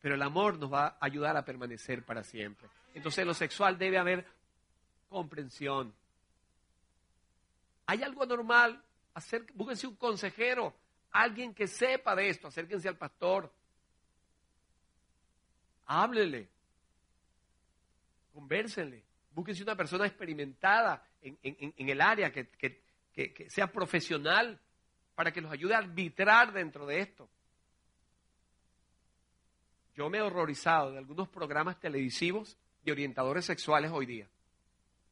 pero 0.00 0.14
el 0.14 0.22
amor 0.22 0.58
nos 0.58 0.72
va 0.72 0.86
a 0.86 0.96
ayudar 1.00 1.36
a 1.36 1.44
permanecer 1.44 2.04
para 2.04 2.22
siempre. 2.22 2.68
Entonces 2.94 3.18
en 3.20 3.28
lo 3.28 3.34
sexual 3.34 3.78
debe 3.78 3.98
haber 3.98 4.26
comprensión. 5.08 5.94
¿Hay 7.86 8.02
algo 8.02 8.22
anormal? 8.22 8.82
Hacer, 9.14 9.46
búsquense 9.54 9.86
un 9.86 9.96
consejero, 9.96 10.74
alguien 11.12 11.54
que 11.54 11.66
sepa 11.66 12.14
de 12.14 12.28
esto, 12.28 12.48
acérquense 12.48 12.88
al 12.88 12.96
pastor. 12.96 13.52
Háblele. 15.86 16.48
Convérsenle. 18.32 19.04
Búsquense 19.32 19.62
una 19.62 19.76
persona 19.76 20.06
experimentada 20.06 21.02
en, 21.22 21.88
el 21.88 22.00
área, 22.00 22.32
que, 22.32 22.48
que 22.48 23.50
sea 23.50 23.70
profesional, 23.70 24.60
para 25.14 25.32
que 25.32 25.40
los 25.40 25.50
ayude 25.50 25.74
a 25.74 25.78
arbitrar 25.78 26.52
dentro 26.52 26.86
de 26.86 27.00
esto. 27.00 27.28
Yo 29.96 30.08
me 30.08 30.18
he 30.18 30.22
horrorizado 30.22 30.92
de 30.92 30.98
algunos 30.98 31.28
programas 31.28 31.80
televisivos 31.80 32.56
de 32.84 32.92
orientadores 32.92 33.44
sexuales 33.44 33.90
hoy 33.92 34.06
día. 34.06 34.28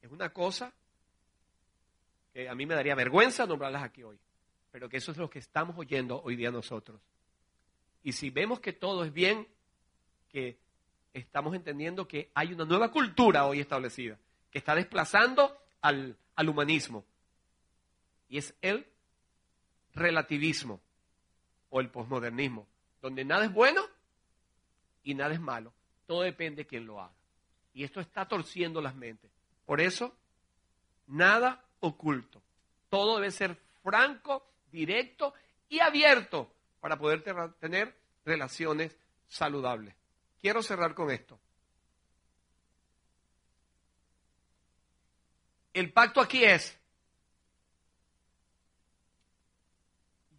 Es 0.00 0.12
una 0.12 0.32
cosa 0.32 0.72
que 2.32 2.48
a 2.48 2.54
mí 2.54 2.66
me 2.66 2.76
daría 2.76 2.94
vergüenza 2.94 3.46
nombrarlas 3.46 3.82
aquí 3.82 4.04
hoy, 4.04 4.16
pero 4.76 4.90
que 4.90 4.98
eso 4.98 5.10
es 5.10 5.16
lo 5.16 5.30
que 5.30 5.38
estamos 5.38 5.74
oyendo 5.78 6.20
hoy 6.22 6.36
día 6.36 6.50
nosotros. 6.50 7.00
Y 8.02 8.12
si 8.12 8.28
vemos 8.28 8.60
que 8.60 8.74
todo 8.74 9.06
es 9.06 9.12
bien, 9.14 9.48
que 10.28 10.58
estamos 11.14 11.54
entendiendo 11.54 12.06
que 12.06 12.30
hay 12.34 12.52
una 12.52 12.66
nueva 12.66 12.92
cultura 12.92 13.46
hoy 13.46 13.60
establecida, 13.60 14.18
que 14.50 14.58
está 14.58 14.74
desplazando 14.74 15.56
al, 15.80 16.14
al 16.34 16.48
humanismo, 16.50 17.06
y 18.28 18.36
es 18.36 18.54
el 18.60 18.86
relativismo 19.94 20.78
o 21.70 21.80
el 21.80 21.88
posmodernismo, 21.88 22.66
donde 23.00 23.24
nada 23.24 23.46
es 23.46 23.54
bueno 23.54 23.80
y 25.04 25.14
nada 25.14 25.32
es 25.32 25.40
malo. 25.40 25.72
Todo 26.06 26.20
depende 26.20 26.64
de 26.64 26.66
quién 26.66 26.84
lo 26.84 27.00
haga. 27.00 27.14
Y 27.72 27.82
esto 27.82 27.98
está 27.98 28.28
torciendo 28.28 28.82
las 28.82 28.94
mentes. 28.94 29.30
Por 29.64 29.80
eso, 29.80 30.14
nada 31.06 31.64
oculto. 31.80 32.42
Todo 32.90 33.16
debe 33.16 33.30
ser 33.30 33.56
franco, 33.82 34.46
directo 34.70 35.34
y 35.68 35.80
abierto 35.80 36.52
para 36.80 36.98
poder 36.98 37.22
tener 37.58 37.96
relaciones 38.24 38.96
saludables. 39.28 39.94
Quiero 40.40 40.62
cerrar 40.62 40.94
con 40.94 41.10
esto. 41.10 41.38
El 45.72 45.92
pacto 45.92 46.20
aquí 46.20 46.44
es, 46.44 46.78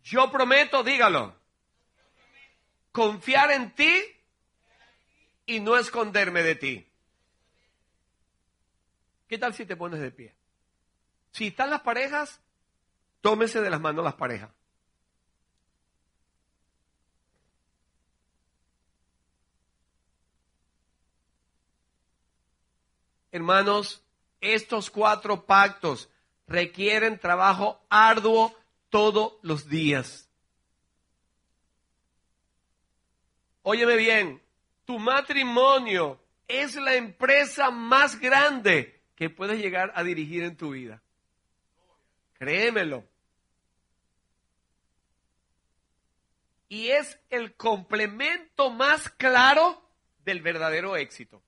yo 0.03 0.31
prometo, 0.31 0.83
dígalo, 0.83 1.35
confiar 2.91 3.51
en 3.51 3.75
ti 3.75 4.01
y 5.45 5.59
no 5.59 5.77
esconderme 5.77 6.41
de 6.41 6.55
ti. 6.55 6.87
¿Qué 9.27 9.37
tal 9.37 9.53
si 9.53 9.65
te 9.65 9.75
pones 9.75 9.99
de 9.99 10.11
pie? 10.11 10.33
Si 11.31 11.47
están 11.47 11.69
las 11.69 11.81
parejas, 11.81 12.41
tómese 13.21 13.61
de 13.61 13.69
las 13.69 13.79
manos 13.79 14.03
las 14.03 14.15
parejas. 14.15 14.49
Hermanos, 23.31 24.03
estos 24.41 24.89
cuatro 24.89 25.45
pactos 25.45 26.09
requieren 26.47 27.19
trabajo 27.19 27.79
arduo 27.89 28.55
todos 28.89 29.33
los 29.41 29.67
días. 29.67 30.29
Óyeme 33.61 33.97
bien, 33.97 34.41
tu 34.85 34.97
matrimonio 34.97 36.19
es 36.47 36.75
la 36.75 36.95
empresa 36.95 37.69
más 37.69 38.19
grande 38.19 39.03
que 39.15 39.29
puedes 39.29 39.59
llegar 39.59 39.91
a 39.95 40.03
dirigir 40.03 40.43
en 40.43 40.55
tu 40.55 40.71
vida. 40.71 41.01
Créemelo. 42.37 43.05
Y 46.69 46.89
es 46.89 47.19
el 47.29 47.55
complemento 47.55 48.69
más 48.69 49.09
claro 49.09 49.89
del 50.25 50.41
verdadero 50.41 50.97
éxito. 50.97 51.41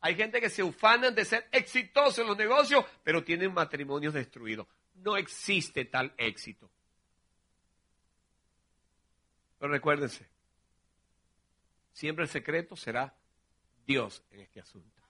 Hay 0.00 0.14
gente 0.14 0.40
que 0.40 0.50
se 0.50 0.62
ufanan 0.62 1.14
de 1.14 1.24
ser 1.24 1.48
exitosos 1.52 2.18
en 2.18 2.26
los 2.26 2.36
negocios, 2.36 2.84
pero 3.02 3.22
tienen 3.22 3.52
matrimonios 3.52 4.14
destruidos. 4.14 4.66
No 4.94 5.16
existe 5.16 5.84
tal 5.84 6.12
éxito. 6.16 6.70
Pero 9.58 9.72
recuérdense, 9.72 10.28
Siempre 11.98 12.22
el 12.22 12.30
secreto 12.30 12.76
será 12.76 13.12
Dios 13.84 14.22
en 14.30 14.38
este 14.38 14.60
asunto. 14.60 15.02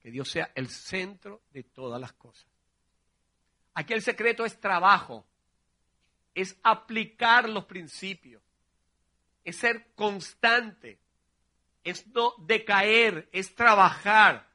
Que 0.00 0.10
Dios 0.10 0.28
sea 0.28 0.50
el 0.56 0.68
centro 0.68 1.40
de 1.52 1.62
todas 1.62 2.00
las 2.00 2.14
cosas. 2.14 2.48
Aquí 3.74 3.92
el 3.92 4.02
secreto 4.02 4.44
es 4.44 4.60
trabajo, 4.60 5.26
es 6.34 6.56
aplicar 6.62 7.48
los 7.48 7.64
principios, 7.64 8.40
es 9.44 9.56
ser 9.56 9.92
constante, 9.94 10.98
es 11.82 12.06
no 12.06 12.34
decaer, 12.38 13.28
es 13.32 13.54
trabajar. 13.54 14.48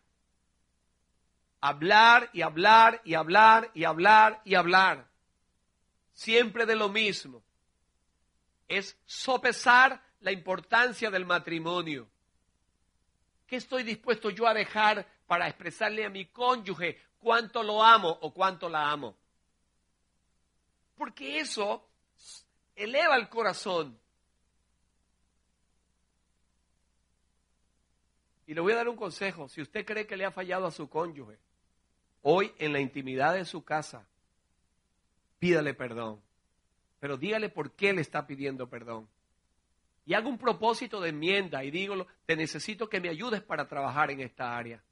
Hablar 1.61 2.29
y 2.31 2.41
hablar 2.41 3.01
y 3.03 3.15
hablar 3.15 3.69
y 3.73 3.83
hablar 3.83 4.41
y 4.45 4.55
hablar. 4.55 5.09
Siempre 6.13 6.65
de 6.65 6.75
lo 6.75 6.87
mismo. 6.87 7.43
Es 8.67 8.97
sopesar 9.05 10.01
la 10.21 10.31
importancia 10.31 11.11
del 11.11 11.25
matrimonio. 11.25 12.09
¿Qué 13.45 13.57
estoy 13.57 13.83
dispuesto 13.83 14.29
yo 14.29 14.47
a 14.47 14.53
dejar 14.53 15.05
para 15.27 15.47
expresarle 15.47 16.05
a 16.05 16.09
mi 16.09 16.25
cónyuge 16.25 17.01
cuánto 17.19 17.63
lo 17.63 17.83
amo 17.83 18.09
o 18.21 18.33
cuánto 18.33 18.69
la 18.69 18.91
amo? 18.91 19.15
Porque 20.95 21.39
eso 21.39 21.87
eleva 22.75 23.15
el 23.15 23.29
corazón. 23.29 23.99
Y 28.47 28.53
le 28.53 28.61
voy 28.61 28.73
a 28.73 28.77
dar 28.77 28.89
un 28.89 28.95
consejo. 28.95 29.47
Si 29.47 29.61
usted 29.61 29.85
cree 29.85 30.07
que 30.07 30.17
le 30.17 30.25
ha 30.25 30.31
fallado 30.31 30.65
a 30.65 30.71
su 30.71 30.89
cónyuge, 30.89 31.37
hoy 32.23 32.53
en 32.57 32.73
la 32.73 32.79
intimidad 32.79 33.35
de 33.35 33.45
su 33.45 33.63
casa, 33.63 34.07
pídale 35.37 35.73
perdón. 35.73 36.21
Pero 36.99 37.15
dígale 37.15 37.49
por 37.49 37.71
qué 37.73 37.93
le 37.93 38.01
está 38.01 38.25
pidiendo 38.25 38.67
perdón 38.67 39.07
y 40.09 40.15
hago 40.15 40.27
un 40.27 40.39
propósito 40.39 40.99
de 40.99 41.09
enmienda 41.09 41.63
y 41.63 41.69
digo, 41.69 42.07
te 42.25 42.35
necesito 42.35 42.89
que 42.89 42.99
me 42.99 43.09
ayudes 43.09 43.43
para 43.43 43.67
trabajar 43.67 44.09
en 44.09 44.21
esta 44.21 44.57
área. 44.57 44.83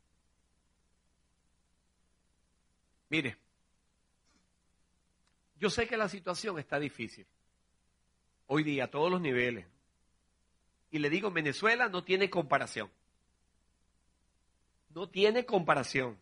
Mire, 3.10 3.38
yo 5.60 5.70
sé 5.70 5.88
que 5.88 5.98
la 5.98 6.10
situación 6.10 6.60
está 6.60 6.80
difícil. 6.80 7.26
Hoy 8.48 8.64
día, 8.64 8.86
a 8.86 8.92
todos 8.92 9.12
los 9.12 9.22
niveles. 9.22 9.66
Y 10.92 11.00
le 11.00 11.10
digo, 11.10 11.32
Venezuela 11.32 11.90
no 11.90 12.04
tiene 12.04 12.30
comparación. 12.30 12.90
No 14.90 15.10
tiene 15.10 15.46
comparación. 15.46 16.18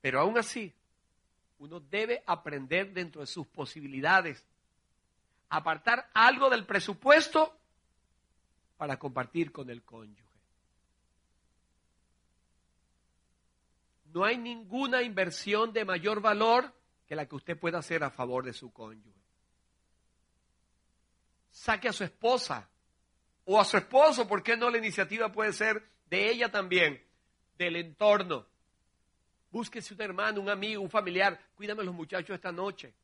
Pero 0.00 0.20
aún 0.20 0.38
así, 0.38 0.74
uno 1.58 1.80
debe 1.80 2.22
aprender 2.26 2.92
dentro 2.92 3.20
de 3.20 3.26
sus 3.26 3.46
posibilidades 3.46 4.44
apartar 5.48 6.10
algo 6.12 6.50
del 6.50 6.66
presupuesto 6.66 7.56
para 8.76 8.98
compartir 8.98 9.52
con 9.52 9.70
el 9.70 9.82
cónyuge. 9.82 10.25
No 14.16 14.24
hay 14.24 14.38
ninguna 14.38 15.02
inversión 15.02 15.74
de 15.74 15.84
mayor 15.84 16.22
valor 16.22 16.72
que 17.06 17.14
la 17.14 17.26
que 17.26 17.34
usted 17.34 17.58
pueda 17.58 17.80
hacer 17.80 18.02
a 18.02 18.08
favor 18.08 18.46
de 18.46 18.54
su 18.54 18.72
cónyuge. 18.72 19.20
Saque 21.50 21.90
a 21.90 21.92
su 21.92 22.02
esposa 22.02 22.66
o 23.44 23.60
a 23.60 23.64
su 23.66 23.76
esposo, 23.76 24.26
¿por 24.26 24.42
qué 24.42 24.56
no 24.56 24.70
la 24.70 24.78
iniciativa 24.78 25.30
puede 25.30 25.52
ser 25.52 25.86
de 26.08 26.30
ella 26.30 26.50
también, 26.50 26.98
del 27.58 27.76
entorno? 27.76 28.46
Búsquese 29.50 29.92
un 29.92 30.00
hermano, 30.00 30.40
un 30.40 30.48
amigo, 30.48 30.80
un 30.80 30.88
familiar. 30.88 31.38
Cuídame 31.54 31.84
los 31.84 31.94
muchachos 31.94 32.36
esta 32.36 32.50
noche. 32.50 32.94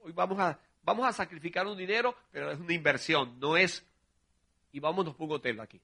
Hoy 0.00 0.12
vamos 0.12 0.38
a 0.38 0.60
vamos 0.82 1.06
a 1.06 1.12
sacrificar 1.14 1.66
un 1.66 1.78
dinero, 1.78 2.14
pero 2.30 2.50
es 2.50 2.60
una 2.60 2.74
inversión, 2.74 3.40
no 3.40 3.56
es, 3.56 3.82
y 4.72 4.78
vámonos 4.78 5.14
por 5.14 5.28
un 5.28 5.36
hotel 5.36 5.58
aquí, 5.58 5.80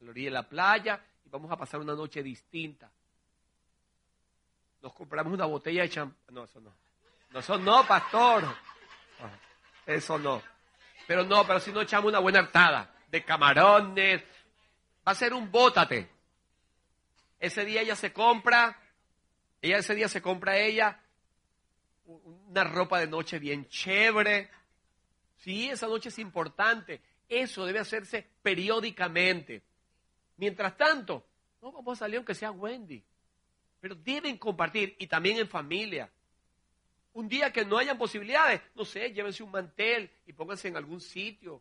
en 0.00 0.06
la 0.06 0.10
orilla 0.10 0.30
la 0.32 0.48
playa, 0.48 1.06
y 1.24 1.28
vamos 1.28 1.52
a 1.52 1.56
pasar 1.56 1.78
una 1.78 1.94
noche 1.94 2.20
distinta. 2.20 2.90
Nos 4.82 4.92
compramos 4.94 5.32
una 5.32 5.44
botella 5.44 5.82
de 5.82 5.90
champán, 5.90 6.34
no, 6.34 6.44
eso 6.44 6.60
no, 6.60 6.74
no, 7.30 7.40
eso 7.40 7.58
no, 7.58 7.86
pastor, 7.86 8.44
eso 9.86 10.18
no, 10.18 10.42
pero 11.06 11.24
no, 11.24 11.46
pero 11.46 11.60
si 11.60 11.70
no 11.72 11.82
echamos 11.82 12.08
una 12.08 12.18
buena 12.18 12.38
hartada 12.38 12.94
de 13.08 13.24
camarones, 13.24 14.22
va 15.06 15.12
a 15.12 15.14
ser 15.14 15.34
un 15.34 15.50
bótate. 15.50 16.08
Ese 17.38 17.64
día 17.64 17.82
ella 17.82 17.96
se 17.96 18.12
compra, 18.12 18.78
ella 19.60 19.78
ese 19.78 19.94
día 19.94 20.08
se 20.08 20.22
compra 20.22 20.56
ella 20.58 21.00
una 22.48 22.64
ropa 22.64 22.98
de 22.98 23.06
noche 23.06 23.38
bien 23.38 23.68
chévere. 23.68 24.50
Sí, 25.36 25.70
esa 25.70 25.86
noche 25.86 26.08
es 26.08 26.18
importante. 26.18 27.00
Eso 27.28 27.64
debe 27.64 27.78
hacerse 27.78 28.26
periódicamente. 28.42 29.62
Mientras 30.36 30.76
tanto, 30.76 31.24
no 31.62 31.72
vamos 31.72 31.98
a 31.98 32.00
salir 32.00 32.16
aunque 32.16 32.34
sea 32.34 32.50
Wendy. 32.50 33.02
Pero 33.80 33.94
deben 33.94 34.36
compartir 34.36 34.96
y 34.98 35.06
también 35.06 35.38
en 35.38 35.48
familia. 35.48 36.10
Un 37.14 37.28
día 37.28 37.52
que 37.52 37.64
no 37.64 37.78
hayan 37.78 37.98
posibilidades, 37.98 38.60
no 38.74 38.84
sé, 38.84 39.12
llévense 39.12 39.42
un 39.42 39.50
mantel 39.50 40.10
y 40.26 40.32
pónganse 40.32 40.68
en 40.68 40.76
algún 40.76 41.00
sitio, 41.00 41.60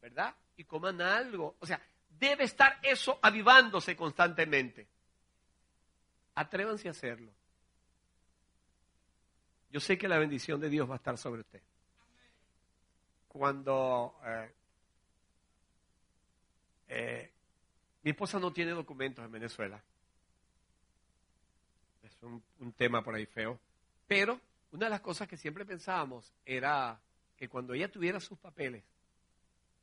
¿verdad? 0.00 0.34
Y 0.56 0.64
coman 0.64 1.00
algo. 1.00 1.56
O 1.60 1.66
sea, 1.66 1.80
debe 2.18 2.44
estar 2.44 2.78
eso 2.82 3.18
avivándose 3.22 3.94
constantemente. 3.94 4.86
Atrévanse 6.34 6.88
a 6.88 6.92
hacerlo. 6.92 7.32
Yo 9.70 9.80
sé 9.80 9.98
que 9.98 10.08
la 10.08 10.18
bendición 10.18 10.60
de 10.60 10.70
Dios 10.70 10.88
va 10.88 10.94
a 10.94 10.96
estar 10.96 11.18
sobre 11.18 11.42
usted. 11.42 11.60
Cuando 13.28 14.18
eh, 14.24 14.52
eh, 16.88 17.32
mi 18.02 18.10
esposa 18.10 18.38
no 18.38 18.52
tiene 18.52 18.70
documentos 18.70 19.24
en 19.24 19.30
Venezuela, 19.30 19.82
un, 22.22 22.42
un 22.60 22.72
tema 22.72 23.02
por 23.02 23.14
ahí 23.14 23.26
feo, 23.26 23.58
pero 24.06 24.40
una 24.72 24.86
de 24.86 24.90
las 24.90 25.00
cosas 25.00 25.28
que 25.28 25.36
siempre 25.36 25.64
pensábamos 25.64 26.32
era 26.44 27.00
que 27.36 27.48
cuando 27.48 27.74
ella 27.74 27.90
tuviera 27.90 28.20
sus 28.20 28.38
papeles, 28.38 28.84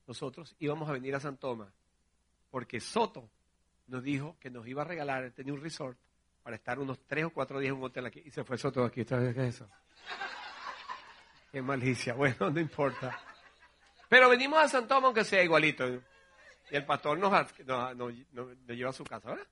nosotros 0.08 0.56
íbamos 0.60 0.90
a 0.90 0.94
venir 0.94 1.16
a 1.16 1.20
San 1.20 1.38
Tomás, 1.38 1.74
porque 2.52 2.80
Soto 2.80 3.30
nos 3.88 4.04
dijo 4.04 4.36
que 4.40 4.50
nos 4.50 4.68
iba 4.68 4.82
a 4.82 4.86
regalar, 4.86 5.32
tenía 5.32 5.54
un 5.54 5.62
resort 5.62 5.98
para 6.44 6.56
estar 6.58 6.80
unos 6.80 7.00
tres 7.08 7.26
o 7.26 7.30
cuatro 7.32 7.60
días 7.60 7.72
en 7.72 7.78
un 7.78 7.86
hotel 7.86 8.06
aquí, 8.06 8.22
y 8.24 8.32
se 8.32 8.44
fue 8.44 8.58
Soto 8.58 8.84
aquí. 8.84 9.04
¿Qué 9.06 9.30
es 9.30 9.38
eso? 9.38 9.70
Malicia. 11.62 12.14
Bueno, 12.14 12.50
no 12.50 12.60
importa. 12.60 13.20
Pero 14.10 14.30
venimos 14.30 14.60
a 14.60 14.68
San 14.68 14.88
Tomás 14.88 15.06
aunque 15.06 15.24
sea 15.24 15.44
igualito. 15.44 15.88
Y 15.88 16.76
el 16.76 16.86
pastor 16.86 17.18
nos, 17.18 17.32
nos, 17.96 18.14
lleva 18.68 18.90
a 18.90 18.94
su 18.94 19.04
casa, 19.04 19.30
¿verdad? 19.30 19.48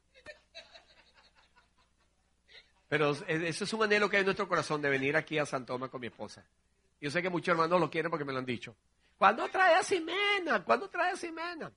Pero 2.94 3.10
ese 3.10 3.64
es 3.64 3.74
un 3.74 3.82
anhelo 3.82 4.08
que 4.08 4.18
hay 4.18 4.20
en 4.20 4.28
nuestro 4.28 4.48
corazón 4.48 4.80
de 4.80 4.88
venir 4.88 5.16
aquí 5.18 5.40
a 5.40 5.48
San 5.48 5.66
Tomás 5.66 5.90
con 5.90 6.00
mi 6.00 6.06
esposa. 6.06 6.46
Yo 7.02 7.10
sé 7.10 7.24
que 7.24 7.30
muchos 7.32 7.52
hermanos 7.52 7.80
lo 7.80 7.90
quieren 7.90 8.12
porque 8.12 8.24
me 8.24 8.32
lo 8.32 8.38
han 8.38 8.46
dicho. 8.46 8.76
¿Cuándo 9.18 9.50
trae 9.50 9.74
a 9.74 9.82
Ximena? 9.82 10.64
¿Cuándo 10.64 10.88
trae 10.88 11.12
a 11.12 11.16
Ximena? 11.16 11.72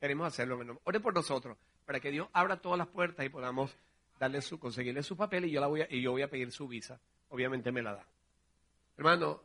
Queremos 0.00 0.26
hacerlo. 0.26 0.58
Ore 0.82 0.98
por 0.98 1.14
nosotros, 1.14 1.56
para 1.86 2.00
que 2.00 2.10
Dios 2.10 2.26
abra 2.32 2.60
todas 2.60 2.78
las 2.78 2.88
puertas 2.88 3.24
y 3.24 3.28
podamos 3.28 3.70
darle 4.18 4.42
su, 4.42 4.58
conseguirle 4.58 5.04
su 5.04 5.16
papel 5.16 5.44
y 5.44 5.52
yo, 5.52 5.60
la 5.60 5.68
voy 5.68 5.82
a, 5.82 5.86
y 5.88 6.02
yo 6.02 6.10
voy 6.10 6.22
a 6.22 6.28
pedir 6.28 6.50
su 6.50 6.66
visa. 6.66 7.00
Obviamente 7.28 7.70
me 7.70 7.80
la 7.80 7.94
da. 7.94 8.06
Hermano, 8.96 9.40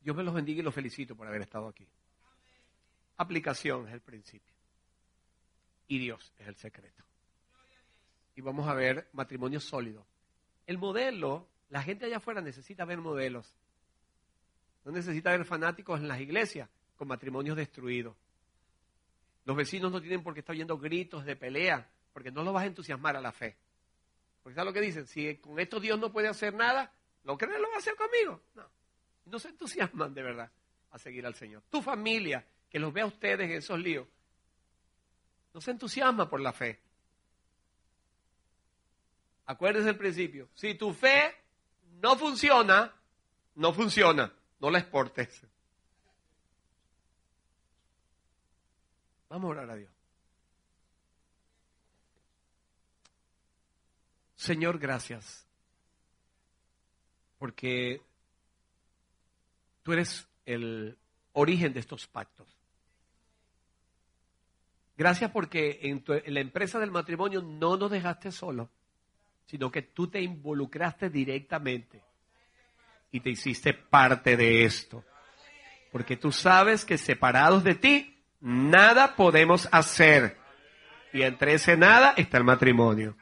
Dios 0.00 0.16
me 0.16 0.24
los 0.24 0.34
bendiga 0.34 0.58
y 0.58 0.62
los 0.64 0.74
felicito 0.74 1.14
por 1.14 1.28
haber 1.28 1.42
estado 1.42 1.68
aquí. 1.68 1.86
Aplicación 3.18 3.86
es 3.86 3.94
el 3.94 4.00
principio. 4.00 4.52
Y 5.86 6.00
Dios 6.00 6.32
es 6.40 6.48
el 6.48 6.56
secreto. 6.56 7.04
Y 8.34 8.40
vamos 8.40 8.66
a 8.66 8.74
ver 8.74 9.08
matrimonio 9.12 9.60
sólido. 9.60 10.04
El 10.66 10.78
modelo, 10.78 11.48
la 11.70 11.82
gente 11.82 12.06
allá 12.06 12.18
afuera 12.18 12.40
necesita 12.40 12.84
ver 12.84 12.98
modelos. 12.98 13.54
No 14.84 14.92
necesita 14.92 15.30
ver 15.30 15.44
fanáticos 15.44 16.00
en 16.00 16.08
las 16.08 16.20
iglesias 16.20 16.68
con 16.96 17.08
matrimonios 17.08 17.56
destruidos. 17.56 18.16
Los 19.44 19.56
vecinos 19.56 19.92
no 19.92 20.00
tienen 20.00 20.22
por 20.22 20.34
qué 20.34 20.40
estar 20.40 20.54
oyendo 20.54 20.78
gritos 20.78 21.24
de 21.24 21.36
pelea, 21.36 21.88
porque 22.12 22.30
no 22.30 22.42
los 22.42 22.54
vas 22.54 22.64
a 22.64 22.66
entusiasmar 22.66 23.16
a 23.16 23.20
la 23.20 23.32
fe. 23.32 23.56
Porque 24.42 24.54
¿sabes 24.54 24.66
lo 24.66 24.72
que 24.72 24.80
dicen? 24.80 25.06
Si 25.06 25.36
con 25.36 25.58
esto 25.58 25.80
Dios 25.80 25.98
no 25.98 26.12
puede 26.12 26.28
hacer 26.28 26.54
nada, 26.54 26.92
¿lo 27.24 27.36
crees 27.36 27.60
lo 27.60 27.68
va 27.68 27.76
a 27.76 27.78
hacer 27.78 27.94
conmigo? 27.96 28.40
No. 28.54 28.64
No 29.26 29.38
se 29.38 29.48
entusiasman 29.48 30.12
de 30.12 30.22
verdad 30.22 30.50
a 30.90 30.98
seguir 30.98 31.26
al 31.26 31.34
Señor. 31.34 31.62
Tu 31.70 31.82
familia, 31.82 32.46
que 32.70 32.78
los 32.78 32.92
vea 32.92 33.04
a 33.04 33.08
ustedes 33.08 33.50
en 33.50 33.56
esos 33.56 33.78
líos, 33.78 34.06
no 35.52 35.60
se 35.60 35.70
entusiasma 35.70 36.28
por 36.28 36.40
la 36.40 36.52
fe. 36.52 36.80
Acuérdense 39.46 39.90
el 39.90 39.96
principio. 39.96 40.48
Si 40.54 40.74
tu 40.74 40.92
fe 40.92 41.34
no 42.00 42.16
funciona, 42.16 42.92
no 43.56 43.72
funciona. 43.72 44.32
No 44.60 44.70
la 44.70 44.78
exportes. 44.78 45.42
Vamos 49.28 49.48
a 49.48 49.50
orar 49.50 49.70
a 49.70 49.76
Dios. 49.76 49.90
Señor, 54.36 54.78
gracias. 54.78 55.46
Porque 57.38 58.00
tú 59.82 59.92
eres 59.92 60.28
el 60.46 60.98
origen 61.32 61.72
de 61.72 61.80
estos 61.80 62.06
pactos. 62.06 62.46
Gracias 64.96 65.30
porque 65.30 65.80
en, 65.82 66.04
en, 66.06 66.34
la 66.34 66.40
empresa 66.40 66.78
del 66.78 66.90
matrimonio 66.90 67.42
no 67.42 67.76
nos 67.76 67.90
dejaste 67.90 68.30
solos, 68.30 68.68
sino 69.46 69.70
que 69.70 69.82
tú 69.82 70.08
te 70.08 70.20
involucraste 70.20 71.10
directamente 71.10 72.02
y 73.10 73.20
te 73.20 73.30
hiciste 73.30 73.74
parte 73.74 74.36
de 74.36 74.64
esto. 74.64 75.04
Porque 75.92 76.16
tú 76.16 76.32
sabes 76.32 76.84
que 76.84 76.98
separados 76.98 77.62
de 77.62 77.74
ti, 77.76 78.18
nada 78.40 79.14
podemos 79.14 79.68
hacer. 79.70 80.36
Y 81.12 81.22
entre 81.22 81.54
ese 81.54 81.76
nada 81.76 82.14
está 82.16 82.38
el 82.38 82.44
matrimonio. 82.44 83.16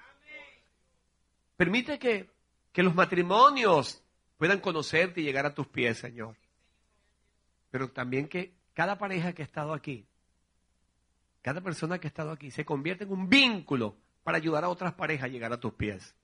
Permite 1.57 1.99
que, 1.99 2.31
que 2.73 2.83
los 2.83 2.95
matrimonios 2.95 4.03
puedan 4.39 4.61
conocerte 4.61 5.21
y 5.21 5.25
llegar 5.25 5.45
a 5.45 5.55
tus 5.55 5.67
pies, 5.67 5.99
Señor. 5.99 6.37
Pero 7.71 7.91
también 7.91 8.29
que 8.29 8.55
cada 8.73 8.97
pareja 8.97 9.35
que 9.35 9.43
ha 9.43 9.45
estado 9.45 9.75
aquí, 9.75 10.07
cada 11.43 11.61
persona 11.61 11.99
que 11.99 12.07
ha 12.07 12.09
estado 12.09 12.31
aquí, 12.31 12.51
se 12.51 12.65
convierta 12.65 13.05
en 13.05 13.13
un 13.13 13.29
vínculo 13.29 13.97
para 14.23 14.39
ayudar 14.39 14.65
a 14.65 14.69
otras 14.69 14.95
parejas 14.95 15.25
a 15.25 15.29
llegar 15.29 15.53
a 15.53 15.61
tus 15.61 15.75
pies 15.75 16.15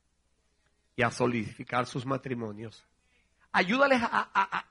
y 0.96 1.02
a 1.02 1.10
solidificar 1.10 1.86
sus 1.86 2.04
matrimonios 2.06 2.84
ayúdales 3.52 4.02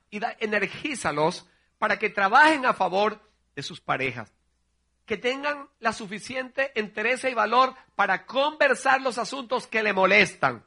y 0.10 0.20
energízalos 0.40 1.48
para 1.78 1.99
que 1.99 2.10
trabajen 2.10 2.66
a 2.66 2.74
favor 2.74 3.20
de 3.56 3.64
sus 3.64 3.82
parejas. 3.82 4.32
Que 5.06 5.18
tengan 5.18 5.70
la 5.80 5.94
suficiente 5.94 6.72
interés 6.76 7.24
y 7.24 7.34
valor 7.34 7.74
para 7.95 8.26
conversar 8.26 9.02
los 9.02 9.18
asuntos 9.18 9.68
que 9.68 9.84
le 9.84 9.94
molestan 9.94 10.66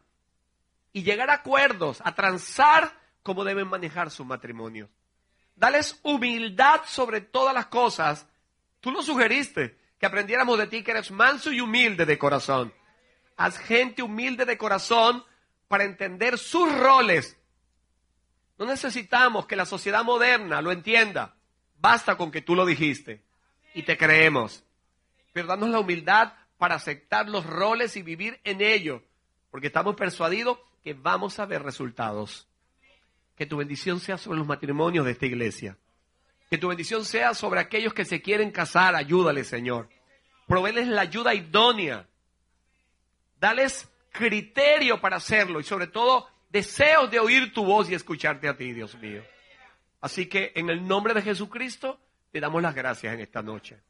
y 0.92 1.02
llegar 1.02 1.30
a 1.30 1.34
acuerdos, 1.34 2.00
a 2.04 2.14
transar 2.14 2.92
cómo 3.22 3.44
deben 3.44 3.68
manejar 3.68 4.10
su 4.10 4.24
matrimonio. 4.24 4.88
Dales 5.56 6.00
humildad 6.02 6.80
sobre 6.86 7.20
todas 7.20 7.54
las 7.54 7.66
cosas. 7.66 8.26
Tú 8.80 8.90
lo 8.90 9.02
sugeriste, 9.02 9.78
que 10.00 10.06
aprendiéramos 10.06 10.58
de 10.58 10.66
ti 10.66 10.82
que 10.82 10.90
eres 10.90 11.12
manso 11.12 11.52
y 11.52 11.60
humilde 11.60 12.04
de 12.04 12.18
corazón. 12.18 12.74
Haz 13.36 13.58
gente 13.58 14.02
humilde 14.02 14.44
de 14.44 14.58
corazón 14.58 15.24
para 15.68 15.84
entender 15.84 16.36
sus 16.38 16.76
roles 16.76 17.36
no 18.60 18.66
necesitamos 18.66 19.46
que 19.46 19.56
la 19.56 19.64
sociedad 19.64 20.04
moderna 20.04 20.60
lo 20.60 20.70
entienda. 20.70 21.34
Basta 21.78 22.18
con 22.18 22.30
que 22.30 22.42
tú 22.42 22.54
lo 22.54 22.66
dijiste 22.66 23.24
y 23.72 23.84
te 23.84 23.96
creemos. 23.96 24.62
Pero 25.32 25.46
danos 25.46 25.70
la 25.70 25.80
humildad 25.80 26.34
para 26.58 26.74
aceptar 26.74 27.26
los 27.26 27.46
roles 27.46 27.96
y 27.96 28.02
vivir 28.02 28.38
en 28.44 28.60
ellos, 28.60 29.00
porque 29.50 29.68
estamos 29.68 29.96
persuadidos 29.96 30.58
que 30.84 30.92
vamos 30.92 31.38
a 31.38 31.46
ver 31.46 31.62
resultados. 31.62 32.48
Que 33.34 33.46
tu 33.46 33.56
bendición 33.56 33.98
sea 33.98 34.18
sobre 34.18 34.38
los 34.38 34.46
matrimonios 34.46 35.06
de 35.06 35.12
esta 35.12 35.24
iglesia. 35.24 35.78
Que 36.50 36.58
tu 36.58 36.68
bendición 36.68 37.04
sea 37.04 37.32
sobre 37.34 37.60
aquellos 37.60 37.94
que 37.94 38.04
se 38.04 38.20
quieren 38.20 38.50
casar. 38.50 38.96
Ayúdales, 38.96 39.46
Señor. 39.46 39.88
Proveles 40.46 40.88
la 40.88 41.02
ayuda 41.02 41.32
idónea. 41.34 42.08
Dales 43.38 43.88
criterio 44.10 45.00
para 45.00 45.16
hacerlo 45.16 45.60
y 45.60 45.64
sobre 45.64 45.86
todo 45.86 46.28
Deseo 46.50 47.06
de 47.06 47.20
oír 47.20 47.52
tu 47.52 47.64
voz 47.64 47.88
y 47.88 47.94
escucharte 47.94 48.48
a 48.48 48.56
ti, 48.56 48.72
Dios 48.72 48.96
mío. 48.96 49.22
Así 50.00 50.26
que 50.26 50.52
en 50.56 50.68
el 50.68 50.86
nombre 50.86 51.14
de 51.14 51.22
Jesucristo 51.22 52.00
te 52.32 52.40
damos 52.40 52.60
las 52.60 52.74
gracias 52.74 53.14
en 53.14 53.20
esta 53.20 53.40
noche. 53.40 53.80